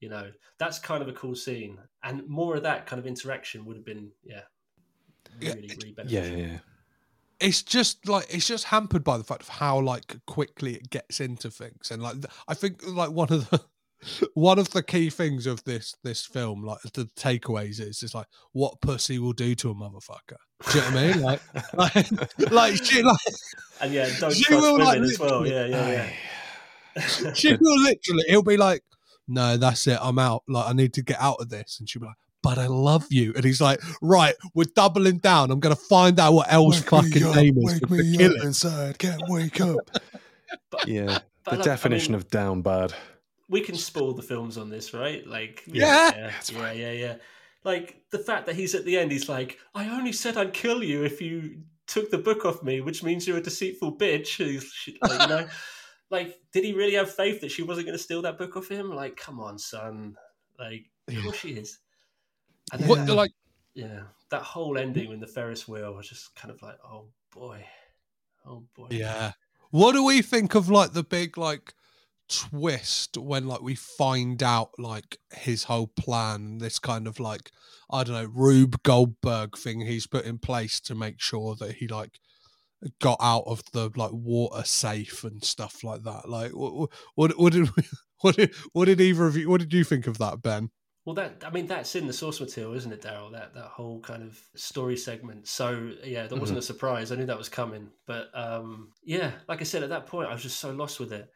You 0.00 0.08
know, 0.08 0.30
that's 0.58 0.78
kind 0.78 1.02
of 1.02 1.08
a 1.08 1.12
cool 1.12 1.34
scene, 1.34 1.78
and 2.02 2.26
more 2.28 2.56
of 2.56 2.62
that 2.62 2.86
kind 2.86 2.98
of 2.98 3.06
interaction 3.06 3.64
would 3.66 3.76
have 3.76 3.84
been, 3.84 4.10
yeah, 4.24 4.42
Yeah, 5.40 5.54
really, 5.54 5.68
really 5.76 5.92
beneficial. 5.92 6.38
yeah, 6.38 6.46
yeah. 6.46 6.58
it's 7.40 7.62
just 7.62 8.08
like 8.08 8.26
it's 8.30 8.46
just 8.46 8.64
hampered 8.64 9.04
by 9.04 9.18
the 9.18 9.24
fact 9.24 9.42
of 9.42 9.48
how 9.48 9.78
like 9.78 10.16
quickly 10.26 10.74
it 10.74 10.88
gets 10.90 11.20
into 11.20 11.50
things 11.50 11.90
and 11.90 12.02
like 12.02 12.16
i 12.48 12.54
think 12.54 12.80
like 12.86 13.10
one 13.10 13.30
of 13.32 13.48
the 13.50 13.60
one 14.34 14.58
of 14.58 14.70
the 14.70 14.82
key 14.82 15.08
things 15.10 15.46
of 15.46 15.62
this 15.64 15.94
this 16.02 16.24
film 16.24 16.62
like 16.64 16.80
the 16.94 17.04
takeaways 17.16 17.78
is 17.80 18.02
is 18.02 18.14
like 18.14 18.26
what 18.52 18.80
pussy 18.80 19.18
will 19.18 19.32
do 19.34 19.54
to 19.54 19.70
a 19.70 19.74
motherfucker 19.74 20.36
do 20.70 20.78
you 20.78 20.84
know 20.84 20.90
what 20.90 20.96
i 20.96 21.12
mean 21.12 21.22
like 21.22 21.40
like, 21.74 22.50
like 22.50 22.84
she 22.84 23.02
like 23.02 23.18
And 23.80 23.92
yeah, 23.92 24.08
don't 24.18 24.32
She 24.34 24.44
trust 24.44 24.62
will, 24.62 24.72
women 24.74 24.86
like, 24.86 25.00
as 25.00 25.18
well. 25.18 25.46
Yeah, 25.46 25.66
yeah, 25.66 25.90
yeah. 25.90 26.10
she 27.34 27.54
will 27.60 27.80
literally 27.82 28.24
he'll 28.28 28.42
be 28.42 28.56
like 28.56 28.82
no 29.28 29.56
that's 29.56 29.86
it 29.86 29.98
i'm 30.02 30.18
out 30.18 30.42
like 30.48 30.68
i 30.68 30.72
need 30.72 30.92
to 30.94 31.02
get 31.02 31.20
out 31.20 31.36
of 31.40 31.48
this 31.48 31.78
and 31.78 31.88
she'll 31.88 32.00
be 32.00 32.06
like 32.06 32.16
but 32.42 32.56
I 32.56 32.68
love 32.68 33.04
you. 33.10 33.34
And 33.36 33.44
he's 33.44 33.60
like, 33.60 33.82
right, 34.00 34.34
we're 34.54 34.64
doubling 34.74 35.18
down. 35.18 35.50
I'm 35.50 35.60
going 35.60 35.76
to 35.76 35.82
find 35.82 36.18
out 36.18 36.32
what 36.32 36.50
L's 36.50 36.80
fucking 36.84 37.34
name 37.34 37.58
is. 37.58 37.64
Wake 37.74 37.80
to 37.82 37.92
me 37.92 38.16
kill 38.16 38.30
up 38.30 38.36
it." 38.38 38.44
inside. 38.44 38.98
Can't 38.98 39.20
wake 39.28 39.60
up. 39.60 39.76
But- 40.70 40.88
yeah, 40.88 41.18
but 41.44 41.50
the 41.50 41.56
look, 41.58 41.66
I 41.66 41.70
definition 41.70 42.12
mean- 42.12 42.20
of 42.22 42.30
down 42.30 42.62
bad. 42.62 42.94
we 43.50 43.60
can 43.60 43.74
spoil 43.74 44.14
the 44.14 44.22
films 44.22 44.56
on 44.56 44.70
this, 44.70 44.94
right? 44.94 45.26
Like, 45.26 45.64
Yeah. 45.66 46.12
yeah, 46.16 46.32
yeah, 46.50 46.72
yeah, 46.72 46.92
yeah. 46.92 47.14
Like 47.62 48.00
the 48.10 48.20
fact 48.20 48.46
that 48.46 48.54
he's 48.56 48.74
at 48.74 48.86
the 48.86 48.96
end, 48.96 49.12
he's 49.12 49.28
like, 49.28 49.58
"I 49.74 49.90
only 49.90 50.12
said 50.12 50.38
I'd 50.38 50.54
kill 50.54 50.82
you 50.82 51.04
if 51.04 51.20
you 51.20 51.58
took 51.86 52.10
the 52.10 52.16
book 52.16 52.46
off 52.46 52.62
me, 52.62 52.80
which 52.80 53.02
means 53.02 53.28
you're 53.28 53.36
a 53.36 53.42
deceitful 53.42 53.98
bitch." 53.98 54.36
He's, 54.42 54.88
like, 55.02 55.20
you 55.20 55.26
know, 55.28 55.46
like, 56.10 56.38
did 56.52 56.64
he 56.64 56.72
really 56.72 56.94
have 56.94 57.12
faith 57.14 57.40
that 57.40 57.50
she 57.50 57.62
wasn't 57.62 57.86
going 57.86 57.96
to 57.96 58.02
steal 58.02 58.22
that 58.22 58.38
book 58.38 58.56
off 58.56 58.68
him? 58.68 58.94
Like, 58.94 59.16
come 59.16 59.40
on, 59.40 59.58
son. 59.58 60.16
Like, 60.58 60.84
of 61.08 61.22
course 61.22 61.36
she 61.36 61.50
is. 61.50 61.78
And 62.72 62.82
then 62.82 62.88
What, 62.88 63.06
that- 63.06 63.14
like, 63.14 63.32
yeah, 63.74 64.02
that 64.30 64.42
whole 64.42 64.76
ending 64.78 65.08
with 65.08 65.20
the 65.20 65.26
Ferris 65.26 65.66
wheel 65.68 65.94
was 65.94 66.08
just 66.08 66.34
kind 66.34 66.52
of 66.52 66.60
like, 66.62 66.76
oh 66.84 67.06
boy, 67.32 67.64
oh 68.46 68.64
boy. 68.76 68.88
Yeah. 68.90 69.32
What 69.70 69.92
do 69.92 70.04
we 70.04 70.22
think 70.22 70.54
of 70.56 70.68
like 70.68 70.92
the 70.92 71.04
big 71.04 71.38
like 71.38 71.74
twist 72.28 73.16
when 73.16 73.46
like 73.46 73.62
we 73.62 73.74
find 73.74 74.42
out 74.42 74.70
like 74.78 75.18
his 75.32 75.64
whole 75.64 75.86
plan, 75.86 76.58
this 76.58 76.78
kind 76.78 77.06
of 77.06 77.20
like 77.20 77.50
I 77.90 78.02
don't 78.04 78.14
know 78.14 78.30
Rube 78.32 78.82
Goldberg 78.82 79.56
thing 79.56 79.80
he's 79.80 80.06
put 80.06 80.24
in 80.24 80.38
place 80.38 80.80
to 80.80 80.94
make 80.94 81.20
sure 81.20 81.54
that 81.56 81.76
he 81.76 81.88
like 81.88 82.18
got 83.00 83.18
out 83.20 83.44
of 83.46 83.62
the 83.72 83.90
like 83.96 84.12
water 84.12 84.64
safe 84.64 85.24
and 85.24 85.44
stuff 85.44 85.84
like 85.84 86.02
that. 86.04 86.28
Like 86.28 86.52
what 86.52 86.90
what, 87.14 87.38
what 87.38 87.52
did 87.52 87.74
we, 87.76 87.82
what 88.20 88.36
did 88.36 88.54
what 88.72 88.86
did 88.86 89.00
either 89.00 89.26
of 89.26 89.36
you 89.36 89.48
what 89.48 89.60
did 89.60 89.72
you 89.72 89.84
think 89.84 90.06
of 90.06 90.18
that 90.18 90.42
Ben? 90.42 90.70
Well, 91.06 91.14
that 91.14 91.42
I 91.46 91.50
mean, 91.50 91.66
that's 91.66 91.96
in 91.96 92.06
the 92.06 92.12
source 92.12 92.40
material, 92.40 92.74
isn't 92.74 92.92
it, 92.92 93.02
Daryl? 93.02 93.32
That 93.32 93.54
that 93.54 93.64
whole 93.64 94.00
kind 94.00 94.22
of 94.22 94.38
story 94.54 94.96
segment. 94.96 95.48
So 95.48 95.92
yeah, 96.04 96.26
that 96.26 96.38
wasn't 96.38 96.58
a 96.58 96.62
surprise. 96.62 97.10
I 97.10 97.16
knew 97.16 97.26
that 97.26 97.38
was 97.38 97.48
coming, 97.48 97.88
but 98.06 98.28
um, 98.34 98.92
yeah, 99.02 99.32
like 99.48 99.60
I 99.60 99.64
said, 99.64 99.82
at 99.82 99.88
that 99.88 100.06
point, 100.06 100.28
I 100.28 100.32
was 100.32 100.42
just 100.42 100.60
so 100.60 100.70
lost 100.70 101.00
with 101.00 101.12
it. 101.12 101.28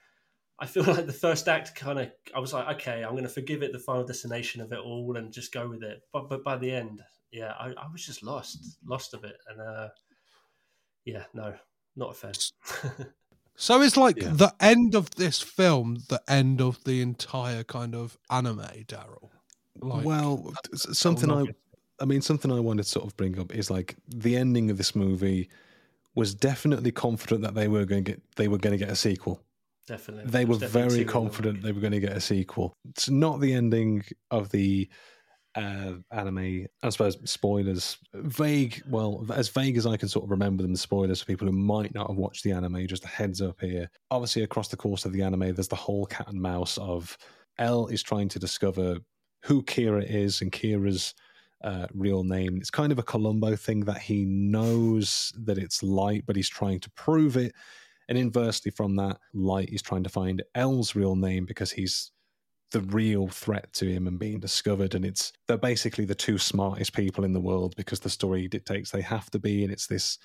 I 0.61 0.66
feel 0.66 0.84
like 0.86 1.07
the 1.07 1.12
first 1.12 1.49
act 1.49 1.74
kind 1.74 1.99
of, 1.99 2.11
I 2.34 2.40
was 2.40 2.53
like, 2.53 2.76
okay, 2.76 3.03
I'm 3.03 3.12
going 3.12 3.24
to 3.24 3.28
forgive 3.28 3.62
it, 3.62 3.72
the 3.72 3.78
final 3.78 4.05
destination 4.05 4.61
of 4.61 4.70
it 4.72 4.78
all, 4.78 5.16
and 5.16 5.32
just 5.32 5.53
go 5.53 5.66
with 5.66 5.82
it. 5.82 6.03
But 6.12 6.28
but 6.28 6.45
by 6.45 6.57
the 6.59 6.70
end, 6.70 7.01
yeah, 7.32 7.55
I, 7.59 7.68
I 7.70 7.90
was 7.90 8.05
just 8.05 8.22
lost, 8.22 8.78
lost 8.86 9.14
of 9.14 9.24
it, 9.24 9.36
and 9.49 9.61
uh, 9.61 9.88
yeah, 11.05 11.25
no, 11.33 11.55
not 11.97 12.11
a 12.11 12.15
fan. 12.15 12.33
So 13.57 13.81
it's 13.83 13.97
like 13.97 14.21
Yeah. 14.21 14.33
the 14.33 14.53
end 14.61 14.95
of 14.95 15.15
this 15.15 15.41
film, 15.41 15.99
the 16.09 16.21
end 16.29 16.61
of 16.61 16.83
the 16.85 17.01
entire 17.01 17.63
kind 17.63 17.95
of 17.95 18.19
anime, 18.29 18.59
Daryl. 18.59 19.31
Like, 19.81 20.05
well, 20.05 20.53
something 20.75 21.31
I, 21.31 21.47
I 22.01 22.05
mean, 22.05 22.21
something 22.21 22.51
I 22.51 22.61
wanted 22.61 22.83
to 22.83 22.89
sort 22.89 23.07
of 23.07 23.17
bring 23.17 23.39
up 23.39 23.55
is 23.55 23.71
like 23.71 23.97
the 24.09 24.37
ending 24.37 24.71
of 24.71 24.77
this 24.77 24.97
movie 24.97 25.49
was 26.15 26.35
definitely 26.35 26.91
confident 26.91 27.43
that 27.43 27.55
they 27.55 27.69
were 27.69 27.85
going 27.85 28.05
to 28.05 28.11
get 28.13 28.23
they 28.37 28.49
were 28.49 28.59
going 28.59 28.77
to 28.77 28.85
get 28.85 28.91
a 28.93 28.97
sequel. 28.97 29.41
definitely, 29.87 30.31
They 30.31 30.45
were 30.45 30.59
definitely 30.59 30.81
very 30.81 30.91
two 30.91 31.01
in 31.01 31.07
the 31.07 31.13
confident 31.13 31.63
they 31.63 31.73
were 31.73 31.81
going 31.81 31.93
to 31.93 32.01
get 32.01 32.17
a 32.17 32.21
sequel. 32.21 32.73
It's 32.91 33.09
not 33.11 33.41
the 33.41 33.53
ending 33.53 34.05
of 34.31 34.51
the 34.51 34.89
uh, 35.55 35.93
anime. 36.11 36.67
I 36.83 36.89
suppose 36.89 37.19
spoilers, 37.31 37.99
vague. 38.13 38.83
Well, 38.89 39.25
as 39.33 39.49
vague 39.49 39.77
as 39.77 39.87
I 39.87 39.97
can 39.97 40.09
sort 40.09 40.25
of 40.25 40.31
remember 40.31 40.63
them. 40.63 40.77
Spoilers 40.77 41.21
for 41.21 41.27
people 41.27 41.47
who 41.47 41.53
might 41.53 41.95
not 41.95 42.09
have 42.09 42.17
watched 42.17 42.45
the 42.45 42.53
anime. 42.53 42.87
Just 42.87 43.05
a 43.05 43.09
heads 43.09 43.41
up 43.41 43.61
here. 43.61 43.91
Obviously, 44.11 44.43
across 44.43 44.69
the 44.69 44.77
course 44.77 45.05
of 45.05 45.13
the 45.13 45.23
anime, 45.23 45.55
there's 45.55 45.69
the 45.69 45.77
whole 45.77 46.07
cat 46.07 46.29
and 46.29 46.41
mouse 46.41 46.79
of 46.79 47.17
L 47.59 47.87
is 47.87 48.03
trying 48.03 48.29
to 48.31 48.39
discover 48.39 48.99
who 49.45 49.63
Kira 49.63 50.05
is, 50.09 50.41
and 50.41 50.51
Kira's 50.51 51.15
uh, 51.63 51.87
real 51.95 52.25
name. 52.25 52.57
It's 52.57 52.71
kind 52.71 52.93
of 52.93 52.99
a 52.99 53.03
Columbo 53.03 53.57
thing 53.57 53.81
that 53.81 53.99
he 53.99 54.25
knows 54.25 55.33
that 55.45 55.59
it's 55.59 55.83
Light, 55.83 56.25
but 56.27 56.37
he's 56.37 56.49
trying 56.49 56.81
to 56.81 56.91
prove 56.91 57.37
it. 57.37 57.55
And 58.09 58.19
inversely 58.19 58.71
from 58.71 58.97
that, 58.97 59.19
Light 59.33 59.71
is 59.71 59.83
trying 59.83 60.05
to 60.05 60.11
find 60.11 60.43
L's 60.55 60.95
real 60.95 61.17
name 61.17 61.47
because 61.47 61.71
he's 61.71 62.11
the 62.75 62.81
real 62.81 63.29
threat 63.29 63.72
to 63.72 63.87
him 63.87 64.09
and 64.09 64.18
being 64.18 64.41
discovered. 64.41 64.97
And 64.97 65.05
it's 65.05 65.33
they're 65.47 65.57
basically 65.57 66.05
the 66.05 66.14
two 66.14 66.37
smartest 66.37 66.93
people 66.93 67.25
in 67.25 67.33
the 67.33 67.41
world 67.41 67.75
because 67.77 68.01
the 68.01 68.11
story 68.11 68.49
dictates 68.49 68.91
they 68.91 69.01
have 69.01 69.31
to 69.31 69.39
be. 69.39 69.62
And 69.62 69.72
it's 69.72 69.87
this 69.87 70.18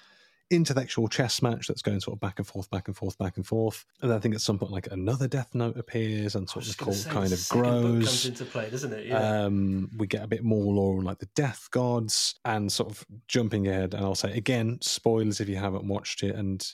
intellectual 0.49 1.07
chess 1.07 1.43
match 1.43 1.67
that's 1.67 1.83
going 1.83 1.99
sort 1.99 2.15
of 2.15 2.19
back 2.19 2.39
and 2.39 2.47
forth, 2.47 2.67
back 2.71 2.87
and 2.87 2.97
forth, 2.97 3.15
back 3.19 3.37
and 3.37 3.45
forth. 3.45 3.85
And 4.01 4.11
I 4.11 4.17
think 4.17 4.33
at 4.33 4.41
some 4.41 4.57
point, 4.57 4.71
like 4.71 4.87
another 4.91 5.27
Death 5.27 5.53
Note 5.53 5.77
appears 5.77 6.33
and 6.33 6.49
sort 6.49 6.65
of 6.65 6.75
the 6.75 6.83
cult 6.83 7.05
kind 7.07 7.31
of 7.31 7.47
grows. 7.49 8.05
Comes 8.05 8.25
into 8.25 8.45
play, 8.45 8.67
doesn't 8.71 8.93
it? 8.93 9.05
Yeah. 9.05 9.43
Um, 9.43 9.91
we 9.95 10.07
get 10.07 10.23
a 10.23 10.27
bit 10.27 10.43
more 10.43 10.73
lore 10.73 10.97
on 10.97 11.03
like 11.03 11.19
the 11.19 11.29
Death 11.35 11.67
Gods 11.69 12.33
and 12.45 12.71
sort 12.71 12.89
of 12.89 13.05
jumping 13.27 13.67
ahead. 13.67 13.93
And 13.93 14.03
I'll 14.03 14.15
say 14.15 14.35
again, 14.35 14.79
spoilers 14.81 15.39
if 15.39 15.47
you 15.47 15.57
haven't 15.57 15.85
watched 15.85 16.23
it 16.23 16.35
and. 16.35 16.65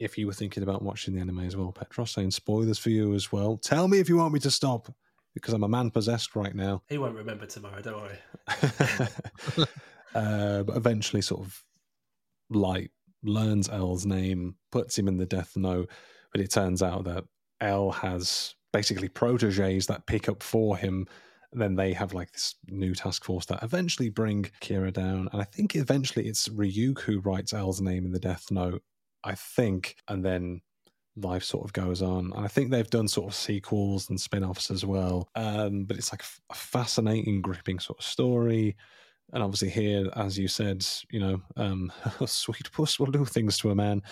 If 0.00 0.16
you 0.16 0.26
were 0.26 0.32
thinking 0.32 0.62
about 0.62 0.80
watching 0.80 1.14
the 1.14 1.20
anime 1.20 1.40
as 1.40 1.58
well, 1.58 1.72
Petros 1.72 2.12
saying 2.12 2.30
spoilers 2.30 2.78
for 2.78 2.88
you 2.88 3.12
as 3.12 3.30
well. 3.30 3.58
Tell 3.58 3.86
me 3.86 3.98
if 3.98 4.08
you 4.08 4.16
want 4.16 4.32
me 4.32 4.40
to 4.40 4.50
stop 4.50 4.88
because 5.40 5.54
I'm 5.54 5.64
a 5.64 5.68
man 5.68 5.90
possessed 5.90 6.36
right 6.36 6.54
now. 6.54 6.82
He 6.88 6.98
won't 6.98 7.16
remember 7.16 7.46
tomorrow, 7.46 7.80
don't 7.80 8.00
worry. 8.00 9.66
uh, 10.14 10.62
but 10.62 10.76
eventually, 10.76 11.22
sort 11.22 11.40
of, 11.40 11.64
Light 12.50 12.90
learns 13.22 13.68
L's 13.68 14.06
name, 14.06 14.56
puts 14.72 14.98
him 14.98 15.08
in 15.08 15.18
the 15.18 15.26
Death 15.26 15.56
Note, 15.56 15.90
but 16.32 16.40
it 16.40 16.50
turns 16.50 16.82
out 16.82 17.04
that 17.04 17.24
L 17.60 17.90
has 17.90 18.54
basically 18.72 19.08
proteges 19.08 19.86
that 19.86 20.06
pick 20.06 20.28
up 20.28 20.42
for 20.42 20.76
him. 20.76 21.06
Then 21.52 21.74
they 21.74 21.92
have 21.92 22.14
like 22.14 22.32
this 22.32 22.54
new 22.68 22.94
task 22.94 23.24
force 23.24 23.46
that 23.46 23.62
eventually 23.62 24.08
bring 24.08 24.50
Kira 24.60 24.92
down. 24.92 25.28
And 25.32 25.40
I 25.40 25.44
think 25.44 25.74
eventually 25.74 26.28
it's 26.28 26.48
Ryuk 26.48 27.00
who 27.00 27.20
writes 27.20 27.52
L's 27.52 27.80
name 27.80 28.04
in 28.04 28.12
the 28.12 28.20
Death 28.20 28.50
Note, 28.50 28.82
I 29.24 29.34
think. 29.34 29.96
And 30.08 30.24
then 30.24 30.60
life 31.16 31.44
sort 31.44 31.64
of 31.64 31.72
goes 31.72 32.02
on. 32.02 32.32
And 32.34 32.44
I 32.44 32.48
think 32.48 32.70
they've 32.70 32.88
done 32.88 33.08
sort 33.08 33.28
of 33.28 33.34
sequels 33.34 34.10
and 34.10 34.20
spin 34.20 34.44
offs 34.44 34.70
as 34.70 34.84
well. 34.84 35.28
Um, 35.34 35.84
but 35.84 35.96
it's 35.96 36.12
like 36.12 36.22
a 36.50 36.54
fascinating, 36.54 37.42
gripping 37.42 37.78
sort 37.78 37.98
of 37.98 38.04
story. 38.04 38.76
And 39.32 39.42
obviously, 39.44 39.70
here, 39.70 40.10
as 40.16 40.36
you 40.38 40.48
said, 40.48 40.84
you 41.10 41.20
know, 41.20 41.40
um, 41.56 41.92
sweet 42.26 42.70
puss 42.72 42.98
will 42.98 43.06
do 43.12 43.24
things 43.24 43.58
to 43.58 43.70
a 43.70 43.74
man 43.74 44.02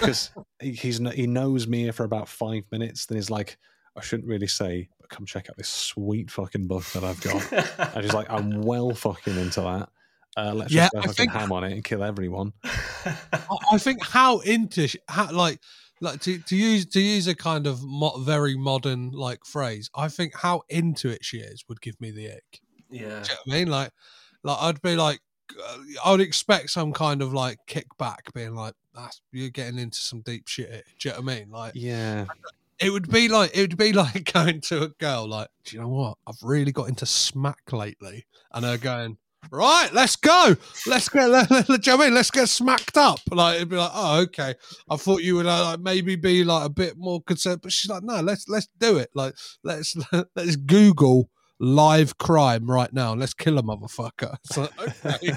because 0.00 0.30
he's 0.60 0.98
he 1.14 1.26
knows 1.28 1.66
Mia 1.68 1.92
for 1.92 2.04
about 2.04 2.28
five 2.28 2.64
minutes. 2.72 3.06
Then 3.06 3.16
he's 3.16 3.30
like, 3.30 3.56
I 3.96 4.00
shouldn't 4.00 4.28
really 4.28 4.48
say, 4.48 4.88
but 5.00 5.10
come 5.10 5.26
check 5.26 5.48
out 5.48 5.56
this 5.56 5.68
sweet 5.68 6.28
fucking 6.28 6.66
book 6.66 6.84
that 6.86 7.04
I've 7.04 7.20
got. 7.20 7.94
and 7.94 8.04
she's 8.04 8.14
like, 8.14 8.28
I'm 8.28 8.62
well 8.62 8.90
fucking 8.92 9.36
into 9.36 9.60
that. 9.60 9.88
Uh, 10.36 10.52
let's 10.52 10.72
Yeah, 10.72 10.86
just 10.86 10.92
go 10.94 10.98
I 10.98 11.02
fucking 11.02 11.14
think- 11.14 11.30
ham 11.32 11.52
on 11.52 11.62
it 11.62 11.72
and 11.72 11.84
kill 11.84 12.02
everyone. 12.02 12.52
I, 12.64 13.14
I 13.72 13.78
think 13.78 14.04
how 14.04 14.40
into 14.40 14.88
sh- 14.88 14.96
how, 15.08 15.30
like 15.30 15.60
like 16.00 16.20
to, 16.22 16.38
to 16.38 16.56
use 16.56 16.86
to 16.86 17.00
use 17.00 17.26
a 17.28 17.34
kind 17.34 17.66
of 17.66 17.82
mo- 17.84 18.18
very 18.18 18.56
modern 18.56 19.10
like 19.12 19.44
phrase. 19.44 19.90
I 19.94 20.08
think 20.08 20.34
how 20.36 20.62
into 20.68 21.08
it 21.08 21.24
she 21.24 21.38
is 21.38 21.64
would 21.68 21.80
give 21.80 22.00
me 22.00 22.10
the 22.10 22.32
ick. 22.32 22.60
yeah. 22.90 23.00
Do 23.00 23.06
you 23.06 23.10
know 23.10 23.20
what 23.20 23.38
I 23.48 23.58
mean? 23.58 23.68
Like, 23.68 23.90
like 24.42 24.58
I'd 24.60 24.82
be 24.82 24.96
like, 24.96 25.20
uh, 25.58 25.78
I 26.04 26.10
would 26.10 26.20
expect 26.20 26.70
some 26.70 26.92
kind 26.92 27.22
of 27.22 27.32
like 27.32 27.58
kickback, 27.68 28.32
being 28.34 28.54
like, 28.54 28.74
"That's 28.94 29.20
you're 29.32 29.50
getting 29.50 29.78
into 29.78 29.98
some 29.98 30.20
deep 30.22 30.48
shit." 30.48 30.70
here." 30.70 30.82
Do 30.98 31.08
you 31.08 31.14
know 31.14 31.20
what 31.22 31.32
I 31.32 31.36
mean? 31.38 31.50
Like, 31.50 31.72
Yeah. 31.74 32.26
it 32.80 32.90
would 32.90 33.08
be 33.10 33.28
like 33.28 33.52
it 33.56 33.60
would 33.60 33.76
be 33.76 33.92
like 34.04 34.32
going 34.32 34.60
to 34.62 34.82
a 34.82 34.88
girl 34.88 35.28
like, 35.28 35.48
"Do 35.64 35.76
you 35.76 35.82
know 35.82 35.88
what? 35.88 36.18
I've 36.26 36.42
really 36.42 36.72
got 36.72 36.88
into 36.88 37.06
smack 37.06 37.72
lately," 37.72 38.26
and 38.52 38.64
her 38.64 38.76
going. 38.78 39.18
Right, 39.50 39.92
let's 39.92 40.16
go. 40.16 40.56
Let's 40.86 41.08
get. 41.08 41.28
Let, 41.28 41.50
let, 41.50 41.66
do 41.66 41.72
you 41.72 41.78
know 41.86 42.02
I 42.02 42.06
mean? 42.06 42.14
Let's 42.14 42.30
get 42.30 42.48
smacked 42.48 42.96
up. 42.96 43.20
Like 43.30 43.56
it'd 43.56 43.68
be 43.68 43.76
like, 43.76 43.90
oh, 43.92 44.20
okay. 44.22 44.54
I 44.90 44.96
thought 44.96 45.22
you 45.22 45.36
would 45.36 45.46
uh, 45.46 45.64
like 45.64 45.80
maybe 45.80 46.16
be 46.16 46.44
like 46.44 46.66
a 46.66 46.70
bit 46.70 46.96
more 46.96 47.22
concerned, 47.22 47.60
but 47.62 47.72
she's 47.72 47.90
like, 47.90 48.02
no, 48.02 48.20
let's 48.20 48.48
let's 48.48 48.68
do 48.78 48.98
it. 48.98 49.10
Like 49.14 49.34
let's 49.62 49.96
let's 50.36 50.56
Google 50.56 51.30
live 51.60 52.18
crime 52.18 52.70
right 52.70 52.92
now. 52.92 53.14
Let's 53.14 53.34
kill 53.34 53.58
a 53.58 53.62
motherfucker. 53.62 54.36
Like, 54.56 55.14
okay. 55.14 55.36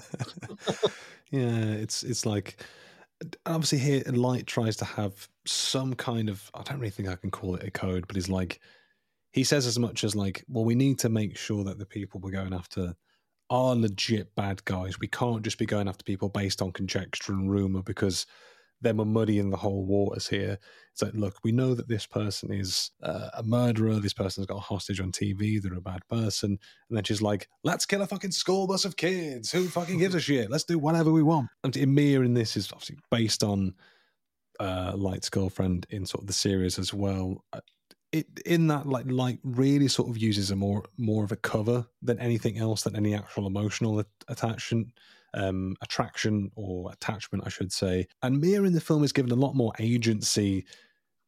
yeah, 1.32 1.72
it's 1.74 2.04
it's 2.04 2.26
like 2.26 2.64
obviously 3.46 3.80
here 3.80 4.04
Light 4.08 4.46
tries 4.46 4.76
to 4.78 4.86
have 4.86 5.28
some 5.46 5.94
kind 5.96 6.30
of 6.30 6.50
I 6.54 6.64
don't 6.64 6.80
really 6.80 6.92
think 6.92 7.10
I 7.10 7.16
can 7.16 7.32
call 7.32 7.56
it 7.56 7.64
a 7.64 7.72
code, 7.72 8.06
but 8.08 8.16
he's 8.16 8.30
like 8.30 8.60
he 9.32 9.44
says 9.44 9.68
as 9.68 9.78
much 9.78 10.04
as 10.04 10.16
like, 10.16 10.44
well, 10.48 10.66
we 10.66 10.76
need 10.76 11.00
to 11.00 11.10
make 11.10 11.38
sure 11.38 11.64
that 11.64 11.78
the 11.78 11.86
people 11.86 12.20
we're 12.20 12.32
going 12.32 12.54
after 12.54 12.96
are 13.50 13.76
legit 13.76 14.36
bad 14.36 14.64
guys. 14.66 15.00
We 15.00 15.08
can't 15.08 15.44
just 15.44 15.58
be 15.58 15.66
going 15.66 15.88
after 15.88 16.04
people 16.04 16.30
based 16.30 16.62
on 16.62 16.72
conjecture 16.72 17.34
and 17.34 17.50
rumor 17.50 17.82
because 17.82 18.26
then 18.82 18.98
we're 18.98 19.06
muddying 19.06 19.50
the 19.50 19.58
whole 19.58 19.86
waters 19.86 20.28
here. 20.28 20.60
It's 20.94 21.02
like, 21.02 21.14
look, 21.14 21.40
we 21.44 21.52
know 21.52 21.74
that 21.74 21.88
this 21.88 22.06
person 22.06 22.52
is 22.52 22.92
uh, 23.02 23.30
a 23.34 23.44
murderer. 23.44 24.00
This 24.00 24.14
person's 24.14 24.46
got 24.46 24.58
a 24.58 24.62
hostage 24.62 25.00
on 25.00 25.12
TV. 25.12 25.62
They're 25.62 25.74
a 25.74 25.82
bad 25.82 26.08
person. 26.10 26.60
And 26.90 26.98
then 26.98 27.04
she's 27.04 27.22
like, 27.22 27.48
let's 27.64 27.86
kill 27.86 28.02
a 28.02 28.08
fucking 28.08 28.32
school 28.32 28.68
bus 28.68 28.86
of 28.86 28.98
kids. 28.98 29.52
Who 29.52 29.68
fucking 29.68 30.00
gives 30.00 30.16
a 30.16 30.20
shit? 30.22 30.52
Let's 30.52 30.64
do 30.64 30.78
whatever 30.78 31.12
we 31.12 31.24
want. 31.24 31.50
And 31.64 31.76
Mia 31.94 32.22
in 32.22 32.34
this 32.34 32.56
is 32.56 32.72
obviously 32.72 32.98
based 33.10 33.44
on 33.44 33.74
uh, 34.60 34.94
Light's 34.96 35.30
girlfriend 35.30 35.88
in 35.90 36.06
sort 36.06 36.24
of 36.24 36.28
the 36.28 36.34
series 36.34 36.78
as 36.78 36.94
well. 36.94 37.44
It 38.20 38.40
in 38.46 38.68
that 38.68 38.88
like 38.88 39.06
Light 39.08 39.40
really 39.44 39.88
sort 39.88 40.10
of 40.10 40.18
uses 40.18 40.52
a 40.52 40.56
more 40.56 40.84
more 40.98 41.24
of 41.24 41.32
a 41.32 41.36
cover 41.36 41.86
than 42.02 42.20
anything 42.20 42.58
else, 42.58 42.84
than 42.84 42.96
any 42.96 43.14
actual 43.14 43.48
emotional 43.48 44.00
at- 44.00 44.08
attachment, 44.28 44.88
um, 45.34 45.76
attraction 45.82 46.52
or 46.56 46.92
attachment, 46.92 47.44
I 47.46 47.50
should 47.50 47.72
say. 47.72 48.08
And 48.24 48.40
Mia 48.40 48.64
in 48.64 48.74
the 48.74 48.82
film 48.82 49.04
is 49.04 49.14
given 49.14 49.32
a 49.32 49.36
lot 49.36 49.56
more 49.56 49.74
agency, 49.80 50.66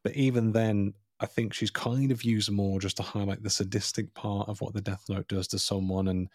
but 0.04 0.16
even 0.16 0.52
then, 0.52 0.94
I 1.20 1.26
think 1.26 1.54
she's 1.54 1.72
kind 1.72 2.12
of 2.12 2.24
used 2.24 2.52
more 2.52 2.80
just 2.80 2.98
to 2.98 3.04
highlight 3.04 3.44
the 3.44 3.50
sadistic 3.50 4.14
part 4.14 4.48
of 4.48 4.62
what 4.62 4.74
the 4.74 4.82
Death 4.82 5.06
Note 5.10 5.28
does 5.28 5.48
to 5.50 5.60
someone 5.60 6.08
and 6.08 6.30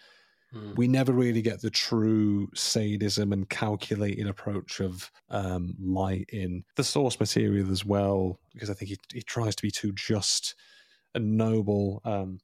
Hmm. 0.54 0.74
we 0.76 0.86
never 0.86 1.12
really 1.12 1.42
get 1.42 1.60
the 1.60 1.70
true 1.70 2.48
sadism 2.54 3.32
and 3.32 3.48
calculated 3.48 4.28
approach 4.28 4.78
of 4.80 5.10
um, 5.30 5.74
light 5.80 6.26
in 6.32 6.64
the 6.76 6.84
source 6.84 7.18
material 7.18 7.72
as 7.72 7.84
well, 7.84 8.38
because 8.52 8.70
I 8.70 8.74
think 8.74 8.90
he, 8.90 8.98
he 9.12 9.22
tries 9.22 9.56
to 9.56 9.62
be 9.62 9.70
too 9.72 9.90
just 9.92 10.54
and 11.14 11.36
noble. 11.36 12.00
Um, 12.04 12.38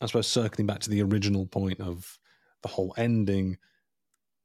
I 0.00 0.06
suppose 0.06 0.26
circling 0.26 0.66
back 0.66 0.80
to 0.80 0.90
the 0.90 1.02
original 1.02 1.46
point 1.46 1.80
of 1.80 2.18
the 2.62 2.68
whole 2.68 2.94
ending, 2.96 3.58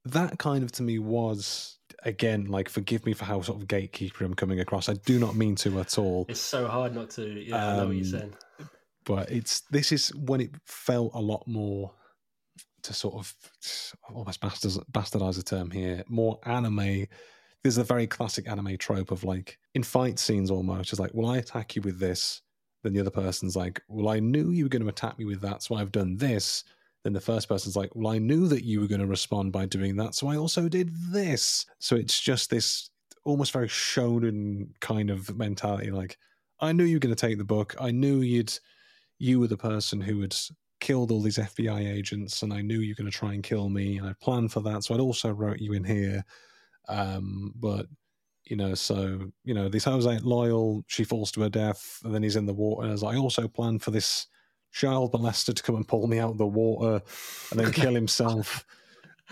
that 0.06 0.38
kind 0.38 0.64
of 0.64 0.72
to 0.74 0.84
me 0.84 1.00
was 1.00 1.78
again 2.04 2.46
like 2.46 2.68
forgive 2.70 3.06
me 3.06 3.14
for 3.14 3.24
how 3.26 3.42
sort 3.42 3.62
of 3.62 3.68
gatekeeper 3.68 4.26
I'm 4.26 4.34
coming 4.34 4.60
across. 4.60 4.90
I 4.90 4.94
do 4.94 5.18
not 5.20 5.36
mean 5.36 5.56
to 5.58 5.80
at 5.80 5.98
all 5.98 6.26
It's 6.30 6.40
so 6.40 6.68
hard 6.68 6.94
not 6.94 7.10
to. 7.12 7.28
Yeah, 7.28 7.56
I 7.66 7.78
know 7.78 7.88
what 7.88 7.96
you're 7.96 8.06
Um, 8.06 8.20
saying. 8.20 8.34
but 9.06 9.32
it's 9.32 9.62
this 9.72 9.92
is 9.92 10.10
when 10.16 10.42
it 10.42 10.52
felt 10.66 11.12
a 11.16 11.22
lot 11.22 11.48
more 11.48 11.94
to 12.84 12.94
sort 12.94 13.16
of 13.16 13.34
almost 14.14 14.42
bastardize, 14.42 15.36
the 15.36 15.44
term 15.44 15.72
here 15.72 16.04
more 16.08 16.40
anime. 16.46 17.08
There's 17.64 17.78
a 17.78 17.84
very 17.84 18.08
classic 18.08 18.50
anime 18.50 18.78
trope 18.78 19.12
of 19.12 19.24
like 19.24 19.58
in 19.74 19.84
fight 19.84 20.20
scenes 20.20 20.52
almost 20.52 20.92
it's 20.92 21.00
like 21.00 21.12
well 21.14 21.32
i 21.32 21.38
attack 21.38 21.76
you 21.76 21.82
with 21.82 21.98
this 21.98 22.42
then 22.84 22.94
the 22.94 23.00
other 23.00 23.10
person's 23.10 23.56
like 23.56 23.82
well 23.88 24.10
i 24.10 24.20
knew 24.20 24.52
you 24.52 24.66
were 24.66 24.70
going 24.70 24.82
to 24.82 24.90
attack 24.90 25.18
me 25.18 25.26
with 25.26 25.42
that 25.42 25.64
so 25.64 25.76
i've 25.76 25.92
done 25.92 26.18
this. 26.18 26.64
Then 27.04 27.14
the 27.14 27.22
first 27.22 27.50
person's 27.50 27.76
like 27.76 27.96
well 27.96 28.14
i 28.14 28.18
knew 28.18 28.48
that 28.48 28.66
you 28.66 28.82
were 28.82 28.88
going 28.88 29.02
to 29.02 29.08
respond 29.08 29.52
by 29.52 29.66
doing 29.66 29.96
that 29.98 30.16
so 30.16 30.28
i 30.28 30.38
also 30.38 30.68
did 30.70 30.90
this. 31.12 31.66
So 31.80 31.96
it's 31.96 32.20
just 32.20 32.50
this 32.50 32.90
almost 33.26 33.54
very 33.54 33.70
shonen 33.70 34.68
kind 34.82 35.10
of 35.10 35.36
mentality 35.38 35.90
like 35.90 36.18
i 36.60 36.74
knew 36.74 36.84
you 36.84 36.98
were 36.98 37.00
going 37.00 37.16
to 37.16 37.28
take 37.28 37.38
the 37.38 37.46
book. 37.46 37.76
I 37.80 37.92
knew 37.92 38.20
you'd 38.20 38.54
you 39.20 39.40
were 39.40 39.48
the 39.48 39.58
person 39.58 40.02
who 40.02 40.20
had 40.22 40.36
killed 40.84 41.12
all 41.12 41.22
these 41.22 41.38
FBI 41.38 41.80
agents, 41.92 42.44
and 42.44 42.54
I 42.54 42.62
knew 42.62 42.80
you 42.80 42.92
were 42.92 43.02
going 43.02 43.12
to 43.12 43.18
try 43.18 43.34
and 43.34 43.42
kill 43.42 43.70
me, 43.70 43.98
and 43.98 44.06
I 44.06 44.14
planned 44.22 44.52
for 44.52 44.60
that. 44.62 44.84
So 44.84 44.94
I'd 44.94 45.00
also 45.00 45.32
wrote 45.32 45.60
you 45.60 45.72
in 45.74 45.86
here. 45.86 46.26
Um, 46.90 47.54
but 47.56 47.88
you 48.44 48.58
know, 48.58 48.76
so 48.76 49.32
you 49.46 49.54
know, 49.54 49.70
this 49.70 49.86
Jose 49.86 50.08
ain't 50.10 50.26
loyal. 50.26 50.84
She 50.88 51.06
falls 51.06 51.32
to 51.32 51.42
her 51.42 51.50
death, 51.50 52.02
and 52.04 52.14
then 52.14 52.22
he's 52.22 52.36
in 52.36 52.46
the 52.46 52.54
water. 52.54 52.90
As 52.92 53.02
I 53.02 53.16
also 53.16 53.48
planned 53.48 53.82
for 53.82 53.92
this 53.92 54.28
child 54.74 55.14
molester 55.14 55.56
to 55.56 55.64
come 55.64 55.76
and 55.78 55.88
pull 55.88 56.08
me 56.08 56.20
out 56.20 56.32
of 56.32 56.38
the 56.38 56.46
water, 56.46 57.02
and 57.52 57.60
then 57.60 57.72
kill 57.72 57.96
himself. 57.96 58.66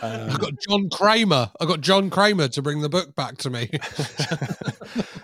I 0.02 0.07
Um, 0.07 0.38
got 0.38 0.53
John 0.68 0.90
Kramer. 0.90 1.52
I 1.60 1.65
got 1.65 1.82
John 1.82 2.10
Kramer 2.10 2.48
to 2.48 2.61
bring 2.61 2.80
the 2.80 2.90
book 2.90 3.14
back 3.14 3.38
to 3.40 3.49
me. 3.49 3.69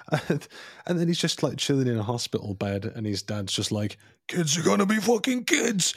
and, 0.85 0.99
then 0.99 1.07
he's 1.07 1.17
just 1.17 1.43
like 1.43 1.57
chilling 1.57 1.87
in 1.87 1.97
a 1.97 2.03
hospital 2.03 2.53
bed, 2.53 2.85
and 2.95 3.05
his 3.05 3.21
dad's 3.21 3.53
just 3.53 3.71
like, 3.71 3.97
"Kids 4.27 4.57
are 4.57 4.63
gonna 4.63 4.85
be 4.85 4.97
fucking 4.97 5.45
kids." 5.45 5.93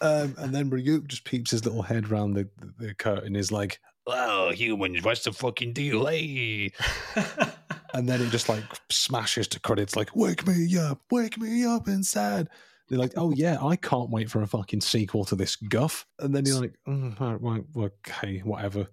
Um, 0.00 0.34
and 0.38 0.54
then 0.54 0.70
Ryuk 0.70 1.06
just 1.08 1.24
peeps 1.24 1.50
his 1.50 1.64
little 1.64 1.82
head 1.82 2.08
round 2.10 2.36
the, 2.36 2.48
the, 2.58 2.86
the 2.86 2.94
curtain, 2.94 3.36
is 3.36 3.52
like, 3.52 3.80
"Oh, 4.06 4.50
humans, 4.52 5.02
what's 5.02 5.24
the 5.24 5.32
fucking 5.32 5.72
deal, 5.72 6.06
hey?" 6.06 6.72
and 7.94 8.08
then 8.08 8.22
it 8.22 8.30
just 8.30 8.48
like 8.48 8.64
smashes 8.90 9.48
to 9.48 9.60
credits, 9.60 9.96
like, 9.96 10.14
"Wake 10.16 10.46
me 10.46 10.76
up, 10.78 11.00
wake 11.10 11.38
me 11.38 11.64
up 11.64 11.88
inside." 11.88 12.48
They're 12.88 12.98
like, 12.98 13.14
oh 13.16 13.32
yeah, 13.34 13.56
I 13.64 13.76
can't 13.76 14.10
wait 14.10 14.30
for 14.30 14.42
a 14.42 14.46
fucking 14.46 14.82
sequel 14.82 15.24
to 15.26 15.36
this 15.36 15.56
guff. 15.56 16.04
And 16.18 16.34
then 16.34 16.44
you're 16.44 16.60
like, 16.60 16.74
mm, 16.86 17.18
all 17.18 17.36
right, 17.36 17.64
well, 17.72 17.90
okay, 18.06 18.40
whatever, 18.40 18.88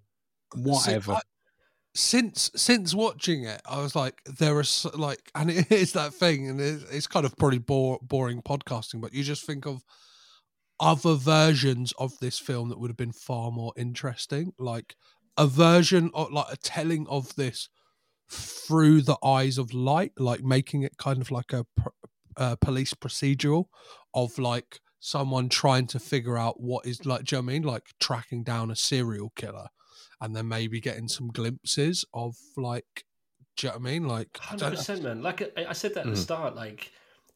whatever. 0.55 1.13
I- 1.13 1.21
since 1.93 2.49
since 2.55 2.93
watching 2.93 3.43
it, 3.45 3.61
I 3.65 3.81
was 3.81 3.95
like, 3.95 4.21
there 4.25 4.57
are 4.57 4.63
like, 4.95 5.31
and 5.35 5.49
it 5.51 5.71
is 5.71 5.93
that 5.93 6.13
thing, 6.13 6.49
and 6.49 6.59
it's, 6.59 6.83
it's 6.91 7.07
kind 7.07 7.25
of 7.25 7.35
probably 7.37 7.59
bore, 7.59 7.99
boring 8.01 8.41
podcasting, 8.41 9.01
but 9.01 9.13
you 9.13 9.23
just 9.23 9.45
think 9.45 9.65
of 9.65 9.83
other 10.79 11.13
versions 11.15 11.93
of 11.99 12.17
this 12.19 12.39
film 12.39 12.69
that 12.69 12.79
would 12.79 12.89
have 12.89 12.97
been 12.97 13.11
far 13.11 13.51
more 13.51 13.73
interesting, 13.77 14.53
like 14.57 14.95
a 15.37 15.47
version 15.47 16.09
of 16.13 16.31
like 16.31 16.51
a 16.51 16.57
telling 16.57 17.07
of 17.07 17.35
this 17.35 17.69
through 18.29 19.01
the 19.01 19.17
eyes 19.23 19.57
of 19.57 19.73
light, 19.73 20.13
like 20.17 20.41
making 20.41 20.83
it 20.83 20.97
kind 20.97 21.21
of 21.21 21.31
like 21.31 21.53
a, 21.53 21.65
uh 22.37 22.55
police 22.55 22.93
procedural 22.93 23.65
of 24.13 24.39
like 24.39 24.79
someone 25.01 25.49
trying 25.49 25.85
to 25.85 25.99
figure 25.99 26.37
out 26.37 26.61
what 26.61 26.85
is 26.85 27.05
like, 27.05 27.25
do 27.25 27.35
you 27.35 27.41
know 27.41 27.45
what 27.45 27.51
I 27.51 27.53
mean? 27.53 27.63
Like 27.63 27.83
tracking 27.99 28.43
down 28.43 28.71
a 28.71 28.75
serial 28.75 29.33
killer 29.35 29.67
and 30.21 30.35
then 30.35 30.47
maybe 30.47 30.79
getting 30.79 31.07
some 31.07 31.27
glimpses 31.29 32.05
of 32.13 32.35
like, 32.55 33.05
do 33.57 33.67
you 33.67 33.73
know 33.73 33.79
what 33.79 33.87
I 33.87 33.91
mean? 33.91 34.07
Like, 34.07 34.37
hundred 34.37 34.71
percent, 34.71 35.03
man. 35.03 35.21
Like 35.21 35.41
I, 35.57 35.65
I 35.65 35.73
said 35.73 35.93
that 35.95 36.01
at 36.01 36.05
Mm. 36.07 36.11
the 36.11 36.17
start. 36.17 36.55
Like, 36.55 36.91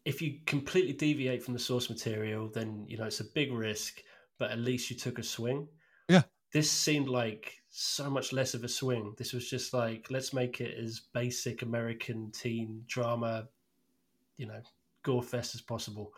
if 0.06 0.22
you 0.22 0.40
completely 0.46 0.94
deviate 0.94 1.44
from 1.44 1.54
the 1.56 1.60
source 1.60 1.90
material, 1.90 2.48
then 2.54 2.86
you 2.88 2.98
know 2.98 3.06
it's 3.06 3.20
a 3.20 3.26
big 3.34 3.52
risk. 3.52 4.02
But 4.38 4.52
at 4.52 4.60
least 4.60 4.90
you 4.90 4.96
took 4.96 5.18
a 5.20 5.24
swing. 5.24 5.68
Yeah. 6.10 6.24
This 6.54 6.70
seemed 6.72 7.10
like 7.10 7.54
so 7.70 8.10
much 8.10 8.32
less 8.32 8.54
of 8.54 8.64
a 8.64 8.70
swing. 8.70 9.14
This 9.18 9.34
was 9.34 9.50
just 9.50 9.74
like 9.74 10.08
let's 10.10 10.32
make 10.34 10.62
it 10.62 10.78
as 10.78 11.02
basic 11.14 11.62
American 11.62 12.32
teen 12.32 12.84
drama, 12.88 13.48
you 14.38 14.46
know, 14.46 14.62
gore 15.04 15.24
fest 15.24 15.56
as 15.56 15.62
possible. 15.62 16.14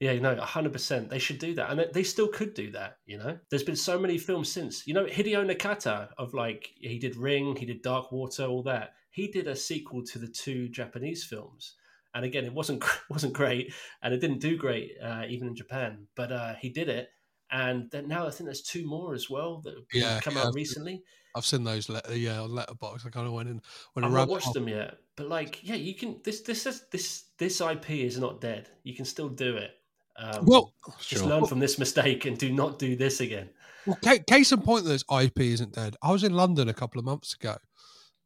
Yeah, 0.00 0.12
you 0.12 0.20
know, 0.20 0.36
hundred 0.36 0.72
percent. 0.72 1.10
They 1.10 1.18
should 1.18 1.38
do 1.38 1.54
that, 1.54 1.70
and 1.70 1.86
they- 1.92 2.02
still 2.04 2.28
could 2.28 2.54
do 2.54 2.70
that. 2.72 2.98
You 3.04 3.18
know, 3.18 3.38
there's 3.50 3.64
been 3.64 3.74
so 3.76 3.98
many 3.98 4.16
films 4.16 4.50
since. 4.50 4.86
You 4.86 4.94
know, 4.94 5.06
Hideo 5.06 5.44
Nakata 5.44 6.10
of 6.16 6.34
like 6.34 6.70
he 6.76 6.98
did 7.00 7.16
Ring, 7.16 7.56
he 7.56 7.66
did 7.66 7.82
Dark 7.82 8.12
Water, 8.12 8.44
all 8.44 8.62
that. 8.62 8.94
He 9.10 9.26
did 9.28 9.48
a 9.48 9.56
sequel 9.56 10.04
to 10.06 10.18
the 10.20 10.28
two 10.28 10.68
Japanese 10.68 11.24
films, 11.24 11.74
and 12.14 12.24
again, 12.24 12.44
it 12.44 12.54
wasn't 12.54 12.84
wasn't 13.10 13.32
great, 13.32 13.72
and 14.02 14.14
it 14.14 14.20
didn't 14.20 14.38
do 14.40 14.56
great 14.56 14.92
uh, 15.02 15.24
even 15.28 15.48
in 15.48 15.56
Japan. 15.56 16.06
But 16.14 16.30
uh, 16.30 16.54
he 16.54 16.68
did 16.68 16.88
it, 16.88 17.08
and 17.50 17.90
then 17.90 18.06
now 18.06 18.26
I 18.26 18.30
think 18.30 18.46
there's 18.46 18.62
two 18.62 18.86
more 18.86 19.14
as 19.14 19.28
well 19.28 19.60
that 19.64 19.74
have 19.74 19.84
Yeah, 19.92 20.20
come 20.20 20.34
yeah, 20.34 20.40
out 20.42 20.46
I've- 20.48 20.56
recently. 20.56 21.02
I've 21.36 21.44
seen 21.46 21.62
those, 21.62 21.88
yeah, 22.14 22.40
on 22.40 22.50
Letterboxd. 22.50 23.06
I 23.06 23.10
kind 23.10 23.26
of 23.26 23.32
went 23.32 23.48
in, 23.48 23.60
went 23.94 24.06
I've 24.06 24.12
not 24.12 24.28
watched 24.28 24.54
them 24.54 24.66
yet, 24.66 24.96
but 25.14 25.28
like, 25.28 25.60
yeah, 25.62 25.76
you 25.76 25.94
can. 25.94 26.20
This 26.24 26.40
this 26.40 26.66
is 26.66 26.84
this 26.90 27.24
this 27.38 27.60
IP 27.60 27.90
is 27.90 28.18
not 28.18 28.40
dead. 28.40 28.68
You 28.82 28.94
can 28.94 29.04
still 29.04 29.28
do 29.28 29.56
it. 29.56 29.72
Um, 30.18 30.44
Well, 30.46 30.74
just 30.98 31.22
Sure. 31.22 31.28
learn 31.28 31.46
from 31.46 31.60
this 31.60 31.78
mistake 31.78 32.24
and 32.24 32.36
do 32.36 32.52
not 32.52 32.78
do 32.78 32.96
this 32.96 33.20
again. 33.20 33.48
Well, 33.86 33.96
case 34.26 34.52
in 34.52 34.60
point, 34.60 34.84
that 34.84 34.90
this 34.90 35.04
IP 35.10 35.40
isn't 35.52 35.72
dead. 35.74 35.96
I 36.02 36.12
was 36.12 36.24
in 36.24 36.34
London 36.34 36.68
a 36.68 36.74
couple 36.74 36.98
of 36.98 37.04
months 37.04 37.34
ago, 37.34 37.56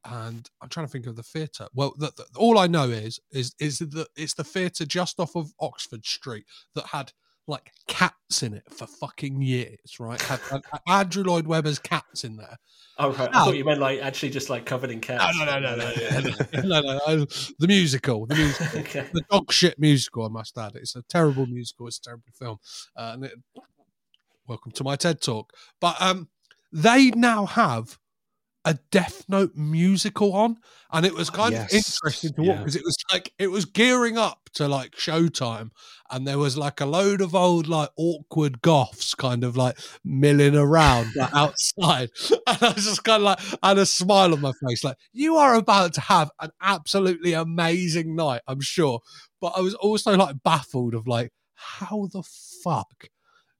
and 0.05 0.49
I'm 0.61 0.69
trying 0.69 0.87
to 0.87 0.91
think 0.91 1.07
of 1.07 1.15
the 1.15 1.23
theatre. 1.23 1.69
Well, 1.75 1.95
the, 1.97 2.13
the, 2.17 2.27
all 2.37 2.59
I 2.59 2.67
know 2.67 2.89
is 2.89 3.21
is 3.31 3.55
is 3.61 3.79
that 3.79 4.09
it's 4.17 4.35
the 4.35 4.43
theatre 4.45 4.85
just 4.87 5.21
off 5.21 5.37
of 5.37 5.53
Oxford 5.61 6.05
Street 6.05 6.47
that 6.75 6.87
had 6.87 7.13
like 7.47 7.73
cats 7.89 8.43
in 8.43 8.55
it 8.55 8.65
for 8.71 8.87
fucking 8.87 9.43
years, 9.43 9.99
right? 9.99 10.21
Had, 10.23 10.41
had 10.51 10.63
Andrew 10.87 11.25
Lloyd 11.25 11.47
Webber's 11.47 11.79
cats 11.79 12.25
in 12.25 12.37
there. 12.37 12.57
Oh 12.99 13.13
right, 13.13 13.29
I 13.35 13.45
thought 13.45 13.57
you 13.57 13.65
meant 13.65 13.81
like 13.81 14.01
actually 14.01 14.31
just 14.31 14.49
like 14.51 14.65
covered 14.65 14.91
in 14.91 15.01
cats. 15.01 15.37
no, 15.39 15.45
no, 15.45 15.59
no, 15.59 15.77
no, 15.77 16.63
no, 16.63 16.81
no, 16.81 17.01
I- 17.07 17.27
the 17.59 17.67
musical, 17.67 18.27
the 18.27 18.35
musical. 18.35 18.81
okay. 18.81 19.07
the 19.13 19.23
dog 19.31 19.53
shit 19.53 19.79
musical. 19.79 20.25
I 20.25 20.29
must 20.29 20.57
add, 20.57 20.73
it's 20.77 20.95
a 20.95 21.03
terrible 21.03 21.47
musical. 21.47 21.89
It's 21.89 21.99
a 21.99 22.03
terrible 22.03 22.33
film. 22.33 22.59
Uh, 22.97 23.11
and 23.15 23.25
it, 23.25 23.33
welcome 24.47 24.73
to 24.73 24.85
my 24.85 24.97
TED 24.97 25.21
talk. 25.21 25.53
But 25.81 26.01
um, 26.01 26.29
they 26.73 27.11
now 27.11 27.47
have 27.47 27.99
a 28.65 28.79
Death 28.91 29.25
Note 29.29 29.53
musical 29.57 30.33
on, 30.35 30.59
and 30.93 31.05
it 31.05 31.15
was 31.15 31.31
ah, 31.31 31.35
kind 31.35 31.53
Yes, 31.53 31.73
of 31.73 31.77
interesting 31.77 32.33
to 32.35 32.41
watch 32.43 32.49
yeah. 32.49 32.59
because 32.59 32.77
it 32.77 32.85
was 32.85 32.97
like 33.13 33.33
it 33.39 33.51
was 33.51 33.65
gearing 33.65 34.19
up 34.19 34.51
to 34.55 34.69
like 34.69 34.93
Showtime, 34.93 35.71
and 36.11 36.27
there 36.27 36.39
was 36.39 36.57
like 36.57 36.81
a 36.81 36.87
load 36.87 37.21
of 37.21 37.35
old 37.35 37.69
like 37.69 37.91
awkward 37.97 38.63
goths 38.63 39.15
kind 39.15 39.43
of 39.45 39.57
like 39.57 39.77
milling 40.05 40.57
around 40.57 41.11
like, 41.17 41.35
outside, 41.35 42.11
and 42.47 42.59
I 42.63 42.73
was 42.73 42.85
just 42.85 43.05
kind 43.05 43.23
of 43.23 43.25
like 43.25 43.41
had 43.63 43.79
a 43.79 43.87
smile 43.87 44.33
on 44.33 44.41
my 44.41 44.53
face, 44.67 44.85
like 44.85 44.97
you 45.13 45.37
are 45.37 45.55
about 45.55 45.95
to 45.95 46.01
have 46.03 46.31
an 46.41 46.51
absolutely 46.61 47.33
amazing 47.33 48.15
night, 48.15 48.43
I'm 48.47 48.61
sure. 48.61 49.01
But 49.41 49.55
I 49.57 49.61
was 49.61 49.75
also 49.75 50.17
like 50.17 50.37
baffled 50.45 50.95
of 50.95 51.09
like 51.09 51.33
how 51.55 52.09
the 52.13 52.23
fuck 52.63 53.09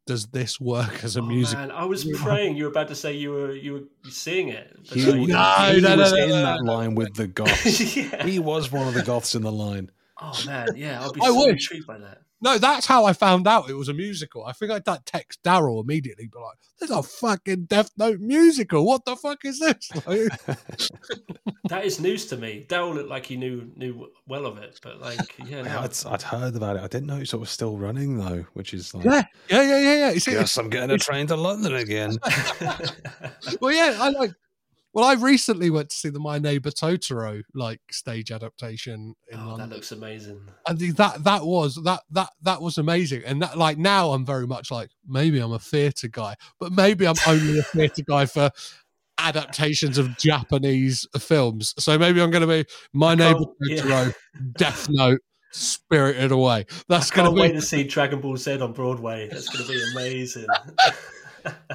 does 0.07 0.27
this 0.29 0.61
work 0.61 1.05
as 1.05 1.17
a 1.17 1.21
Oh, 1.21 1.27
music? 1.27 1.59
man, 1.59 1.71
I 1.71 1.85
was 1.85 2.05
praying 2.05 2.57
you 2.57 2.65
were 2.65 2.71
about 2.71 2.89
to 2.89 2.95
say 2.95 3.13
you 3.15 3.31
were 3.31 3.53
you 3.55 3.73
were 3.75 4.11
seeing 4.11 4.49
it. 4.49 4.75
He, 4.83 5.05
no, 5.07 5.15
you 5.15 5.27
No, 5.29 5.53
he 5.73 5.81
no, 5.81 5.95
no, 5.95 6.03
was 6.03 6.13
no, 6.13 6.19
in 6.19 6.29
no, 6.31 6.43
that 6.43 6.65
line 6.65 6.95
with 6.95 7.15
the 7.15 7.27
goths. 7.39 7.97
yeah. 7.97 8.25
he 8.27 8.39
was 8.39 8.73
one 8.73 8.89
of 8.89 8.95
the 8.95 9.03
goths 9.03 9.35
in 9.35 9.43
the 9.43 9.53
line. 9.53 9.91
Oh 10.21 10.41
man, 10.47 10.69
yeah, 10.77 11.01
I'll 11.03 11.13
be 11.13 11.21
I 11.21 11.27
so 11.27 11.39
wish. 11.47 11.53
intrigued 11.53 11.87
by 11.87 11.99
that. 11.99 12.23
No, 12.43 12.59
that's 12.59 12.87
how 12.87 13.05
I 13.05 13.13
found 13.13 13.47
out 13.47 13.71
it 13.71 13.75
was 13.75 13.89
a 13.89 13.95
musical. 13.95 14.45
I 14.45 14.53
think 14.53 14.73
I'd 14.73 14.85
that 14.85 15.07
text 15.07 15.43
Daryl 15.45 15.81
immediately, 15.81 16.29
but 16.31 16.43
like, 16.43 16.59
there's 16.81 16.91
a 16.91 17.01
fucking 17.01 17.67
Death 17.67 17.91
Note 17.97 18.19
musical. 18.19 18.85
What 18.85 19.05
the 19.05 19.15
fuck 19.15 19.45
is 19.45 19.61
this? 19.61 19.91
Like, 20.07 20.29
That 21.69 21.85
is 21.85 22.01
news 22.01 22.27
to 22.27 22.37
me. 22.37 22.67
Daryl 22.69 22.95
looked 22.95 23.09
like 23.09 23.25
he 23.25 23.37
knew 23.37 23.71
knew 23.77 24.09
well 24.27 24.47
of 24.47 24.59
it, 24.59 24.81
but 24.83 25.01
like, 25.01 25.39
yeah, 25.47 25.63
no. 25.63 25.81
I'd, 25.81 26.07
I'd 26.07 26.23
heard 26.23 26.57
about 26.57 26.77
it. 26.77 26.83
I 26.83 26.89
didn't 26.89 27.07
know 27.07 27.19
it 27.19 27.33
was 27.33 27.51
still 27.51 27.77
running 27.77 28.19
though, 28.19 28.45
which 28.55 28.75
is 28.75 28.93
like, 28.93 29.05
yeah, 29.05 29.23
yeah, 29.49 29.63
yeah, 29.63 29.79
yeah, 29.79 29.95
yeah. 29.95 30.09
It's, 30.11 30.27
it's, 30.27 30.37
yes, 30.37 30.57
I'm 30.59 30.69
getting 30.69 30.91
a 30.91 30.99
train 30.99 31.29
to 31.29 31.37
London 31.37 31.77
again. 31.77 32.19
well, 33.61 33.73
yeah, 33.73 33.97
I 34.01 34.09
like. 34.11 34.33
Well, 34.95 35.05
I 35.05 35.15
recently 35.15 35.71
went 35.71 35.89
to 35.91 35.97
see 35.97 36.11
the 36.11 36.21
My 36.21 36.39
Neighbor 36.39 36.71
Totoro 36.71 37.43
like 37.55 37.81
stage 37.91 38.31
adaptation 38.31 39.15
in 39.31 39.41
oh, 39.41 39.49
London. 39.49 39.71
that 39.71 39.75
looks 39.75 39.93
amazing. 39.93 40.41
And 40.67 40.79
that 40.79 41.25
that 41.25 41.45
was 41.45 41.77
that 41.85 42.01
that 42.11 42.31
that 42.43 42.61
was 42.61 42.77
amazing, 42.77 43.23
and 43.25 43.41
that 43.41 43.57
like 43.57 43.79
now 43.79 44.13
I'm 44.13 44.27
very 44.27 44.47
much 44.47 44.71
like 44.71 44.91
maybe 45.07 45.39
I'm 45.39 45.53
a 45.53 45.59
theatre 45.59 46.09
guy, 46.09 46.37
but 46.61 46.73
maybe 46.73 47.07
I'm 47.07 47.17
only 47.27 47.59
a 47.59 47.63
theatre 47.63 48.03
guy 48.07 48.27
for 48.27 48.51
adaptations 49.19 49.97
of 49.97 50.17
Japanese 50.19 51.07
films. 51.19 51.75
So 51.79 51.99
maybe 51.99 52.21
I'm 52.21 52.31
going 52.31 52.47
to 52.47 52.65
be 52.65 52.67
my 52.93 53.15
neighbor 53.15 53.39
can't- 53.39 53.55
yeah. 53.63 53.83
Totoro, 53.83 54.15
Death 54.59 54.89
Note, 54.91 55.21
Spirited 55.53 56.33
Away. 56.33 56.67
That's 56.89 57.11
going 57.11 57.29
to 57.29 57.35
be. 57.35 57.41
wait 57.41 57.53
to 57.53 57.63
see 57.63 57.85
Dragon 57.85 58.21
Ball 58.21 58.37
Z 58.37 58.61
on 58.61 58.73
Broadway. 58.73 59.29
That's 59.31 59.49
going 59.49 59.65
to 59.65 59.73
be 59.73 59.83
amazing. 59.93 60.47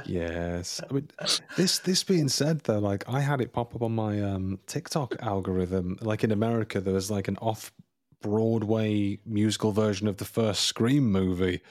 yes. 0.05 0.81
I 0.89 0.93
mean, 0.93 1.09
this 1.55 1.79
this 1.79 2.03
being 2.03 2.29
said 2.29 2.61
though, 2.61 2.79
like 2.79 3.03
I 3.07 3.19
had 3.21 3.41
it 3.41 3.53
pop 3.53 3.75
up 3.75 3.81
on 3.81 3.93
my 3.95 4.21
um, 4.21 4.59
TikTok 4.67 5.15
algorithm. 5.21 5.97
Like 6.01 6.23
in 6.23 6.31
America, 6.31 6.79
there 6.81 6.93
was 6.93 7.09
like 7.11 7.27
an 7.27 7.37
off 7.37 7.71
Broadway 8.21 9.19
musical 9.25 9.71
version 9.71 10.07
of 10.07 10.17
the 10.17 10.25
first 10.25 10.63
Scream 10.63 11.11
movie. 11.11 11.61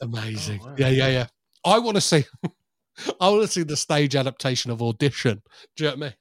amazing. 0.00 0.60
Oh, 0.62 0.68
wow. 0.68 0.74
Yeah, 0.78 0.88
yeah, 0.88 1.08
yeah. 1.08 1.26
I 1.64 1.78
want 1.78 1.96
to 1.96 2.00
see. 2.00 2.24
I 3.20 3.28
want 3.28 3.42
to 3.42 3.48
see 3.48 3.62
the 3.62 3.76
stage 3.76 4.14
adaptation 4.16 4.70
of 4.70 4.82
Audition. 4.82 5.42
Do 5.76 5.84
you 5.84 5.90
know 5.90 5.96
what 5.96 6.02
I 6.02 6.06
mean? 6.06 6.14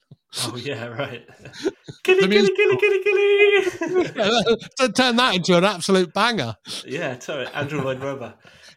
oh 0.45 0.55
yeah, 0.57 0.85
right. 0.85 1.25
Killy, 2.03 2.21
The 2.21 2.27
killy, 2.27 2.55
killy, 2.55 2.77
killy, 2.77 3.03
killy. 3.03 4.57
to 4.77 4.89
turn 4.95 5.15
that 5.15 5.35
into 5.35 5.57
an 5.57 5.63
absolute 5.63 6.13
banger. 6.13 6.55
yeah, 6.85 7.15
totally. 7.15 7.51
Andrew 7.53 7.81
Lloyd 7.81 7.99
Webber. 7.99 8.35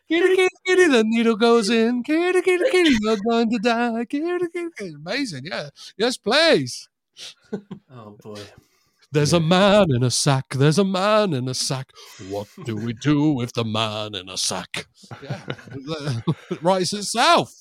Kitty, 0.08 0.36
kitty, 0.36 0.48
kitty, 0.66 0.86
the 0.88 1.04
needle 1.04 1.36
goes 1.36 1.70
in. 1.70 2.02
Kitty, 2.02 2.42
kitty, 2.42 2.70
kitty, 2.70 2.96
you're 3.00 3.16
going 3.28 3.50
to 3.50 3.58
die. 3.58 4.04
Kitty, 4.04 4.24
kitty, 4.26 4.68
kitty. 4.76 4.94
Amazing, 4.94 5.42
yeah. 5.44 5.68
Yes, 5.96 6.16
please. 6.16 6.88
Oh 7.90 8.16
boy. 8.22 8.40
There's 9.10 9.34
a 9.34 9.40
man 9.40 9.86
in 9.94 10.02
a 10.02 10.10
sack. 10.10 10.46
There's 10.54 10.78
a 10.78 10.84
man 10.84 11.34
in 11.34 11.46
a 11.48 11.52
sack. 11.54 11.90
What 12.30 12.48
do 12.64 12.74
we 12.76 12.94
do 12.94 13.32
with 13.32 13.52
the 13.52 13.64
man 13.64 14.14
in 14.14 14.28
a 14.30 14.38
sack? 14.38 14.86
Yeah. 15.22 15.40
it 16.50 16.62
writes 16.62 16.92
itself. 16.94 17.52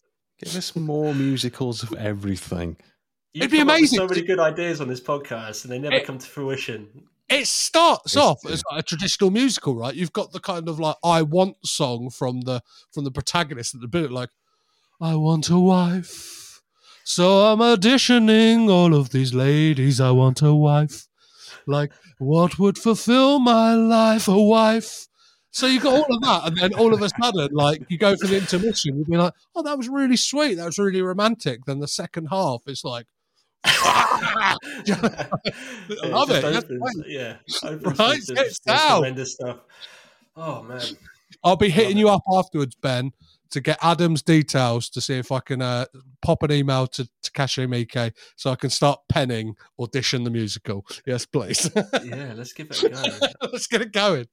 Give 0.42 0.56
us 0.56 0.74
more 0.76 1.14
musicals 1.14 1.84
of 1.84 1.94
everything. 1.94 2.78
You've 3.34 3.44
It'd 3.44 3.52
be 3.52 3.58
come 3.60 3.70
up 3.70 3.74
with 3.74 3.80
amazing 3.80 3.98
So 4.00 4.08
many 4.08 4.22
good 4.24 4.40
ideas 4.40 4.80
on 4.82 4.88
this 4.88 5.02
podcast, 5.02 5.64
and 5.66 5.72
they 5.74 5.80
never 5.80 5.96
It- 5.98 6.06
come 6.06 6.18
to 6.18 6.26
fruition. 6.28 7.04
It 7.32 7.48
starts 7.48 8.14
It's- 8.16 8.26
off 8.26 8.46
as 8.46 8.62
like 8.70 8.80
a 8.82 8.84
traditional 8.84 9.32
musical, 9.32 9.74
right? 9.76 9.96
You've 9.96 10.12
got 10.14 10.32
the 10.34 10.40
kind 10.40 10.68
of 10.68 10.80
like 10.80 10.98
"I 11.04 11.22
want" 11.22 11.56
song 11.66 12.10
from 12.10 12.42
the 12.42 12.62
from 12.92 13.06
the 13.06 13.12
protagonist 13.12 13.74
at 13.74 13.82
the 13.82 13.88
beginning, 13.88 14.12
like 14.12 14.32
"I 15.00 15.16
want 15.16 15.50
a 15.50 15.58
wife, 15.58 16.62
so 17.06 17.46
I'm 17.48 17.60
auditioning 17.60 18.70
all 18.70 18.94
of 18.94 19.12
these 19.12 19.34
ladies. 19.34 20.02
I 20.02 20.12
want 20.12 20.42
a 20.42 20.54
wife, 20.54 21.08
like 21.66 21.92
what 22.20 22.60
would 22.60 22.78
fulfill 22.78 23.40
my 23.40 23.74
life? 23.76 24.28
A 24.28 24.42
wife." 24.42 25.08
So 25.54 25.68
you 25.68 25.80
got 25.82 25.94
all 25.94 26.16
of 26.16 26.22
that, 26.22 26.48
and 26.48 26.58
then 26.58 26.74
all 26.74 26.94
of 26.94 27.02
a 27.02 27.10
sudden, 27.10 27.50
like 27.54 27.82
you 27.90 27.98
go 27.98 28.16
for 28.18 28.28
the 28.28 28.38
intermission, 28.38 28.98
you'd 28.98 29.08
be 29.08 29.18
like, 29.18 29.34
"Oh, 29.56 29.64
that 29.64 29.78
was 29.78 29.88
really 29.90 30.18
sweet. 30.18 30.56
That 30.56 30.66
was 30.66 30.78
really 30.78 31.02
romantic." 31.02 31.66
Then 31.66 31.80
the 31.80 31.88
second 31.88 32.28
half, 32.28 32.62
is 32.68 32.84
like. 32.84 33.08
I 33.64 34.58
love 36.04 36.32
it. 36.32 36.42
That's 36.42 36.66
great. 36.66 37.08
Yeah, 37.08 37.36
opens 37.64 38.00
Right, 38.00 38.16
with 38.16 38.24
some- 38.26 38.36
get 38.36 38.52
some. 38.68 39.00
Tremendous 39.00 39.34
stuff. 39.34 39.58
Oh 40.36 40.64
man. 40.64 40.82
I'll 41.44 41.56
be 41.56 41.70
hitting 41.70 41.98
you 41.98 42.10
up 42.10 42.22
afterwards, 42.32 42.76
Ben, 42.76 43.12
to 43.50 43.62
get 43.62 43.80
Adam's 43.82 44.22
details 44.22 44.90
to 44.90 45.02
see 45.02 45.18
if 45.18 45.32
I 45.32 45.40
can 45.40 45.62
uh, 45.62 45.86
pop 46.22 46.44
an 46.44 46.52
email 46.52 46.86
to 46.88 47.08
Takashi 47.24 47.66
Miike 47.68 48.14
so 48.36 48.52
I 48.52 48.56
can 48.56 48.70
start 48.70 49.00
penning 49.10 49.56
audition 49.80 50.24
the 50.24 50.30
musical. 50.30 50.86
Yes, 51.06 51.26
please. 51.26 51.70
Yeah, 52.04 52.34
let's 52.36 52.54
give 52.54 52.68
it 52.70 52.84
a 52.84 52.90
go. 52.90 53.28
Let's 53.52 53.68
get 53.68 53.82
it 53.82 53.92
going. 53.92 54.28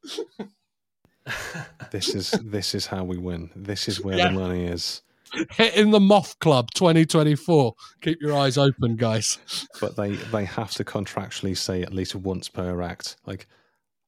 This 1.90 2.14
is 2.14 2.30
this 2.44 2.74
is 2.74 2.86
how 2.86 3.04
we 3.04 3.16
win. 3.16 3.50
This 3.56 3.88
is 3.88 4.02
where 4.02 4.16
Yeah. 4.18 4.28
the 4.28 4.34
money 4.38 4.64
is. 4.66 5.02
Hitting 5.50 5.90
the 5.90 6.00
Moth 6.00 6.38
Club 6.38 6.70
2024. 6.74 7.74
Keep 8.00 8.18
your 8.20 8.36
eyes 8.36 8.58
open, 8.58 8.96
guys. 8.96 9.38
But 9.80 9.96
they 9.96 10.12
they 10.16 10.44
have 10.44 10.72
to 10.72 10.84
contractually 10.84 11.56
say 11.56 11.82
at 11.82 11.92
least 11.92 12.14
once 12.14 12.48
per 12.48 12.82
act. 12.82 13.16
Like, 13.26 13.46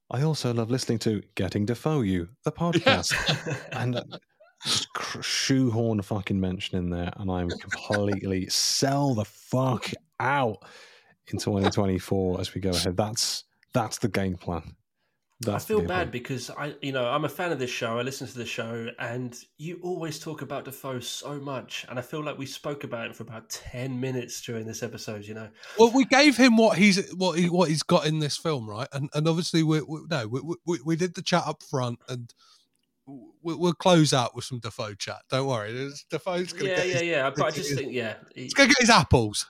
I 0.09 0.23
also 0.23 0.53
love 0.53 0.69
listening 0.69 0.99
to 0.99 1.21
Getting 1.35 1.65
Dafoe 1.65 2.01
You, 2.01 2.29
the 2.43 2.51
podcast, 2.51 3.13
and 3.71 3.95
uh, 3.95 4.03
just 4.65 4.91
cr- 4.93 5.21
shoehorn 5.21 5.99
a 5.99 6.03
fucking 6.03 6.39
mention 6.39 6.77
in 6.77 6.89
there, 6.89 7.11
and 7.17 7.31
I'm 7.31 7.49
completely 7.49 8.47
sell 8.49 9.13
the 9.13 9.25
fuck 9.25 9.91
out 10.19 10.57
in 11.27 11.39
2024 11.39 12.39
as 12.39 12.53
we 12.53 12.61
go 12.61 12.71
ahead. 12.71 12.97
That's 12.97 13.43
that's 13.73 13.99
the 13.99 14.09
game 14.09 14.37
plan. 14.37 14.75
I 15.47 15.53
That's 15.53 15.65
the 15.65 15.75
feel 15.75 15.81
bad 15.81 15.87
plan. 15.87 16.09
because 16.11 16.49
I, 16.51 16.75
you 16.81 16.91
know, 16.91 17.05
I'm 17.05 17.25
a 17.25 17.29
fan 17.29 17.51
of 17.51 17.57
this 17.59 17.69
show. 17.71 17.97
I 17.97 18.03
listen 18.03 18.27
to 18.27 18.37
the 18.37 18.45
show, 18.45 18.89
and 18.99 19.35
you 19.57 19.79
always 19.81 20.19
talk 20.19 20.41
about 20.43 20.65
Dafoe 20.65 20.99
so 20.99 21.39
much, 21.39 21.85
and 21.89 21.97
I 21.97 22.03
feel 22.03 22.23
like 22.23 22.37
we 22.37 22.45
spoke 22.45 22.83
about 22.83 23.07
him 23.07 23.13
for 23.13 23.23
about 23.23 23.49
ten 23.49 23.99
minutes 23.99 24.41
during 24.41 24.67
this 24.67 24.83
episode. 24.83 25.25
You 25.25 25.33
know, 25.33 25.49
Well, 25.79 25.91
we 25.91 26.05
gave 26.05 26.37
him 26.37 26.57
what 26.57 26.77
he's 26.77 27.11
what 27.15 27.39
he 27.39 27.49
what 27.49 27.69
he's 27.69 27.81
got 27.83 28.05
in 28.05 28.19
this 28.19 28.37
film, 28.37 28.69
right? 28.69 28.87
And 28.93 29.09
and 29.15 29.27
obviously 29.27 29.63
we, 29.63 29.81
we 29.81 30.01
no 30.09 30.27
we, 30.27 30.41
we 30.65 30.79
we 30.85 30.95
did 30.95 31.15
the 31.15 31.21
chat 31.23 31.43
up 31.47 31.63
front, 31.63 31.99
and 32.07 32.31
we, 33.07 33.55
we'll 33.55 33.73
close 33.73 34.13
out 34.13 34.35
with 34.35 34.45
some 34.45 34.59
Dafoe 34.59 34.93
chat. 34.93 35.23
Don't 35.29 35.47
worry, 35.47 35.89
Dafoe's 36.11 36.53
gonna 36.53 36.69
yeah, 36.69 36.75
get 36.75 36.87
yeah, 36.87 36.93
his, 36.93 37.01
yeah. 37.03 37.29
But 37.35 37.45
I 37.45 37.49
just 37.51 37.69
his- 37.69 37.77
think, 37.79 37.93
yeah, 37.93 38.15
he, 38.35 38.43
he's 38.43 38.53
gonna 38.53 38.69
get 38.69 38.77
his 38.79 38.89
apples. 38.91 39.47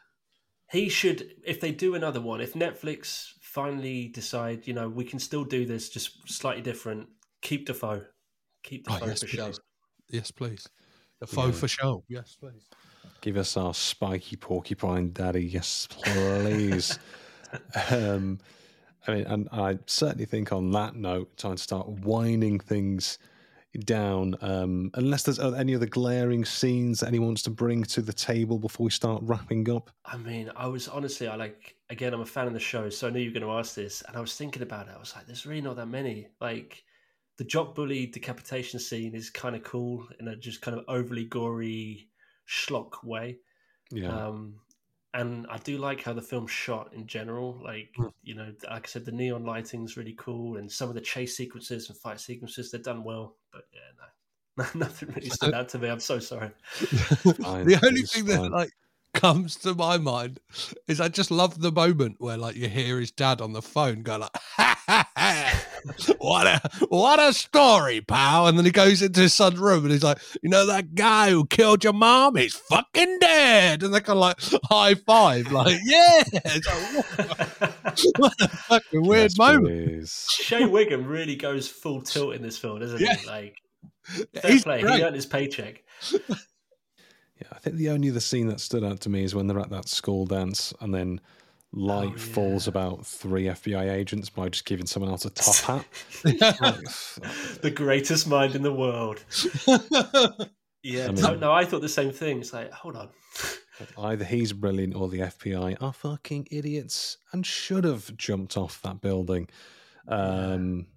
he 0.72 0.88
should. 0.88 1.28
If 1.46 1.60
they 1.60 1.72
do 1.74 1.96
another 1.96 2.22
one, 2.22 2.40
if 2.40 2.54
Netflix 2.54 3.34
finally 3.52 4.08
decide, 4.08 4.66
you 4.66 4.74
know, 4.74 4.88
we 4.88 5.04
can 5.04 5.20
still 5.20 5.44
do 5.44 5.66
this, 5.66 5.90
just 5.90 6.28
slightly 6.30 6.62
different. 6.62 7.10
Keep 7.42 7.66
Dafoe, 7.66 8.06
keep 8.64 8.86
Oh, 8.90 8.94
Dafoe 8.94 9.08
yes, 9.08 9.20
for 9.20 9.28
show. 9.28 9.46
please. 9.48 9.60
Yes, 10.10 10.32
please. 10.32 10.70
Dafoe 11.20 11.48
Yeah. 11.48 11.52
for 11.52 11.68
show. 11.68 12.04
Yes, 12.08 12.38
please. 12.40 12.70
Give 13.20 13.36
us 13.36 13.58
our 13.58 13.74
spiky 13.74 14.38
porcupine 14.38 15.12
daddy, 15.12 15.46
yes, 15.46 15.86
please. 15.92 16.98
um, 17.92 18.40
I 19.06 19.16
mean, 19.16 19.26
and 19.26 19.50
I 19.52 19.80
certainly 19.86 20.26
think 20.26 20.54
on 20.54 20.72
that 20.72 20.96
note, 20.96 21.36
time 21.36 21.58
to 21.58 21.62
start 21.62 21.90
winding 21.90 22.60
things 22.60 23.18
down. 23.80 24.36
Um, 24.42 24.92
unless 24.96 25.24
there's 25.24 25.40
any 25.40 25.76
other 25.76 25.86
glaring 25.86 26.46
scenes 26.46 27.00
that 27.00 27.08
anyone 27.08 27.30
wants 27.30 27.42
to 27.44 27.50
bring 27.50 27.84
to 27.86 28.02
the 28.02 28.14
table 28.14 28.60
before 28.60 28.86
we 28.86 28.92
start 28.92 29.24
wrapping 29.24 29.70
up. 29.70 29.90
I 30.06 30.18
mean, 30.18 30.52
I 30.56 30.68
was 30.68 30.88
honestly, 30.88 31.28
I 31.28 31.36
like 31.36 31.76
again, 31.90 32.14
I'm 32.14 32.22
a 32.22 32.26
fan 32.26 32.48
of 32.48 32.54
the 32.54 32.60
show, 32.60 32.90
so 32.90 33.08
I 33.08 33.12
knew 33.12 33.20
you 33.20 33.30
were 33.30 33.40
going 33.40 33.50
to 33.50 33.58
ask 33.58 33.76
this, 33.76 34.02
and 34.08 34.16
I 34.18 34.22
was 34.22 34.36
thinking 34.36 34.62
about 34.62 34.88
it. 34.88 34.94
I 34.96 35.00
was 35.00 35.16
like, 35.16 35.26
there's 35.26 35.46
really 35.46 35.62
not 35.62 35.76
that 35.78 35.88
many. 35.88 36.28
Like 36.40 36.84
the 37.38 37.44
jock 37.44 37.76
bully 37.76 38.08
decapitation 38.08 38.80
scene 38.80 39.16
is 39.16 39.30
kind 39.30 39.56
of 39.56 39.64
cool 39.64 40.08
in 40.20 40.28
a 40.28 40.36
just 40.36 40.62
kind 40.62 40.78
of 40.78 40.86
overly 40.88 41.26
gory 41.26 42.10
schlock 42.48 43.04
way. 43.04 43.40
Yeah, 43.92 44.28
Um, 44.28 44.60
and 45.14 45.46
I 45.50 45.58
do 45.58 45.78
like 45.78 46.04
how 46.04 46.14
the 46.14 46.22
film's 46.22 46.52
shot 46.52 46.94
in 46.94 47.08
general. 47.08 47.60
Like 47.64 47.90
Mm. 47.98 48.12
you 48.24 48.36
know, 48.36 48.54
like 48.70 48.86
I 48.86 48.88
said, 48.88 49.06
the 49.06 49.12
neon 49.12 49.46
lighting's 49.46 49.98
really 49.98 50.16
cool, 50.18 50.58
and 50.58 50.72
some 50.72 50.90
of 50.90 50.96
the 50.96 51.02
chase 51.02 51.36
sequences 51.36 51.90
and 51.90 51.98
fight 51.98 52.20
sequences 52.20 52.72
they're 52.72 52.82
done 52.82 53.04
well. 53.04 53.36
But 53.52 53.64
yeah, 53.74 53.80
no, 54.58 54.66
nothing 54.76 55.10
really 55.10 55.30
stood 55.30 55.54
out 55.54 55.70
to 55.70 55.80
me. 55.80 55.90
I'm 55.90 56.00
so 56.00 56.20
sorry. 56.20 56.52
the 56.80 57.80
only 57.84 58.02
it's 58.02 58.14
thing 58.14 58.26
that 58.26 58.52
like 58.52 58.72
comes 59.14 59.58
to 59.58 59.76
my 59.76 59.98
mind 59.98 60.40
is 60.88 61.02
I 61.02 61.10
just 61.10 61.32
love 61.32 61.60
the 61.60 61.72
moment 61.72 62.16
where 62.20 62.38
like 62.38 62.56
you 62.56 62.70
hear 62.70 63.00
his 63.00 63.12
dad 63.12 63.42
on 63.42 63.54
the 63.54 63.62
phone 63.62 64.04
go 64.04 64.18
like, 64.18 64.32
ha, 64.34 64.82
ha, 64.88 65.10
ha. 65.16 65.41
"What 66.20 66.48
a 66.48 66.62
what 66.90 67.20
a 67.20 67.34
story, 67.34 68.02
pal!" 68.02 68.48
And 68.48 68.58
then 68.58 68.66
he 68.66 68.72
goes 68.72 69.02
into 69.02 69.22
his 69.22 69.34
son's 69.34 69.58
room 69.60 69.84
and 69.84 69.92
he's 69.92 70.04
like, 70.04 70.20
"You 70.42 70.50
know 70.50 70.66
that 70.66 70.96
guy 70.96 71.30
who 71.32 71.46
killed 71.46 71.84
your 71.84 71.94
mom? 71.94 72.36
He's 72.36 72.56
fucking 72.56 73.20
dead!" 73.20 73.84
And 73.84 73.94
they're 73.94 74.02
kind 74.02 74.18
of 74.18 74.22
like 74.22 74.38
high 74.70 74.96
five, 74.96 75.52
like, 75.52 75.80
"Yeah!" 75.84 76.24
It's 76.34 76.68
like, 76.68 77.06
what, 78.18 78.18
what 78.18 78.34
a 78.42 78.48
fucking 78.48 79.02
weird 79.08 79.32
Yes, 79.32 79.38
moment. 79.38 79.66
please. 79.88 80.28
Shea 80.30 80.66
Whigham 80.66 81.06
really 81.06 81.36
goes 81.36 81.68
full 81.68 82.02
tilt 82.02 82.34
in 82.36 82.42
this 82.42 82.58
film, 82.58 82.80
doesn't 82.80 83.00
Yeah. 83.00 83.16
he? 83.16 83.28
Like 83.28 83.56
fair 84.04 84.52
He's 84.52 84.64
play, 84.64 84.82
great. 84.82 84.96
he 84.96 85.04
earned 85.04 85.16
his 85.16 85.26
paycheck. 85.26 85.84
Yeah, 87.40 87.48
I 87.52 87.60
think 87.60 87.78
the 87.78 87.90
only 87.90 88.10
other 88.10 88.20
scene 88.20 88.48
that 88.48 88.60
stood 88.60 88.84
out 88.84 89.00
to 89.02 89.10
me 89.10 89.24
is 89.24 89.34
when 89.34 89.48
they're 89.48 89.60
at 89.60 89.72
that 89.72 89.88
school 89.90 90.26
dance 90.28 90.74
and 90.80 90.94
then 90.94 91.20
light 91.74 92.12
Oh, 92.16 92.18
falls 92.18 92.68
about 92.68 93.06
three 93.06 93.46
FBI 93.46 93.92
agents 93.92 94.30
by 94.30 94.50
just 94.50 94.66
giving 94.66 94.86
someone 94.86 95.12
else 95.12 95.26
a 95.26 95.30
top 95.30 95.56
hat. 95.56 95.86
The 97.62 97.72
greatest 97.74 98.28
mind 98.28 98.56
in 98.56 98.62
the 98.64 98.74
world. 98.74 99.24
Yeah, 100.84 101.10
I 101.10 101.12
no, 101.12 101.32
mean- 101.32 101.40
no, 101.42 101.52
I 101.52 101.64
thought 101.64 101.82
the 101.82 101.88
same 101.90 102.12
thing. 102.12 102.40
It's 102.40 102.54
like, 102.54 102.72
hold 102.72 102.96
on. 102.96 103.10
Either 104.00 104.26
he's 104.26 104.52
brilliant 104.52 104.96
or 104.96 105.10
the 105.10 105.20
FBI 105.20 105.78
are 105.80 105.94
fucking 105.94 106.48
idiots 106.50 107.18
and 107.34 107.46
should 107.46 107.84
have 107.84 108.18
jumped 108.18 108.58
off 108.58 108.82
that 108.82 109.00
building. 109.00 109.48
Um, 110.08 110.88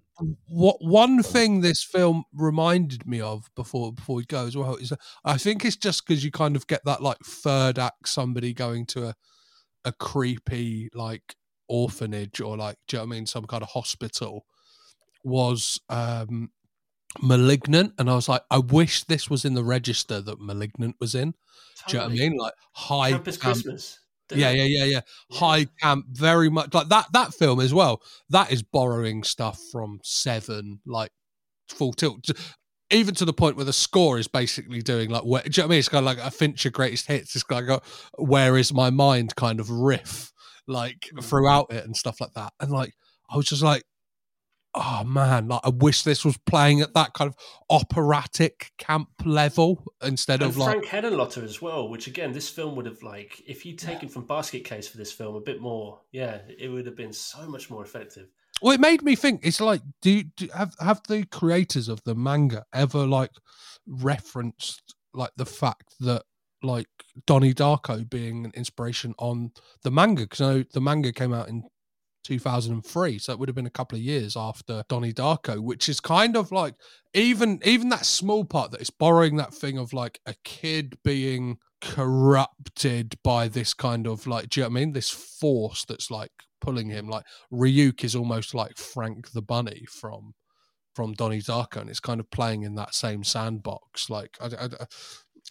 what 0.47 0.77
one 0.83 1.21
thing 1.21 1.61
this 1.61 1.83
film 1.83 2.23
reminded 2.33 3.05
me 3.05 3.21
of 3.21 3.47
before 3.55 3.93
before 3.93 4.15
we 4.15 4.25
go 4.25 4.47
as 4.47 4.57
well 4.57 4.75
is 4.77 4.91
I 5.23 5.37
think 5.37 5.63
it's 5.63 5.75
just 5.75 6.07
because 6.07 6.25
you 6.25 6.31
kind 6.31 6.55
of 6.55 6.65
get 6.65 6.83
that 6.85 7.03
like 7.03 7.19
third 7.19 7.77
act 7.77 8.07
somebody 8.09 8.53
going 8.53 8.87
to 8.87 9.09
a 9.09 9.15
a 9.85 9.91
creepy 9.93 10.89
like 10.93 11.35
orphanage 11.69 12.41
or 12.41 12.57
like 12.57 12.77
do 12.87 12.97
you 12.97 12.99
know 12.99 13.05
what 13.05 13.15
I 13.15 13.17
mean 13.17 13.25
some 13.25 13.45
kind 13.45 13.63
of 13.63 13.69
hospital 13.69 14.45
was 15.23 15.79
um 15.89 16.49
malignant 17.21 17.93
and 17.97 18.09
I 18.09 18.15
was 18.15 18.27
like 18.27 18.41
I 18.51 18.59
wish 18.59 19.03
this 19.05 19.29
was 19.29 19.45
in 19.45 19.53
the 19.53 19.63
register 19.63 20.21
that 20.21 20.41
malignant 20.41 20.97
was 20.99 21.15
in 21.15 21.33
do 21.87 21.97
you 21.97 21.99
know 21.99 22.05
what 22.05 22.11
I 22.11 22.15
mean 22.15 22.37
like 22.37 22.53
high 22.73 23.11
Campus 23.11 23.37
camp- 23.37 23.53
Christmas. 23.55 23.99
yeah, 24.33 24.51
yeah, 24.51 24.63
yeah, 24.63 24.83
yeah. 24.85 25.01
High 25.31 25.65
camp, 25.81 26.05
very 26.09 26.49
much 26.49 26.73
like 26.73 26.89
that. 26.89 27.05
That 27.13 27.33
film 27.33 27.59
as 27.59 27.73
well. 27.73 28.01
That 28.29 28.51
is 28.51 28.63
borrowing 28.63 29.23
stuff 29.23 29.59
from 29.71 29.99
Seven, 30.03 30.79
like 30.85 31.11
full 31.69 31.93
tilt, 31.93 32.25
even 32.95 33.15
to 33.15 33.25
the 33.25 33.33
point 33.33 33.55
where 33.55 33.65
the 33.65 33.73
score 33.73 34.17
is 34.17 34.27
basically 34.27 34.81
doing 34.81 35.09
like, 35.09 35.23
where, 35.23 35.41
do 35.43 35.49
you 35.49 35.61
know 35.61 35.67
what 35.67 35.67
I 35.67 35.69
mean? 35.71 35.79
It's 35.79 35.89
kind 35.89 36.07
of 36.07 36.17
like 36.17 36.25
a 36.25 36.31
Fincher 36.31 36.69
greatest 36.69 37.07
hits. 37.07 37.35
It's 37.35 37.49
like 37.49 37.67
a 37.67 37.81
"Where 38.17 38.57
is 38.57 38.73
my 38.73 38.89
mind" 38.89 39.35
kind 39.35 39.59
of 39.59 39.69
riff, 39.69 40.31
like 40.67 41.09
hmm. 41.11 41.19
throughout 41.19 41.71
it 41.71 41.85
and 41.85 41.95
stuff 41.95 42.21
like 42.21 42.33
that. 42.33 42.53
And 42.59 42.71
like, 42.71 42.93
I 43.29 43.37
was 43.37 43.45
just 43.45 43.63
like, 43.63 43.83
oh 44.75 45.03
man, 45.05 45.47
like 45.47 45.61
I 45.63 45.69
wish 45.69 46.03
this 46.03 46.25
was 46.25 46.37
playing 46.37 46.81
at 46.81 46.93
that 46.93 47.13
kind 47.13 47.29
of 47.29 47.35
operatic 47.69 48.71
camp 48.77 49.09
level 49.23 49.83
instead 50.03 50.41
And 50.41 50.51
of 50.51 50.57
like. 50.57 50.83
Frank 50.83 51.05
Henenlotter 51.05 51.43
as 51.43 51.61
well, 51.61 51.89
which 51.89 52.07
again, 52.07 52.33
this 52.33 52.49
film 52.49 52.75
would 52.75 52.85
have 52.85 53.01
like, 53.01 53.41
if 53.47 53.65
you'd 53.65 53.79
taken 53.79 54.09
from 54.09 54.25
Basket 54.25 54.63
Case 54.63 54.87
for 54.87 54.97
this 54.97 55.11
film 55.11 55.35
a 55.35 55.41
bit 55.41 55.61
more, 55.61 56.01
yeah, 56.11 56.39
it 56.59 56.67
would 56.69 56.85
have 56.85 56.95
been 56.95 57.13
so 57.13 57.47
much 57.47 57.69
more 57.69 57.83
effective. 57.83 58.27
Well, 58.61 58.73
it 58.73 58.79
made 58.79 59.01
me 59.03 59.15
think. 59.15 59.41
It's 59.45 59.61
like, 59.61 59.81
do, 60.01 60.09
you- 60.11 60.23
do 60.37 60.47
have 60.55 60.75
have 60.79 61.01
the 61.07 61.25
creators 61.25 61.87
of 61.89 62.03
the 62.03 62.15
manga 62.15 62.63
ever 62.73 63.05
like 63.05 63.31
referenced 63.87 64.95
like 65.13 65.31
the 65.37 65.45
fact 65.45 65.93
that 65.99 66.23
like 66.63 66.87
Donnie 67.27 67.53
Darko 67.53 68.09
being 68.09 68.45
an 68.45 68.51
inspiration 68.55 69.13
on 69.19 69.51
the 69.83 69.91
manga? 69.91 70.23
Because 70.23 70.41
I 70.41 70.53
know 70.53 70.63
the 70.73 70.81
manga 70.81 71.11
came 71.13 71.33
out 71.33 71.49
in 71.49 71.63
2003, 72.23 73.19
so 73.19 73.31
it 73.33 73.39
would 73.39 73.49
have 73.49 73.55
been 73.55 73.67
a 73.67 73.69
couple 73.71 73.97
of 73.97 74.01
years 74.03 74.35
after 74.35 74.83
Donnie 74.89 75.13
Darko, 75.13 75.59
which 75.59 75.87
is 75.89 75.99
kind 75.99 76.35
of 76.35 76.51
like 76.51 76.75
even 77.13 77.59
even 77.65 77.89
that 77.89 78.05
small 78.05 78.45
part 78.45 78.71
that 78.71 78.81
it's 78.81 78.89
borrowing 78.89 79.35
that 79.35 79.53
thing 79.53 79.77
of 79.77 79.93
like 79.93 80.19
a 80.25 80.33
kid 80.43 80.97
being 81.03 81.57
corrupted 81.81 83.15
by 83.23 83.47
this 83.47 83.73
kind 83.73 84.07
of 84.07 84.25
like, 84.27 84.49
do 84.49 84.59
you 84.59 84.63
know 84.63 84.69
what 84.69 84.77
I 84.77 84.79
mean? 84.79 84.93
This 84.93 85.09
force 85.11 85.85
that's 85.85 86.09
like 86.09 86.31
pulling 86.61 86.89
him. 86.89 87.07
Like 87.07 87.25
Ryuk 87.51 88.03
is 88.03 88.15
almost 88.15 88.53
like 88.53 88.77
Frank 88.77 89.31
the 89.31 89.41
Bunny 89.41 89.85
from 89.89 90.33
from 90.93 91.13
Donnie 91.13 91.41
Darko, 91.41 91.81
and 91.81 91.89
it's 91.89 91.99
kind 91.99 92.19
of 92.19 92.29
playing 92.31 92.63
in 92.63 92.75
that 92.75 92.95
same 92.95 93.23
sandbox. 93.23 94.09
Like 94.09 94.37
I, 94.41 94.45
I- 94.65 94.85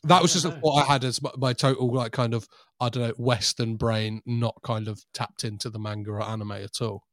that 0.02 0.22
was 0.22 0.32
just 0.32 0.46
what 0.60 0.82
I 0.82 0.92
had 0.92 1.04
as 1.04 1.22
my, 1.22 1.30
my 1.36 1.52
total 1.52 1.92
like 1.92 2.12
kind 2.12 2.34
of 2.34 2.48
I 2.80 2.88
don't 2.88 3.02
know 3.08 3.14
Western 3.16 3.76
brain, 3.76 4.20
not 4.26 4.56
kind 4.64 4.88
of 4.88 5.00
tapped 5.14 5.44
into 5.44 5.70
the 5.70 5.78
manga 5.78 6.10
or 6.10 6.22
anime 6.22 6.52
at 6.52 6.80
all. 6.80 7.04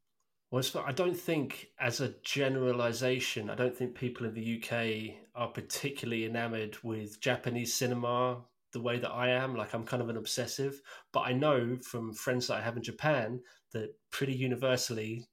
Well, 0.49 0.59
it's, 0.59 0.75
I 0.75 0.91
don't 0.91 1.15
think, 1.15 1.67
as 1.79 2.01
a 2.01 2.13
generalization, 2.25 3.49
I 3.49 3.55
don't 3.55 3.75
think 3.75 3.95
people 3.95 4.25
in 4.27 4.33
the 4.33 4.61
UK 4.61 5.15
are 5.33 5.47
particularly 5.47 6.25
enamored 6.25 6.75
with 6.83 7.21
Japanese 7.21 7.73
cinema 7.73 8.41
the 8.73 8.81
way 8.81 8.99
that 8.99 9.11
I 9.11 9.29
am. 9.29 9.55
Like, 9.55 9.73
I'm 9.73 9.85
kind 9.85 10.01
of 10.03 10.09
an 10.09 10.17
obsessive, 10.17 10.81
but 11.13 11.21
I 11.21 11.31
know 11.31 11.77
from 11.81 12.13
friends 12.13 12.47
that 12.47 12.55
I 12.57 12.61
have 12.61 12.75
in 12.75 12.83
Japan 12.83 13.39
that 13.73 13.95
pretty 14.11 14.33
universally, 14.33 15.27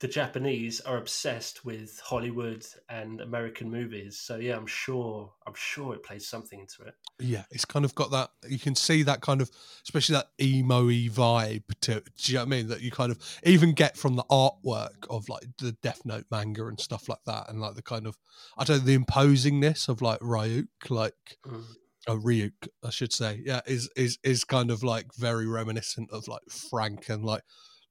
the 0.00 0.08
Japanese 0.08 0.80
are 0.80 0.96
obsessed 0.96 1.64
with 1.64 2.00
Hollywood 2.04 2.64
and 2.88 3.20
American 3.20 3.68
movies. 3.68 4.20
So 4.20 4.36
yeah, 4.36 4.56
I'm 4.56 4.66
sure 4.66 5.32
I'm 5.46 5.54
sure 5.56 5.94
it 5.94 6.04
plays 6.04 6.28
something 6.28 6.60
into 6.60 6.82
it. 6.82 6.94
Yeah, 7.18 7.44
it's 7.50 7.64
kind 7.64 7.84
of 7.84 7.96
got 7.96 8.12
that. 8.12 8.30
You 8.48 8.60
can 8.60 8.76
see 8.76 9.02
that 9.02 9.22
kind 9.22 9.40
of, 9.40 9.50
especially 9.82 10.14
that 10.14 10.28
emo-y 10.40 11.08
vibe 11.10 11.64
to. 11.80 11.94
Do 11.94 12.02
you 12.24 12.34
know 12.34 12.40
what 12.42 12.46
I 12.46 12.50
mean? 12.50 12.68
That 12.68 12.80
you 12.80 12.92
kind 12.92 13.10
of 13.10 13.18
even 13.42 13.72
get 13.72 13.96
from 13.96 14.14
the 14.14 14.24
artwork 14.30 15.08
of 15.10 15.28
like 15.28 15.42
the 15.58 15.72
Death 15.82 16.02
Note 16.04 16.26
manga 16.30 16.66
and 16.66 16.78
stuff 16.78 17.08
like 17.08 17.24
that, 17.26 17.48
and 17.48 17.60
like 17.60 17.74
the 17.74 17.82
kind 17.82 18.06
of 18.06 18.16
I 18.56 18.62
don't 18.62 18.78
know 18.78 18.84
the 18.84 18.98
imposingness 18.98 19.88
of 19.88 20.00
like 20.00 20.20
Ryuk, 20.20 20.68
like 20.90 21.38
Mm. 21.44 21.64
Uh, 22.08 22.14
Ryuk, 22.16 22.68
I 22.84 22.90
should 22.90 23.12
say. 23.12 23.42
Yeah, 23.44 23.60
is 23.66 23.88
is 23.96 24.18
is 24.22 24.44
kind 24.44 24.70
of 24.70 24.82
like 24.82 25.06
very 25.16 25.46
reminiscent 25.46 26.10
of 26.10 26.26
like 26.28 26.42
Frank 26.70 27.08
and 27.08 27.24
like 27.24 27.42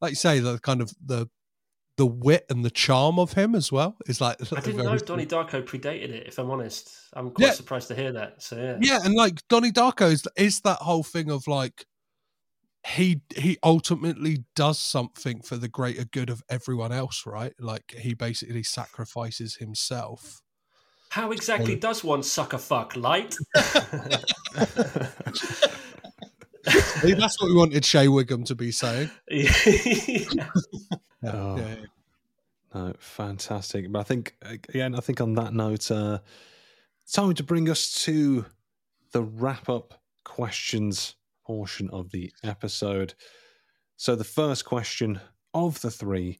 like 0.01 0.11
you 0.11 0.15
say 0.15 0.39
the 0.39 0.59
kind 0.59 0.81
of 0.81 0.91
the 1.03 1.27
the 1.97 2.05
wit 2.05 2.45
and 2.49 2.63
the 2.63 2.69
charm 2.69 3.17
of 3.17 3.33
him 3.33 3.55
as 3.55 3.71
well 3.71 3.97
is 4.05 4.21
like 4.21 4.37
I 4.55 4.59
didn't 4.61 4.83
know 4.83 4.97
Donnie 4.97 5.25
Darko 5.25 5.63
predated 5.63 6.09
it. 6.09 6.27
If 6.27 6.37
I'm 6.37 6.51
honest, 6.51 6.91
I'm 7.13 7.31
quite 7.31 7.47
Yeah. 7.47 7.51
surprised 7.53 7.87
to 7.89 7.95
hear 7.95 8.11
that. 8.13 8.41
So 8.41 8.55
yeah, 8.55 8.77
yeah 8.79 8.99
and 9.03 9.15
like 9.15 9.41
donnie 9.49 9.71
darko 9.71 10.11
is, 10.11 10.27
is 10.35 10.61
that 10.61 10.77
whole 10.77 11.03
thing 11.03 11.31
of 11.31 11.47
like 11.47 11.85
he 12.85 13.21
he 13.35 13.57
ultimately 13.63 14.45
does 14.55 14.79
something 14.79 15.41
for 15.41 15.57
the 15.57 15.67
greater 15.67 16.05
good 16.05 16.29
of 16.29 16.41
everyone 16.49 16.91
else 16.91 17.25
right 17.25 17.53
like 17.59 17.93
he 17.97 18.13
basically 18.13 18.63
sacrifices 18.63 19.55
himself 19.55 20.41
How 21.09 21.31
exactly 21.31 21.75
does 21.75 22.03
one 22.03 22.23
sucker 22.23 22.57
fuck 22.57 22.95
light? 22.95 23.35
See, 26.67 27.13
that's 27.13 27.39
what 27.41 27.47
we 27.47 27.55
wanted 27.55 27.85
Shea 27.85 28.07
Whigham 28.07 28.43
to 28.43 28.55
be 28.55 28.71
saying 28.71 29.09
Yeah. 29.29 29.53
Oh, 31.23 31.57
yeah 31.57 31.75
no, 32.77 32.93
fantastic. 32.99 33.91
But 33.91 33.99
I 33.99 34.03
think 34.03 34.35
again, 34.41 34.95
I 34.95 34.99
think 34.99 35.21
on 35.21 35.33
that 35.35 35.53
note, 35.53 35.89
uh, 35.89 36.19
time 37.11 37.33
to 37.33 37.43
bring 37.43 37.69
us 37.69 37.91
to 38.05 38.45
the 39.11 39.23
wrap 39.23 39.69
up 39.69 40.01
questions 40.23 41.15
portion 41.45 41.89
of 41.91 42.11
the 42.11 42.31
episode. 42.43 43.13
So 43.95 44.15
the 44.15 44.23
first 44.23 44.65
question 44.65 45.19
of 45.53 45.81
the 45.81 45.91
three 45.91 46.39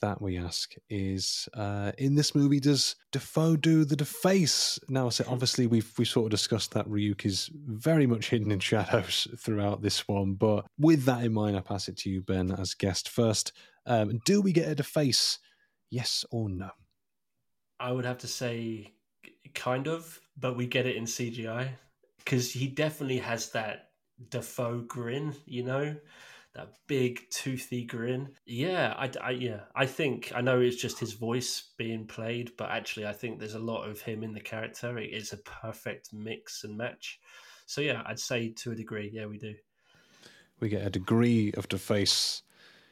that 0.00 0.20
we 0.20 0.38
ask 0.38 0.74
is 0.88 1.48
uh, 1.54 1.92
in 1.98 2.14
this 2.14 2.34
movie 2.34 2.60
does 2.60 2.96
Dafoe 3.12 3.56
do 3.56 3.84
the 3.84 3.96
deface? 3.96 4.78
Now 4.88 5.08
so 5.08 5.24
obviously 5.28 5.66
we've 5.66 5.92
we 5.98 6.04
sort 6.04 6.26
of 6.26 6.30
discussed 6.30 6.72
that 6.72 6.88
Ryuk 6.88 7.24
is 7.24 7.50
very 7.52 8.06
much 8.06 8.30
hidden 8.30 8.50
in 8.50 8.60
shadows 8.60 9.28
throughout 9.38 9.82
this 9.82 10.06
one, 10.08 10.34
but 10.34 10.66
with 10.78 11.04
that 11.04 11.24
in 11.24 11.32
mind, 11.32 11.56
I 11.56 11.60
pass 11.60 11.88
it 11.88 11.96
to 11.98 12.10
you, 12.10 12.22
Ben, 12.22 12.50
as 12.52 12.74
guest 12.74 13.08
first. 13.08 13.52
Um, 13.86 14.20
do 14.24 14.40
we 14.40 14.52
get 14.52 14.68
a 14.68 14.74
deface? 14.74 15.38
Yes 15.90 16.24
or 16.30 16.48
no? 16.48 16.70
I 17.80 17.92
would 17.92 18.04
have 18.04 18.18
to 18.18 18.28
say, 18.28 18.92
kind 19.54 19.88
of, 19.88 20.20
but 20.38 20.56
we 20.56 20.66
get 20.66 20.86
it 20.86 20.96
in 20.96 21.04
CGI 21.04 21.68
because 22.18 22.52
he 22.52 22.68
definitely 22.68 23.18
has 23.18 23.50
that 23.50 23.90
Dafoe 24.28 24.82
grin, 24.82 25.34
you 25.46 25.64
know, 25.64 25.96
that 26.54 26.72
big 26.88 27.20
toothy 27.30 27.84
grin. 27.84 28.30
Yeah, 28.46 28.94
I, 28.96 29.10
I- 29.22 29.30
yeah, 29.30 29.60
I 29.74 29.86
think 29.86 30.32
I 30.34 30.40
know 30.40 30.60
it's 30.60 30.76
just 30.76 30.98
his 30.98 31.12
voice 31.12 31.70
being 31.78 32.06
played, 32.06 32.52
but 32.58 32.70
actually, 32.70 33.06
I 33.06 33.12
think 33.12 33.38
there's 33.38 33.54
a 33.54 33.58
lot 33.60 33.88
of 33.88 34.00
him 34.00 34.22
in 34.22 34.32
the 34.32 34.40
character. 34.40 34.98
It 34.98 35.12
is 35.12 35.32
a 35.32 35.36
perfect 35.38 36.12
mix 36.12 36.64
and 36.64 36.76
match. 36.76 37.20
So 37.66 37.80
yeah, 37.80 38.02
I'd 38.04 38.18
say 38.18 38.48
to 38.58 38.72
a 38.72 38.74
degree, 38.74 39.10
yeah, 39.12 39.26
we 39.26 39.38
do 39.38 39.54
We 40.58 40.68
get 40.68 40.86
a 40.86 40.90
degree 40.90 41.52
of 41.56 41.68
deface. 41.68 42.42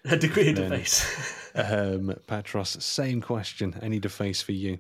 a 0.05 0.17
degree 0.17 0.51
of 0.51 0.57
Then- 0.57 0.71
deface. 0.71 1.35
Um, 1.55 2.15
Petros, 2.29 2.77
same 2.85 3.21
question. 3.21 3.75
Any 3.83 3.99
deface 3.99 4.41
for 4.43 4.53
you? 4.53 4.79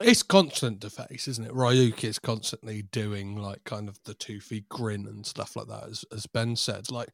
it's 0.00 0.24
constant 0.24 0.80
deface 0.80 1.28
isn't 1.28 1.44
it 1.46 1.52
ryuk 1.52 2.02
is 2.02 2.18
constantly 2.18 2.82
doing 2.82 3.36
like 3.36 3.62
kind 3.62 3.88
of 3.88 3.96
the 4.04 4.12
toothy 4.12 4.64
grin 4.68 5.06
and 5.06 5.24
stuff 5.24 5.54
like 5.54 5.68
that 5.68 5.84
as, 5.88 6.04
as 6.12 6.26
ben 6.26 6.56
said 6.56 6.90
like 6.90 7.10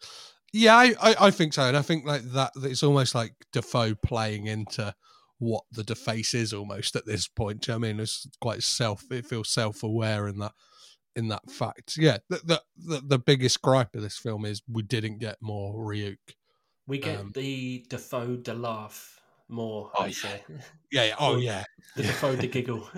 yeah 0.52 0.76
I, 0.76 0.94
I 1.00 1.14
i 1.20 1.30
think 1.30 1.52
so 1.52 1.62
and 1.62 1.76
i 1.76 1.82
think 1.82 2.04
like 2.06 2.22
that 2.32 2.52
it's 2.56 2.82
almost 2.82 3.14
like 3.14 3.34
dafoe 3.52 3.94
playing 3.94 4.46
into 4.46 4.94
what 5.38 5.64
the 5.72 5.84
deface 5.84 6.34
is 6.34 6.52
almost 6.52 6.96
at 6.96 7.06
this 7.06 7.26
point 7.26 7.62
Do 7.62 7.72
you 7.72 7.78
know 7.78 7.80
what 7.80 7.88
i 7.88 7.92
mean? 7.92 8.00
It's 8.00 8.28
quite 8.40 8.62
self 8.62 9.04
it 9.10 9.24
feels 9.26 9.48
self-aware 9.48 10.28
in 10.28 10.38
that 10.40 10.52
in 11.16 11.28
that 11.28 11.50
fact. 11.50 11.96
Yeah 11.96 12.18
the, 12.28 12.40
the 12.44 12.62
the 12.76 13.00
the 13.06 13.18
biggest 13.18 13.62
gripe 13.62 13.94
of 13.94 14.02
this 14.02 14.18
film 14.18 14.44
is 14.44 14.62
we 14.70 14.82
didn't 14.82 15.18
get 15.18 15.36
more 15.40 15.74
ryuk. 15.74 16.18
We 16.86 16.98
get 16.98 17.20
Um, 17.20 17.32
the 17.34 17.84
Dafoe 17.88 18.36
to 18.36 18.54
laugh 18.54 19.19
more. 19.50 19.90
Oh, 19.96 20.02
I'd 20.04 20.08
yeah. 20.08 20.12
say 20.14 20.42
yeah, 20.92 21.04
yeah 21.04 21.14
oh 21.18 21.36
yeah 21.36 21.64
the 21.96 22.02
Dafoe 22.02 22.36
to 22.36 22.46
giggle. 22.54 22.88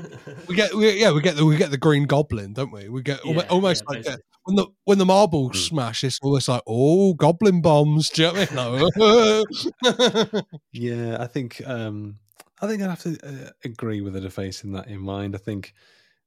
we 0.49 0.55
get 0.55 0.75
we, 0.75 1.01
yeah 1.01 1.11
we 1.13 1.21
get 1.21 1.37
the 1.37 1.45
we 1.45 1.57
get 1.57 1.71
the 1.71 1.79
green 1.79 2.05
goblin 2.05 2.53
don't 2.53 2.73
we 2.73 2.89
we 2.89 3.03
get 3.03 3.21
Yeah, 3.25 3.43
almost 3.49 3.83
yeah, 3.89 3.95
like 3.95 4.05
basically. 4.05 4.23
when 4.45 4.57
the 4.57 4.67
when 4.85 4.99
the 4.99 5.07
marbles 5.07 5.53
Mm. 5.53 5.69
smash 5.69 6.05
it's 6.05 6.19
almost 6.23 6.49
like 6.49 6.63
oh 6.67 7.15
goblin 7.15 7.61
bombs 7.63 8.11
do 8.11 8.23
you 8.23 8.33
know 8.33 8.73
what 8.73 8.93
I 8.93 8.97
mean? 8.99 9.45
No. 9.83 10.43
Yeah, 10.73 11.17
I 11.21 11.27
think 11.27 11.61
um, 11.67 12.19
I 12.61 12.67
think 12.67 12.83
I'd 12.83 12.91
have 12.91 13.03
to 13.03 13.19
uh, 13.27 13.51
agree 13.65 14.01
with 14.01 14.15
the 14.15 14.21
deface 14.21 14.65
in 14.65 14.73
that 14.73 14.89
in 14.89 15.01
mind. 15.01 15.35
I 15.35 15.39
think 15.39 15.75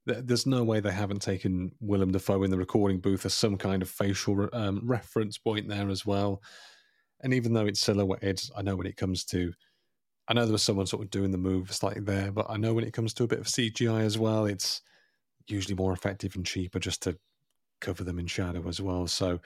th- 0.06 0.24
there's 0.24 0.46
no 0.46 0.62
way 0.64 0.80
they 0.80 0.92
haven't 0.92 1.22
taken 1.22 1.72
Willem 1.80 2.12
Dafoe 2.12 2.42
in 2.44 2.50
the 2.50 2.58
recording 2.58 3.00
booth 3.00 3.24
as 3.26 3.34
some 3.34 3.56
kind 3.56 3.82
of 3.82 3.88
facial 3.88 4.36
re- 4.36 4.48
um, 4.52 4.80
reference 4.84 5.38
point 5.38 5.68
there 5.68 5.88
as 5.88 6.04
well. 6.06 6.42
And 7.22 7.32
even 7.32 7.54
though 7.54 7.66
it's 7.66 7.80
silhouetted, 7.80 8.40
I 8.56 8.62
know 8.62 8.76
when 8.76 8.86
it 8.86 8.96
comes 8.98 9.24
to, 9.26 9.52
I 10.28 10.34
know 10.34 10.44
there 10.44 10.52
was 10.52 10.62
someone 10.62 10.86
sort 10.86 11.04
of 11.04 11.10
doing 11.10 11.30
the 11.30 11.38
move 11.38 11.72
slightly 11.72 12.02
there, 12.02 12.32
but 12.32 12.46
I 12.48 12.56
know 12.56 12.74
when 12.74 12.84
it 12.84 12.92
comes 12.92 13.14
to 13.14 13.24
a 13.24 13.28
bit 13.28 13.38
of 13.38 13.46
CGI 13.46 14.02
as 14.02 14.18
well, 14.18 14.46
it's 14.46 14.82
usually 15.46 15.76
more 15.76 15.92
effective 15.92 16.34
and 16.34 16.44
cheaper 16.44 16.80
just 16.80 17.02
to 17.02 17.16
cover 17.80 18.02
them 18.02 18.18
in 18.18 18.26
shadow 18.26 18.66
as 18.68 18.80
well. 18.80 19.06
So 19.06 19.40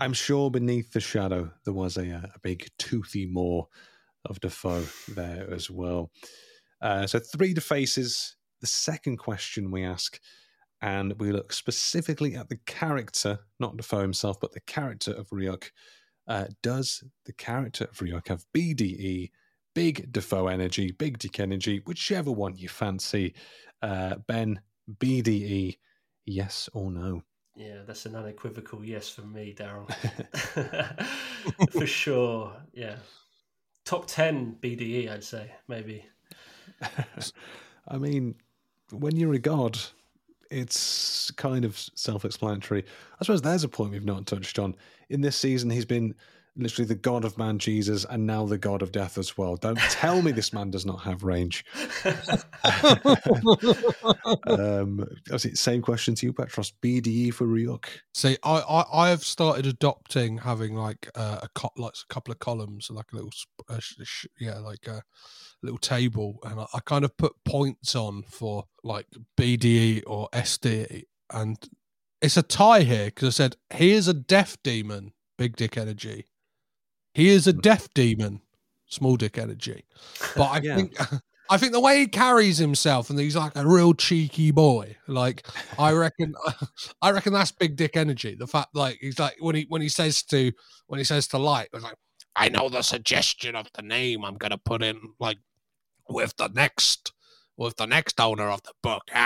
I'm 0.00 0.12
sure 0.12 0.50
beneath 0.50 0.92
the 0.92 1.00
shadow 1.00 1.50
there 1.64 1.74
was 1.74 1.96
a, 1.96 2.10
uh, 2.10 2.26
a 2.34 2.38
big 2.42 2.68
toothy 2.78 3.26
maw 3.26 3.64
of 4.26 4.40
Dafoe 4.40 4.84
there 5.08 5.48
as 5.52 5.70
well. 5.70 6.10
Uh, 6.80 7.06
so 7.06 7.18
three 7.18 7.54
defaces. 7.54 8.36
The 8.60 8.66
second 8.66 9.18
question 9.18 9.70
we 9.70 9.84
ask, 9.84 10.20
and 10.82 11.14
we 11.20 11.32
look 11.32 11.52
specifically 11.52 12.34
at 12.34 12.48
the 12.48 12.58
character, 12.66 13.38
not 13.60 13.76
Dafoe 13.76 14.02
himself, 14.02 14.38
but 14.40 14.52
the 14.52 14.60
character 14.60 15.12
of 15.12 15.28
Ryuk. 15.30 15.70
Uh, 16.26 16.46
does 16.62 17.02
the 17.24 17.32
character 17.32 17.84
of 17.84 17.96
Ryuk 17.98 18.28
have 18.28 18.44
BDE, 18.54 19.30
big 19.78 20.10
Dafoe 20.10 20.48
energy, 20.48 20.90
big 20.90 21.18
Dick 21.18 21.38
energy, 21.38 21.80
whichever 21.86 22.32
one 22.32 22.56
you 22.56 22.68
fancy? 22.68 23.32
Uh, 23.80 24.16
ben, 24.26 24.60
BDE, 24.98 25.78
yes 26.26 26.68
or 26.72 26.90
no? 26.90 27.22
Yeah, 27.54 27.82
that's 27.86 28.04
an 28.04 28.16
unequivocal 28.16 28.84
yes 28.84 29.08
from 29.08 29.32
me, 29.32 29.54
Daryl. 29.56 29.88
For 31.70 31.86
sure. 31.86 32.52
Yeah. 32.72 32.96
Top 33.84 34.08
10 34.08 34.56
BDE, 34.60 35.12
I'd 35.12 35.22
say, 35.22 35.52
maybe. 35.68 36.04
I 37.88 37.98
mean, 37.98 38.34
when 38.90 39.14
you're 39.14 39.34
a 39.34 39.38
god, 39.38 39.78
it's 40.50 41.30
kind 41.32 41.64
of 41.64 41.78
self 41.94 42.24
explanatory. 42.24 42.84
I 43.20 43.24
suppose 43.24 43.42
there's 43.42 43.62
a 43.62 43.68
point 43.68 43.92
we've 43.92 44.04
not 44.04 44.26
touched 44.26 44.58
on. 44.58 44.74
In 45.08 45.20
this 45.20 45.36
season, 45.36 45.70
he's 45.70 45.84
been 45.84 46.16
literally 46.58 46.86
the 46.86 46.94
god 46.94 47.24
of 47.24 47.38
man 47.38 47.58
Jesus 47.58 48.04
and 48.04 48.26
now 48.26 48.44
the 48.44 48.58
god 48.58 48.82
of 48.82 48.92
death 48.92 49.16
as 49.16 49.38
well. 49.38 49.56
Don't 49.56 49.78
tell 49.78 50.20
me 50.22 50.32
this 50.32 50.52
man 50.52 50.70
does 50.70 50.84
not 50.84 51.02
have 51.02 51.22
range. 51.22 51.64
um, 54.46 55.06
same 55.36 55.80
question 55.82 56.14
to 56.16 56.26
you, 56.26 56.32
Petros. 56.32 56.72
BDE 56.82 57.32
for 57.32 57.46
Ryuk. 57.46 57.84
See, 58.14 58.36
I, 58.42 58.58
I 58.58 59.06
I 59.06 59.08
have 59.10 59.24
started 59.24 59.66
adopting 59.66 60.38
having 60.38 60.74
like 60.74 61.08
uh, 61.14 61.40
a 61.42 61.48
co- 61.54 61.72
like 61.76 61.94
a 61.94 62.12
couple 62.12 62.32
of 62.32 62.38
columns, 62.38 62.90
like 62.90 63.12
a 63.12 63.16
little 63.16 63.32
uh, 63.68 63.78
sh- 63.78 63.94
sh- 64.02 64.26
yeah, 64.40 64.58
like 64.58 64.86
a 64.86 65.02
little 65.62 65.78
table, 65.78 66.40
and 66.44 66.60
I, 66.60 66.66
I 66.74 66.80
kind 66.80 67.04
of 67.04 67.16
put 67.16 67.32
points 67.44 67.94
on 67.94 68.22
for 68.22 68.64
like 68.82 69.06
BDE 69.36 70.02
or 70.06 70.28
SDE, 70.32 71.04
and 71.32 71.56
it's 72.20 72.36
a 72.36 72.42
tie 72.42 72.82
here 72.82 73.06
because 73.06 73.28
I 73.28 73.30
said 73.30 73.56
he 73.74 73.92
is 73.92 74.08
a 74.08 74.14
deaf 74.14 74.56
demon, 74.62 75.12
big 75.36 75.56
dick 75.56 75.76
energy. 75.76 76.26
He 77.18 77.30
is 77.30 77.48
a 77.48 77.52
deaf 77.52 77.92
demon, 77.94 78.42
small 78.86 79.16
dick 79.16 79.38
energy. 79.38 79.86
But 80.36 80.50
I 80.52 80.60
Yeah. 80.62 80.76
think 80.76 80.96
I 81.50 81.56
think 81.58 81.72
the 81.72 81.80
way 81.80 81.98
he 81.98 82.06
carries 82.06 82.58
himself 82.58 83.10
and 83.10 83.18
he's 83.18 83.34
like 83.34 83.56
a 83.56 83.66
real 83.66 83.92
cheeky 83.92 84.52
boy. 84.52 84.96
Like 85.08 85.44
I 85.76 85.90
reckon 85.94 86.34
I 87.02 87.10
reckon 87.10 87.32
that's 87.32 87.50
big 87.50 87.74
dick 87.74 87.96
energy. 87.96 88.36
The 88.38 88.46
fact 88.46 88.68
like 88.72 88.98
he's 89.00 89.18
like 89.18 89.34
when 89.40 89.56
he 89.56 89.66
when 89.68 89.82
he 89.82 89.88
says 89.88 90.22
to 90.24 90.52
when 90.86 90.98
he 90.98 91.04
says 91.04 91.26
to 91.28 91.38
light, 91.38 91.70
like 91.72 91.96
I 92.36 92.50
know 92.50 92.68
the 92.68 92.82
suggestion 92.82 93.56
of 93.56 93.66
the 93.74 93.82
name 93.82 94.24
I'm 94.24 94.36
gonna 94.36 94.58
put 94.58 94.84
in 94.84 95.00
like 95.18 95.38
with 96.08 96.36
the 96.36 96.48
next 96.54 97.12
with 97.58 97.76
the 97.76 97.86
next 97.86 98.18
owner 98.20 98.48
of 98.48 98.62
the 98.62 98.72
book. 98.82 99.02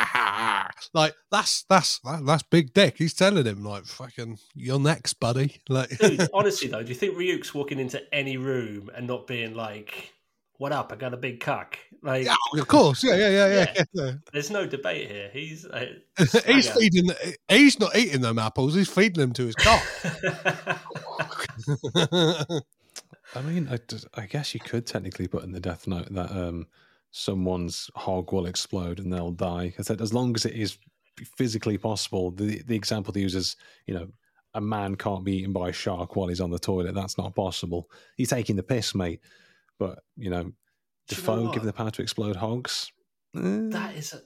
Like 0.94 1.14
that's 1.30 1.64
that's 1.68 2.00
that, 2.00 2.26
that's 2.26 2.42
big 2.42 2.74
dick. 2.74 2.96
He's 2.98 3.14
telling 3.14 3.46
him 3.46 3.64
like 3.64 3.84
fucking 3.84 4.38
you're 4.54 4.80
next, 4.80 5.14
buddy. 5.14 5.60
Like 5.68 5.96
Dude, 5.98 6.28
honestly, 6.34 6.68
though, 6.68 6.82
do 6.82 6.88
you 6.88 6.94
think 6.94 7.16
Ryuk's 7.16 7.54
walking 7.54 7.78
into 7.78 8.02
any 8.12 8.36
room 8.36 8.90
and 8.94 9.06
not 9.06 9.26
being 9.26 9.54
like, 9.54 10.12
"What 10.58 10.72
up? 10.72 10.92
I 10.92 10.96
got 10.96 11.14
a 11.14 11.16
big 11.16 11.40
cock." 11.40 11.78
Like, 12.02 12.24
Yeah, 12.26 12.34
of 12.58 12.66
course. 12.68 13.04
Yeah, 13.04 13.16
yeah, 13.16 13.28
yeah, 13.28 13.72
yeah. 13.76 13.84
yeah. 13.92 14.12
there's 14.32 14.50
no 14.50 14.66
debate 14.66 15.10
here. 15.10 15.30
He's 15.32 15.64
uh, 15.66 15.86
he's 16.46 16.68
feeding. 16.70 17.10
He's 17.48 17.78
not 17.78 17.94
eating 17.94 18.22
them 18.22 18.38
apples. 18.38 18.74
He's 18.74 18.88
feeding 18.90 19.20
them 19.20 19.32
to 19.34 19.46
his 19.46 19.54
cock. 19.54 19.82
I 23.34 23.40
mean, 23.42 23.68
I, 23.70 23.78
d- 23.86 23.96
I 24.14 24.26
guess 24.26 24.52
you 24.52 24.60
could 24.60 24.86
technically 24.86 25.28
put 25.28 25.44
in 25.44 25.52
the 25.52 25.60
Death 25.60 25.86
Note 25.86 26.12
that 26.12 26.30
um, 26.30 26.66
someone's 27.12 27.88
hog 27.94 28.32
will 28.32 28.46
explode 28.46 28.98
and 28.98 29.12
they'll 29.12 29.30
die. 29.30 29.72
I 29.78 29.82
said 29.82 30.00
as 30.00 30.12
long 30.12 30.34
as 30.34 30.44
it 30.44 30.54
is 30.54 30.76
physically 31.36 31.78
possible. 31.78 32.30
The 32.32 32.62
the 32.62 32.74
example 32.74 33.12
they 33.12 33.20
use 33.20 33.34
is, 33.36 33.54
you 33.86 33.94
know, 33.94 34.08
a 34.54 34.60
man 34.60 34.96
can't 34.96 35.24
be 35.24 35.36
eaten 35.36 35.52
by 35.52 35.68
a 35.68 35.72
shark 35.72 36.16
while 36.16 36.28
he's 36.28 36.40
on 36.40 36.50
the 36.50 36.58
toilet. 36.58 36.94
That's 36.94 37.18
not 37.18 37.34
possible. 37.36 37.88
You're 38.16 38.26
taking 38.26 38.56
the 38.56 38.62
piss, 38.62 38.94
mate. 38.94 39.20
But 39.78 40.00
you 40.16 40.30
know, 40.30 40.42
Do 40.42 40.48
you 40.48 40.52
know 40.52 40.54
Dafoe 41.08 41.44
what? 41.44 41.52
given 41.54 41.66
the 41.66 41.72
power 41.72 41.90
to 41.90 42.02
explode 42.02 42.36
hogs. 42.36 42.90
eh, 43.36 43.40
That 43.70 43.94
is, 43.96 44.14
a, 44.14 44.22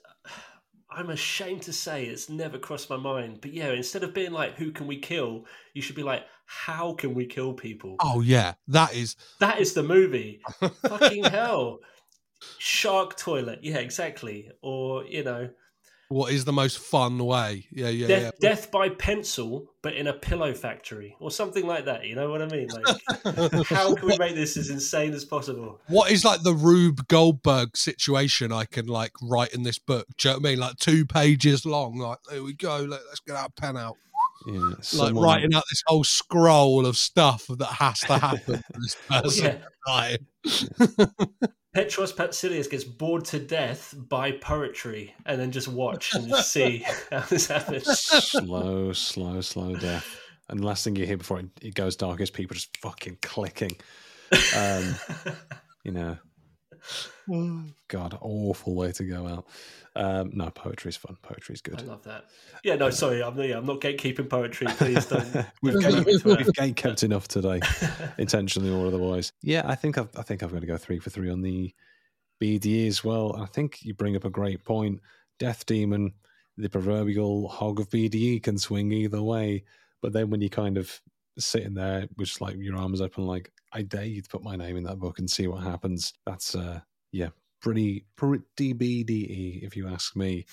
I'm 0.90 1.10
ashamed 1.10 1.62
to 1.62 1.72
say 1.72 2.06
it's 2.06 2.28
never 2.30 2.58
crossed 2.58 2.88
my 2.88 2.96
mind. 2.96 3.40
But 3.40 3.52
yeah, 3.52 3.72
instead 3.72 4.02
of 4.04 4.14
being 4.14 4.32
like, 4.32 4.54
"Who 4.56 4.70
can 4.70 4.86
we 4.86 4.98
kill?" 4.98 5.44
you 5.74 5.82
should 5.82 5.96
be 5.96 6.02
like, 6.04 6.24
"How 6.46 6.94
can 6.94 7.14
we 7.14 7.26
kill 7.26 7.52
people?" 7.54 7.96
oh 8.00 8.20
yeah, 8.20 8.54
that 8.68 8.94
is. 8.94 9.16
That 9.40 9.60
is 9.60 9.72
the 9.74 9.82
movie. 9.82 10.40
Fucking 10.88 11.24
hell. 11.24 11.80
Shark 12.58 13.16
toilet. 13.16 13.60
Yeah, 13.62 13.78
exactly. 13.78 14.50
Or 14.62 15.04
you 15.04 15.24
know, 15.24 15.50
What 16.08 16.32
is 16.32 16.44
the 16.44 16.52
most 16.52 16.78
fun 16.78 17.18
way? 17.24 17.66
Yeah, 17.70 17.88
yeah, 17.88 18.06
death, 18.06 18.22
yeah. 18.22 18.48
death 18.48 18.70
by 18.70 18.90
pencil, 18.90 19.72
but 19.82 19.94
in 19.94 20.06
a 20.06 20.12
pillow 20.12 20.52
factory 20.54 21.16
or 21.20 21.30
something 21.30 21.66
like 21.66 21.84
that. 21.86 22.06
You 22.06 22.14
know 22.14 22.30
what 22.30 22.42
I 22.42 22.46
mean? 22.46 22.68
Like, 22.68 23.64
how 23.66 23.94
can 23.94 24.06
we 24.06 24.18
make 24.18 24.34
this 24.34 24.56
as 24.56 24.70
insane 24.70 25.12
as 25.14 25.24
possible? 25.24 25.80
What 25.88 26.10
is 26.10 26.24
like 26.24 26.42
the 26.42 26.54
Rube 26.54 27.08
Goldberg 27.08 27.76
situation 27.76 28.52
I 28.52 28.64
can 28.66 28.86
like 28.86 29.12
write 29.22 29.52
in 29.54 29.62
this 29.62 29.78
book? 29.78 30.06
Do 30.18 30.28
you 30.28 30.34
know 30.34 30.38
what 30.40 30.46
I 30.46 30.50
mean? 30.50 30.58
Like 30.60 30.76
two 30.76 31.06
pages 31.06 31.66
long. 31.66 31.98
Like, 31.98 32.18
there 32.30 32.42
we 32.42 32.54
go. 32.54 32.78
Let, 32.78 33.00
us 33.00 33.20
get 33.26 33.36
our 33.36 33.48
pen 33.50 33.76
out. 33.76 33.96
Yeah, 34.46 34.74
Like 34.94 35.14
writing 35.14 35.54
out 35.54 35.64
this 35.70 35.82
whole 35.86 36.04
scroll 36.04 36.86
of 36.86 36.96
stuff 36.96 37.46
that 37.48 37.64
has 37.66 38.00
to 38.00 38.18
happen 38.18 38.62
for 38.72 38.80
this 38.80 38.96
person 39.08 39.60
Yeah. 39.88 40.16
to 41.76 41.82
die. 41.82 41.84
Petros 41.84 42.12
Patsilius 42.12 42.70
gets 42.70 42.84
bored 42.84 43.24
to 43.26 43.38
death 43.38 43.94
by 44.08 44.32
poetry 44.32 45.14
and 45.24 45.40
then 45.40 45.50
just 45.50 45.68
watch 45.68 46.14
and 46.14 46.28
just 46.28 46.52
see 46.52 46.84
how 47.10 47.20
this 47.20 47.48
happens. 47.48 47.86
slow, 47.86 48.92
slow, 48.92 49.40
slow 49.40 49.74
death. 49.74 50.20
And 50.48 50.60
the 50.60 50.66
last 50.66 50.84
thing 50.84 50.96
you 50.96 51.06
hear 51.06 51.16
before 51.16 51.40
it, 51.40 51.46
it 51.60 51.74
goes 51.74 51.96
dark 51.96 52.20
is 52.20 52.30
people 52.30 52.54
just 52.54 52.76
fucking 52.76 53.18
clicking. 53.22 53.76
Um, 54.56 54.94
you 55.84 55.92
know, 55.92 56.16
God, 57.88 58.18
awful 58.20 58.74
way 58.74 58.92
to 58.92 59.04
go 59.04 59.26
out. 59.26 59.46
Um, 59.96 60.30
no, 60.34 60.50
poetry's 60.50 60.96
fun. 60.96 61.16
Poetry's 61.22 61.62
I 61.64 61.70
good. 61.70 61.82
I 61.82 61.84
love 61.84 62.02
that. 62.04 62.26
Yeah, 62.62 62.76
no, 62.76 62.90
sorry, 62.90 63.22
I'm, 63.22 63.38
yeah, 63.38 63.56
I'm 63.56 63.66
not 63.66 63.80
gatekeeping 63.80 64.28
poetry. 64.28 64.66
Please 64.68 65.06
don't. 65.06 65.24
we've 65.62 65.74
don't 65.74 65.82
gate, 65.82 65.94
keep 65.94 66.08
it 66.08 66.22
to 66.22 66.34
we've 66.36 66.52
gate 66.52 66.76
kept 66.76 67.02
enough 67.02 67.28
today, 67.28 67.60
intentionally 68.18 68.70
or 68.70 68.86
otherwise. 68.86 69.32
Yeah, 69.42 69.62
I 69.64 69.74
think 69.74 69.98
I've, 69.98 70.10
I 70.16 70.22
think 70.22 70.42
I'm 70.42 70.50
going 70.50 70.60
to 70.60 70.66
go 70.66 70.76
three 70.76 70.98
for 70.98 71.10
three 71.10 71.30
on 71.30 71.40
the 71.40 71.74
BDE 72.42 72.86
as 72.86 73.02
well. 73.02 73.34
I 73.36 73.46
think 73.46 73.82
you 73.82 73.94
bring 73.94 74.16
up 74.16 74.24
a 74.24 74.30
great 74.30 74.64
point. 74.64 75.00
Death 75.38 75.64
Demon, 75.66 76.12
the 76.56 76.68
proverbial 76.68 77.48
hog 77.48 77.80
of 77.80 77.88
BDE, 77.88 78.42
can 78.42 78.58
swing 78.58 78.92
either 78.92 79.22
way. 79.22 79.64
But 80.02 80.12
then 80.12 80.30
when 80.30 80.40
you 80.42 80.50
kind 80.50 80.76
of 80.76 81.00
sitting 81.38 81.74
there 81.74 82.06
with 82.16 82.28
just 82.28 82.40
like 82.40 82.56
your 82.58 82.76
arms 82.76 83.00
open, 83.00 83.26
like 83.26 83.50
I 83.72 83.82
dare 83.82 84.04
you 84.04 84.22
to 84.22 84.28
put 84.28 84.42
my 84.42 84.56
name 84.56 84.76
in 84.76 84.84
that 84.84 84.98
book 84.98 85.18
and 85.18 85.28
see 85.28 85.46
what 85.46 85.62
happens. 85.62 86.12
That's 86.26 86.54
uh, 86.54 86.80
yeah, 87.16 87.30
pretty 87.60 88.04
pretty 88.16 88.42
BDE 88.74 89.62
if 89.62 89.76
you 89.76 89.88
ask 89.88 90.14
me. 90.16 90.46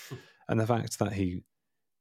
and 0.48 0.60
the 0.60 0.68
fact 0.68 1.00
that 1.00 1.14
he 1.14 1.44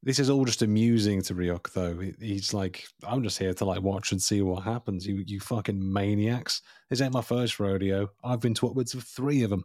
this 0.04 0.18
is 0.18 0.28
all 0.28 0.44
just 0.44 0.62
amusing 0.62 1.22
to 1.22 1.34
Ryuk, 1.34 1.72
though. 1.74 1.96
He's 2.20 2.52
like, 2.52 2.86
I'm 3.06 3.22
just 3.22 3.38
here 3.38 3.54
to 3.54 3.64
like 3.64 3.82
watch 3.82 4.10
and 4.10 4.20
see 4.20 4.42
what 4.42 4.64
happens. 4.64 5.06
You, 5.06 5.22
you 5.24 5.38
fucking 5.38 5.92
maniacs! 5.92 6.62
This 6.90 7.00
ain't 7.00 7.14
my 7.14 7.22
first 7.22 7.60
rodeo. 7.60 8.08
I've 8.24 8.40
been 8.40 8.54
to 8.54 8.66
upwards 8.66 8.94
of 8.94 9.04
three 9.04 9.44
of 9.44 9.50
them. 9.50 9.64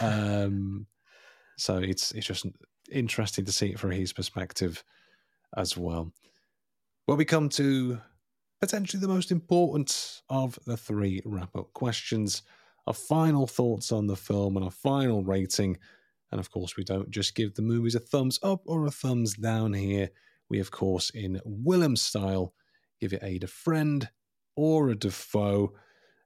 Um, 0.00 0.86
so 1.56 1.78
it's 1.78 2.10
it's 2.12 2.26
just 2.26 2.46
interesting 2.90 3.44
to 3.44 3.52
see 3.52 3.68
it 3.68 3.78
from 3.78 3.92
his 3.92 4.12
perspective 4.12 4.82
as 5.56 5.76
well. 5.76 6.12
Well, 7.06 7.16
we 7.16 7.24
come 7.24 7.48
to 7.50 8.00
potentially 8.60 9.00
the 9.00 9.08
most 9.08 9.30
important 9.30 10.22
of 10.28 10.58
the 10.66 10.76
three 10.76 11.20
wrap 11.24 11.54
up 11.56 11.72
questions. 11.72 12.42
Our 12.86 12.94
final 12.94 13.46
thoughts 13.46 13.92
on 13.92 14.06
the 14.06 14.16
film 14.16 14.56
and 14.56 14.64
our 14.64 14.70
final 14.70 15.24
rating. 15.24 15.78
And 16.30 16.40
of 16.40 16.50
course, 16.50 16.76
we 16.76 16.84
don't 16.84 17.10
just 17.10 17.34
give 17.34 17.54
the 17.54 17.62
movies 17.62 17.94
a 17.94 18.00
thumbs 18.00 18.38
up 18.42 18.62
or 18.66 18.86
a 18.86 18.90
thumbs 18.90 19.34
down 19.34 19.72
here. 19.72 20.10
We, 20.48 20.58
of 20.58 20.70
course, 20.70 21.10
in 21.10 21.40
Willem 21.44 21.96
style, 21.96 22.54
give 23.00 23.12
it 23.12 23.22
a 23.22 23.38
de 23.38 23.46
friend 23.46 24.08
or 24.56 24.88
a 24.90 24.94
Dafoe. 24.94 25.72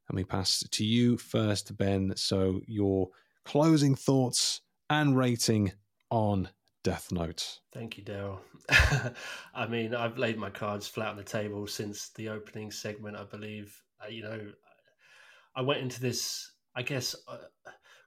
And 0.09 0.16
we 0.16 0.24
pass 0.24 0.61
to 0.70 0.85
you 0.85 1.16
first, 1.19 1.77
Ben. 1.77 2.12
So, 2.16 2.61
your 2.66 3.09
closing 3.45 3.95
thoughts 3.95 4.61
and 4.89 5.16
rating 5.16 5.73
on 6.11 6.49
Death 6.85 7.11
Note. 7.11 7.61
Thank 7.73 7.99
you, 7.99 8.05
Daryl. 8.05 8.39
I 9.55 9.66
mean, 9.66 9.95
I've 9.95 10.19
laid 10.19 10.39
my 10.39 10.51
cards 10.51 10.87
flat 10.87 11.09
on 11.09 11.16
the 11.16 11.24
table 11.24 11.66
since 11.66 12.11
the 12.11 12.28
opening 12.28 12.70
segment, 12.70 13.16
I 13.16 13.24
believe. 13.24 13.83
Uh, 14.01 14.09
you 14.09 14.23
know, 14.23 14.41
I 15.57 15.62
went 15.62 15.81
into 15.81 16.01
this, 16.01 16.53
I 16.74 16.83
guess, 16.83 17.16
uh, 17.27 17.39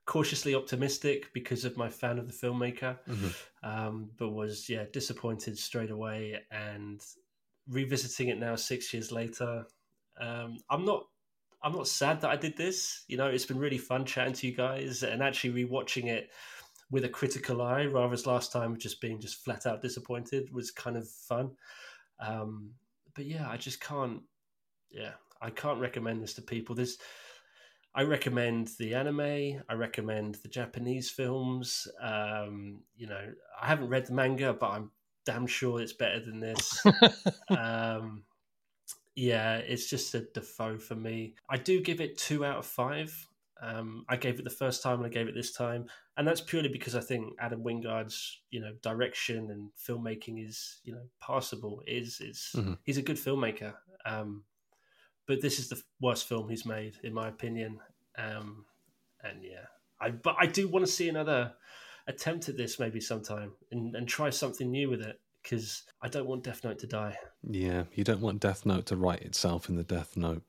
cautiously 0.05 0.55
optimistic 0.55 1.33
because 1.33 1.65
of 1.65 1.75
my 1.75 1.89
fan 1.89 2.19
of 2.19 2.27
the 2.27 2.33
filmmaker, 2.33 2.97
um, 3.63 4.11
but 4.17 4.29
was, 4.29 4.69
yeah, 4.69 4.85
disappointed 4.93 5.57
straight 5.57 5.91
away. 5.91 6.39
And 6.51 7.01
revisiting 7.67 8.29
it 8.29 8.39
now, 8.39 8.55
six 8.55 8.93
years 8.93 9.11
later, 9.11 9.65
um, 10.19 10.57
I'm 10.69 10.85
not. 10.85 11.03
I'm 11.61 11.73
not 11.73 11.89
sad 11.89 12.21
that 12.21 12.31
I 12.31 12.37
did 12.37 12.55
this. 12.55 13.03
You 13.09 13.17
know, 13.17 13.27
it's 13.27 13.45
been 13.45 13.59
really 13.59 13.77
fun 13.77 14.05
chatting 14.05 14.31
to 14.35 14.47
you 14.47 14.55
guys 14.55 15.03
and 15.03 15.21
actually 15.21 15.65
rewatching 15.65 16.05
it 16.05 16.29
with 16.89 17.03
a 17.03 17.09
critical 17.09 17.61
eye, 17.61 17.85
rather 17.85 18.13
as 18.13 18.25
last 18.25 18.53
time 18.53 18.77
just 18.77 19.01
being 19.01 19.19
just 19.19 19.43
flat 19.43 19.65
out 19.65 19.81
disappointed 19.81 20.53
was 20.53 20.71
kind 20.71 20.95
of 20.95 21.05
fun. 21.09 21.51
Um, 22.19 22.71
but 23.13 23.25
yeah, 23.25 23.49
I 23.49 23.57
just 23.57 23.81
can't. 23.81 24.21
Yeah, 24.89 25.11
I 25.41 25.49
can't 25.49 25.81
recommend 25.81 26.23
this 26.23 26.33
to 26.35 26.41
people. 26.41 26.75
This, 26.75 26.97
I 27.95 28.03
recommend 28.03 28.69
the 28.77 28.93
anime. 28.95 29.61
I 29.67 29.73
recommend 29.73 30.35
the 30.35 30.47
Japanese 30.49 31.09
films. 31.09 31.87
Um, 32.01 32.81
you 32.95 33.07
know, 33.07 33.33
I 33.61 33.67
haven't 33.67 33.89
read 33.89 34.05
the 34.05 34.13
manga, 34.13 34.53
but 34.53 34.71
I'm 34.71 34.91
damn 35.25 35.47
sure 35.47 35.81
it's 35.81 35.93
better 35.93 36.19
than 36.19 36.39
this. 36.39 36.85
um, 37.49 38.23
yeah, 39.15 39.57
it's 39.57 39.89
just 39.89 40.13
a 40.15 40.21
Dafoe 40.33 40.77
for 40.77 40.95
me. 40.95 41.35
I 41.49 41.57
do 41.57 41.81
give 41.81 41.99
it 41.99 42.17
two 42.17 42.45
out 42.45 42.57
of 42.59 42.65
five. 42.65 43.27
Um, 43.61 44.05
I 44.07 44.15
gave 44.15 44.39
it 44.39 44.43
the 44.45 44.49
first 44.49 44.81
time 44.81 44.99
and 44.99 45.05
I 45.05 45.09
gave 45.09 45.27
it 45.27 45.35
this 45.35 45.51
time, 45.51 45.87
and 46.15 46.25
that's 46.25 46.39
purely 46.39 46.69
because 46.69 46.95
I 46.95 47.01
think 47.01 47.33
Adam 47.39 47.61
Wingard's 47.61 48.39
you 48.51 48.61
know 48.61 48.71
direction 48.81 49.51
and 49.51 49.69
filmmaking 49.77 50.47
is 50.47 50.79
you 50.85 50.93
know 50.93 51.03
passable. 51.19 51.83
Is 51.85 52.21
is 52.21 52.51
Mhm. 52.55 52.77
he's 52.83 52.97
a 52.97 53.01
good 53.01 53.17
filmmaker, 53.17 53.73
um, 54.05 54.45
but 55.29 55.41
this 55.41 55.59
is 55.59 55.69
the 55.69 55.79
worst 56.01 56.27
film 56.27 56.49
he's 56.49 56.65
made 56.65 56.95
in 57.03 57.13
my 57.13 57.27
opinion. 57.27 57.79
Um, 58.17 58.65
and 59.23 59.43
yeah, 59.43 59.67
I 60.01 60.09
but 60.09 60.35
I 60.39 60.47
do 60.47 60.67
want 60.67 60.85
to 60.85 60.91
see 60.91 61.07
another 61.07 61.53
attempt 62.07 62.49
at 62.49 62.57
this 62.57 62.79
maybe 62.79 62.99
sometime 62.99 63.51
and, 63.71 63.95
and 63.95 64.07
try 64.07 64.31
something 64.31 64.71
new 64.71 64.89
with 64.89 65.01
it 65.01 65.21
because 65.43 65.83
I 66.01 66.07
don't 66.07 66.25
want 66.27 66.43
Death 66.43 66.63
Note 66.63 66.79
to 66.79 66.87
die. 66.87 67.15
Yeah, 67.47 67.83
you 67.93 68.03
don't 68.03 68.21
want 68.21 68.41
Death 68.41 68.65
Note 68.65 68.87
to 68.87 68.97
write 68.97 69.21
itself 69.21 69.69
in 69.69 69.75
the 69.75 69.83
Death 69.83 70.17
Note. 70.17 70.41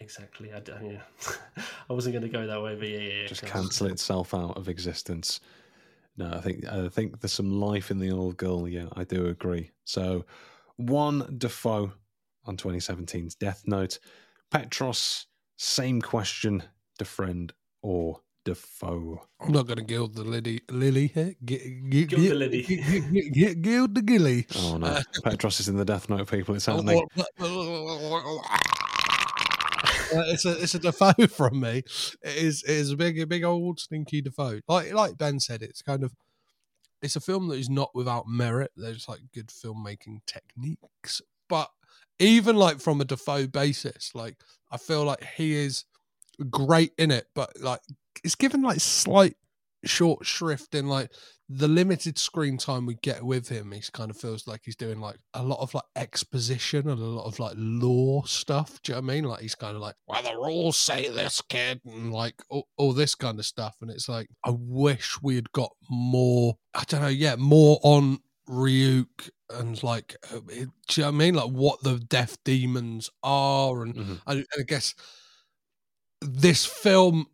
Exactly. 0.00 0.52
I, 0.52 0.60
don't- 0.60 0.84
yeah. 0.84 1.00
I 1.88 1.92
wasn't 1.94 2.12
going 2.12 2.22
to 2.22 2.28
go 2.28 2.46
that 2.46 2.62
way, 2.62 2.76
but 2.76 2.88
yeah, 2.88 2.98
yeah. 2.98 3.26
just 3.26 3.46
cancel 3.46 3.86
itself 3.86 4.34
out 4.34 4.58
of 4.58 4.68
existence. 4.68 5.40
No, 6.18 6.30
I 6.30 6.40
think 6.40 6.66
I 6.66 6.88
think 6.88 7.20
there's 7.20 7.32
some 7.32 7.58
life 7.58 7.90
in 7.90 7.98
the 7.98 8.10
old 8.10 8.36
girl. 8.36 8.68
Yeah, 8.68 8.88
I 8.92 9.04
do 9.04 9.26
agree. 9.28 9.70
So, 9.84 10.26
one 10.76 11.36
Dafoe 11.38 11.92
on 12.44 12.58
2017's 12.58 13.34
Death 13.34 13.62
Note. 13.66 13.98
Petros, 14.50 15.26
same 15.56 16.00
question: 16.00 16.62
DaFriend 17.00 17.50
or 17.82 18.20
Dafoe? 18.44 19.26
I'm 19.40 19.52
not 19.52 19.66
going 19.66 19.78
to 19.78 19.84
gild 19.84 20.14
the 20.14 20.22
lily. 20.24 20.60
Lily 20.70 21.08
here. 21.08 21.34
G- 21.44 21.80
g- 21.88 22.04
Gild 22.06 22.22
the 22.22 22.34
lily. 22.34 22.62
g- 22.62 23.30
g- 23.32 23.54
Gild 23.54 23.94
the 23.94 24.02
gilly. 24.02 24.46
Oh 24.56 24.76
no, 24.76 25.00
Petros 25.24 25.60
is 25.60 25.68
in 25.68 25.76
the 25.76 25.84
Death 25.84 26.08
Note. 26.08 26.30
People, 26.30 26.54
it's 26.54 26.66
happening. 26.66 27.06
Uh, 30.08 30.22
it's 30.28 30.44
a 30.44 30.62
it's 30.62 30.74
a 30.74 30.78
Dafoe 30.78 31.26
from 31.30 31.60
me. 31.60 31.78
It 31.78 32.36
is 32.36 32.62
it 32.62 32.70
is 32.70 32.92
a 32.92 32.96
big 32.96 33.18
a 33.18 33.26
big 33.26 33.42
old 33.42 33.80
stinky 33.80 34.20
Dafoe. 34.22 34.60
Like 34.68 34.92
like 34.92 35.18
Ben 35.18 35.40
said, 35.40 35.62
it's 35.62 35.82
kind 35.82 36.04
of 36.04 36.14
it's 37.02 37.16
a 37.16 37.20
film 37.20 37.48
that 37.48 37.58
is 37.58 37.68
not 37.68 37.90
without 37.94 38.28
merit. 38.28 38.70
There's 38.76 39.08
like 39.08 39.20
good 39.34 39.48
filmmaking 39.48 40.20
techniques, 40.26 41.20
but 41.48 41.70
even 42.18 42.56
like 42.56 42.80
from 42.80 43.00
a 43.00 43.04
Dafoe 43.04 43.46
basis, 43.46 44.12
like 44.14 44.36
I 44.70 44.78
feel 44.78 45.04
like 45.04 45.24
he 45.36 45.54
is 45.54 45.84
great 46.50 46.92
in 46.98 47.10
it, 47.10 47.26
but 47.34 47.60
like 47.60 47.80
it's 48.24 48.34
given 48.34 48.62
like 48.62 48.80
slight 48.80 49.36
short 49.84 50.26
shrift 50.26 50.74
in 50.74 50.86
like 50.86 51.10
the 51.48 51.68
limited 51.68 52.18
screen 52.18 52.58
time 52.58 52.86
we 52.86 52.94
get 53.02 53.22
with 53.22 53.48
him. 53.48 53.70
He 53.70 53.80
kind 53.92 54.10
of 54.10 54.16
feels 54.16 54.46
like 54.48 54.62
he's 54.64 54.74
doing 54.76 55.00
like 55.00 55.18
a 55.34 55.42
lot 55.42 55.60
of 55.60 55.72
like 55.74 55.84
exposition 55.94 56.88
and 56.88 57.00
a 57.00 57.04
lot 57.04 57.26
of 57.26 57.38
like 57.38 57.54
lore 57.56 58.26
stuff. 58.26 58.80
Do 58.82 58.92
you 58.92 58.96
know 58.96 59.02
what 59.02 59.12
I 59.12 59.14
mean? 59.14 59.24
Like 59.24 59.40
he's 59.42 59.54
kind 59.54 59.76
of 59.76 59.82
like, 59.82 59.94
well, 60.08 60.22
the 60.22 60.34
rules 60.34 60.76
say 60.76 61.08
this, 61.08 61.40
kid, 61.42 61.80
and 61.84 62.12
like 62.12 62.34
all, 62.50 62.66
all 62.76 62.92
this 62.92 63.14
kind 63.14 63.38
of 63.38 63.46
stuff. 63.46 63.76
And 63.80 63.90
it's 63.90 64.08
like, 64.08 64.26
I 64.44 64.50
wish 64.50 65.18
we 65.22 65.36
had 65.36 65.52
got 65.52 65.70
more. 65.88 66.56
I 66.74 66.82
don't 66.86 67.02
know, 67.02 67.08
yeah, 67.08 67.36
more 67.36 67.78
on 67.82 68.18
Ryuk 68.48 69.30
and 69.50 69.82
like, 69.82 70.16
uh, 70.32 70.40
do 70.40 70.54
you 70.54 70.66
know 70.98 71.04
what 71.04 71.08
I 71.08 71.10
mean? 71.12 71.34
Like 71.34 71.50
what 71.50 71.82
the 71.82 71.98
death 71.98 72.42
demons 72.44 73.10
are, 73.22 73.82
and, 73.82 73.94
Mhm. 73.94 74.20
and 74.26 74.46
I 74.58 74.62
guess 74.62 74.94
this 76.20 76.64
film 76.64 77.26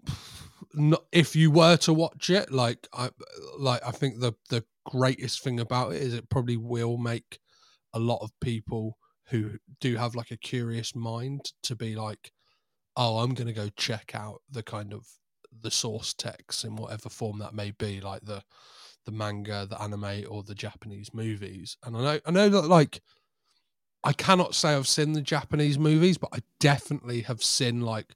not, 0.74 1.04
if 1.12 1.36
you 1.36 1.50
were 1.50 1.76
to 1.76 1.92
watch 1.92 2.30
it 2.30 2.50
like 2.50 2.88
i 2.94 3.10
like 3.58 3.80
i 3.86 3.90
think 3.90 4.20
the 4.20 4.32
the 4.48 4.64
greatest 4.86 5.42
thing 5.42 5.60
about 5.60 5.92
it 5.92 6.02
is 6.02 6.14
it 6.14 6.28
probably 6.30 6.56
will 6.56 6.96
make 6.96 7.38
a 7.92 7.98
lot 7.98 8.18
of 8.22 8.30
people 8.40 8.96
who 9.26 9.58
do 9.80 9.96
have 9.96 10.14
like 10.14 10.30
a 10.30 10.36
curious 10.36 10.94
mind 10.94 11.52
to 11.62 11.76
be 11.76 11.94
like 11.94 12.32
oh 12.96 13.18
i'm 13.18 13.34
going 13.34 13.46
to 13.46 13.52
go 13.52 13.68
check 13.76 14.14
out 14.14 14.40
the 14.50 14.62
kind 14.62 14.92
of 14.92 15.06
the 15.60 15.70
source 15.70 16.14
text 16.14 16.64
in 16.64 16.76
whatever 16.76 17.08
form 17.08 17.38
that 17.38 17.54
may 17.54 17.70
be 17.72 18.00
like 18.00 18.24
the 18.24 18.42
the 19.04 19.12
manga 19.12 19.66
the 19.68 19.80
anime 19.82 20.24
or 20.28 20.42
the 20.42 20.54
japanese 20.54 21.12
movies 21.12 21.76
and 21.84 21.96
i 21.96 22.00
know 22.00 22.20
i 22.26 22.30
know 22.30 22.48
that 22.48 22.62
like 22.68 23.00
i 24.04 24.12
cannot 24.12 24.54
say 24.54 24.74
i've 24.74 24.86
seen 24.88 25.12
the 25.12 25.20
japanese 25.20 25.78
movies 25.78 26.18
but 26.18 26.30
i 26.32 26.38
definitely 26.60 27.22
have 27.22 27.42
seen 27.42 27.80
like 27.80 28.14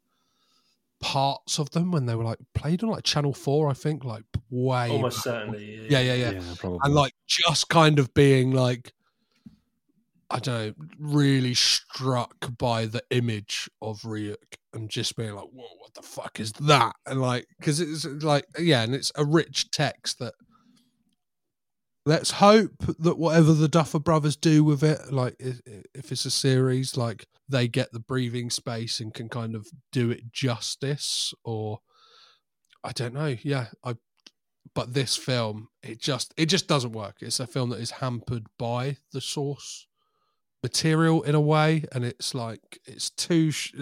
parts 1.00 1.58
of 1.58 1.70
them 1.70 1.92
when 1.92 2.06
they 2.06 2.14
were 2.14 2.24
like 2.24 2.38
played 2.54 2.82
on 2.82 2.88
like 2.90 3.04
channel 3.04 3.32
4 3.34 3.68
i 3.68 3.74
think 3.74 4.04
like 4.04 4.22
way 4.50 4.90
Almost 4.90 5.16
back. 5.18 5.22
certainly. 5.24 5.86
yeah 5.90 6.00
yeah 6.00 6.14
yeah, 6.14 6.30
Yeah, 6.30 6.54
probably. 6.58 6.78
and 6.82 6.94
like 6.94 7.12
just 7.26 7.68
kind 7.68 7.98
of 7.98 8.14
being 8.14 8.52
like 8.52 8.92
I 10.28 10.40
don't 10.40 10.54
know, 10.78 10.86
really 10.98 11.54
struck 11.54 12.34
by 12.58 12.86
the 12.86 13.00
image 13.10 13.70
of 13.80 14.00
Ryuk 14.00 14.56
and 14.74 14.90
just 14.90 15.14
being 15.14 15.32
like, 15.36 15.44
"Whoa, 15.52 15.68
what 15.78 15.94
the 15.94 16.02
fuck 16.02 16.40
is 16.40 16.50
that?" 16.54 16.96
And 17.06 17.20
like, 17.22 17.46
because 17.60 17.78
it's 17.78 18.04
like, 18.24 18.44
yeah, 18.58 18.82
and 18.82 18.92
it's 18.92 19.12
a 19.14 19.24
rich 19.24 19.70
text 19.70 20.18
that. 20.18 20.34
Let's 22.06 22.30
hope 22.30 22.86
that 23.00 23.18
whatever 23.18 23.52
the 23.52 23.68
Duffer 23.68 23.98
Brothers 23.98 24.36
do 24.36 24.62
with 24.62 24.82
it, 24.82 25.12
like 25.12 25.34
if 25.40 26.12
it's 26.12 26.24
a 26.24 26.30
series, 26.30 26.96
like 26.96 27.26
they 27.48 27.66
get 27.68 27.92
the 27.92 28.00
breathing 28.00 28.48
space 28.48 29.00
and 29.00 29.12
can 29.12 29.28
kind 29.28 29.54
of 29.54 29.66
do 29.90 30.10
it 30.10 30.32
justice, 30.32 31.34
or 31.44 31.80
I 32.84 32.92
don't 32.92 33.12
know. 33.12 33.36
Yeah, 33.42 33.66
I 33.82 33.96
but 34.74 34.92
this 34.92 35.16
film 35.16 35.68
it 35.82 36.00
just 36.00 36.34
it 36.36 36.46
just 36.46 36.68
doesn't 36.68 36.92
work 36.92 37.16
it's 37.20 37.40
a 37.40 37.46
film 37.46 37.70
that 37.70 37.80
is 37.80 37.92
hampered 37.92 38.46
by 38.58 38.96
the 39.12 39.20
source 39.22 39.86
material 40.62 41.22
in 41.22 41.34
a 41.34 41.40
way 41.40 41.84
and 41.92 42.04
it's 42.04 42.34
like 42.34 42.78
it's 42.84 43.08
too 43.08 43.50
sh- 43.50 43.72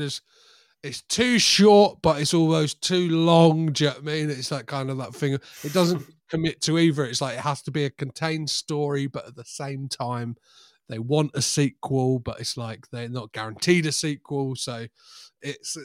it's, 0.84 1.02
too 1.02 1.38
short 1.38 1.98
but 2.02 2.20
it's 2.20 2.34
almost 2.34 2.82
too 2.82 3.08
long 3.08 3.72
do 3.72 3.84
you 3.84 3.90
know 3.90 3.96
what 3.96 4.02
i 4.02 4.14
mean? 4.14 4.30
It's 4.30 4.50
like 4.50 4.66
kind 4.66 4.90
of 4.90 4.98
that 4.98 5.14
thing 5.14 5.34
it 5.34 5.72
doesn't 5.72 6.02
commit 6.30 6.60
to 6.62 6.78
either. 6.78 7.04
It's 7.04 7.20
like 7.20 7.36
it 7.36 7.40
has 7.40 7.62
to 7.62 7.70
be 7.70 7.84
a 7.84 7.90
contained 7.90 8.50
story 8.50 9.06
but 9.06 9.26
at 9.26 9.36
the 9.36 9.44
same 9.44 9.88
time 9.88 10.36
they 10.88 10.98
want 10.98 11.30
a 11.34 11.42
sequel 11.42 12.18
but 12.18 12.40
it's 12.40 12.56
like 12.56 12.86
they're 12.90 13.08
not 13.08 13.32
guaranteed 13.32 13.86
a 13.86 13.92
sequel. 13.92 14.56
So 14.56 14.86
it's 15.42 15.76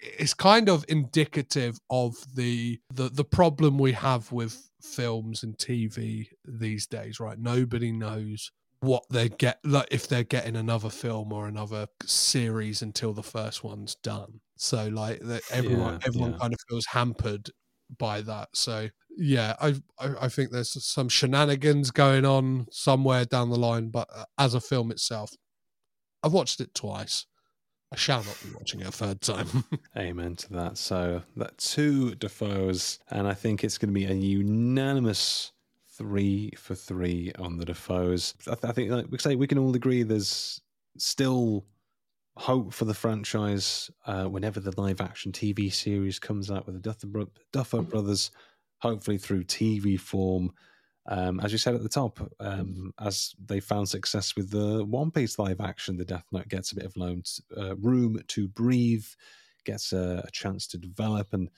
it's 0.00 0.34
kind 0.34 0.68
of 0.68 0.84
indicative 0.88 1.78
of 1.90 2.16
the 2.34 2.80
the 2.92 3.08
the 3.08 3.24
problem 3.24 3.78
we 3.78 3.92
have 3.92 4.30
with 4.32 4.70
films 4.82 5.42
and 5.42 5.56
TV 5.58 6.28
these 6.44 6.86
days, 6.86 7.20
right? 7.20 7.38
Nobody 7.38 7.92
knows 7.92 8.50
what 8.80 9.04
they 9.10 9.28
get 9.28 9.58
like 9.64 9.88
if 9.90 10.06
they're 10.08 10.24
getting 10.24 10.56
another 10.56 10.90
film 10.90 11.32
or 11.32 11.48
another 11.48 11.88
series 12.04 12.82
until 12.82 13.12
the 13.12 13.22
first 13.22 13.64
one's 13.64 13.96
done. 13.96 14.40
So 14.56 14.88
like 14.88 15.20
that 15.20 15.42
everyone 15.50 15.94
Yeah, 15.94 15.98
everyone 16.06 16.32
yeah. 16.32 16.38
kind 16.40 16.52
of 16.52 16.60
feels 16.68 16.86
hampered 16.86 17.50
by 17.98 18.20
that. 18.22 18.50
So 18.54 18.88
yeah, 19.16 19.54
I, 19.60 19.74
I 19.98 20.14
I 20.26 20.28
think 20.28 20.50
there's 20.52 20.82
some 20.84 21.08
shenanigans 21.08 21.90
going 21.90 22.24
on 22.24 22.66
somewhere 22.70 23.24
down 23.24 23.50
the 23.50 23.58
line, 23.58 23.90
but 23.90 24.08
uh, 24.14 24.24
as 24.38 24.54
a 24.54 24.60
film 24.60 24.90
itself, 24.92 25.30
I've 26.22 26.32
watched 26.32 26.60
it 26.60 26.74
twice. 26.74 27.26
I 27.92 27.96
shall 27.96 28.24
not 28.24 28.40
be 28.42 28.50
watching 28.50 28.80
it 28.80 28.88
a 28.88 28.92
third 28.92 29.20
time. 29.22 29.64
Amen 29.96 30.36
to 30.36 30.52
that. 30.54 30.78
So 30.78 31.22
that 31.36 31.58
two 31.58 32.14
Dafoes, 32.14 32.98
and 33.10 33.26
I 33.26 33.34
think 33.34 33.64
it's 33.64 33.78
going 33.78 33.92
to 33.92 33.94
be 33.94 34.04
a 34.06 34.12
unanimous 34.12 35.52
three 35.98 36.52
for 36.56 36.74
three 36.76 37.32
on 37.38 37.58
the 37.58 37.64
Dafoes. 37.64 38.34
I, 38.46 38.54
th- 38.54 38.64
I 38.64 38.72
think, 38.72 38.90
like 38.90 39.06
we 39.10 39.18
say, 39.18 39.34
we 39.34 39.48
can 39.48 39.58
all 39.58 39.74
agree 39.74 40.04
there's 40.04 40.60
still 40.96 41.66
hope 42.36 42.72
for 42.72 42.84
the 42.84 42.94
franchise 42.94 43.90
uh, 44.06 44.24
whenever 44.24 44.60
the 44.60 44.80
live 44.80 45.00
action 45.00 45.32
TV 45.32 45.72
series 45.72 46.20
comes 46.20 46.50
out 46.50 46.66
with 46.66 46.76
the 46.76 46.80
Duffer, 46.80 47.08
Bro- 47.08 47.32
Duffer 47.52 47.82
Brothers, 47.82 48.30
hopefully 48.78 49.18
through 49.18 49.44
TV 49.44 49.98
form. 49.98 50.52
Um, 51.08 51.40
as 51.40 51.50
you 51.50 51.58
said 51.58 51.74
at 51.74 51.82
the 51.82 51.88
top, 51.88 52.20
um, 52.38 52.92
as 53.00 53.34
they 53.44 53.60
found 53.60 53.88
success 53.88 54.36
with 54.36 54.50
the 54.50 54.84
One 54.84 55.10
Piece 55.10 55.38
live 55.38 55.60
action, 55.60 55.96
the 55.96 56.04
Death 56.04 56.26
Note 56.30 56.48
gets 56.48 56.70
a 56.70 56.76
bit 56.76 56.84
of 56.84 56.94
uh, 57.56 57.76
room 57.76 58.20
to 58.28 58.46
breathe, 58.46 59.06
gets 59.64 59.92
a, 59.92 60.22
a 60.24 60.30
chance 60.30 60.66
to 60.68 60.78
develop 60.78 61.32
and 61.32 61.48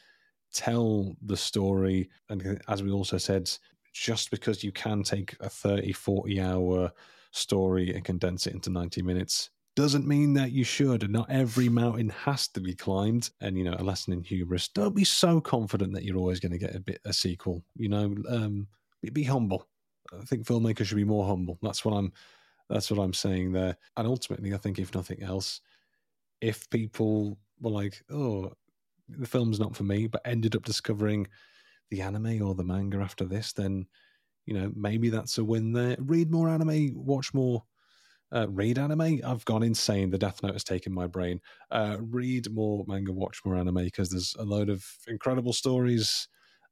tell 0.52 1.14
the 1.20 1.36
story. 1.36 2.08
And 2.28 2.62
as 2.68 2.82
we 2.82 2.90
also 2.90 3.18
said, 3.18 3.50
just 3.92 4.30
because 4.30 4.62
you 4.62 4.72
can 4.72 5.02
take 5.02 5.36
a 5.40 5.48
30, 5.48 5.92
40 5.92 6.40
hour 6.40 6.92
story 7.32 7.94
and 7.94 8.04
condense 8.04 8.46
it 8.46 8.54
into 8.54 8.70
90 8.70 9.02
minutes 9.02 9.50
doesn't 9.76 10.06
mean 10.06 10.34
that 10.34 10.52
you 10.52 10.64
should. 10.64 11.02
And 11.02 11.12
not 11.12 11.30
every 11.30 11.68
mountain 11.68 12.10
has 12.10 12.48
to 12.48 12.60
be 12.60 12.74
climbed. 12.74 13.30
And, 13.40 13.56
you 13.56 13.64
know, 13.64 13.76
a 13.78 13.82
lesson 13.82 14.12
in 14.12 14.22
hubris. 14.22 14.68
Don't 14.68 14.94
be 14.94 15.04
so 15.04 15.40
confident 15.40 15.92
that 15.94 16.04
you're 16.04 16.18
always 16.18 16.40
going 16.40 16.52
to 16.52 16.58
get 16.58 16.74
a 16.74 16.80
bit 16.80 17.00
a 17.04 17.12
sequel. 17.12 17.64
You 17.76 17.88
know, 17.88 18.14
um, 18.28 18.66
be, 19.02 19.10
be 19.10 19.22
humble. 19.22 19.66
I 20.12 20.24
think 20.24 20.44
filmmakers 20.44 20.86
should 20.86 20.96
be 20.96 21.04
more 21.04 21.26
humble. 21.26 21.58
That's 21.62 21.84
what 21.84 21.94
I'm. 21.94 22.12
That's 22.68 22.90
what 22.90 23.02
I'm 23.02 23.14
saying 23.14 23.52
there. 23.52 23.76
And 23.96 24.06
ultimately, 24.06 24.54
I 24.54 24.56
think 24.56 24.78
if 24.78 24.94
nothing 24.94 25.22
else, 25.22 25.60
if 26.40 26.68
people 26.70 27.38
were 27.60 27.70
like, 27.70 28.02
"Oh, 28.10 28.52
the 29.08 29.26
film's 29.26 29.58
not 29.58 29.74
for 29.74 29.82
me," 29.84 30.06
but 30.06 30.22
ended 30.24 30.56
up 30.56 30.64
discovering 30.64 31.26
the 31.90 32.02
anime 32.02 32.42
or 32.42 32.54
the 32.54 32.64
manga 32.64 32.98
after 32.98 33.24
this, 33.24 33.52
then 33.52 33.86
you 34.46 34.54
know 34.54 34.72
maybe 34.74 35.10
that's 35.10 35.38
a 35.38 35.44
win 35.44 35.72
there. 35.72 35.96
Read 35.98 36.30
more 36.30 36.48
anime, 36.48 36.92
watch 36.94 37.34
more. 37.34 37.64
Uh, 38.32 38.46
read 38.48 38.78
anime. 38.78 39.20
I've 39.24 39.44
gone 39.44 39.64
insane. 39.64 40.10
The 40.10 40.18
Death 40.18 40.40
Note 40.40 40.52
has 40.52 40.62
taken 40.62 40.92
my 40.92 41.08
brain. 41.08 41.40
Uh, 41.68 41.96
read 42.00 42.48
more 42.52 42.84
manga, 42.86 43.12
watch 43.12 43.40
more 43.44 43.56
anime 43.56 43.82
because 43.82 44.10
there's 44.10 44.36
a 44.38 44.44
load 44.44 44.68
of 44.68 44.84
incredible 45.08 45.52
stories 45.52 46.28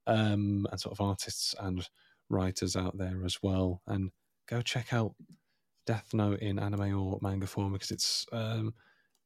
um, 0.06 0.68
and 0.70 0.80
sort 0.80 0.92
of 0.92 1.04
artists 1.04 1.56
and 1.58 1.88
writers 2.30 2.76
out 2.76 2.96
there 2.96 3.24
as 3.24 3.38
well. 3.42 3.82
And 3.88 4.12
go 4.48 4.62
check 4.62 4.92
out 4.92 5.16
Death 5.84 6.12
Note 6.12 6.40
in 6.40 6.58
anime 6.58 6.96
or 6.96 7.18
manga 7.22 7.46
form 7.46 7.72
because 7.72 7.90
it's 7.90 8.26
um, 8.32 8.74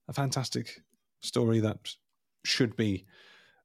a 0.08 0.12
fantastic 0.12 0.80
story 1.20 1.60
that 1.60 1.76
should 2.44 2.76
be 2.76 3.04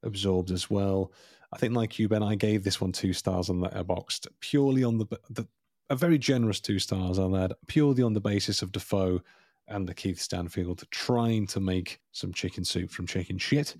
absorbed 0.03 0.51
as 0.51 0.69
well. 0.69 1.11
I 1.53 1.57
think, 1.57 1.73
like 1.73 1.97
you, 1.97 2.07
Ben, 2.09 2.23
I 2.23 2.35
gave 2.35 2.63
this 2.63 2.81
one 2.81 2.91
two 2.91 3.13
stars 3.13 3.49
on 3.49 3.59
Letterboxd 3.59 4.27
purely 4.39 4.83
on 4.83 4.97
the, 4.97 5.05
the 5.29 5.47
a 5.89 5.95
very 5.95 6.17
generous 6.17 6.59
two 6.59 6.79
stars 6.79 7.17
on 7.17 7.31
that, 7.31 7.53
purely 7.67 8.03
on 8.03 8.13
the 8.13 8.19
basis 8.19 8.61
of 8.61 8.71
Dafoe 8.71 9.21
and 9.67 9.87
LaKeith 9.87 10.19
Stanfield 10.19 10.83
trying 10.91 11.47
to 11.47 11.59
make 11.59 11.99
some 12.11 12.33
chicken 12.33 12.63
soup 12.63 12.89
from 12.89 13.07
chicken 13.07 13.37
shit. 13.37 13.75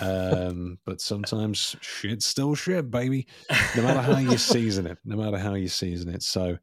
Um, 0.00 0.78
but 0.84 1.00
sometimes 1.00 1.76
shit's 1.80 2.26
still 2.26 2.54
shit, 2.54 2.90
baby. 2.90 3.26
No 3.76 3.82
matter 3.82 4.00
how 4.02 4.18
you 4.18 4.38
season 4.38 4.86
it, 4.86 4.98
no 5.04 5.16
matter 5.16 5.38
how 5.38 5.54
you 5.54 5.68
season 5.68 6.14
it. 6.14 6.22
So, 6.22 6.58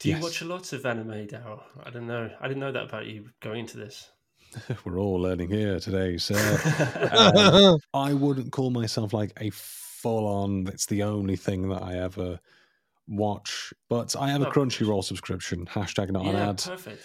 Do 0.00 0.08
you 0.08 0.14
Yes. 0.16 0.22
watch 0.22 0.42
a 0.42 0.46
lot 0.46 0.72
of 0.72 0.84
anime, 0.86 1.26
Daryl? 1.28 1.62
I 1.84 1.90
don't 1.90 2.06
know. 2.06 2.30
I 2.40 2.48
didn't 2.48 2.60
know 2.60 2.72
that 2.72 2.84
about 2.84 3.06
you 3.06 3.30
going 3.40 3.60
into 3.60 3.76
this. 3.78 4.11
we're 4.84 4.98
all 4.98 5.20
learning 5.20 5.50
here 5.50 5.78
today. 5.80 6.18
So, 6.18 6.34
um, 7.12 7.78
I 7.94 8.12
wouldn't 8.14 8.52
call 8.52 8.70
myself 8.70 9.12
like 9.12 9.32
a 9.40 9.50
full 9.50 10.26
on, 10.26 10.66
it's 10.68 10.86
the 10.86 11.02
only 11.02 11.36
thing 11.36 11.68
that 11.70 11.82
I 11.82 11.94
ever 11.98 12.38
watch, 13.08 13.72
but 13.88 14.14
I 14.18 14.30
have 14.30 14.42
a 14.42 14.48
Oh. 14.48 14.50
Crunchyroll 14.52 15.04
subscription. 15.04 15.66
Hashtag 15.66 16.10
not 16.10 16.26
an 16.26 16.32
yeah, 16.32 16.50
ad. 16.50 16.62
perfect. 16.62 17.02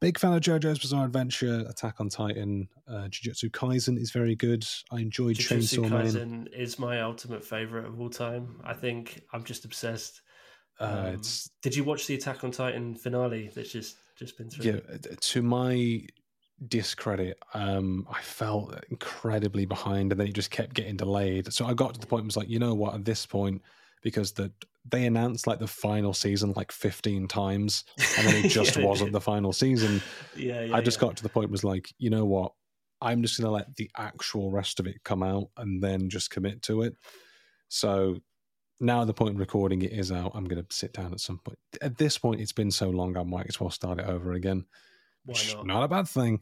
Big 0.00 0.18
fan 0.18 0.32
of 0.32 0.40
JoJo's 0.40 0.78
Bizarre 0.78 1.04
Adventure, 1.04 1.62
Attack 1.68 2.00
on 2.00 2.08
Titan, 2.08 2.66
uh, 2.88 3.08
Jujutsu 3.10 3.50
Kaisen 3.50 3.98
is 4.00 4.10
very 4.12 4.34
good. 4.34 4.64
I 4.90 5.00
enjoyed 5.00 5.36
Jujutsu 5.36 5.80
Chainsaw 5.84 5.90
Man. 5.90 6.06
Kaisen 6.06 6.52
is 6.58 6.78
my 6.78 7.02
ultimate 7.02 7.44
favorite 7.44 7.84
of 7.84 8.00
all 8.00 8.08
time. 8.08 8.60
I 8.64 8.72
think 8.72 9.20
I'm 9.32 9.44
just 9.44 9.64
obsessed. 9.66 10.22
Uh, 10.80 10.84
Um, 10.84 11.06
it's 11.16 11.50
Did 11.60 11.76
you 11.76 11.84
watch 11.84 12.06
the 12.06 12.14
Attack 12.14 12.42
on 12.44 12.50
Titan 12.50 12.94
finale 12.94 13.50
that's 13.54 13.70
just 13.70 13.96
just 14.16 14.38
been 14.38 14.48
through? 14.48 14.64
yeah, 14.72 14.96
to 15.20 15.42
my 15.42 16.06
discredit. 16.68 17.38
Um, 17.54 18.06
I 18.10 18.20
felt 18.22 18.74
incredibly 18.90 19.66
behind, 19.66 20.12
and 20.12 20.20
then 20.20 20.28
it 20.28 20.34
just 20.34 20.50
kept 20.50 20.74
getting 20.74 20.96
delayed. 20.96 21.52
So 21.52 21.66
I 21.66 21.74
got 21.74 21.94
to 21.94 22.00
the 22.00 22.06
point. 22.06 22.24
Was 22.24 22.36
like, 22.36 22.48
you 22.48 22.58
know 22.58 22.74
what? 22.74 22.94
At 22.94 23.04
this 23.04 23.26
point, 23.26 23.62
because 24.02 24.32
the 24.32 24.52
they 24.90 25.04
announced 25.06 25.46
like 25.46 25.58
the 25.58 25.66
final 25.66 26.14
season 26.14 26.52
like 26.56 26.72
15 26.72 27.28
times 27.28 27.84
and 28.16 28.26
then 28.26 28.34
it 28.34 28.48
just 28.48 28.76
Yeah, 28.76 28.82
wasn't 28.82 29.12
the 29.12 29.20
final 29.20 29.52
season 29.52 30.02
Yeah, 30.34 30.62
yeah. 30.64 30.76
i 30.76 30.80
just 30.80 30.98
yeah. 30.98 31.00
got 31.00 31.16
to 31.16 31.22
the 31.22 31.28
point 31.28 31.50
was 31.50 31.64
like 31.64 31.92
you 31.98 32.08
know 32.10 32.24
what 32.24 32.52
i'm 33.02 33.22
just 33.22 33.38
going 33.38 33.46
to 33.46 33.52
let 33.52 33.76
the 33.76 33.90
actual 33.96 34.50
rest 34.50 34.80
of 34.80 34.86
it 34.86 35.04
come 35.04 35.22
out 35.22 35.48
and 35.58 35.82
then 35.82 36.08
just 36.08 36.30
commit 36.30 36.62
to 36.62 36.82
it 36.82 36.96
so 37.68 38.16
now 38.80 39.04
the 39.04 39.12
point 39.14 39.34
of 39.34 39.40
recording 39.40 39.82
it 39.82 39.92
is 39.92 40.10
out 40.10 40.32
i'm 40.34 40.44
going 40.46 40.62
to 40.64 40.74
sit 40.74 40.92
down 40.94 41.12
at 41.12 41.20
some 41.20 41.38
point 41.38 41.58
at 41.82 41.98
this 41.98 42.16
point 42.18 42.40
it's 42.40 42.52
been 42.52 42.70
so 42.70 42.88
long 42.88 43.16
i 43.16 43.22
might 43.22 43.46
as 43.48 43.60
well 43.60 43.70
start 43.70 43.98
it 44.00 44.06
over 44.06 44.32
again 44.32 44.64
Why 45.24 45.40
not? 45.54 45.66
not 45.66 45.82
a 45.84 45.88
bad 45.88 46.08
thing 46.08 46.40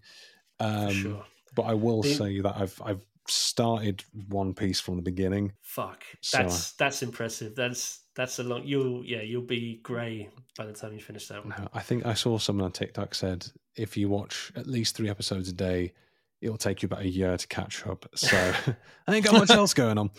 um, 0.61 0.93
sure. 0.93 1.25
but 1.55 1.63
i 1.63 1.75
will 1.75 2.03
The- 2.03 2.15
say 2.15 2.41
that 2.41 2.57
i've 2.57 2.81
i've 2.85 3.05
started 3.29 4.03
one 4.29 4.55
piece 4.55 4.81
from 4.81 4.97
the 4.97 5.03
beginning 5.03 5.53
Fuck. 5.63 6.03
So- 6.23 6.39
That's 6.39 6.73
that's 6.73 7.03
impressive. 7.03 7.55
That's 7.55 8.01
that's 8.17 8.39
a 8.39 8.43
long. 8.43 8.63
You'll 8.65 9.05
yeah. 9.05 9.21
You'll 9.21 9.43
be 9.43 9.81
grey 9.83 10.31
by 10.57 10.65
the 10.67 10.73
time 10.73 10.95
you 10.95 10.99
finish 11.01 11.29
that 11.29 11.45
one. 11.45 11.55
No, 11.57 11.69
I 11.75 11.81
think 11.81 12.07
I 12.07 12.15
saw 12.15 12.39
someone 12.39 12.65
on 12.65 12.73
TikTok 12.73 13.15
said 13.15 13.47
if 13.77 13.97
you 13.99 14.09
watch 14.09 14.51
at 14.57 14.67
least 14.67 14.97
three 14.97 15.11
episodes 15.11 15.49
a 15.51 15.53
day, 15.53 15.93
it'll 16.41 16.57
take 16.57 16.83
you 16.83 16.87
about 16.87 17.03
a 17.03 17.09
year 17.09 17.37
to 17.37 17.47
catch 17.49 17.87
up. 17.87 18.07
So 18.15 18.37
I 19.07 19.15
ain't 19.15 19.25
got 19.25 19.35
much 19.35 19.51
else 19.51 19.75
going 19.75 19.99
on. 19.99 20.11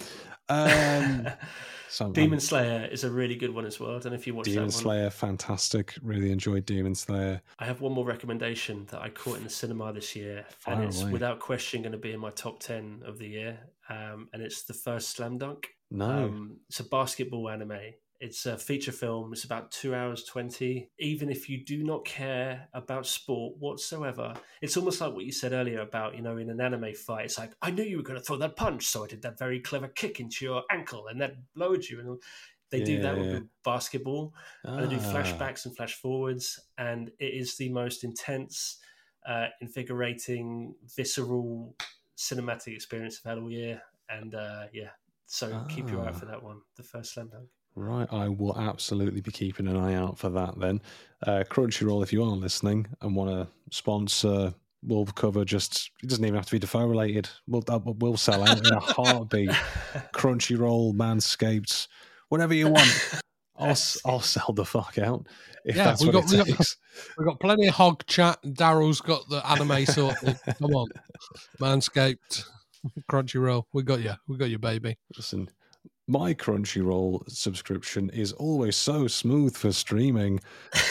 Um, 0.50 1.28
so 1.90 2.06
I'm- 2.06 2.14
Demon 2.14 2.40
Slayer 2.40 2.88
is 2.92 3.04
a 3.04 3.10
really 3.12 3.36
good 3.36 3.54
one 3.54 3.66
as 3.66 3.80
well. 3.80 3.92
I 3.96 4.00
don't 4.00 4.12
know 4.14 4.18
if 4.18 4.26
you 4.28 4.34
watched 4.34 4.48
that 4.50 4.56
Demon. 4.56 4.72
Slayer, 4.72 5.10
fantastic. 5.10 5.94
Really 6.02 6.32
enjoyed 6.32 6.66
Demon 6.66 6.96
Slayer. 6.96 7.42
I 7.60 7.66
have 7.66 7.82
one 7.82 7.92
more 7.94 8.06
recommendation 8.06 8.86
that 8.92 9.02
I 9.02 9.10
caught 9.10 9.38
in 9.38 9.44
the 9.44 9.50
cinema 9.50 9.94
this 9.94 10.16
year, 10.16 10.46
Fire 10.50 10.76
and 10.76 10.84
it's 10.86 11.02
away. 11.02 11.12
without 11.12 11.40
question 11.40 11.82
going 11.84 11.92
to 11.92 11.98
be 11.98 12.12
in 12.12 12.20
my 12.20 12.32
top 12.32 12.60
ten 12.60 13.02
of 13.06 13.18
the 13.20 13.28
year. 13.28 13.60
Um, 13.90 14.30
and 14.34 14.42
it's 14.42 14.64
the 14.64 14.74
first 14.74 15.10
Slam 15.10 15.38
Dunk. 15.38 15.68
No, 15.92 16.06
Um, 16.26 16.58
it's 16.68 16.80
a 16.80 16.84
basketball 16.84 17.50
anime. 17.50 17.80
It's 18.20 18.46
a 18.46 18.58
feature 18.58 18.92
film. 18.92 19.32
It's 19.32 19.46
about 19.46 19.72
two 19.72 19.96
hours 19.96 20.24
twenty. 20.26 20.90
Even 21.00 21.30
if 21.30 21.50
you 21.50 21.64
do 21.64 21.84
not 21.84 22.04
care 22.06 22.68
about 22.74 23.06
sport 23.08 23.56
whatsoever, 23.60 24.34
it's 24.62 24.76
almost 24.76 25.00
like 25.00 25.14
what 25.14 25.24
you 25.26 25.32
said 25.32 25.54
earlier 25.54 25.80
about 25.80 26.16
you 26.16 26.22
know 26.22 26.38
in 26.38 26.50
an 26.50 26.60
anime 26.60 26.94
fight. 26.96 27.26
It's 27.26 27.38
like 27.38 27.54
I 27.62 27.72
knew 27.72 27.84
you 27.84 27.98
were 27.98 28.04
going 28.04 28.20
to 28.20 28.24
throw 28.26 28.38
that 28.38 28.56
punch, 28.58 28.86
so 28.88 29.04
I 29.06 29.08
did 29.08 29.22
that 29.22 29.40
very 29.40 29.60
clever 29.62 29.88
kick 29.88 30.20
into 30.20 30.44
your 30.44 30.64
ankle, 30.70 31.08
and 31.08 31.22
that 31.22 31.36
lowered 31.56 31.86
you. 31.86 32.00
And 32.02 32.22
they 32.72 32.84
do 32.84 33.02
that 33.02 33.16
Yeah, 33.16 33.22
with 33.22 33.34
yeah. 33.34 33.40
basketball 33.64 34.34
and 34.64 34.84
they 34.86 34.96
do 34.96 35.02
Ah, 35.02 35.12
flashbacks 35.14 35.66
and 35.66 35.76
flash 35.76 35.96
forwards, 35.96 36.60
and 36.78 37.10
it 37.20 37.34
is 37.34 37.56
the 37.58 37.70
most 37.70 38.04
intense, 38.04 38.78
uh, 39.28 39.48
invigorating, 39.62 40.76
visceral 40.96 41.76
cinematic 42.18 42.76
experience 42.76 43.22
I've 43.24 43.30
had 43.32 43.40
all 43.42 43.50
year. 43.52 43.82
And 44.10 44.36
uh, 44.36 44.66
yeah, 44.74 44.90
so 45.26 45.66
keep 45.70 45.90
your 45.90 46.02
eye 46.04 46.10
out 46.10 46.16
Ah. 46.16 46.20
for 46.20 46.26
that 46.26 46.44
one, 46.44 46.62
the 46.76 46.84
first 46.84 47.14
slam 47.14 47.30
dunk. 47.30 47.48
Right, 47.76 48.08
I 48.12 48.28
will 48.28 48.58
absolutely 48.60 49.22
be 49.22 49.32
keeping 49.32 49.68
an 49.68 49.78
eye 49.78 49.94
out 49.96 50.18
for 50.18 50.30
that 50.32 50.60
then. 50.60 50.82
Uh, 51.26 51.44
Crunchyroll, 51.50 52.04
if 52.04 52.12
you 52.12 52.24
are 52.24 52.28
listening 52.28 52.88
and 53.02 53.16
want 53.16 53.30
to 53.30 53.48
sponsor, 53.76 54.54
we'll 54.84 55.06
cover 55.06 55.46
just, 55.46 55.92
it 56.04 56.08
doesn't 56.10 56.24
even 56.26 56.36
have 56.36 56.46
to 56.48 56.52
be 56.52 56.60
Dafoe 56.60 56.86
related. 56.88 57.30
We'll, 57.48 57.64
uh, 57.70 57.80
we'll 57.86 58.18
sell 58.18 58.44
out 58.48 58.58
in 58.60 58.74
a 58.74 58.80
heartbeat. 58.80 59.50
Crunchyroll, 60.14 60.94
Manscaped, 60.94 61.88
whatever 62.30 62.54
you 62.54 62.70
want. 62.70 63.22
I'll, 63.58 63.78
I'll 64.06 64.22
sell 64.22 64.52
the 64.54 64.66
fuck 64.66 64.98
out 64.98 65.28
if 65.66 65.76
Yeah, 65.76 65.84
that's 65.86 66.02
we 66.02 66.08
what 66.08 66.14
got- 66.14 66.24
it 66.26 66.32
we 66.32 66.38
got- 66.38 66.48
takes. 66.48 66.78
We've 67.18 67.28
got 67.28 67.40
plenty 67.40 67.68
of 67.68 67.76
hog 67.76 68.06
chat. 68.08 68.42
Daryl's 68.44 69.00
got 69.00 69.28
the 69.30 69.46
anime 69.50 69.86
sorted. 69.86 70.38
Come 70.60 70.72
on, 70.76 70.88
Manscaped, 71.62 72.44
Crunchyroll. 73.10 73.64
We 73.74 73.84
got 73.84 74.02
you. 74.02 74.14
We 74.28 74.38
got 74.38 74.50
you, 74.50 74.60
baby. 74.60 74.98
Listen, 75.16 75.50
my 76.10 76.34
Crunchyroll 76.34 77.30
subscription 77.30 78.10
is 78.10 78.34
always 78.34 78.76
so 78.76 79.08
smooth 79.08 79.56
for 79.56 79.72
streaming. 79.72 80.40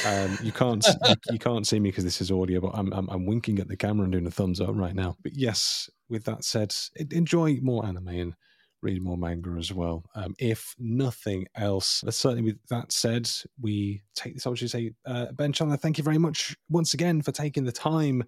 Um, 0.06 0.38
you 0.42 0.52
can't 0.52 0.86
you, 1.08 1.14
you 1.32 1.38
can't 1.38 1.66
see 1.66 1.80
me 1.80 1.90
because 1.90 2.04
this 2.04 2.20
is 2.20 2.30
audio, 2.30 2.60
but 2.60 2.70
I'm, 2.74 2.92
I'm 2.92 3.08
I'm 3.10 3.26
winking 3.26 3.58
at 3.58 3.66
the 3.66 3.76
camera 3.76 4.04
and 4.04 4.12
doing 4.12 4.26
a 4.26 4.30
thumbs 4.30 4.60
up 4.60 4.74
right 4.74 4.94
now. 4.94 5.16
But 5.22 5.32
yes, 5.34 5.90
with 6.08 6.24
that 6.24 6.44
said, 6.44 6.72
enjoy 7.10 7.58
more 7.60 7.84
anime 7.84 8.08
and 8.08 8.34
read 8.80 9.02
more 9.02 9.18
manga 9.18 9.56
as 9.58 9.72
well. 9.72 10.04
Um, 10.14 10.36
if 10.38 10.76
nothing 10.78 11.46
else, 11.56 12.00
but 12.04 12.14
certainly 12.14 12.52
with 12.52 12.64
that 12.70 12.92
said, 12.92 13.28
we 13.60 14.02
take 14.14 14.34
this 14.34 14.46
opportunity 14.46 14.66
to 14.66 14.90
say, 14.90 15.12
uh, 15.12 15.32
Ben 15.32 15.52
Challenor, 15.52 15.78
thank 15.78 15.98
you 15.98 16.04
very 16.04 16.18
much 16.18 16.56
once 16.68 16.94
again 16.94 17.22
for 17.22 17.32
taking 17.32 17.64
the 17.64 17.72
time 17.72 18.22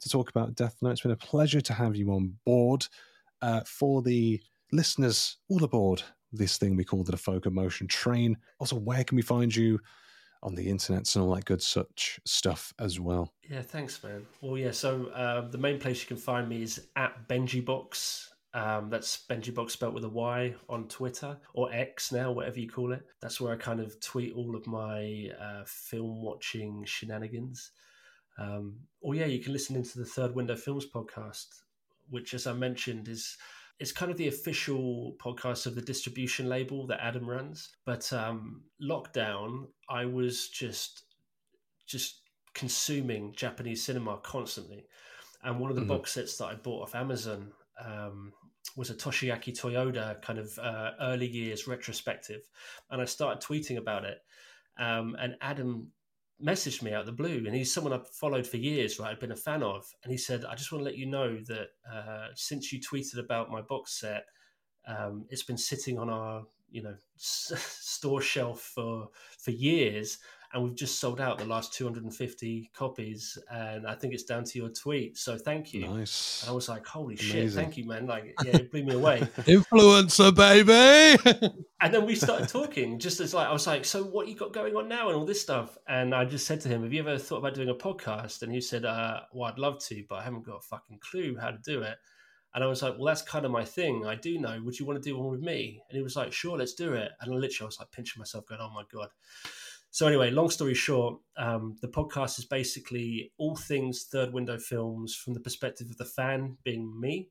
to 0.00 0.08
talk 0.08 0.30
about 0.30 0.54
Death 0.54 0.76
Note. 0.80 0.92
It's 0.92 1.02
been 1.02 1.10
a 1.10 1.16
pleasure 1.16 1.60
to 1.60 1.74
have 1.74 1.96
you 1.96 2.10
on 2.12 2.36
board. 2.46 2.86
Uh, 3.42 3.62
for 3.64 4.02
the 4.02 4.38
listeners 4.70 5.38
all 5.48 5.64
aboard 5.64 6.02
this 6.32 6.58
thing 6.58 6.76
we 6.76 6.84
call 6.84 7.04
the 7.04 7.12
Dafoe 7.12 7.40
Commotion 7.40 7.86
Train. 7.86 8.36
Also, 8.58 8.76
where 8.76 9.04
can 9.04 9.16
we 9.16 9.22
find 9.22 9.54
you 9.54 9.80
on 10.42 10.54
the 10.54 10.68
internet 10.68 11.14
and 11.14 11.24
all 11.24 11.34
that 11.34 11.44
good 11.44 11.62
such 11.62 12.20
stuff 12.24 12.72
as 12.78 12.98
well? 12.98 13.32
Yeah, 13.48 13.62
thanks, 13.62 14.02
man. 14.02 14.26
Well, 14.40 14.56
yeah. 14.56 14.70
So 14.70 15.06
uh, 15.06 15.48
the 15.48 15.58
main 15.58 15.78
place 15.78 16.00
you 16.00 16.08
can 16.08 16.16
find 16.16 16.48
me 16.48 16.62
is 16.62 16.88
at 16.96 17.28
BenjiBox. 17.28 18.28
Um, 18.52 18.90
that's 18.90 19.26
Benji 19.28 19.54
Box 19.54 19.74
spelled 19.74 19.94
with 19.94 20.04
a 20.04 20.08
Y 20.08 20.54
on 20.68 20.88
Twitter 20.88 21.38
or 21.54 21.72
X 21.72 22.10
now, 22.10 22.32
whatever 22.32 22.58
you 22.58 22.68
call 22.68 22.92
it. 22.92 23.06
That's 23.20 23.40
where 23.40 23.52
I 23.52 23.56
kind 23.56 23.78
of 23.78 24.00
tweet 24.00 24.34
all 24.34 24.56
of 24.56 24.66
my 24.66 25.30
uh, 25.40 25.62
film 25.66 26.22
watching 26.22 26.84
shenanigans. 26.84 27.70
Um, 28.38 28.80
or 29.00 29.14
yeah, 29.14 29.26
you 29.26 29.38
can 29.38 29.52
listen 29.52 29.76
into 29.76 29.98
the 29.98 30.04
Third 30.04 30.34
Window 30.34 30.56
Films 30.56 30.86
podcast, 30.92 31.46
which, 32.08 32.34
as 32.34 32.48
I 32.48 32.52
mentioned, 32.52 33.06
is 33.06 33.36
it's 33.80 33.92
kind 33.92 34.12
of 34.12 34.18
the 34.18 34.28
official 34.28 35.16
podcast 35.18 35.66
of 35.66 35.74
the 35.74 35.80
distribution 35.82 36.48
label 36.48 36.86
that 36.86 37.02
Adam 37.02 37.28
runs. 37.28 37.70
But 37.86 38.12
um, 38.12 38.64
lockdown, 38.80 39.68
I 39.88 40.04
was 40.04 40.48
just 40.48 41.04
just 41.86 42.20
consuming 42.54 43.32
Japanese 43.34 43.84
cinema 43.84 44.18
constantly. 44.18 44.86
And 45.42 45.58
one 45.58 45.70
of 45.70 45.76
the 45.76 45.82
Mhm. 45.82 45.88
box 45.88 46.12
sets 46.12 46.36
that 46.36 46.46
I 46.46 46.54
bought 46.54 46.82
off 46.82 46.94
Amazon 46.94 47.52
um, 47.84 48.32
was 48.76 48.90
a 48.90 48.94
Toshiaki 48.94 49.52
Toyoda 49.58 50.20
kind 50.22 50.38
of 50.38 50.56
uh, 50.58 50.92
early 51.00 51.26
years 51.26 51.66
retrospective. 51.66 52.42
And 52.90 53.00
I 53.00 53.06
started 53.06 53.42
tweeting 53.42 53.78
about 53.78 54.04
it. 54.04 54.22
Um, 54.78 55.16
and 55.18 55.36
Adam 55.40 55.92
messaged 56.44 56.82
me 56.82 56.92
out 56.92 57.00
of 57.00 57.06
the 57.06 57.12
blue, 57.12 57.44
and 57.46 57.54
he's 57.54 57.72
someone 57.72 57.92
I've 57.92 58.08
followed 58.08 58.46
for 58.46 58.56
years, 58.56 58.98
right? 58.98 59.10
I've 59.10 59.20
been 59.20 59.32
a 59.32 59.36
fan 59.36 59.62
of. 59.62 59.86
And 60.02 60.10
he 60.10 60.18
said, 60.18 60.44
I 60.44 60.54
just 60.54 60.72
want 60.72 60.80
to 60.80 60.84
let 60.84 60.96
you 60.96 61.06
know 61.06 61.38
that 61.48 61.68
uh, 61.90 62.28
since 62.34 62.72
you 62.72 62.80
tweeted 62.80 63.18
about 63.18 63.50
my 63.50 63.60
box 63.60 64.00
set, 64.00 64.24
um, 64.86 65.26
it's 65.28 65.42
been 65.42 65.58
sitting 65.58 65.98
on 65.98 66.08
our 66.10 66.44
you 66.70 66.82
know 66.82 66.94
store 67.16 68.20
shelf 68.20 68.60
for 68.74 69.08
for 69.38 69.50
years 69.50 70.18
and 70.52 70.64
we've 70.64 70.74
just 70.74 70.98
sold 70.98 71.20
out 71.20 71.38
the 71.38 71.44
last 71.44 71.72
250 71.74 72.70
copies 72.74 73.38
and 73.50 73.86
i 73.86 73.94
think 73.94 74.12
it's 74.12 74.24
down 74.24 74.44
to 74.44 74.58
your 74.58 74.68
tweet 74.68 75.16
so 75.16 75.36
thank 75.36 75.72
you. 75.72 75.86
Nice. 75.86 76.42
and 76.42 76.50
i 76.50 76.54
was 76.54 76.68
like 76.68 76.86
holy 76.86 77.16
shit 77.16 77.52
thank 77.52 77.76
you 77.76 77.86
man. 77.86 78.06
Like 78.06 78.34
yeah 78.44 78.56
it 78.56 78.70
blew 78.70 78.84
me 78.84 78.94
away. 78.94 79.20
Influencer, 79.38 80.34
baby. 80.34 81.54
and 81.80 81.94
then 81.94 82.06
we 82.06 82.14
started 82.14 82.48
talking 82.48 82.98
just 82.98 83.20
as 83.20 83.34
like 83.34 83.48
i 83.48 83.52
was 83.52 83.66
like 83.66 83.84
so 83.84 84.02
what 84.02 84.28
you 84.28 84.34
got 84.34 84.52
going 84.52 84.74
on 84.76 84.88
now 84.88 85.08
and 85.08 85.16
all 85.16 85.24
this 85.24 85.40
stuff? 85.40 85.78
And 85.88 86.14
i 86.14 86.24
just 86.24 86.46
said 86.46 86.60
to 86.62 86.68
him 86.68 86.82
have 86.82 86.92
you 86.92 87.00
ever 87.00 87.18
thought 87.18 87.38
about 87.38 87.54
doing 87.54 87.68
a 87.68 87.74
podcast? 87.74 88.42
And 88.42 88.52
he 88.52 88.60
said 88.60 88.84
uh, 88.84 89.20
well 89.32 89.50
i'd 89.50 89.58
love 89.58 89.78
to 89.86 90.04
but 90.08 90.16
i 90.16 90.22
haven't 90.22 90.44
got 90.44 90.56
a 90.56 90.62
fucking 90.62 90.98
clue 91.00 91.36
how 91.40 91.50
to 91.50 91.58
do 91.64 91.82
it. 91.82 91.96
And 92.54 92.64
i 92.64 92.66
was 92.66 92.82
like 92.82 92.94
well 92.96 93.06
that's 93.06 93.22
kind 93.22 93.44
of 93.44 93.52
my 93.52 93.64
thing. 93.64 94.06
I 94.06 94.16
do 94.16 94.38
know. 94.38 94.60
Would 94.64 94.78
you 94.78 94.86
want 94.86 95.02
to 95.02 95.08
do 95.08 95.16
one 95.16 95.30
with 95.30 95.40
me? 95.40 95.82
And 95.88 95.96
he 95.96 96.02
was 96.02 96.16
like 96.16 96.32
sure 96.32 96.58
let's 96.58 96.74
do 96.74 96.94
it. 96.94 97.12
And 97.20 97.32
I 97.32 97.36
literally 97.36 97.66
i 97.66 97.66
was 97.66 97.78
like 97.78 97.92
pinching 97.92 98.20
myself 98.20 98.46
going 98.46 98.60
oh 98.60 98.72
my 98.74 98.84
god 98.92 99.08
so 99.90 100.06
anyway 100.06 100.30
long 100.30 100.50
story 100.50 100.74
short 100.74 101.18
um, 101.36 101.76
the 101.82 101.88
podcast 101.88 102.38
is 102.38 102.44
basically 102.44 103.32
all 103.38 103.56
things 103.56 104.04
third 104.10 104.32
window 104.32 104.58
films 104.58 105.14
from 105.14 105.34
the 105.34 105.40
perspective 105.40 105.88
of 105.90 105.96
the 105.96 106.04
fan 106.04 106.56
being 106.64 106.98
me 107.00 107.28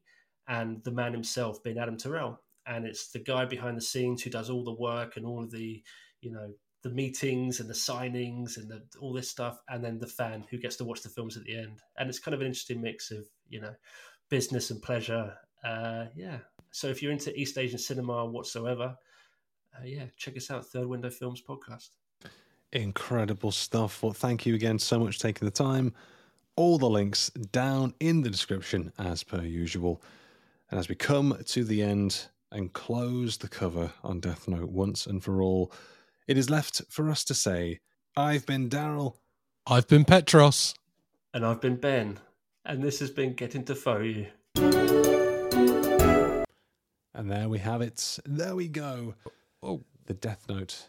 and 0.50 0.84
the 0.84 0.92
man 0.92 1.14
himself 1.14 1.64
being 1.64 1.78
adam 1.78 1.96
torel. 1.96 2.38
And 2.66 2.86
it's 2.86 3.12
the 3.12 3.20
guy 3.20 3.46
behind 3.46 3.78
the 3.78 3.82
scenes 3.82 4.22
who 4.22 4.30
does 4.30 4.50
all 4.50 4.64
the 4.64 4.74
work 4.74 5.16
and 5.16 5.26
all 5.26 5.44
of 5.44 5.52
the 5.52 5.82
you 6.22 6.32
know 6.32 6.52
the 6.84 6.90
meetings 6.90 7.60
and 7.60 7.70
the 7.70 7.74
signings 7.74 8.58
and 8.58 8.70
the, 8.70 8.82
all 9.00 9.14
this 9.14 9.30
stuff 9.30 9.60
and 9.68 9.84
then 9.84 10.00
the 10.00 10.08
fan 10.08 10.46
who 10.50 10.58
gets 10.58 10.78
to 10.78 10.86
watch 10.86 11.02
the 11.02 11.10
films 11.10 11.38
at 11.38 11.44
the 11.44 11.56
end. 11.56 11.80
And 11.98 12.10
it's 12.10 12.20
kind 12.20 12.34
of 12.34 12.42
an 12.42 12.48
interesting 12.48 12.82
mix 12.82 13.12
of 13.12 13.26
you 13.48 13.62
know 13.62 13.74
business 14.30 14.72
and 14.72 14.82
pleasure. 14.82 15.34
Uh 15.64 16.06
yeah. 16.16 16.40
So 16.72 16.88
if 16.88 17.02
you're 17.02 17.12
into 17.12 17.38
east 17.40 17.58
asian 17.58 17.80
cinema 17.80 18.26
whatsoever 18.26 18.96
uh, 19.76 19.86
yeah 19.86 20.06
check 20.18 20.38
us 20.38 20.52
out 20.52 20.66
third 20.66 20.88
window 20.88 21.10
films 21.10 21.42
podcast 21.48 21.90
Incredible 22.72 23.52
stuff. 23.52 24.04
Well, 24.04 24.14
thank 24.14 24.46
you 24.46 24.54
again 24.56 24.78
so 24.80 25.00
much 25.00 25.18
for 25.18 25.24
taking 25.24 25.46
the 25.46 25.52
time. 25.52 25.94
All 26.56 26.78
the 26.78 26.90
links 26.90 27.30
down 27.30 27.94
in 28.00 28.22
the 28.22 28.30
description 28.30 28.92
as 29.00 29.24
per 29.24 29.42
usual. 29.42 30.02
And 30.70 30.80
as 30.80 30.88
we 30.88 30.96
come 30.96 31.38
to 31.48 31.64
the 31.64 31.82
end 31.82 32.28
and 32.52 32.72
close 32.74 33.38
the 33.38 33.48
cover 33.48 33.92
on 34.04 34.20
Death 34.20 34.48
Note 34.48 34.70
once 34.70 35.08
and 35.08 35.24
for 35.24 35.42
all, 35.42 35.72
it 36.28 36.38
is 36.38 36.50
left 36.50 36.82
for 36.90 37.10
us 37.10 37.24
to 37.26 37.34
say, 37.34 37.80
I've 38.16 38.46
been 38.46 38.70
Daryl. 38.70 39.16
I've 39.66 39.88
been 39.88 40.06
Petros. 40.06 40.74
and 41.34 41.46
i've 41.46 41.62
been 41.62 41.76
ben 41.76 42.20
And 42.66 42.84
this 42.84 43.00
has 43.00 43.10
been 43.12 43.34
Getting 43.34 43.64
Dafoe 43.64 44.00
You. 44.00 44.28
And 47.14 47.30
there 47.30 47.50
we 47.50 47.60
have 47.60 47.82
it. 47.82 48.20
There 48.26 48.56
we 48.56 48.68
go. 48.68 49.16
Oh, 49.62 49.82
The 50.06 50.14
Death 50.14 50.46
Note 50.48 50.88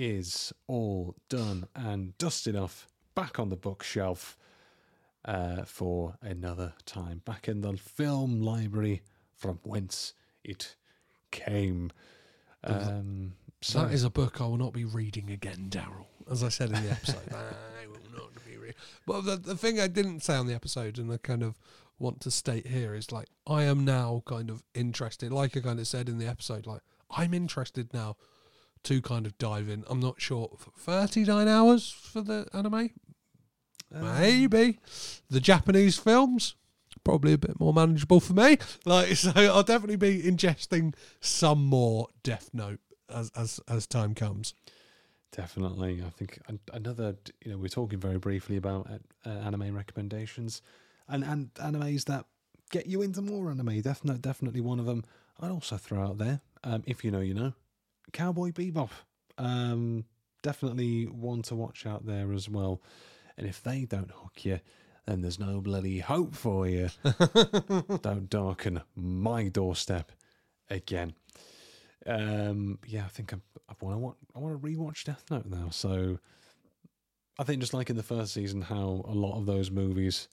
is 0.00 0.50
all 0.66 1.14
done 1.28 1.68
and 1.74 2.16
dusted 2.16 2.56
off 2.56 2.88
back 3.14 3.38
on 3.38 3.50
the 3.50 3.56
bookshelf 3.56 4.38
uh, 5.26 5.62
for 5.64 6.16
another 6.22 6.72
time. 6.86 7.20
Back 7.26 7.48
in 7.48 7.60
the 7.60 7.76
film 7.76 8.40
library 8.40 9.02
from 9.36 9.60
whence 9.62 10.14
it 10.42 10.74
came. 11.30 11.92
Um, 12.64 13.34
so 13.60 13.80
that 13.80 13.92
is 13.92 14.02
a 14.02 14.08
book 14.08 14.40
I 14.40 14.44
will 14.44 14.56
not 14.56 14.72
be 14.72 14.86
reading 14.86 15.30
again, 15.30 15.66
Daryl. 15.68 16.06
As 16.30 16.42
I 16.42 16.48
said 16.48 16.70
in 16.70 16.82
the 16.82 16.90
episode, 16.90 17.20
I 17.34 17.86
will 17.86 18.18
not 18.18 18.30
be 18.46 18.56
reading. 18.56 18.76
Well, 19.06 19.20
the, 19.20 19.36
the 19.36 19.56
thing 19.56 19.78
I 19.78 19.86
didn't 19.86 20.20
say 20.20 20.34
on 20.34 20.46
the 20.46 20.54
episode, 20.54 20.98
and 20.98 21.12
I 21.12 21.18
kind 21.18 21.42
of 21.42 21.58
want 21.98 22.22
to 22.22 22.30
state 22.30 22.68
here, 22.68 22.94
is 22.94 23.12
like 23.12 23.28
I 23.46 23.64
am 23.64 23.84
now 23.84 24.22
kind 24.24 24.48
of 24.48 24.62
interested. 24.74 25.30
Like 25.30 25.58
I 25.58 25.60
kind 25.60 25.78
of 25.78 25.86
said 25.86 26.08
in 26.08 26.16
the 26.16 26.26
episode, 26.26 26.66
like 26.66 26.80
I'm 27.10 27.34
interested 27.34 27.92
now 27.92 28.16
to 28.84 29.02
kind 29.02 29.26
of 29.26 29.36
dive 29.38 29.68
in. 29.68 29.84
I'm 29.88 30.00
not 30.00 30.20
sure. 30.20 30.50
Thirty 30.76 31.24
nine 31.24 31.48
hours 31.48 31.90
for 31.90 32.20
the 32.20 32.46
anime, 32.52 32.90
maybe 33.90 34.78
the 35.28 35.40
Japanese 35.40 35.98
films. 35.98 36.54
Probably 37.02 37.32
a 37.32 37.38
bit 37.38 37.58
more 37.58 37.72
manageable 37.72 38.20
for 38.20 38.34
me. 38.34 38.58
Like, 38.84 39.08
so 39.16 39.32
I'll 39.34 39.62
definitely 39.62 39.96
be 39.96 40.22
ingesting 40.22 40.94
some 41.20 41.64
more 41.64 42.08
Death 42.22 42.50
Note 42.52 42.80
as 43.08 43.30
as 43.36 43.60
as 43.68 43.86
time 43.86 44.14
comes. 44.14 44.54
Definitely. 45.32 46.02
I 46.04 46.10
think 46.10 46.40
an- 46.48 46.60
another, 46.72 47.16
you 47.44 47.52
know, 47.52 47.58
we're 47.58 47.68
talking 47.68 48.00
very 48.00 48.18
briefly 48.18 48.56
about 48.56 48.90
uh, 48.90 49.28
uh, 49.28 49.32
anime 49.32 49.74
recommendations 49.74 50.60
and, 51.08 51.22
and 51.22 51.54
animes 51.54 52.04
that 52.06 52.24
get 52.70 52.86
you 52.86 53.02
into 53.02 53.22
more 53.22 53.50
anime. 53.50 53.80
Death 53.80 54.04
Note, 54.04 54.22
definitely 54.22 54.60
one 54.60 54.80
of 54.80 54.86
them. 54.86 55.04
I'd 55.38 55.50
also 55.50 55.76
throw 55.76 56.02
out 56.02 56.18
there, 56.18 56.40
um, 56.64 56.82
if 56.86 57.04
you 57.04 57.10
know, 57.10 57.20
you 57.20 57.34
know, 57.34 57.52
Cowboy 58.10 58.50
Bebop. 58.50 58.90
Um, 59.38 60.04
definitely 60.42 61.04
one 61.04 61.42
to 61.42 61.54
watch 61.54 61.86
out 61.86 62.06
there 62.06 62.32
as 62.32 62.48
well. 62.48 62.82
And 63.36 63.46
if 63.46 63.62
they 63.62 63.84
don't 63.84 64.10
hook 64.10 64.44
you, 64.44 64.60
then 65.06 65.22
there's 65.22 65.38
no 65.38 65.60
bloody 65.60 65.98
hope 65.98 66.34
for 66.34 66.66
you. 66.66 66.90
don't 68.02 68.28
darken 68.28 68.82
my 68.94 69.48
doorstep 69.48 70.12
again. 70.68 71.14
Um, 72.06 72.78
yeah, 72.86 73.04
I 73.04 73.08
think 73.08 73.32
I, 73.32 73.38
I 73.68 73.74
want 73.80 73.94
to 73.94 73.98
watch, 73.98 74.16
I 74.34 74.38
want 74.38 74.60
to 74.60 74.66
rewatch 74.68 75.04
Death 75.04 75.24
Note 75.30 75.46
now. 75.46 75.68
So 75.70 76.18
I 77.38 77.44
think 77.44 77.60
just 77.60 77.74
like 77.74 77.90
in 77.90 77.96
the 77.96 78.02
first 78.02 78.34
season, 78.34 78.62
how 78.62 79.04
a 79.06 79.14
lot 79.14 79.38
of 79.38 79.46
those 79.46 79.70
movies 79.70 80.28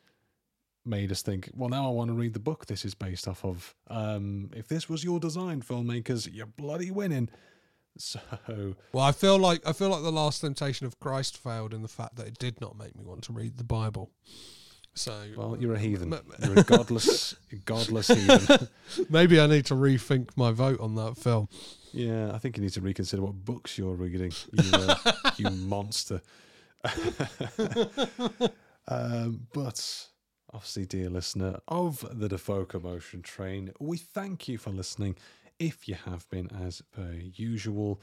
made 0.86 1.12
us 1.12 1.22
think, 1.22 1.49
well, 1.54 1.70
now 1.70 1.88
I 1.88 1.91
want 1.91 2.10
to 2.10 2.14
read 2.14 2.34
the 2.34 2.40
book 2.40 2.66
this 2.66 2.86
is 2.86 2.95
based 2.95 3.28
off 3.28 3.44
of. 3.44 3.76
Um, 3.90 4.49
if 4.56 4.68
this 4.68 4.90
was 4.90 5.04
your 5.04 5.20
design, 5.20 5.62
filmmakers, 5.62 6.30
you're 6.32 6.45
bloody 6.45 6.91
winning. 6.91 7.30
So 8.48 8.76
Well, 8.94 9.03
I 9.03 9.11
feel 9.11 9.38
like 9.38 9.65
I 9.65 9.74
feel 9.74 9.90
like 9.90 10.03
the 10.03 10.11
Last 10.11 10.41
Temptation 10.41 10.86
of 10.86 10.99
Christ 10.99 11.38
failed 11.38 11.74
in 11.74 11.82
the 11.82 11.88
fact 11.88 12.15
that 12.18 12.28
it 12.28 12.38
did 12.38 12.61
not 12.61 12.78
make 12.78 12.95
me 12.95 13.03
want 13.03 13.24
to 13.24 13.34
read 13.34 13.57
the 13.57 13.64
Bible. 13.64 14.11
So, 14.98 15.26
well, 15.38 15.56
you're 15.60 15.76
a 15.76 15.80
heathen. 15.80 16.10
You're 16.44 16.60
a 16.60 16.64
godless, 16.64 17.36
godless 17.65 18.07
heathen. 18.07 18.68
maybe 19.11 19.40
I 19.40 19.45
need 19.45 19.68
to 19.68 19.76
rethink 19.76 20.30
my 20.36 20.52
vote 20.52 20.80
on 20.80 20.95
that 20.95 21.18
film. 21.18 21.49
Yeah, 21.94 22.32
I 22.34 22.40
think 22.40 22.57
you 22.57 22.64
need 22.64 22.74
to 22.74 22.82
reconsider 22.82 23.22
what 23.22 23.45
books 23.45 23.78
you're 23.78 23.94
reading. 23.94 24.32
You, 24.52 24.72
uh, 24.74 25.11
you 25.38 25.49
monster. 25.52 26.22
um, 28.88 29.48
but 29.53 30.07
obviously, 30.52 30.88
dear 30.88 31.11
listener 31.11 31.60
of 31.68 32.03
the 32.11 32.28
Dafoe 32.28 32.65
Commotion 32.65 33.22
Train, 33.22 33.72
we 33.80 33.98
thank 33.98 34.48
you 34.48 34.57
for 34.57 34.72
listening. 34.72 35.15
If 35.59 35.88
you 35.88 35.95
have 35.95 36.29
been, 36.29 36.49
as 36.51 36.81
per 36.91 37.13
usual, 37.13 38.01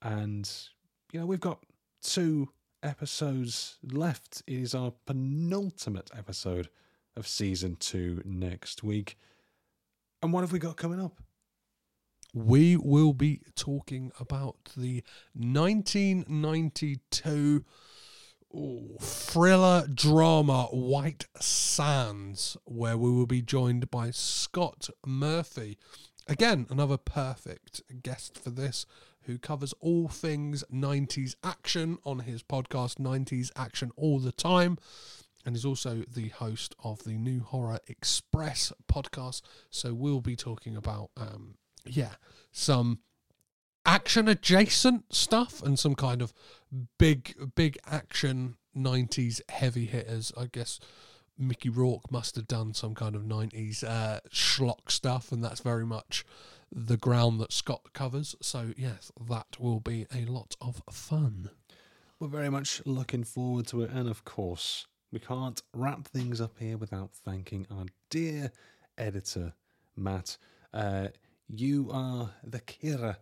and 0.00 0.50
you 1.12 1.20
know 1.20 1.26
we've 1.26 1.40
got 1.40 1.64
two 2.02 2.50
episodes 2.82 3.78
left. 3.82 4.42
It 4.46 4.54
is 4.54 4.74
our 4.74 4.92
penultimate 5.06 6.10
episode 6.16 6.68
of 7.16 7.26
season 7.26 7.76
two 7.76 8.22
next 8.24 8.82
week. 8.82 9.18
And 10.22 10.32
what 10.32 10.40
have 10.42 10.52
we 10.52 10.58
got 10.58 10.76
coming 10.76 11.00
up? 11.00 11.20
We 12.34 12.76
will 12.76 13.12
be 13.12 13.42
talking 13.54 14.10
about 14.18 14.56
the 14.76 15.04
1992 15.34 17.64
ooh, 18.54 18.96
thriller 19.00 19.86
drama 19.92 20.68
White 20.72 21.26
Sands, 21.40 22.56
where 22.64 22.96
we 22.96 23.10
will 23.10 23.26
be 23.26 23.42
joined 23.42 23.90
by 23.90 24.12
Scott 24.12 24.88
Murphy. 25.04 25.76
Again, 26.28 26.66
another 26.70 26.96
perfect 26.96 27.82
guest 28.02 28.38
for 28.38 28.50
this, 28.50 28.86
who 29.22 29.38
covers 29.38 29.72
all 29.80 30.08
things 30.08 30.64
90s 30.72 31.34
action 31.44 31.98
on 32.04 32.20
his 32.20 32.42
podcast, 32.42 32.96
90s 32.96 33.50
Action 33.56 33.92
All 33.96 34.18
the 34.18 34.32
Time 34.32 34.78
and 35.44 35.56
is 35.56 35.64
also 35.64 36.04
the 36.12 36.28
host 36.28 36.74
of 36.82 37.04
the 37.04 37.14
New 37.14 37.40
Horror 37.40 37.80
Express 37.88 38.72
podcast. 38.90 39.42
So 39.70 39.92
we'll 39.92 40.20
be 40.20 40.36
talking 40.36 40.76
about, 40.76 41.10
um, 41.16 41.56
yeah, 41.84 42.14
some 42.52 43.00
action 43.84 44.28
adjacent 44.28 45.12
stuff 45.12 45.62
and 45.62 45.78
some 45.78 45.94
kind 45.94 46.22
of 46.22 46.32
big, 46.98 47.34
big 47.54 47.76
action 47.86 48.56
90s 48.76 49.40
heavy 49.50 49.86
hitters. 49.86 50.32
I 50.36 50.46
guess 50.46 50.78
Mickey 51.38 51.68
Rourke 51.68 52.10
must 52.10 52.36
have 52.36 52.46
done 52.46 52.74
some 52.74 52.94
kind 52.94 53.14
of 53.14 53.22
90s 53.22 53.82
uh, 53.84 54.20
schlock 54.30 54.90
stuff, 54.90 55.32
and 55.32 55.42
that's 55.42 55.60
very 55.60 55.86
much 55.86 56.24
the 56.70 56.96
ground 56.96 57.40
that 57.40 57.52
Scott 57.52 57.92
covers. 57.92 58.34
So, 58.40 58.72
yes, 58.76 59.12
that 59.28 59.58
will 59.58 59.80
be 59.80 60.06
a 60.14 60.24
lot 60.24 60.56
of 60.60 60.82
fun. 60.90 61.50
We're 62.18 62.28
very 62.28 62.50
much 62.50 62.80
looking 62.86 63.24
forward 63.24 63.66
to 63.68 63.82
it. 63.82 63.90
And 63.90 64.08
of 64.08 64.24
course, 64.24 64.86
we 65.10 65.18
can't 65.18 65.60
wrap 65.74 66.06
things 66.06 66.40
up 66.40 66.58
here 66.58 66.78
without 66.78 67.10
thanking 67.12 67.66
our 67.70 67.86
dear 68.10 68.52
editor, 68.96 69.54
Matt. 69.96 70.38
Uh, 70.72 71.08
you 71.48 71.90
are 71.92 72.30
the 72.44 72.60
Kira 72.60 73.16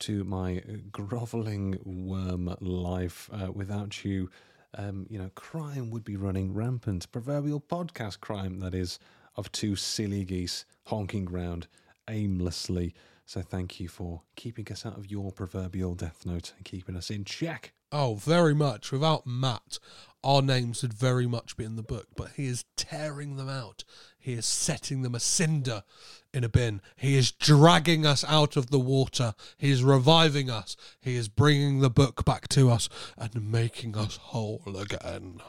to 0.00 0.24
my 0.24 0.62
groveling 0.90 1.78
worm 1.84 2.54
life. 2.60 3.30
Uh, 3.32 3.50
without 3.50 4.04
you, 4.04 4.30
um, 4.76 5.06
you 5.08 5.18
know, 5.18 5.30
crime 5.34 5.90
would 5.90 6.04
be 6.04 6.16
running 6.16 6.52
rampant. 6.54 7.10
Proverbial 7.12 7.60
podcast 7.60 8.20
crime, 8.20 8.60
that 8.60 8.74
is, 8.74 8.98
of 9.36 9.50
two 9.52 9.76
silly 9.76 10.24
geese 10.24 10.64
honking 10.84 11.26
round 11.26 11.66
aimlessly. 12.08 12.94
So 13.24 13.40
thank 13.40 13.80
you 13.80 13.88
for 13.88 14.22
keeping 14.36 14.70
us 14.70 14.84
out 14.84 14.98
of 14.98 15.10
your 15.10 15.32
proverbial 15.32 15.94
death 15.94 16.26
note 16.26 16.52
and 16.56 16.64
keeping 16.64 16.96
us 16.96 17.10
in 17.10 17.24
check. 17.24 17.72
Oh, 17.90 18.14
very 18.14 18.54
much. 18.54 18.90
Without 18.90 19.26
Matt, 19.26 19.78
our 20.24 20.42
names 20.42 20.82
would 20.82 20.94
very 20.94 21.26
much 21.26 21.56
be 21.56 21.64
in 21.64 21.76
the 21.76 21.82
book, 21.82 22.06
but 22.16 22.30
he 22.36 22.46
is 22.46 22.64
tearing 22.76 23.36
them 23.36 23.48
out. 23.48 23.84
He 24.22 24.34
is 24.34 24.46
setting 24.46 25.02
them 25.02 25.16
a 25.16 25.20
cinder 25.20 25.82
in 26.32 26.44
a 26.44 26.48
bin. 26.48 26.80
He 26.94 27.16
is 27.16 27.32
dragging 27.32 28.06
us 28.06 28.24
out 28.24 28.56
of 28.56 28.70
the 28.70 28.78
water. 28.78 29.34
He 29.58 29.72
is 29.72 29.82
reviving 29.82 30.48
us. 30.48 30.76
He 31.00 31.16
is 31.16 31.28
bringing 31.28 31.80
the 31.80 31.90
book 31.90 32.24
back 32.24 32.46
to 32.50 32.70
us 32.70 32.88
and 33.18 33.50
making 33.50 33.96
us 33.96 34.16
whole 34.16 34.62
again. 34.78 35.40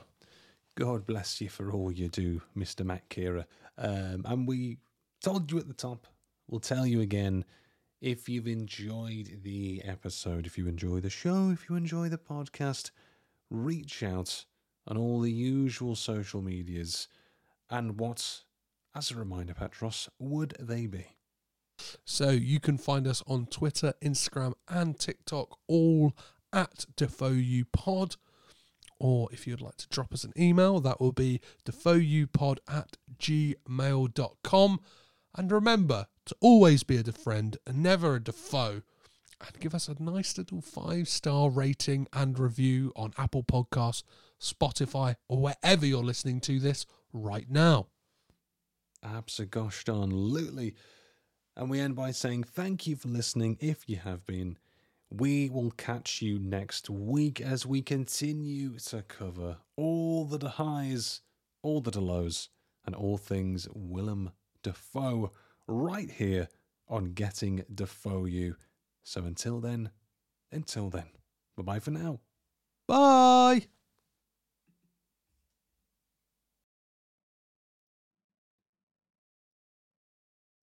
God 0.75 1.05
bless 1.05 1.39
you 1.39 1.49
for 1.49 1.71
all 1.71 1.91
you 1.91 2.09
do, 2.09 2.41
Mr. 2.57 2.83
Matt. 2.83 3.03
Um, 3.77 4.25
and 4.25 4.47
we 4.47 4.79
told 5.21 5.51
you 5.51 5.59
at 5.59 5.67
the 5.67 5.75
top, 5.75 6.07
we'll 6.47 6.59
tell 6.59 6.87
you 6.87 6.99
again. 7.01 7.45
If 8.01 8.27
you've 8.27 8.47
enjoyed 8.47 9.41
the 9.43 9.83
episode, 9.85 10.47
if 10.47 10.57
you 10.57 10.67
enjoy 10.67 10.99
the 10.99 11.11
show, 11.11 11.51
if 11.51 11.69
you 11.69 11.75
enjoy 11.75 12.09
the 12.09 12.17
podcast, 12.17 12.89
reach 13.51 14.01
out 14.01 14.45
on 14.87 14.97
all 14.97 15.21
the 15.21 15.31
usual 15.31 15.95
social 15.95 16.41
medias. 16.41 17.07
And 17.69 17.99
what, 17.99 18.41
as 18.95 19.11
a 19.11 19.15
reminder, 19.15 19.53
Petros, 19.53 20.09
would 20.19 20.55
they 20.59 20.85
be? 20.87 21.05
So 22.05 22.29
you 22.29 22.59
can 22.59 22.77
find 22.77 23.07
us 23.07 23.23
on 23.27 23.47
Twitter, 23.47 23.93
Instagram, 24.01 24.53
and 24.67 24.99
TikTok, 24.99 25.57
all 25.67 26.13
at 26.51 26.85
DafoeYouPod. 26.95 28.17
Or 28.99 29.27
if 29.33 29.47
you'd 29.47 29.61
like 29.61 29.77
to 29.77 29.89
drop 29.89 30.13
us 30.13 30.23
an 30.23 30.31
email, 30.37 30.79
that 30.79 31.01
will 31.01 31.11
be 31.11 31.41
dafoeyoupod 31.65 32.59
at 32.69 32.95
gmail.com. 33.19 34.79
And 35.35 35.51
remember 35.51 36.07
to 36.25 36.35
always 36.39 36.83
be 36.83 36.97
a 36.97 37.03
friend 37.11 37.57
and 37.67 37.83
never 37.83 38.15
a 38.15 38.23
dafoe. 38.23 38.83
And 39.41 39.59
give 39.59 39.75
us 39.75 39.89
a 39.89 40.01
nice 40.01 40.37
little 40.37 40.61
five 40.61 41.09
star 41.09 41.49
rating 41.49 42.07
and 42.13 42.39
review 42.39 42.93
on 42.95 43.13
Apple 43.17 43.43
Podcasts, 43.43 44.03
Spotify, 44.39 45.15
or 45.27 45.39
wherever 45.41 45.85
you're 45.85 46.01
listening 46.03 46.39
to 46.41 46.59
this 46.59 46.85
right 47.11 47.49
now. 47.49 47.87
Absolutely. 49.03 50.75
And 51.55 51.69
we 51.69 51.79
end 51.79 51.95
by 51.95 52.11
saying 52.11 52.43
thank 52.43 52.87
you 52.87 52.95
for 52.95 53.09
listening 53.09 53.57
if 53.59 53.87
you 53.87 53.97
have 53.97 54.25
been. 54.25 54.57
We 55.11 55.49
will 55.49 55.71
catch 55.71 56.21
you 56.21 56.39
next 56.39 56.89
week 56.89 57.39
as 57.39 57.65
we 57.65 57.83
continue 57.83 58.79
to 58.79 59.03
cover 59.03 59.57
all 59.75 60.25
the 60.25 60.49
highs, 60.49 61.21
all 61.61 61.81
the 61.81 61.99
lows, 61.99 62.49
and 62.85 62.95
all 62.95 63.17
things 63.17 63.67
Willem 63.73 64.31
Dafoe 64.63 65.31
right 65.67 66.09
here 66.09 66.47
on 66.87 67.13
Getting 67.13 67.63
Dafoe 67.73 68.25
You. 68.25 68.55
So 69.03 69.21
until 69.23 69.59
then, 69.59 69.91
until 70.51 70.89
then, 70.89 71.05
bye 71.55 71.63
bye 71.63 71.79
for 71.79 71.91
now. 71.91 72.19
Bye. 72.87 73.67